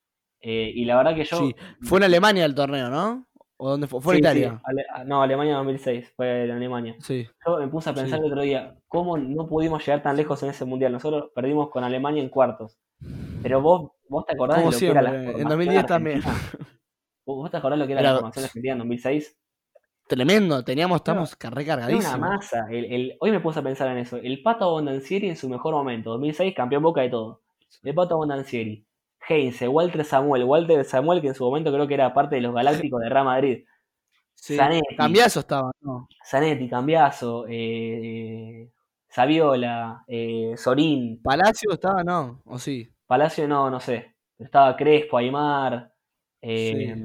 Eh, 0.45 0.73
y 0.75 0.85
la 0.85 0.97
verdad 0.97 1.15
que 1.15 1.25
yo. 1.25 1.37
Sí. 1.39 1.55
Fue 1.83 1.99
en 1.99 2.05
Alemania 2.05 2.45
el 2.45 2.55
torneo, 2.55 2.91
¿no? 2.91 3.27
¿O 3.65 3.71
dónde 3.71 3.87
fue? 3.87 4.01
Fue 4.01 4.15
en 4.15 4.25
Sí, 4.25 4.31
sí, 4.33 4.39
Italia. 4.41 4.61
Ale- 4.65 4.85
ah, 4.93 5.05
no, 5.05 5.23
Alemania 5.23 5.55
2006, 5.57 6.13
fue 6.17 6.45
en 6.45 6.51
Alemania. 6.51 6.97
Sí. 6.99 7.29
Yo 7.47 7.59
me 7.59 7.69
puse 7.69 7.91
a 7.91 7.95
pensar 7.95 8.19
el 8.19 8.25
otro 8.27 8.41
día, 8.43 8.75
¿cómo 8.89 9.17
no 9.17 9.47
pudimos 9.47 9.87
llegar 9.87 10.03
tan 10.03 10.17
lejos 10.17 10.43
en 10.43 10.51
ese 10.51 10.65
mundial? 10.65 10.91
Nosotros 10.93 11.31
perdimos 11.33 11.71
con 11.71 11.85
Alemania 11.85 12.21
en 12.23 12.29
cuartos. 12.29 12.77
Pero 13.43 13.61
vos, 13.63 13.91
vos 14.09 14.27
te 14.27 14.33
acordás 14.35 14.59
Como 14.59 14.71
de 14.71 14.75
lo 14.75 14.81
que 14.81 14.87
era 14.89 15.03
la 15.03 15.11
siempre, 15.11 15.27
en 15.27 15.33
formación 15.49 15.49
2010 15.59 15.87
también. 15.87 16.23
¿Vos 17.25 17.51
te 17.53 17.57
acordás 17.57 17.79
lo 17.79 17.87
que 17.87 17.93
era 17.93 18.01
Era- 18.01 18.11
la 18.13 18.17
formación 18.19 18.45
argentina 18.47 18.73
en 18.73 18.79
2006? 18.81 19.39
Tremendo, 20.09 20.65
teníamos, 20.65 20.97
estamos 20.97 21.37
una 21.41 21.51
recargadísimos. 21.51 22.19
masa. 22.19 22.67
El, 22.69 22.85
el- 22.93 23.17
hoy 23.21 23.31
me 23.31 23.39
puse 23.41 23.61
a 23.61 23.63
pensar 23.63 23.89
en 23.89 23.99
eso. 23.99 24.17
El 24.17 24.43
Pato 24.43 24.71
Bondancieri 24.73 25.29
en 25.29 25.37
su 25.37 25.49
mejor 25.49 25.73
momento, 25.75 26.11
2006, 26.11 26.53
campeón 26.55 26.83
boca 26.83 27.01
de 27.03 27.11
todo. 27.11 27.41
El 27.85 27.95
Pato 27.95 28.17
Bondancieri, 28.17 28.85
Heinze, 29.29 29.69
Walter 29.69 30.05
Samuel, 30.05 30.45
Walter 30.45 30.85
Samuel 30.85 31.21
que 31.21 31.29
en 31.29 31.35
su 31.35 31.45
momento 31.45 31.73
creo 31.73 31.87
que 31.87 31.95
era 31.95 32.13
parte 32.13 32.37
de 32.37 32.43
los 32.43 32.55
Galácticos 32.55 33.01
de 33.01 33.09
Real 33.09 33.25
Madrid. 33.25 33.65
Sí. 34.35 34.57
Zanetti. 34.57 34.97
Cambiazo 34.97 35.41
estaba, 35.41 35.71
¿no? 35.81 36.09
Zanetti, 36.25 36.69
Cambiaso, 36.69 37.45
eh, 37.49 38.69
Saviola, 39.09 40.03
eh, 40.09 40.55
Sorín, 40.57 41.21
Palacio 41.23 41.71
estaba, 41.73 42.03
no, 42.03 42.41
o 42.47 42.59
sí. 42.59 42.89
Palacio 43.07 43.47
no, 43.47 43.71
no 43.71 43.79
sé. 43.79 44.15
Estaba 44.39 44.75
Crespo, 44.77 45.19
Aymar, 45.19 45.93
eh, 46.41 46.95
Sí. 46.97 47.03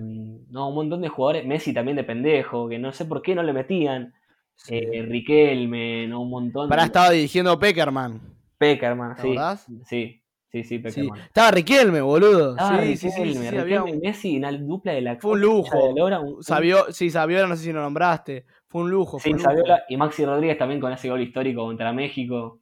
no, 0.49 0.69
un 0.69 0.75
montón 0.75 1.01
de 1.01 1.09
jugadores. 1.09 1.45
Messi 1.45 1.73
también 1.73 1.97
de 1.97 2.03
pendejo, 2.03 2.67
que 2.69 2.79
no 2.79 2.91
sé 2.93 3.05
por 3.05 3.21
qué 3.21 3.35
no 3.35 3.43
le 3.43 3.53
metían. 3.53 4.13
Sí. 4.55 4.75
Eh, 4.75 5.05
Riquelme, 5.07 6.07
no, 6.07 6.21
un 6.21 6.29
montón. 6.31 6.69
Pará, 6.69 6.85
estaba 6.85 7.11
dirigiendo 7.11 7.59
Peckerman. 7.59 8.19
Peckerman, 8.57 9.15
¿Te 9.15 9.21
sí. 9.21 9.27
acordás? 9.27 9.67
Sí, 9.85 10.23
sí, 10.63 10.79
sí, 10.83 10.91
Sí. 10.91 11.09
Estaba 11.25 11.51
Riquelme, 11.51 12.01
boludo. 12.01 12.55
Ah, 12.57 12.79
sí, 12.81 12.95
sí, 12.97 13.09
sí, 13.11 13.23
Riquelme, 13.23 13.33
sí, 13.33 13.33
sí, 13.33 13.49
Riquelme, 13.49 13.59
había 13.61 13.83
un- 13.83 13.99
Messi, 13.99 14.37
una 14.37 14.51
dupla 14.51 14.91
de 14.93 15.01
la 15.01 15.15
Fue 15.17 15.31
un 15.31 15.41
lujo. 15.41 15.77
de 15.77 15.93
la 15.93 15.99
lora, 16.01 16.19
un- 16.19 16.43
Sabio, 16.43 16.85
sí, 16.91 17.09
Saviola, 17.09 17.47
no 17.47 17.55
sé 17.55 17.63
si 17.65 17.73
lo 17.73 17.81
nombraste. 17.81 18.45
Fue 18.67 18.81
un 18.81 18.89
lujo. 18.89 19.19
Sí, 19.19 19.29
fue 19.29 19.31
un 19.31 19.37
lujo. 19.37 19.49
Saviola 19.49 19.83
y 19.89 19.97
Maxi 19.97 20.25
Rodríguez 20.25 20.57
también 20.57 20.79
con 20.81 20.91
ese 20.93 21.09
gol 21.09 21.21
histórico 21.21 21.63
contra 21.65 21.91
México. 21.93 22.59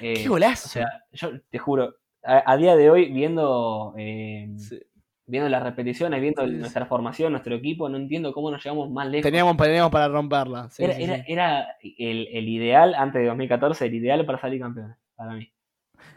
Eh, 0.00 0.14
Qué 0.22 0.28
golazo. 0.28 0.66
O 0.66 0.70
sea, 0.70 1.04
yo 1.12 1.30
te 1.50 1.58
juro, 1.58 1.94
a, 2.22 2.52
a 2.52 2.56
día 2.56 2.76
de 2.76 2.90
hoy, 2.90 3.12
viendo, 3.12 3.94
eh, 3.98 4.48
Sí. 4.56 4.80
viendo 5.26 5.48
las 5.48 5.62
repeticiones, 5.62 6.20
viendo 6.20 6.42
Sí, 6.44 6.50
sí. 6.50 6.56
nuestra 6.56 6.86
formación, 6.86 7.32
nuestro 7.32 7.54
equipo, 7.54 7.88
no 7.88 7.96
entiendo 7.96 8.32
cómo 8.32 8.50
nos 8.50 8.62
llegamos 8.62 8.90
más 8.90 9.06
lejos. 9.08 9.22
Teníamos, 9.24 9.56
teníamos 9.56 9.90
para 9.92 10.08
romperla. 10.08 10.68
sí, 10.70 10.84
era 10.84 10.94
sí, 10.94 11.02
era, 11.02 11.16
sí. 11.16 11.22
era 11.28 11.66
el, 11.98 12.28
el 12.32 12.48
ideal, 12.48 12.94
antes 12.94 13.20
de 13.22 13.28
2014, 13.28 13.86
el 13.86 13.94
ideal 13.94 14.24
para 14.26 14.38
salir 14.40 14.60
campeones, 14.60 14.96
para 15.14 15.32
mí. 15.34 15.50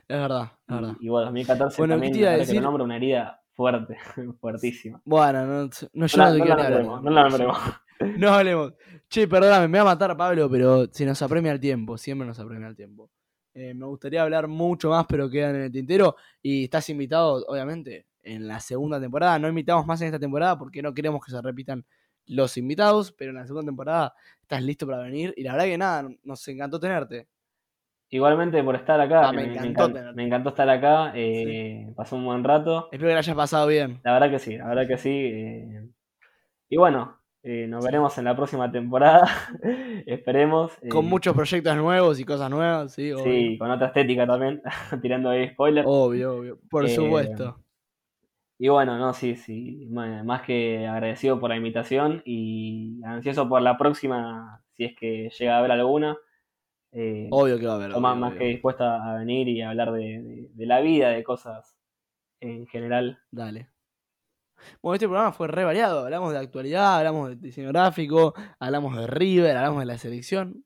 Es 0.08 0.18
verdad, 0.18 0.44
es 0.44 0.50
Y, 0.68 0.74
verdad. 0.74 0.96
y 1.00 1.10
bueno, 1.10 1.26
2014 1.26 1.82
Bueno, 1.82 1.96
¿qué 1.96 1.96
también, 1.96 2.14
te 2.14 2.20
ahora 2.26 2.36
que 2.36 2.40
decir? 2.46 2.62
nombro, 2.62 2.84
una 2.84 2.96
herida 2.96 3.42
fuerte, 3.54 3.98
fuertísima. 4.40 5.02
Bueno, 5.06 5.46
no, 5.46 5.70
no, 5.94 6.06
yo 6.08 6.18
No, 6.18 6.30
no, 6.32 6.38
no 6.38 6.46
la 6.46 6.56
nombremos, 6.70 7.04
no 7.04 7.10
la 7.12 7.24
nombremos. 7.24 7.58
No 8.18 8.30
hablemos. 8.30 8.74
Che, 9.10 9.28
perdóname, 9.28 9.68
me 9.68 9.80
va 9.80 9.82
a 9.82 9.94
matar 9.96 10.16
Pablo, 10.16 10.48
pero 10.52 10.86
se 10.92 11.04
nos 11.04 11.20
apremia 11.24 11.52
el 11.52 11.60
tiempo, 11.60 11.98
siempre 11.98 12.28
nos 12.28 12.40
apremia 12.40 12.68
el 12.68 12.76
tiempo. 12.76 13.10
Eh, 13.56 13.74
me 13.74 13.88
gustaría 13.88 14.22
hablar 14.22 14.48
mucho 14.48 14.92
más, 14.92 15.08
pero 15.10 15.28
quedan 15.32 15.56
en 15.56 15.64
el 15.64 15.72
tintero. 15.72 16.16
Y 16.44 16.66
estás 16.66 16.88
invitado, 16.92 17.44
obviamente, 17.48 18.06
en 18.22 18.48
la 18.48 18.60
segunda 18.60 19.00
temporada. 19.02 19.40
No 19.40 19.48
invitamos 19.48 19.88
más 19.88 20.00
en 20.02 20.08
esta 20.08 20.20
temporada 20.20 20.60
porque 20.60 20.84
no 20.84 20.94
queremos 20.94 21.26
que 21.26 21.32
se 21.32 21.42
repitan 21.42 21.84
los 22.28 22.56
invitados, 22.58 23.12
pero 23.14 23.32
en 23.32 23.38
la 23.38 23.48
segunda 23.48 23.66
temporada 23.66 24.14
estás 24.44 24.62
listo 24.62 24.86
para 24.86 25.00
venir. 25.00 25.34
Y 25.36 25.42
la 25.42 25.54
verdad 25.54 25.66
que 25.66 25.78
nada, 25.80 26.08
nos 26.24 26.48
encantó 26.50 26.80
tenerte. 26.80 27.28
Igualmente 28.10 28.64
por 28.64 28.76
estar 28.76 29.00
acá, 29.02 29.28
Ah, 29.28 29.32
me 29.34 29.44
encantó 29.44 29.90
encan- 29.90 30.14
me 30.16 30.26
encantó 30.26 30.50
estar 30.50 30.70
acá, 30.70 31.12
eh, 31.16 31.92
pasó 31.96 32.16
un 32.16 32.26
buen 32.26 32.44
rato. 32.44 32.88
Espero 32.92 33.10
que 33.10 33.14
la 33.14 33.20
hayas 33.20 33.36
pasado 33.36 33.68
bien. 33.68 34.00
La 34.04 34.14
verdad 34.14 34.30
que 34.32 34.40
sí, 34.40 34.58
la 34.58 34.68
verdad 34.68 34.88
que 34.88 34.98
sí. 34.98 35.10
eh, 35.12 35.88
y 36.70 36.78
bueno, 36.78 37.18
eh, 37.44 37.66
nos 37.68 37.84
veremos 37.84 38.18
en 38.18 38.26
la 38.26 38.36
próxima 38.36 38.72
temporada. 38.72 39.28
Esperemos. 40.06 40.72
eh, 40.82 40.90
Con 40.90 41.06
muchos 41.06 41.36
proyectos 41.36 41.76
nuevos 41.76 42.20
y 42.20 42.26
cosas 42.26 42.50
nuevas, 42.50 42.94
sí, 42.94 43.12
obvio. 43.12 43.24
Sí, 43.24 43.58
con 43.58 43.72
otra 43.72 43.88
estética 43.88 44.26
también, 44.26 44.62
tirando 45.02 45.30
ahí 45.30 45.50
spoiler. 45.50 45.84
Obvio, 45.88 46.38
obvio. 46.38 46.60
Por 46.70 46.88
supuesto. 46.90 47.60
Y 48.60 48.70
bueno, 48.70 48.98
no, 48.98 49.14
sí, 49.14 49.36
sí, 49.36 49.86
más 49.92 50.42
que 50.42 50.88
agradecido 50.88 51.40
por 51.40 51.50
la 51.52 51.58
invitación 51.58 52.24
y 52.26 53.00
ansioso 53.06 53.48
por 53.48 53.62
la 53.62 53.78
próxima, 53.78 54.64
si 54.76 54.86
es 54.86 54.96
que 54.96 55.30
llega 55.38 55.56
a 55.56 55.60
haber 55.60 55.72
alguna. 55.72 56.18
Eh, 56.92 57.28
Obvio 57.32 57.60
que 57.60 57.66
va 57.68 57.74
a 57.74 57.76
haber. 57.76 57.90
Más, 57.90 57.98
obvio, 57.98 58.16
más 58.16 58.30
obvio. 58.32 58.40
que 58.40 58.46
dispuesta 58.46 59.04
a 59.12 59.18
venir 59.20 59.48
y 59.50 59.62
hablar 59.62 59.92
de, 59.92 60.00
de- 60.22 60.50
de 60.54 60.66
la 60.66 60.80
vida, 60.80 61.10
de 61.10 61.24
cosas 61.24 61.76
en 62.40 62.66
general. 62.68 63.20
Dale. 63.32 63.70
Bueno, 64.82 64.96
este 64.96 65.08
programa 65.08 65.32
fue 65.32 65.48
re 65.48 65.64
variado. 65.66 66.04
Hablamos 66.06 66.34
de 66.34 66.40
actualidad, 66.40 66.98
hablamos 66.98 67.30
de 67.30 67.36
diseño 67.36 67.70
gráfico, 67.70 68.34
hablamos 68.60 68.96
de 68.98 69.06
River, 69.08 69.56
hablamos 69.58 69.80
de 69.82 69.86
la 69.86 69.98
selección. 69.98 70.64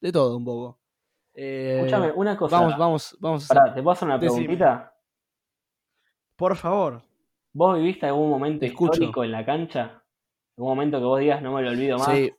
De 0.00 0.12
todo 0.12 0.36
un 0.36 0.44
poco. 0.44 0.78
Eh, 1.34 1.76
Escúchame, 1.78 2.12
una 2.12 2.36
cosa. 2.36 2.58
vamos, 2.60 2.76
vamos, 2.78 3.16
vamos. 3.20 3.48
Pará, 3.48 3.72
¿te 3.74 3.82
puedo 3.82 3.92
hacer 3.92 4.06
una 4.06 4.18
Decime. 4.18 4.40
preguntita? 4.40 4.94
Por 6.36 6.56
favor. 6.56 7.02
¿Vos 7.54 7.78
viviste 7.78 8.06
algún 8.06 8.28
momento 8.28 8.60
Te 8.60 8.66
escucho. 8.66 8.92
histórico 8.94 9.24
en 9.24 9.32
la 9.32 9.44
cancha? 9.46 10.02
¿Algún 10.56 10.72
momento 10.72 10.98
que 10.98 11.04
vos 11.04 11.20
digas 11.20 11.40
no 11.40 11.52
me 11.54 11.62
lo 11.62 11.70
olvido 11.70 11.98
más? 11.98 12.08
Sí. 12.08 12.32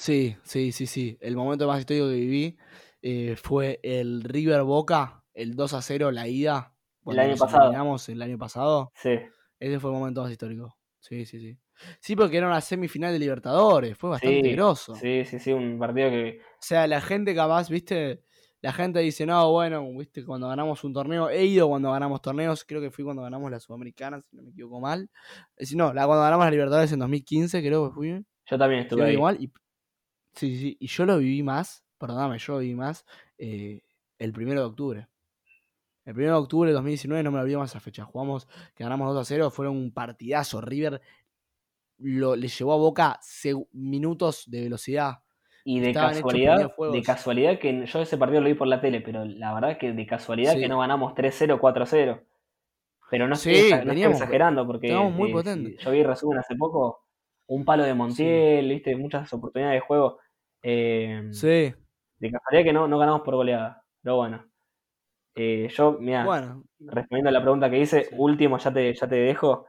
Sí, 0.00 0.34
sí, 0.42 0.72
sí, 0.72 0.86
sí. 0.86 1.18
El 1.20 1.36
momento 1.36 1.66
más 1.66 1.78
histórico 1.78 2.08
que 2.08 2.14
viví 2.14 2.56
eh, 3.02 3.36
fue 3.36 3.80
el 3.82 4.22
River 4.22 4.62
Boca, 4.62 5.24
el 5.34 5.54
2 5.54 5.74
a 5.74 5.82
0, 5.82 6.10
la 6.10 6.26
ida. 6.26 6.74
cuando 7.02 7.22
año 7.22 7.36
pasado. 7.36 7.70
el 8.08 8.22
año 8.22 8.38
pasado. 8.38 8.92
Sí. 8.94 9.18
Ese 9.58 9.78
fue 9.78 9.90
el 9.90 9.98
momento 9.98 10.22
más 10.22 10.30
histórico. 10.32 10.76
Sí, 11.00 11.26
sí, 11.26 11.38
sí. 11.38 11.58
Sí, 12.00 12.16
porque 12.16 12.38
era 12.38 12.46
una 12.46 12.60
semifinal 12.60 13.12
de 13.12 13.18
Libertadores. 13.18 13.96
Fue 13.96 14.10
bastante 14.10 14.42
Sí, 14.42 14.52
grosso. 14.54 14.94
Sí, 14.94 15.24
sí, 15.26 15.38
sí, 15.38 15.52
un 15.52 15.78
partido 15.78 16.10
que. 16.10 16.40
O 16.40 16.62
sea, 16.62 16.86
la 16.86 17.00
gente 17.00 17.34
capaz, 17.34 17.68
viste, 17.68 18.22
la 18.62 18.72
gente 18.72 19.00
dice, 19.00 19.26
no, 19.26 19.50
bueno, 19.52 19.86
viste, 19.96 20.24
cuando 20.24 20.48
ganamos 20.48 20.82
un 20.84 20.92
torneo, 20.92 21.28
he 21.30 21.44
ido 21.44 21.68
cuando 21.68 21.92
ganamos 21.92 22.20
torneos, 22.22 22.64
creo 22.64 22.80
que 22.80 22.90
fui 22.90 23.04
cuando 23.04 23.22
ganamos 23.22 23.50
la 23.50 23.60
Sudamericana, 23.60 24.20
si 24.22 24.36
no 24.36 24.42
me 24.42 24.50
equivoco 24.50 24.80
mal. 24.80 25.10
Si 25.58 25.76
no, 25.76 25.92
la, 25.92 26.06
cuando 26.06 26.22
ganamos 26.22 26.46
la 26.46 26.50
Libertadores 26.50 26.92
en 26.92 26.98
2015, 27.00 27.62
creo 27.62 27.88
que 27.88 27.94
fui. 27.94 28.24
Yo 28.46 28.58
también 28.58 28.82
estuve 28.82 29.04
ahí. 29.04 29.14
igual, 29.14 29.38
y, 29.40 29.50
sí, 30.34 30.56
sí, 30.58 30.76
y 30.80 30.86
yo 30.86 31.06
lo 31.06 31.18
viví 31.18 31.42
más, 31.42 31.84
perdóname, 31.98 32.38
yo 32.38 32.54
lo 32.54 32.58
viví 32.60 32.74
más 32.74 33.04
eh, 33.38 33.82
el 34.18 34.32
primero 34.32 34.60
de 34.60 34.66
octubre. 34.66 35.08
El 36.04 36.14
primero 36.14 36.34
de 36.36 36.42
octubre 36.42 36.70
de 36.70 36.74
2019 36.74 37.22
no 37.22 37.30
me 37.30 37.36
lo 37.38 37.42
olvido 37.44 37.60
más 37.60 37.70
esa 37.70 37.80
fecha. 37.80 38.04
Jugamos, 38.04 38.48
que 38.74 38.82
ganamos 38.84 39.12
2 39.14 39.20
a 39.20 39.24
0, 39.24 39.50
fueron 39.50 39.76
un 39.76 39.92
partidazo. 39.92 40.60
River 40.60 41.00
lo, 41.98 42.36
le 42.36 42.48
llevó 42.48 42.72
a 42.72 42.76
Boca 42.76 43.20
minutos 43.72 44.44
de 44.50 44.62
velocidad. 44.62 45.18
Y 45.62 45.78
de 45.80 45.88
Estaban 45.88 46.14
casualidad, 46.14 46.72
de 46.92 47.02
casualidad 47.02 47.58
que 47.58 47.84
yo 47.86 48.00
ese 48.00 48.16
partido 48.16 48.40
lo 48.40 48.48
vi 48.48 48.54
por 48.54 48.66
la 48.66 48.80
tele, 48.80 49.02
pero 49.02 49.26
la 49.26 49.52
verdad 49.52 49.76
que 49.78 49.92
de 49.92 50.06
casualidad 50.06 50.54
Sí. 50.54 50.60
que 50.60 50.68
no 50.68 50.78
ganamos 50.80 51.14
3-0, 51.14 51.60
4-0. 51.60 52.22
Pero 53.10 53.28
no 53.28 53.34
estoy, 53.34 53.54
Sí, 53.56 53.70
exa- 53.70 53.84
no 53.84 53.92
estoy 53.92 54.10
exagerando 54.10 54.66
porque 54.66 54.88
muy 54.94 55.30
eh, 55.32 55.76
yo 55.78 55.90
vi 55.90 56.02
resumen 56.02 56.38
hace 56.38 56.56
poco, 56.56 56.99
un 57.50 57.64
palo 57.64 57.82
de 57.84 57.94
Montiel, 57.94 58.68
viste, 58.68 58.94
muchas 58.96 59.32
oportunidades 59.32 59.80
de 59.80 59.86
juego. 59.86 60.18
eh, 60.62 61.28
Sí, 61.32 61.72
De 62.18 62.30
casualidad 62.30 62.64
que 62.64 62.72
no, 62.72 62.86
no 62.86 62.98
ganamos 62.98 63.22
por 63.22 63.34
goleada. 63.34 63.82
Pero 64.02 64.16
bueno. 64.16 64.46
Eh, 65.34 65.68
yo, 65.74 65.96
mira, 66.00 66.24
bueno, 66.24 66.64
respondiendo 66.80 67.28
a 67.30 67.32
la 67.32 67.40
pregunta 67.42 67.70
que 67.70 67.78
hice, 67.80 68.04
Sí. 68.04 68.14
último, 68.18 68.58
ya 68.58 68.72
te, 68.72 68.94
ya 68.94 69.08
te 69.08 69.14
dejo. 69.16 69.66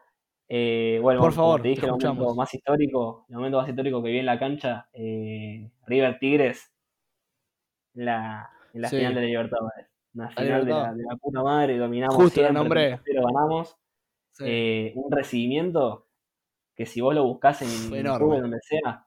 Eh, 0.49 0.99
bueno, 1.01 1.21
Por 1.21 1.32
favor, 1.34 1.61
te 1.61 1.69
dije, 1.69 1.82
te 1.82 1.88
el 1.88 1.91
momento 1.93 2.36
más 2.36 2.53
histórico, 2.53 3.25
el 3.29 3.36
momento 3.38 3.57
más 3.59 3.69
histórico 3.69 4.03
que 4.03 4.09
vi 4.11 4.17
en 4.19 4.25
la 4.25 4.38
cancha, 4.38 4.89
River 4.93 6.19
Tigres, 6.19 6.73
la, 7.93 8.49
en 8.73 8.82
la 8.82 8.88
Sí. 8.89 8.97
final 8.97 9.15
de 9.15 9.21
la 9.21 9.27
Libertadores. 9.27 9.88
Una 10.13 10.29
final 10.29 10.65
de 10.65 10.71
la, 10.71 10.93
de 10.93 11.03
la 11.09 11.15
puta 11.15 11.41
madre, 11.41 11.77
dominamos 11.77 12.15
Justo 12.15 12.41
siempre. 12.41 12.99
3-0 13.05 13.23
ganamos. 13.25 13.77
un 14.95 15.11
recibimiento 15.11 16.07
que 16.82 16.86
si 16.88 16.99
vos 17.01 17.13
lo 17.13 17.23
buscás 17.25 17.61
en. 17.61 17.89
Google, 17.89 18.41
donde 18.41 18.59
sea, 18.61 19.05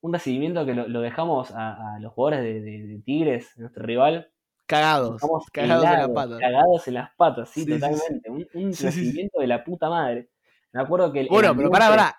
un 0.00 0.12
recibimiento 0.12 0.64
que 0.66 0.74
lo, 0.74 0.88
lo 0.88 1.00
dejamos 1.00 1.50
a, 1.50 1.94
a 1.96 2.00
los 2.00 2.12
jugadores 2.12 2.42
de, 2.42 2.60
de- 2.60 2.86
de 2.86 2.98
Tigres, 3.00 3.52
nuestro 3.58 3.84
rival, 3.84 4.30
cagados, 4.66 5.20
cagados 5.52 5.52
en 5.54 5.68
la 5.68 5.92
helados, 5.94 6.14
pata. 6.14 6.38
Cagados 6.38 6.88
en 6.88 6.94
las 6.94 7.10
patas, 7.16 7.48
sí, 7.50 7.60
Sí, 7.64 7.66
sí, 7.66 7.72
sí. 7.72 7.80
totalmente. 7.80 8.30
Un, 8.58 8.72
Sí, 8.74 8.84
recibimiento 8.86 9.40
de 9.40 9.46
la 9.46 9.62
puta 9.64 9.88
madre. 9.90 10.30
Me 10.72 10.80
acuerdo 10.82 11.12
que 11.12 11.20
el, 11.20 11.26
el 11.26 11.30
Bueno, 11.30 11.54
pero 11.56 11.70
pará, 11.70 11.88
pará. 11.88 12.16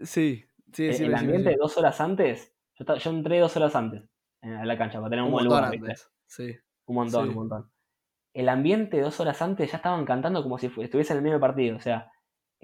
Sí, 0.00 0.44
sí, 0.72 0.86
el- 0.86 0.94
sí. 0.94 1.04
el 1.04 1.14
ambiente 1.14 1.56
dos 1.58 1.76
horas 1.78 2.00
antes, 2.00 2.54
yo, 2.74 3.10
entré 3.10 3.38
dos 3.40 3.56
horas 3.56 3.74
antes 3.74 4.02
a 4.42 4.64
la 4.64 4.76
cancha 4.78 4.98
para 4.98 5.10
tener 5.10 5.22
un, 5.22 5.28
Un 5.28 5.32
buen 5.32 5.44
lugar, 5.46 5.64
antes. 5.64 6.10
Sí. 6.26 6.54
Un 6.86 6.94
montón, 6.96 7.28
un 7.30 7.34
montón. 7.34 7.70
El 8.34 8.48
ambiente 8.50 9.00
dos 9.00 9.18
horas 9.20 9.40
antes 9.40 9.70
ya 9.70 9.78
estaban 9.78 10.04
cantando 10.04 10.42
como 10.42 10.58
si 10.58 10.66
estuviese 10.66 11.12
en 11.14 11.16
el 11.18 11.22
medio 11.24 11.40
partido. 11.40 11.76
O 11.78 11.80
sea, 11.80 12.12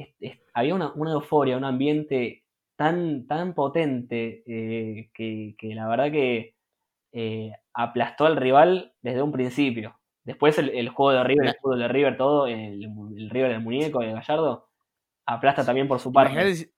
es- 0.03 0.15
es- 0.21 0.41
había 0.55 0.75
una, 0.75 0.93
una 0.95 1.13
euforia, 1.13 1.57
un 1.57 1.65
ambiente 1.65 2.45
tan, 2.77 3.27
tan 3.27 3.55
potente 3.55 4.43
eh, 4.47 5.11
que, 5.15 5.55
que 5.59 5.75
la 5.75 5.89
verdad 5.89 6.11
que 6.11 6.57
eh, 7.13 7.53
aplastó 7.75 8.27
al 8.27 8.37
rival 8.37 8.95
desde 9.03 9.23
un 9.23 9.33
principio. 9.33 9.99
Después 10.25 10.59
el, 10.59 10.71
el 10.71 10.89
juego 10.89 11.13
de 11.13 11.25
River, 11.25 11.47
el 11.49 11.55
fútbol 11.61 11.79
de 11.81 11.89
River, 11.89 12.17
todo, 12.17 12.47
el, 12.47 12.85
el 12.85 13.31
River 13.31 13.51
del 13.53 13.61
muñeco, 13.61 14.01
de 14.01 14.13
Gallardo, 14.13 14.69
aplasta 15.27 15.65
también 15.65 15.89
por 15.89 15.99
su 15.99 16.13
parte. 16.13 16.33
Imagínate 16.33 16.55
si, 16.57 16.71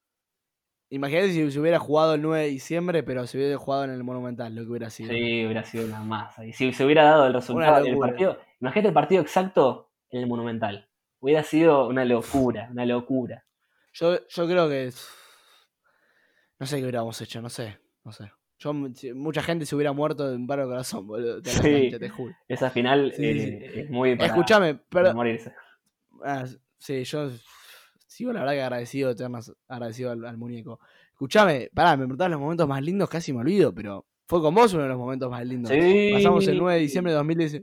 imagínate 0.91 1.29
si 1.33 1.51
se 1.51 1.61
hubiera 1.61 1.79
jugado 1.79 2.15
el 2.15 2.23
9 2.23 2.43
de 2.45 2.49
diciembre, 2.51 3.03
pero 3.03 3.27
se 3.27 3.37
hubiera 3.39 3.57
jugado 3.59 3.85
en 3.85 3.91
el 3.91 4.03
Monumental, 4.05 4.55
lo 4.55 4.63
que 4.63 4.69
hubiera 4.71 4.91
sido. 4.91 5.11
Sí, 5.13 5.45
hubiera 5.45 5.65
sido 5.65 5.87
una 5.87 6.01
masa. 6.03 6.45
Y 6.47 6.53
si 6.53 6.73
se 6.73 6.85
hubiera 6.85 7.05
dado 7.05 7.27
el 7.27 7.35
resultado 7.35 7.77
del 7.85 7.99
partido, 8.11 8.39
imagínate 8.61 8.89
el 8.89 8.95
partido 8.95 9.23
exacto 9.23 9.91
en 10.11 10.21
el 10.23 10.27
Monumental. 10.27 10.89
Hubiera 11.25 11.43
sido 11.43 11.89
una 11.89 12.05
locura, 12.05 12.69
una 12.71 12.85
locura. 12.85 13.47
Yo, 13.95 14.19
yo 14.29 14.47
creo 14.47 14.69
que. 14.69 14.93
No 16.59 16.67
sé 16.67 16.77
qué 16.77 16.83
hubiéramos 16.83 17.19
hecho, 17.23 17.41
no 17.41 17.49
sé. 17.49 17.79
No 18.05 18.13
sé. 18.13 18.31
Yo, 18.59 18.75
mucha 18.75 19.43
gente 19.43 19.65
se 19.65 19.75
hubiera 19.75 19.93
muerto 19.93 20.29
de 20.29 20.37
un 20.37 20.47
paro 20.47 20.65
de 20.65 20.69
corazón, 20.69 21.07
boludo. 21.07 21.41
de 21.41 21.49
Sí. 21.51 21.63
cancha, 21.91 21.99
te 21.99 22.09
juro. 22.11 22.35
Esa 22.47 22.69
final 22.69 23.11
Sí, 23.17 23.25
eh, 23.25 23.71
sí. 23.73 23.81
es 23.81 23.91
muy 23.91 24.17
para, 24.17 24.27
Escúchame, 24.27 24.75
para 24.75 25.05
pero. 25.07 25.15
morirse. 25.17 25.55
Ah, 26.23 26.45
sí, 26.77 27.05
yo 27.05 27.31
sigo 28.07 28.31
la 28.35 28.41
verdad 28.41 28.53
que 28.53 28.63
agradecido, 28.63 29.11
eternas, 29.11 29.51
agradecido 29.67 30.11
al, 30.13 30.27
al 30.27 30.37
muñeco. 30.37 30.79
Escúchame, 31.13 31.71
pará, 31.73 31.93
me 31.97 32.05
preguntabas 32.05 32.33
los 32.33 32.41
momentos 32.41 32.69
más 32.69 32.83
lindos, 32.83 33.09
casi 33.09 33.33
me 33.33 33.41
olvido, 33.41 33.75
pero 33.75 34.05
fue 34.27 34.43
con 34.43 34.55
vos 34.55 34.75
uno 34.75 34.83
de 34.83 34.89
los 34.91 34.99
momentos 34.99 35.31
más 35.31 35.47
lindos. 35.47 35.73
Sí. 35.73 36.11
Pasamos 36.13 36.47
el 36.49 36.59
9 36.59 36.75
de 36.75 36.81
diciembre 36.83 37.13
de 37.13 37.17
2010. 37.17 37.63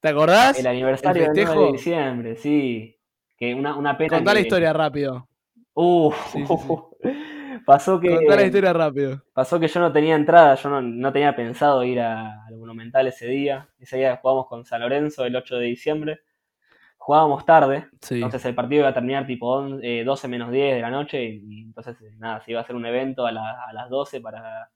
¿Te 0.00 0.08
acordás? 0.08 0.58
El 0.60 0.66
aniversario 0.68 1.26
el 1.26 1.32
del 1.34 1.44
9 1.44 1.66
de 1.66 1.72
diciembre, 1.72 2.36
sí. 2.36 2.96
Que 3.40 3.54
una, 3.54 3.74
una 3.74 3.96
pena. 3.96 4.16
Contá 4.18 4.34
la 4.34 4.40
historia 4.40 4.72
rápido. 4.74 5.26
Sí, 6.30 6.44
sí, 6.44 6.44
pasó 7.66 7.98
que 7.98 8.14
Contá 8.16 8.36
la 8.36 8.42
historia 8.44 8.72
rápido. 8.74 9.22
pasó 9.32 9.58
que 9.58 9.66
yo 9.66 9.80
no 9.80 9.90
tenía 9.90 10.14
entrada, 10.14 10.54
yo 10.56 10.68
no, 10.68 10.82
no 10.82 11.10
tenía 11.10 11.34
pensado 11.34 11.82
ir 11.82 12.00
a- 12.00 12.44
al 12.46 12.56
Monumental 12.58 13.06
ese 13.06 13.26
día. 13.28 13.66
Ese 13.78 13.96
día 13.96 14.18
jugábamos 14.20 14.46
con 14.46 14.66
San 14.66 14.82
Lorenzo 14.82 15.24
el 15.24 15.34
8 15.34 15.56
de 15.56 15.64
diciembre. 15.66 16.20
Jugábamos 16.98 17.46
tarde, 17.46 17.86
entonces 18.16 18.44
el 18.44 18.54
partido 18.54 18.80
iba 18.80 18.90
a 18.90 18.94
terminar 18.94 19.26
tipo 19.26 19.46
on- 19.48 19.80
eh, 19.82 20.04
12 20.04 20.28
menos 20.28 20.50
10 20.52 20.74
de 20.74 20.82
la 20.82 20.90
noche 20.90 21.24
y, 21.24 21.42
y 21.48 21.62
entonces 21.62 21.98
eh, 22.02 22.14
nada, 22.18 22.42
se 22.42 22.50
iba 22.50 22.60
a 22.60 22.62
hacer 22.62 22.76
un 22.76 22.84
evento 22.84 23.24
a, 23.24 23.32
la- 23.32 23.62
a 23.66 23.72
las 23.72 23.88
12 23.88 24.20
para, 24.20 24.70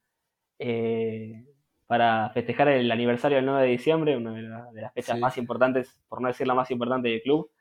eh, 0.57 1.45
para 1.85 2.31
festejar 2.31 2.69
el 2.69 2.91
aniversario 2.91 3.35
del 3.35 3.45
9 3.45 3.61
de 3.61 3.67
diciembre, 3.67 4.17
una 4.17 4.33
de, 4.33 4.41
la- 4.41 4.71
de 4.71 4.81
las 4.81 4.91
fechas 4.93 5.19
más 5.21 5.37
importantes, 5.37 6.01
por 6.09 6.19
no 6.19 6.29
decir 6.29 6.47
la 6.47 6.55
más 6.55 6.71
importante 6.71 7.09
del 7.09 7.21
club. 7.21 7.51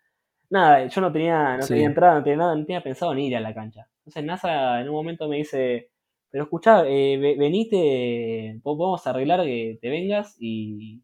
Nada, 0.55 0.87
yo 0.87 1.01
no 1.01 1.13
tenía, 1.13 1.57
no 1.57 1.67
Sí. 1.67 1.75
tenía 1.75 1.87
entrada, 1.89 2.15
no 2.19 2.23
tenía 2.25 2.37
nada, 2.39 2.55
no 2.57 2.65
tenía 2.65 2.83
pensado 2.83 3.13
en 3.13 3.19
ir 3.21 3.37
a 3.37 3.41
la 3.41 3.53
cancha. 3.55 3.89
Entonces 3.99 4.25
NASA 4.25 4.81
en 4.81 4.89
un 4.89 4.95
momento 4.95 5.29
me 5.29 5.37
dice, 5.39 5.91
pero 6.31 6.45
escuchá, 6.45 6.85
eh, 6.87 7.19
ve- 7.19 7.37
venite, 7.39 8.61
po- 8.63 8.77
podemos 8.79 9.05
arreglar 9.07 9.43
que 9.45 9.79
te 9.81 9.89
vengas 9.91 10.37
y, 10.39 11.03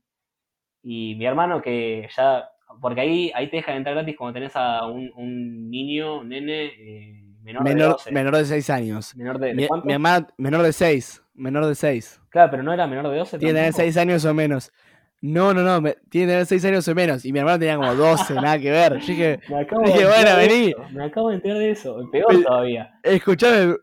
y 0.83 1.15
mi 1.17 1.27
hermano 1.27 1.63
que 1.63 2.09
ya, 2.17 2.49
porque 2.81 3.01
ahí, 3.03 3.33
ahí 3.35 3.51
te 3.51 3.57
dejan 3.59 3.77
entrar 3.79 3.97
gratis 3.97 4.17
cuando 4.17 4.35
tenés 4.35 4.53
a 4.57 4.87
un, 4.87 5.11
un 5.17 5.71
niño, 5.71 6.21
un 6.21 6.29
nene, 6.31 6.67
eh, 6.67 7.25
menor, 7.43 7.65
de 7.65 7.75
Menor, 7.75 7.93
12. 7.93 8.13
menor 8.13 8.37
de 8.37 8.45
6 8.45 8.71
años. 8.71 9.17
Menor 9.17 9.39
de, 9.41 9.55
¿de 9.55 9.55
Mi, 9.55 9.67
cuánto? 9.69 9.87
mi 9.87 9.93
hermana, 9.95 10.29
menor 10.39 10.63
de 10.63 10.73
6. 10.73 11.23
Menor 11.35 11.67
de 11.67 11.75
6. 11.75 12.21
Claro, 12.31 12.51
pero 12.53 12.63
no 12.63 12.73
era 12.73 12.87
menor 12.87 13.09
de 13.11 13.19
12 13.19 13.39
Tiene 13.39 13.53
que 13.55 13.57
tener 13.59 13.73
tampoco. 13.73 13.83
6 13.83 13.97
años 13.97 14.25
o 14.25 14.35
menos. 14.35 14.73
No, 15.23 15.53
no, 15.53 15.63
no. 15.63 15.81
me- 15.81 15.97
tiene 16.09 16.27
que 16.27 16.33
tener 16.33 16.47
6 16.47 16.65
años 16.65 16.89
o 16.89 16.95
menos. 16.95 17.25
Y 17.25 17.33
mi 17.33 17.39
hermano 17.41 17.59
tenía 17.59 17.77
como 17.77 17.95
12, 17.95 18.35
nada 18.35 18.59
que 18.59 18.71
ver. 18.71 18.93
Yo 19.01 19.07
dije, 19.07 19.41
Me 19.49 19.61
acabo 19.61 19.83
Dije, 19.85 19.99
de 19.99 20.05
enterar 20.05 20.25
bueno, 20.25 20.37
de 20.39 20.47
vení. 20.49 20.69
eso, 20.71 20.83
Me 20.93 21.05
acabo 21.05 21.29
de 21.29 21.35
enterar 21.37 21.59
de 21.59 21.71
eso. 21.71 22.09
Peor 22.11 22.27
Pero- 22.29 22.43
todavía. 22.43 22.91
escuchame. 23.03 23.77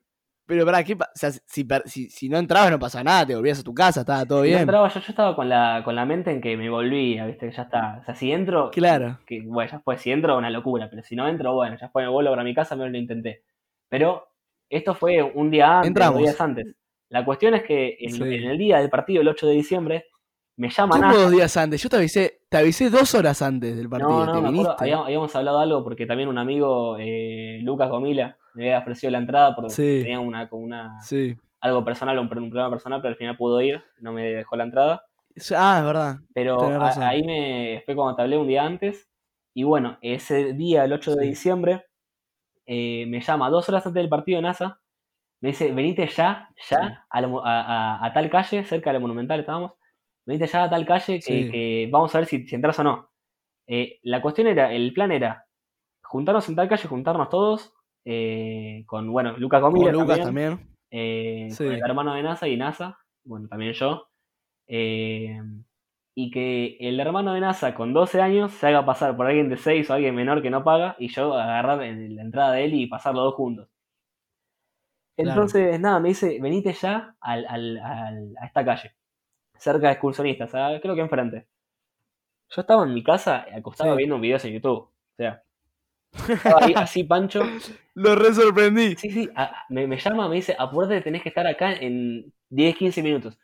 Pero 0.47 0.65
pará, 0.65 0.81
¿qué 0.81 0.93
o 0.93 0.97
sea, 1.14 1.30
si, 1.31 1.68
si, 1.85 2.09
si 2.09 2.30
no 2.30 2.38
entrabas 2.38 2.72
no 2.72 2.80
pasaba 2.80 3.03
nada, 3.03 3.26
te 3.26 3.35
volvías 3.35 3.59
a 3.59 3.64
tu 3.64 3.73
casa, 3.73 3.99
estaba 3.99 4.26
todo 4.26 4.39
Si 4.43 4.43
no 4.43 4.47
bien. 4.51 4.59
entraba, 4.61 4.88
yo, 4.88 5.01
yo 5.01 5.05
estaba 5.09 5.35
con 5.35 5.49
la, 5.49 5.81
con 5.84 5.93
la 5.93 6.05
mente 6.05 6.31
en 6.31 6.39
que 6.39 6.55
me 6.55 6.69
volvía, 6.69 7.26
¿viste? 7.26 7.49
Que 7.49 7.55
ya 7.55 7.64
está. 7.64 7.97
O 8.01 8.05
sea, 8.05 8.15
si 8.15 8.31
entro. 8.31 8.72
Claro. 8.72 9.19
Que, 9.27 9.41
bueno, 9.45 9.69
ya 9.69 9.80
fue. 9.81 9.97
Si 9.97 10.09
entro, 10.09 10.38
una 10.38 10.49
locura. 10.49 10.88
Pero 10.89 11.03
si 11.03 11.18
no 11.18 11.27
entro, 11.27 11.53
bueno, 11.53 11.76
ya 11.80 11.89
fue, 11.89 12.03
me 12.03 12.09
vuelvo 12.09 12.31
para 12.31 12.45
mi 12.45 12.55
casa, 12.55 12.77
me 12.77 12.89
lo 12.89 12.97
intenté. 12.97 13.43
Pero 13.89 14.26
esto 14.69 14.95
fue 14.95 15.22
un 15.22 15.51
día 15.51 15.76
antes, 15.80 15.89
Entramos. 15.89 16.14
dos 16.15 16.23
días 16.23 16.39
antes. 16.41 16.65
La 17.09 17.26
cuestión 17.26 17.53
es 17.53 17.64
que 17.64 17.97
en, 17.99 18.11
Sí. 18.14 18.23
en 18.23 18.43
el 18.49 18.57
día 18.57 18.80
del 18.80 18.89
partido, 18.89 19.22
el 19.22 19.27
8 19.27 19.47
de 19.47 19.53
diciembre, 19.53 20.05
me 20.57 20.69
llama 20.69 20.95
¿Cómo 20.97 21.07
NASA. 21.07 21.21
dos 21.21 21.31
días 21.31 21.57
antes? 21.57 21.81
Yo 21.81 21.89
te 21.89 21.97
avisé, 21.97 22.41
te 22.49 22.57
avisé 22.57 22.89
dos 22.89 23.13
horas 23.15 23.41
antes 23.41 23.77
del 23.77 23.88
partido. 23.89 24.09
No, 24.11 24.25
¿Te 24.25 24.25
no, 24.27 24.34
me 24.34 24.39
acuerdo, 24.39 24.51
viniste? 24.53 24.84
habíamos, 24.84 25.05
habíamos 25.05 25.35
hablado 25.35 25.59
algo 25.59 25.84
porque 25.84 26.05
también 26.05 26.29
un 26.29 26.38
amigo, 26.38 26.97
eh, 26.99 27.59
Lucas 27.63 27.89
Gomila, 27.89 28.38
me 28.55 28.63
había 28.65 28.79
ofrecido 28.79 29.11
la 29.11 29.19
entrada 29.19 29.55
porque 29.55 29.69
Sí. 29.71 29.99
tenía 30.01 30.19
una, 30.19 30.49
como 30.49 30.63
una, 30.63 30.99
Sí. 31.01 31.38
algo 31.61 31.85
personal, 31.85 32.17
un, 32.17 32.25
un 32.25 32.49
problema 32.49 32.69
personal, 32.69 33.01
pero 33.01 33.11
al 33.11 33.17
final 33.17 33.38
pudo 33.38 33.61
ir, 33.61 33.84
no 33.99 34.11
me 34.13 34.23
dejó 34.23 34.55
la 34.55 34.63
entrada. 34.63 35.03
Ah, 35.55 35.77
es 35.79 35.85
verdad. 35.85 36.17
Pero 36.34 36.81
a- 36.81 37.07
ahí 37.07 37.23
me 37.23 37.84
fue 37.85 37.95
cuando 37.95 38.15
te 38.15 38.23
hablé 38.23 38.38
un 38.38 38.47
día 38.47 38.63
antes. 38.65 39.07
Y 39.53 39.63
bueno, 39.63 39.97
ese 40.01 40.53
día, 40.53 40.84
el 40.85 40.93
8 40.93 41.15
de 41.15 41.25
diciembre, 41.25 41.85
eh, 42.65 43.05
me 43.07 43.21
llama 43.21 43.49
dos 43.49 43.69
horas 43.69 43.85
antes 43.85 44.01
del 44.01 44.09
partido 44.09 44.38
de 44.38 44.41
NASA. 44.43 44.79
Me 45.41 45.49
dice, 45.49 45.71
venite 45.71 46.07
ya, 46.07 46.49
ya, 46.69 47.05
a- 47.11 47.19
a- 47.19 48.05
a 48.05 48.13
tal 48.13 48.29
calle, 48.31 48.63
cerca 48.65 48.89
de 48.89 48.95
la 48.95 48.99
Monumental 48.99 49.39
estábamos. 49.39 49.73
Venite 50.27 50.45
ya 50.45 50.63
a 50.65 50.69
tal 50.69 50.85
calle 50.85 51.15
que, 51.15 51.21
Sí. 51.21 51.49
que 51.51 51.89
vamos 51.91 52.13
a 52.13 52.19
ver 52.19 52.27
si, 52.27 52.45
si 52.45 52.53
entras 52.55 52.77
o 52.79 52.83
no. 52.83 53.09
Eh, 53.65 53.99
la 54.03 54.21
cuestión 54.21 54.45
era, 54.47 54.71
el 54.71 54.93
plan 54.93 55.11
era 55.11 55.45
juntarnos 56.03 56.47
en 56.49 56.55
tal 56.55 56.67
calle, 56.69 56.87
juntarnos 56.87 57.29
todos, 57.29 57.73
eh, 58.05 58.83
con, 58.85 59.11
bueno, 59.11 59.35
Lucas 59.37 59.61
Con 59.61 59.71
Gomila 59.73 59.91
Lucas 59.91 60.19
también, 60.19 60.49
también. 60.57 60.75
eh, 60.91 61.47
Sí. 61.51 61.63
con 61.65 61.73
el 61.73 61.81
hermano 61.81 62.13
de 62.13 62.23
NASA 62.23 62.47
y 62.47 62.55
NASA, 62.57 62.99
bueno, 63.25 63.47
también 63.47 63.73
yo, 63.73 64.07
y 64.69 66.31
que 66.31 66.77
el 66.79 66.99
hermano 66.99 67.33
de 67.33 67.41
NASA 67.41 67.73
con 67.75 67.93
12 67.93 68.21
años 68.21 68.51
se 68.53 68.67
haga 68.67 68.85
pasar 68.85 69.15
por 69.15 69.27
alguien 69.27 69.49
de 69.49 69.57
6 69.57 69.89
o 69.89 69.93
alguien 69.93 70.15
menor 70.15 70.41
que 70.41 70.49
no 70.49 70.63
paga 70.63 70.95
y 70.99 71.09
yo 71.09 71.33
agarrar 71.35 71.83
en 71.83 72.15
la 72.15 72.21
entrada 72.21 72.53
de 72.53 72.65
él 72.65 72.73
y 72.73 72.87
pasar 72.87 73.13
los 73.15 73.23
dos 73.25 73.35
juntos. 73.35 73.69
Claro. 75.17 75.31
Entonces, 75.31 75.79
nada, 75.79 75.99
me 75.99 76.09
dice, 76.09 76.37
venite 76.41 76.73
ya 76.73 77.15
al, 77.19 77.45
al- 77.47 77.77
al- 77.79 78.33
a 78.39 78.45
esta 78.45 78.63
calle, 78.65 78.93
cerca 79.59 79.88
de 79.88 79.93
excursionistas, 79.93 80.53
ah, 80.55 80.77
creo 80.81 80.95
que 80.95 81.01
enfrente. 81.01 81.47
Yo 82.49 82.61
estaba 82.61 82.84
en 82.84 82.93
mi 82.93 83.03
casa 83.03 83.45
acostado 83.53 83.91
Sí. 83.91 83.97
viendo 83.97 84.19
videos 84.19 84.43
en 84.45 84.53
YouTube, 84.53 84.77
o 84.84 84.91
sea, 85.17 85.43
estaba 86.29 86.59
ahí 86.65 86.73
así 86.75 87.03
pancho, 87.03 87.41
Lo 87.95 88.15
re 88.15 88.34
sorprendí. 88.34 88.95
Sí, 88.95 89.09
sí, 89.11 89.29
a- 89.35 89.65
me, 89.69 89.85
me 89.88 89.97
llama, 89.99 90.29
me 90.29 90.35
dice, 90.35 90.55
apúrate, 90.57 91.01
tenés 91.01 91.21
que 91.23 91.29
estar 91.29 91.45
acá 91.47 91.73
en 91.73 92.31
10, 92.49 92.75
15 92.75 93.01
minutos. 93.03 93.38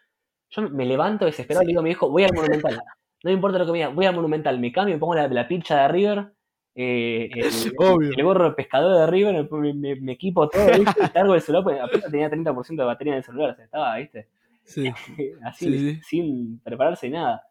Yo 0.51 0.69
me 0.69 0.85
levanto 0.85 1.25
desesperado 1.25 1.63
y 1.63 1.65
le 1.67 1.69
digo 1.71 1.81
a 1.81 1.83
mi 1.83 1.91
hijo, 1.91 2.09
voy 2.09 2.23
al 2.23 2.33
Monumental. 2.33 2.75
No 2.75 3.29
me 3.29 3.33
importa 3.33 3.57
lo 3.57 3.65
que 3.65 3.71
me 3.71 3.77
diga, 3.79 3.89
voy 3.89 4.05
al 4.05 4.15
Monumental. 4.15 4.59
Me 4.59 4.71
cambio, 4.71 4.95
me 4.95 4.99
pongo 4.99 5.15
la, 5.15 5.27
la 5.27 5.47
pincha 5.47 5.81
de 5.81 5.87
River, 5.87 6.33
eh, 6.75 7.29
el, 7.33 7.73
Obvio. 7.77 8.11
el 8.15 8.23
gorro 8.23 8.45
de 8.49 8.51
pescador 8.55 8.97
de 8.99 9.07
River, 9.07 9.47
me, 9.51 9.73
me- 9.73 9.95
me 9.95 10.11
equipo 10.13 10.47
todo, 10.47 10.65
¿viste? 10.77 11.03
Y 11.03 11.09
cargo 11.09 11.33
el 11.35 11.41
celular, 11.41 11.63
porque 11.63 11.79
apenas 11.81 12.11
tenía 12.11 12.29
30% 12.29 12.83
de 12.83 12.87
batería 12.87 13.13
en 13.13 13.17
el 13.17 13.23
celular, 13.23 13.49
o 13.51 13.55
sea, 13.55 13.65
estaba, 13.65 13.95
¿viste? 13.97 14.27
Sí. 14.63 14.87
Así, 15.43 15.65
Sí, 15.65 15.77
sí. 15.95 16.01
sin 16.03 16.59
prepararse 16.61 17.09
nada. 17.09 17.43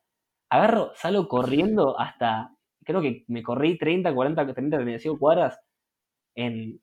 Agarro, 0.50 0.92
salgo 0.94 1.28
corriendo 1.28 1.98
hasta, 1.98 2.54
creo 2.84 3.00
que 3.00 3.24
me 3.28 3.42
corrí 3.42 3.78
30, 3.78 4.12
40, 4.14 4.52
30, 4.54 4.76
35 4.78 5.18
cuadras 5.18 5.58
en, 6.34 6.80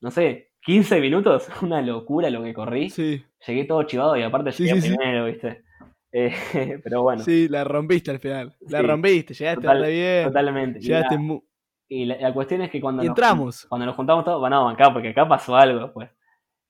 no 0.00 0.10
sé, 0.10 0.50
15 0.62 1.00
minutos. 1.00 1.48
Una 1.62 1.82
locura 1.82 2.30
lo 2.30 2.42
que 2.42 2.54
corrí. 2.54 2.90
Sí. 2.90 3.24
Llegué 3.46 3.64
todo 3.64 3.82
chivado 3.84 4.16
y 4.16 4.22
aparte 4.22 4.50
llegué 4.52 4.80
primero, 4.80 5.26
¿viste? 5.26 5.62
Eh, 6.16 6.78
pero 6.84 7.02
bueno, 7.02 7.24
Sí, 7.24 7.48
la 7.48 7.64
rompiste 7.64 8.12
al 8.12 8.20
final. 8.20 8.54
La 8.68 8.80
rompiste, 8.82 9.34
llegaste 9.34 9.62
Total- 9.62 9.80
re 9.82 9.90
bien. 9.90 10.24
totalmente. 10.28 10.78
Y, 10.78 10.82
Llegaste 10.82 11.14
la, 11.16 11.20
mu- 11.20 11.42
y 11.88 12.04
la- 12.04 12.16
la 12.20 12.32
cuestión 12.32 12.62
es 12.62 12.70
que 12.70 12.80
cuando, 12.80 13.02
Y 13.02 13.06
nos, 13.06 13.16
entramos. 13.18 13.66
cuando 13.68 13.84
nos 13.84 13.96
juntamos 13.96 14.24
todos, 14.24 14.38
bueno, 14.38 14.68
acá, 14.68 14.92
porque 14.92 15.08
acá 15.08 15.26
pasó 15.26 15.56
algo, 15.56 15.92
pues. 15.92 16.08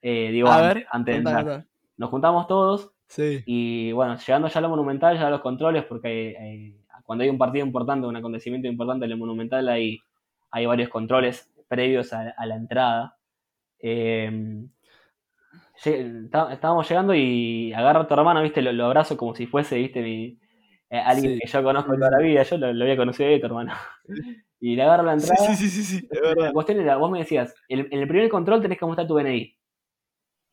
Eh, 0.01 0.31
digo, 0.33 0.49
A 0.49 0.57
antes, 0.57 0.75
ver, 0.77 0.87
antes 0.91 1.13
de 1.15 1.19
entrar. 1.19 1.67
Nos 1.97 2.11
juntamos 2.11 2.47
todos 2.47 2.91
Sí. 3.07 3.43
Y 3.47 3.93
bueno, 3.93 4.17
llegando 4.17 4.49
ya 4.49 4.59
a 4.59 4.63
la 4.63 4.69
Monumental, 4.69 5.17
ya 5.19 5.27
a 5.27 5.31
los 5.31 5.41
controles, 5.43 5.85
porque 5.85 6.31
eh, 6.31 6.77
cuando 7.05 7.23
hay 7.23 7.31
un 7.31 7.39
partido 7.39 7.65
importante, 7.65 8.07
un 8.07 8.17
acontecimiento 8.17 8.67
importante 8.67 9.05
en 9.05 9.11
la 9.11 9.17
Monumental, 9.17 9.69
hay, 9.69 10.01
hay 10.51 10.67
varios 10.67 10.89
controles 10.89 11.53
previos 11.69 12.13
a, 12.13 12.31
a 12.37 12.47
la 12.47 12.57
entrada. 12.57 13.17
Eh, 13.79 14.65
estábamos 15.85 16.89
llegando 16.89 17.15
y 17.15 17.73
agarro 17.73 18.01
a 18.01 18.09
tu 18.09 18.15
hermano, 18.15 18.43
viste, 18.43 18.63
lo, 18.63 18.73
lo 18.73 18.87
abrazo 18.87 19.17
como 19.17 19.35
si 19.35 19.47
fuese, 19.47 19.77
viste, 19.77 20.01
mi, 20.03 20.39
eh, 20.91 20.99
alguien 20.99 21.35
Sí. 21.35 21.41
que 21.41 21.49
yo 21.49 21.63
conozco 21.63 21.93
de 21.93 21.99
toda 21.99 22.11
la 22.13 22.19
vida, 22.19 22.43
yo 22.43 22.59
lo, 22.59 22.73
lo 22.73 22.85
había 22.85 22.97
conocido 22.97 23.29
de 23.31 23.39
tu 23.39 23.47
hermano. 23.47 23.73
Y 24.61 24.77
le 24.77 24.83
agarro 24.83 25.03
la 25.03 25.19
Sí, 25.21 25.29
entrada. 25.29 25.55
sí, 25.57 25.69
sí, 25.69 25.83
sí, 25.83 25.99
sí, 26.01 26.09
es 26.11 26.37
La 26.37 26.53
cuestión 26.53 26.81
era, 26.81 26.97
vos 26.97 27.11
me 27.11 27.19
decías, 27.19 27.55
el- 27.69 27.87
en 27.91 28.01
el 28.01 28.09
primer 28.09 28.31
control 28.31 28.63
tenés 28.63 28.79
que 28.79 28.87
mostrar 28.87 29.07
tu 29.07 29.15
DNI. 29.15 29.55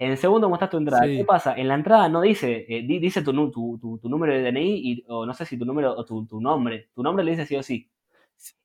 En 0.02 0.10
el 0.12 0.18
segundo 0.18 0.50
mostras 0.50 0.72
tu 0.72 0.78
entrada. 0.78 1.04
Sí. 1.06 1.18
¿Qué 1.18 1.26
pasa? 1.26 1.54
En 1.56 1.68
la 1.68 1.76
entrada 1.76 2.10
no 2.10 2.22
dice, 2.22 2.66
eh, 2.68 2.82
di- 2.82 2.98
dice 2.98 3.22
tu, 3.22 3.32
nu- 3.34 3.52
tu, 3.52 3.78
tu- 3.80 4.00
tu 4.00 4.10
número 4.10 4.34
de 4.34 4.42
DNI 4.52 4.82
y, 4.92 5.06
o 5.08 5.26
no 5.28 5.34
sé 5.36 5.46
si 5.46 5.60
tu 5.60 5.66
número 5.66 5.92
o 5.96 6.04
tu, 6.04 6.26
nombre. 6.42 6.90
Tu 6.96 7.04
nombre 7.04 7.24
le 7.24 7.32
dice 7.32 7.46
sí 7.46 7.56
o 7.56 7.62
sí. 7.62 7.88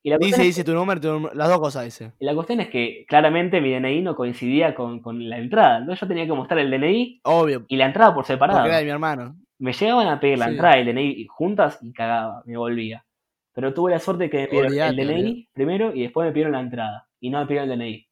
Y 0.01 0.09
la, 0.09 0.17
Dice, 0.17 0.41
dice 0.41 0.63
tu 0.63 0.73
número, 0.73 0.99
tu 0.99 1.29
las 1.35 1.47
dos 1.47 1.59
cosas 1.59 1.85
dice. 1.85 2.13
y 2.19 2.25
la 2.25 2.33
cuestión 2.33 2.59
es 2.61 2.69
que 2.69 3.05
claramente 3.07 3.61
mi 3.61 3.71
DNI 3.71 4.01
no 4.01 4.15
coincidía 4.15 4.73
con, 4.73 4.99
con 4.99 5.29
la 5.29 5.37
entrada. 5.37 5.77
Entonces 5.77 6.01
yo 6.01 6.07
tenía 6.07 6.25
que 6.25 6.33
mostrar 6.33 6.59
el 6.59 6.71
DNI 6.71 7.21
Obvio, 7.25 7.65
y 7.67 7.75
la 7.77 7.85
entrada 7.85 8.15
por 8.15 8.25
separado. 8.25 8.57
porque 8.59 8.69
era 8.69 8.79
de 8.79 8.85
mi 8.85 8.89
hermano. 8.89 9.35
Me 9.59 9.73
llegaban 9.73 10.07
a 10.07 10.19
pedir 10.19 10.39
la 10.39 10.45
Sí. 10.45 10.51
entrada 10.53 10.77
y 10.77 10.81
el 10.81 10.87
DNI 10.95 11.27
juntas 11.29 11.77
y 11.83 11.93
cagaba, 11.93 12.41
me 12.47 12.57
volvía. 12.57 13.05
Pero 13.53 13.75
tuve 13.75 13.91
la 13.91 13.99
suerte 13.99 14.27
que 14.31 14.39
me 14.39 14.47
pidieron 14.47 14.73
el 14.73 14.95
DNI 14.95 15.49
primero 15.53 15.93
y 15.93 16.01
después 16.01 16.25
me 16.25 16.31
pidieron 16.31 16.53
la 16.53 16.61
entrada. 16.61 17.07
Y 17.19 17.29
no 17.29 17.39
me 17.39 17.45
pidieron 17.45 17.69
el 17.71 17.77
DNI. 17.77 18.06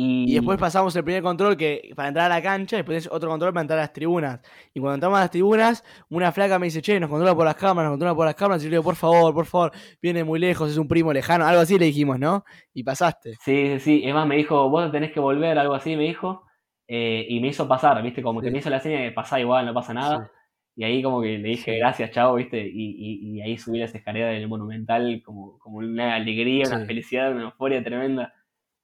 Y, 0.00 0.30
Y 0.30 0.34
después 0.34 0.58
pasamos 0.58 0.94
el 0.94 1.02
primer 1.02 1.22
control 1.24 1.56
que 1.56 1.90
para 1.96 2.08
entrar 2.08 2.30
a 2.30 2.34
la 2.36 2.40
cancha, 2.40 2.76
después 2.76 2.98
es 2.98 3.10
otro 3.10 3.28
control 3.30 3.52
para 3.52 3.62
entrar 3.62 3.78
a 3.80 3.82
las 3.82 3.92
tribunas. 3.92 4.40
Y 4.72 4.78
cuando 4.78 4.94
entramos 4.94 5.18
a 5.18 5.22
las 5.22 5.30
tribunas, 5.30 5.82
una 6.08 6.30
flaca 6.30 6.56
me 6.60 6.66
dice, 6.66 6.80
che, 6.82 7.00
nos 7.00 7.10
controla 7.10 7.34
por 7.34 7.44
las 7.44 7.56
cámaras, 7.56 7.88
nos 7.90 7.94
controla 7.94 8.14
por 8.14 8.26
las 8.26 8.34
cámaras. 8.36 8.62
Y 8.62 8.66
yo 8.66 8.70
le 8.70 8.74
digo, 8.76 8.84
por 8.84 8.94
favor, 8.94 9.34
por 9.34 9.46
favor, 9.46 9.72
viene 10.00 10.22
muy 10.22 10.38
lejos, 10.38 10.70
es 10.70 10.76
un 10.76 10.86
primo 10.86 11.12
lejano. 11.12 11.44
Algo 11.46 11.60
así 11.62 11.78
le 11.78 11.86
dijimos, 11.86 12.18
¿no? 12.20 12.44
Y 12.72 12.84
pasaste. 12.84 13.34
Sí, 13.40 13.70
sí, 13.74 13.80
sí. 13.80 14.02
Es 14.04 14.14
más, 14.14 14.26
me 14.26 14.36
dijo, 14.36 14.68
vos 14.70 14.92
tenés 14.92 15.10
que 15.12 15.18
volver, 15.20 15.58
algo 15.58 15.74
así, 15.74 15.96
me 15.96 16.04
dijo. 16.04 16.44
eh, 16.86 17.26
y 17.28 17.40
me 17.40 17.48
hizo 17.48 17.66
pasar, 17.68 18.00
¿viste? 18.02 18.22
Como 18.22 18.40
que 18.40 18.50
me 18.50 18.58
hizo 18.58 18.70
la 18.70 18.80
seña 18.80 19.00
de 19.00 19.12
pasar 19.12 19.40
igual, 19.40 19.66
no 19.66 19.74
pasa 19.74 19.92
nada. 19.92 20.30
Y 20.76 20.84
ahí 20.84 21.02
como 21.02 21.20
que 21.22 21.38
le 21.38 21.48
dije, 21.48 21.76
gracias, 21.76 22.12
chao, 22.12 22.36
¿viste? 22.36 22.60
Y, 22.66 22.94
y, 22.96 23.38
y 23.38 23.40
ahí 23.42 23.58
subí 23.58 23.78
las 23.78 23.92
escaleras 23.94 24.32
del 24.32 24.46
Monumental 24.48 25.20
como, 25.24 25.58
como 25.58 25.78
una 25.78 26.14
alegría, 26.14 26.66
una 26.68 26.86
felicidad, 26.86 27.32
una 27.32 27.42
euforia 27.44 27.82
tremenda. 27.82 28.32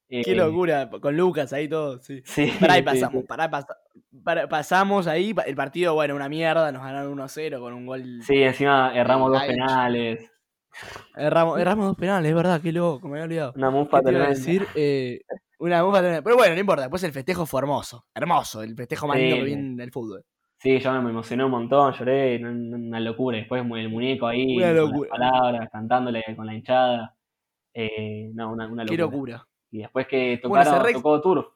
Qué 0.08 0.20
Eh, 0.20 0.34
locura, 0.34 0.90
con 0.90 1.16
Lucas 1.16 1.52
ahí 1.52 1.68
todo, 1.68 1.98
sí. 1.98 2.22
Sí, 2.24 2.46
Pará, 2.60 2.74
y 2.76 2.80
sí, 2.80 2.84
pasamos, 2.84 3.22
sí. 3.22 3.26
pará, 4.22 4.48
pasamos 4.48 5.06
ahí, 5.06 5.34
el 5.46 5.54
partido, 5.56 5.94
bueno, 5.94 6.14
una 6.14 6.28
mierda, 6.28 6.70
nos 6.72 6.82
ganaron 6.82 7.12
1-0 7.18 7.58
con 7.60 7.72
un 7.74 7.86
gol. 7.86 8.22
Sí, 8.22 8.42
encima 8.42 8.92
erramos 8.94 9.32
dos 9.32 9.42
penales. 9.44 10.30
Erramos, 11.16 11.58
erramos 11.60 11.86
dos 11.86 11.96
penales, 11.96 12.28
es 12.30 12.34
verdad, 12.34 12.60
qué 12.60 12.72
loco, 12.72 13.06
me 13.08 13.14
había 13.14 13.24
olvidado. 13.24 13.52
Una 13.56 13.70
mufa 13.70 13.98
¿Qué 14.00 14.04
te 14.06 14.10
iba 14.12 14.20
a 14.24 14.26
tremenda. 14.32 14.46
decir? 14.46 14.66
Eh, 14.74 15.20
una 15.58 15.84
mufa 15.84 15.98
tremenda. 15.98 16.22
Pero 16.22 16.36
bueno, 16.36 16.54
no 16.54 16.60
importa, 16.60 16.82
después 16.82 17.02
el 17.04 17.12
festejo 17.12 17.46
fue 17.46 17.60
hermoso, 17.60 18.06
hermoso, 18.14 18.62
el 18.62 18.74
festejo 18.76 19.06
más 19.06 19.16
lindo 19.18 19.36
Sí. 19.36 19.40
que 19.40 19.46
vi 19.46 19.52
en 19.52 19.80
el 19.80 19.90
fútbol. 19.92 20.24
Sí, 20.58 20.78
yo 20.80 20.92
me 21.02 21.10
emocioné 21.10 21.44
un 21.44 21.50
montón, 21.50 21.92
lloré, 21.94 22.40
una- 22.44 22.98
locura. 23.00 23.36
Después 23.36 23.60
el 23.62 23.88
muñeco 23.90 24.26
ahí, 24.26 24.56
Una 24.56 24.66
con 24.68 24.74
las 24.76 24.84
locura. 24.86 25.10
palabras, 25.10 25.68
cantándole 25.70 26.22
con 26.36 26.46
la 26.46 26.54
hinchada. 26.54 27.14
Eh, 27.74 28.30
no, 28.34 28.52
una, 28.52 28.66
una 28.66 28.84
Qué 28.86 28.96
locura. 28.96 29.46
Y 29.74 29.78
después 29.78 30.06
que 30.06 30.40
Bueno, 30.44 30.64
tocaron, 30.64 30.86
re- 30.86 30.92
tocó 30.92 31.20
Turf. 31.20 31.46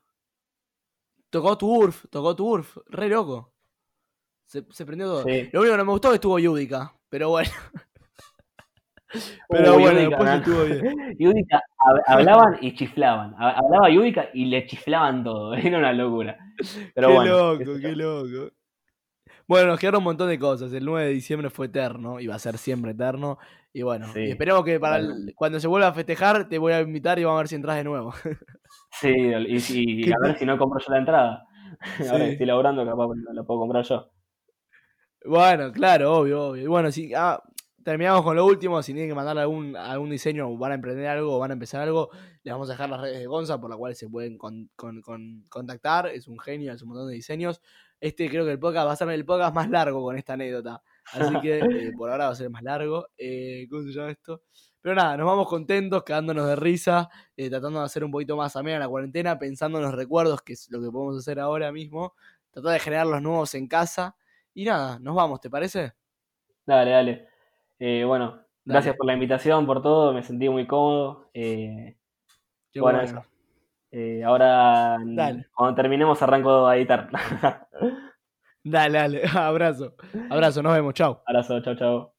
Tocó 1.30 1.56
Turf, 1.56 2.04
tocó 2.10 2.34
Turf, 2.34 2.76
re 2.86 3.08
loco. 3.08 3.52
Se, 4.44 4.64
se 4.70 4.84
prendió 4.84 5.06
todo. 5.06 5.22
Sí. 5.22 5.48
Lo 5.52 5.60
único 5.60 5.74
que 5.74 5.78
no 5.78 5.84
me 5.84 5.92
gustó 5.92 6.08
es 6.08 6.12
que 6.12 6.16
estuvo 6.16 6.38
Yudica, 6.40 6.92
pero 7.08 7.28
bueno. 7.28 7.50
Pero 9.48 9.76
Uy, 9.76 9.82
bueno, 9.82 10.00
Yudica, 10.00 10.16
después 10.18 10.38
estuvo 10.40 10.64
bien. 10.64 11.16
Yudica, 11.18 11.62
hab- 11.86 12.02
hablaban 12.08 12.58
y 12.60 12.74
chiflaban. 12.74 13.34
Ha- 13.38 13.52
Hablaba 13.58 13.88
Yudica 13.88 14.28
y 14.34 14.44
le 14.46 14.66
chiflaban 14.66 15.22
todo. 15.24 15.54
Era 15.54 15.78
una 15.78 15.92
locura. 15.92 16.36
Pero 16.94 17.08
qué 17.08 17.14
bueno. 17.14 17.52
loco, 17.54 17.64
qué 17.80 17.92
loco. 17.96 18.52
Bueno, 19.48 19.68
nos 19.68 19.80
quedaron 19.80 19.98
un 19.98 20.04
montón 20.04 20.28
de 20.28 20.38
cosas. 20.38 20.72
El 20.74 20.84
9 20.84 21.06
de 21.06 21.12
diciembre 21.14 21.48
fue 21.50 21.66
eterno, 21.66 22.20
y 22.20 22.26
va 22.26 22.34
a 22.34 22.38
ser 22.38 22.58
siempre 22.58 22.90
eterno. 22.92 23.38
Y 23.72 23.82
bueno, 23.82 24.06
Sí, 24.12 24.20
y 24.20 24.30
esperemos 24.30 24.64
que 24.64 24.78
para 24.78 24.98
el- 24.98 25.32
cuando 25.34 25.58
se 25.58 25.66
vuelva 25.66 25.88
a 25.88 25.92
festejar 25.94 26.48
te 26.48 26.58
voy 26.58 26.72
a 26.72 26.80
invitar 26.80 27.18
y 27.18 27.24
vamos 27.24 27.38
a 27.38 27.42
ver 27.42 27.48
si 27.48 27.54
entras 27.56 27.76
de 27.76 27.84
nuevo. 27.84 28.12
Sí, 29.00 29.08
y, 29.08 29.56
y- 29.56 30.00
y 30.00 30.04
¿Qué 30.04 30.12
a 30.12 30.18
ver 30.26 30.38
si 30.38 30.44
no 30.44 30.58
compro 30.58 30.78
yo 30.80 30.92
la 30.92 30.98
entrada. 30.98 31.44
Ahora 32.12 32.18
Sí. 32.18 32.24
que 32.26 32.30
estoy 32.32 32.46
laburando, 32.46 32.84
capaz 32.84 33.08
la 33.32 33.42
puedo 33.44 33.60
comprar 33.60 33.84
yo. 33.84 34.10
Bueno, 35.24 35.72
claro, 35.72 36.16
obvio, 36.18 36.48
obvio. 36.48 36.62
Y 36.62 36.66
bueno, 36.66 36.90
si 36.92 37.12
ah, 37.14 37.42
terminamos 37.84 38.22
con 38.22 38.36
lo 38.36 38.44
último, 38.46 38.82
si 38.82 38.92
tienen 38.92 39.10
que 39.10 39.14
mandar 39.14 39.38
algún, 39.38 39.76
algún 39.76 40.10
diseño 40.10 40.48
o 40.48 40.56
van 40.58 40.72
a 40.72 40.74
emprender 40.76 41.06
algo 41.06 41.34
o 41.36 41.38
van 41.38 41.50
a 41.50 41.54
empezar 41.54 41.80
algo, 41.82 42.10
les 42.42 42.52
vamos 42.52 42.68
a 42.68 42.72
dejar 42.72 42.88
las 42.90 43.00
redes 43.00 43.18
de 43.18 43.26
Gonza 43.26 43.60
por 43.60 43.70
las 43.70 43.78
cuales 43.78 43.98
se 43.98 44.08
pueden 44.08 44.36
con- 44.38 44.70
con- 44.76 45.00
con- 45.02 45.44
contactar. 45.50 46.06
Es 46.08 46.28
un 46.28 46.38
genio, 46.38 46.72
es 46.72 46.82
un 46.82 46.88
montón 46.90 47.08
de 47.08 47.14
diseños. 47.14 47.60
Este 48.00 48.28
creo 48.28 48.44
que 48.44 48.52
el 48.52 48.58
podcast 48.58 48.86
va 48.86 48.92
a 48.92 48.96
ser 48.96 49.10
el 49.10 49.24
podcast 49.24 49.54
más 49.54 49.68
largo 49.70 50.02
con 50.02 50.16
esta 50.16 50.34
anécdota. 50.34 50.82
Así 51.12 51.40
que 51.40 51.58
eh, 51.88 51.92
por 51.96 52.10
ahora 52.10 52.26
va 52.26 52.32
a 52.32 52.36
ser 52.36 52.50
más 52.50 52.62
largo. 52.62 53.08
Eh, 53.16 53.66
¿Cómo 53.68 53.82
se 53.82 53.92
llama 53.92 54.10
esto? 54.10 54.42
Pero 54.80 54.94
nada, 54.94 55.16
nos 55.16 55.26
vamos 55.26 55.48
contentos, 55.48 56.04
quedándonos 56.04 56.46
de 56.46 56.56
risa, 56.56 57.08
eh, 57.36 57.50
tratando 57.50 57.80
de 57.80 57.86
hacer 57.86 58.04
un 58.04 58.12
poquito 58.12 58.36
más 58.36 58.54
amena 58.54 58.78
la 58.78 58.88
cuarentena, 58.88 59.38
pensando 59.38 59.78
en 59.78 59.84
los 59.84 59.94
recuerdos, 59.94 60.42
que 60.42 60.52
es 60.52 60.70
lo 60.70 60.80
que 60.80 60.90
podemos 60.90 61.18
hacer 61.18 61.40
ahora 61.40 61.72
mismo. 61.72 62.14
Tratar 62.50 62.72
de 62.72 62.78
generar 62.78 63.06
los 63.06 63.20
nuevos 63.20 63.54
en 63.54 63.66
casa. 63.66 64.16
Y 64.54 64.64
nada, 64.64 64.98
nos 65.00 65.16
vamos, 65.16 65.40
¿te 65.40 65.50
parece? 65.50 65.92
Dale, 66.64 66.90
dale. 66.90 67.28
Eh, 67.78 68.04
bueno, 68.04 68.30
Dale. 68.30 68.46
gracias 68.64 68.96
por 68.96 69.06
la 69.06 69.14
invitación, 69.14 69.66
por 69.66 69.82
todo, 69.82 70.12
me 70.12 70.22
sentí 70.22 70.48
muy 70.48 70.66
cómodo. 70.66 71.30
Qué 71.32 71.96
bueno, 72.80 72.98
bueno. 72.98 73.20
eso. 73.20 73.37
Eh, 73.90 74.22
ahora, 74.24 74.98
Dale. 75.04 75.46
cuando 75.54 75.74
terminemos, 75.74 76.20
arranco 76.22 76.66
a 76.66 76.76
editar. 76.76 77.08
Dale, 78.62 78.98
dale. 78.98 79.22
Abrazo. 79.34 79.94
Abrazo, 80.30 80.62
nos 80.62 80.74
vemos. 80.74 80.94
Chao. 80.94 81.22
Abrazo, 81.26 81.60
chau, 81.62 81.74
chau. 81.76 82.17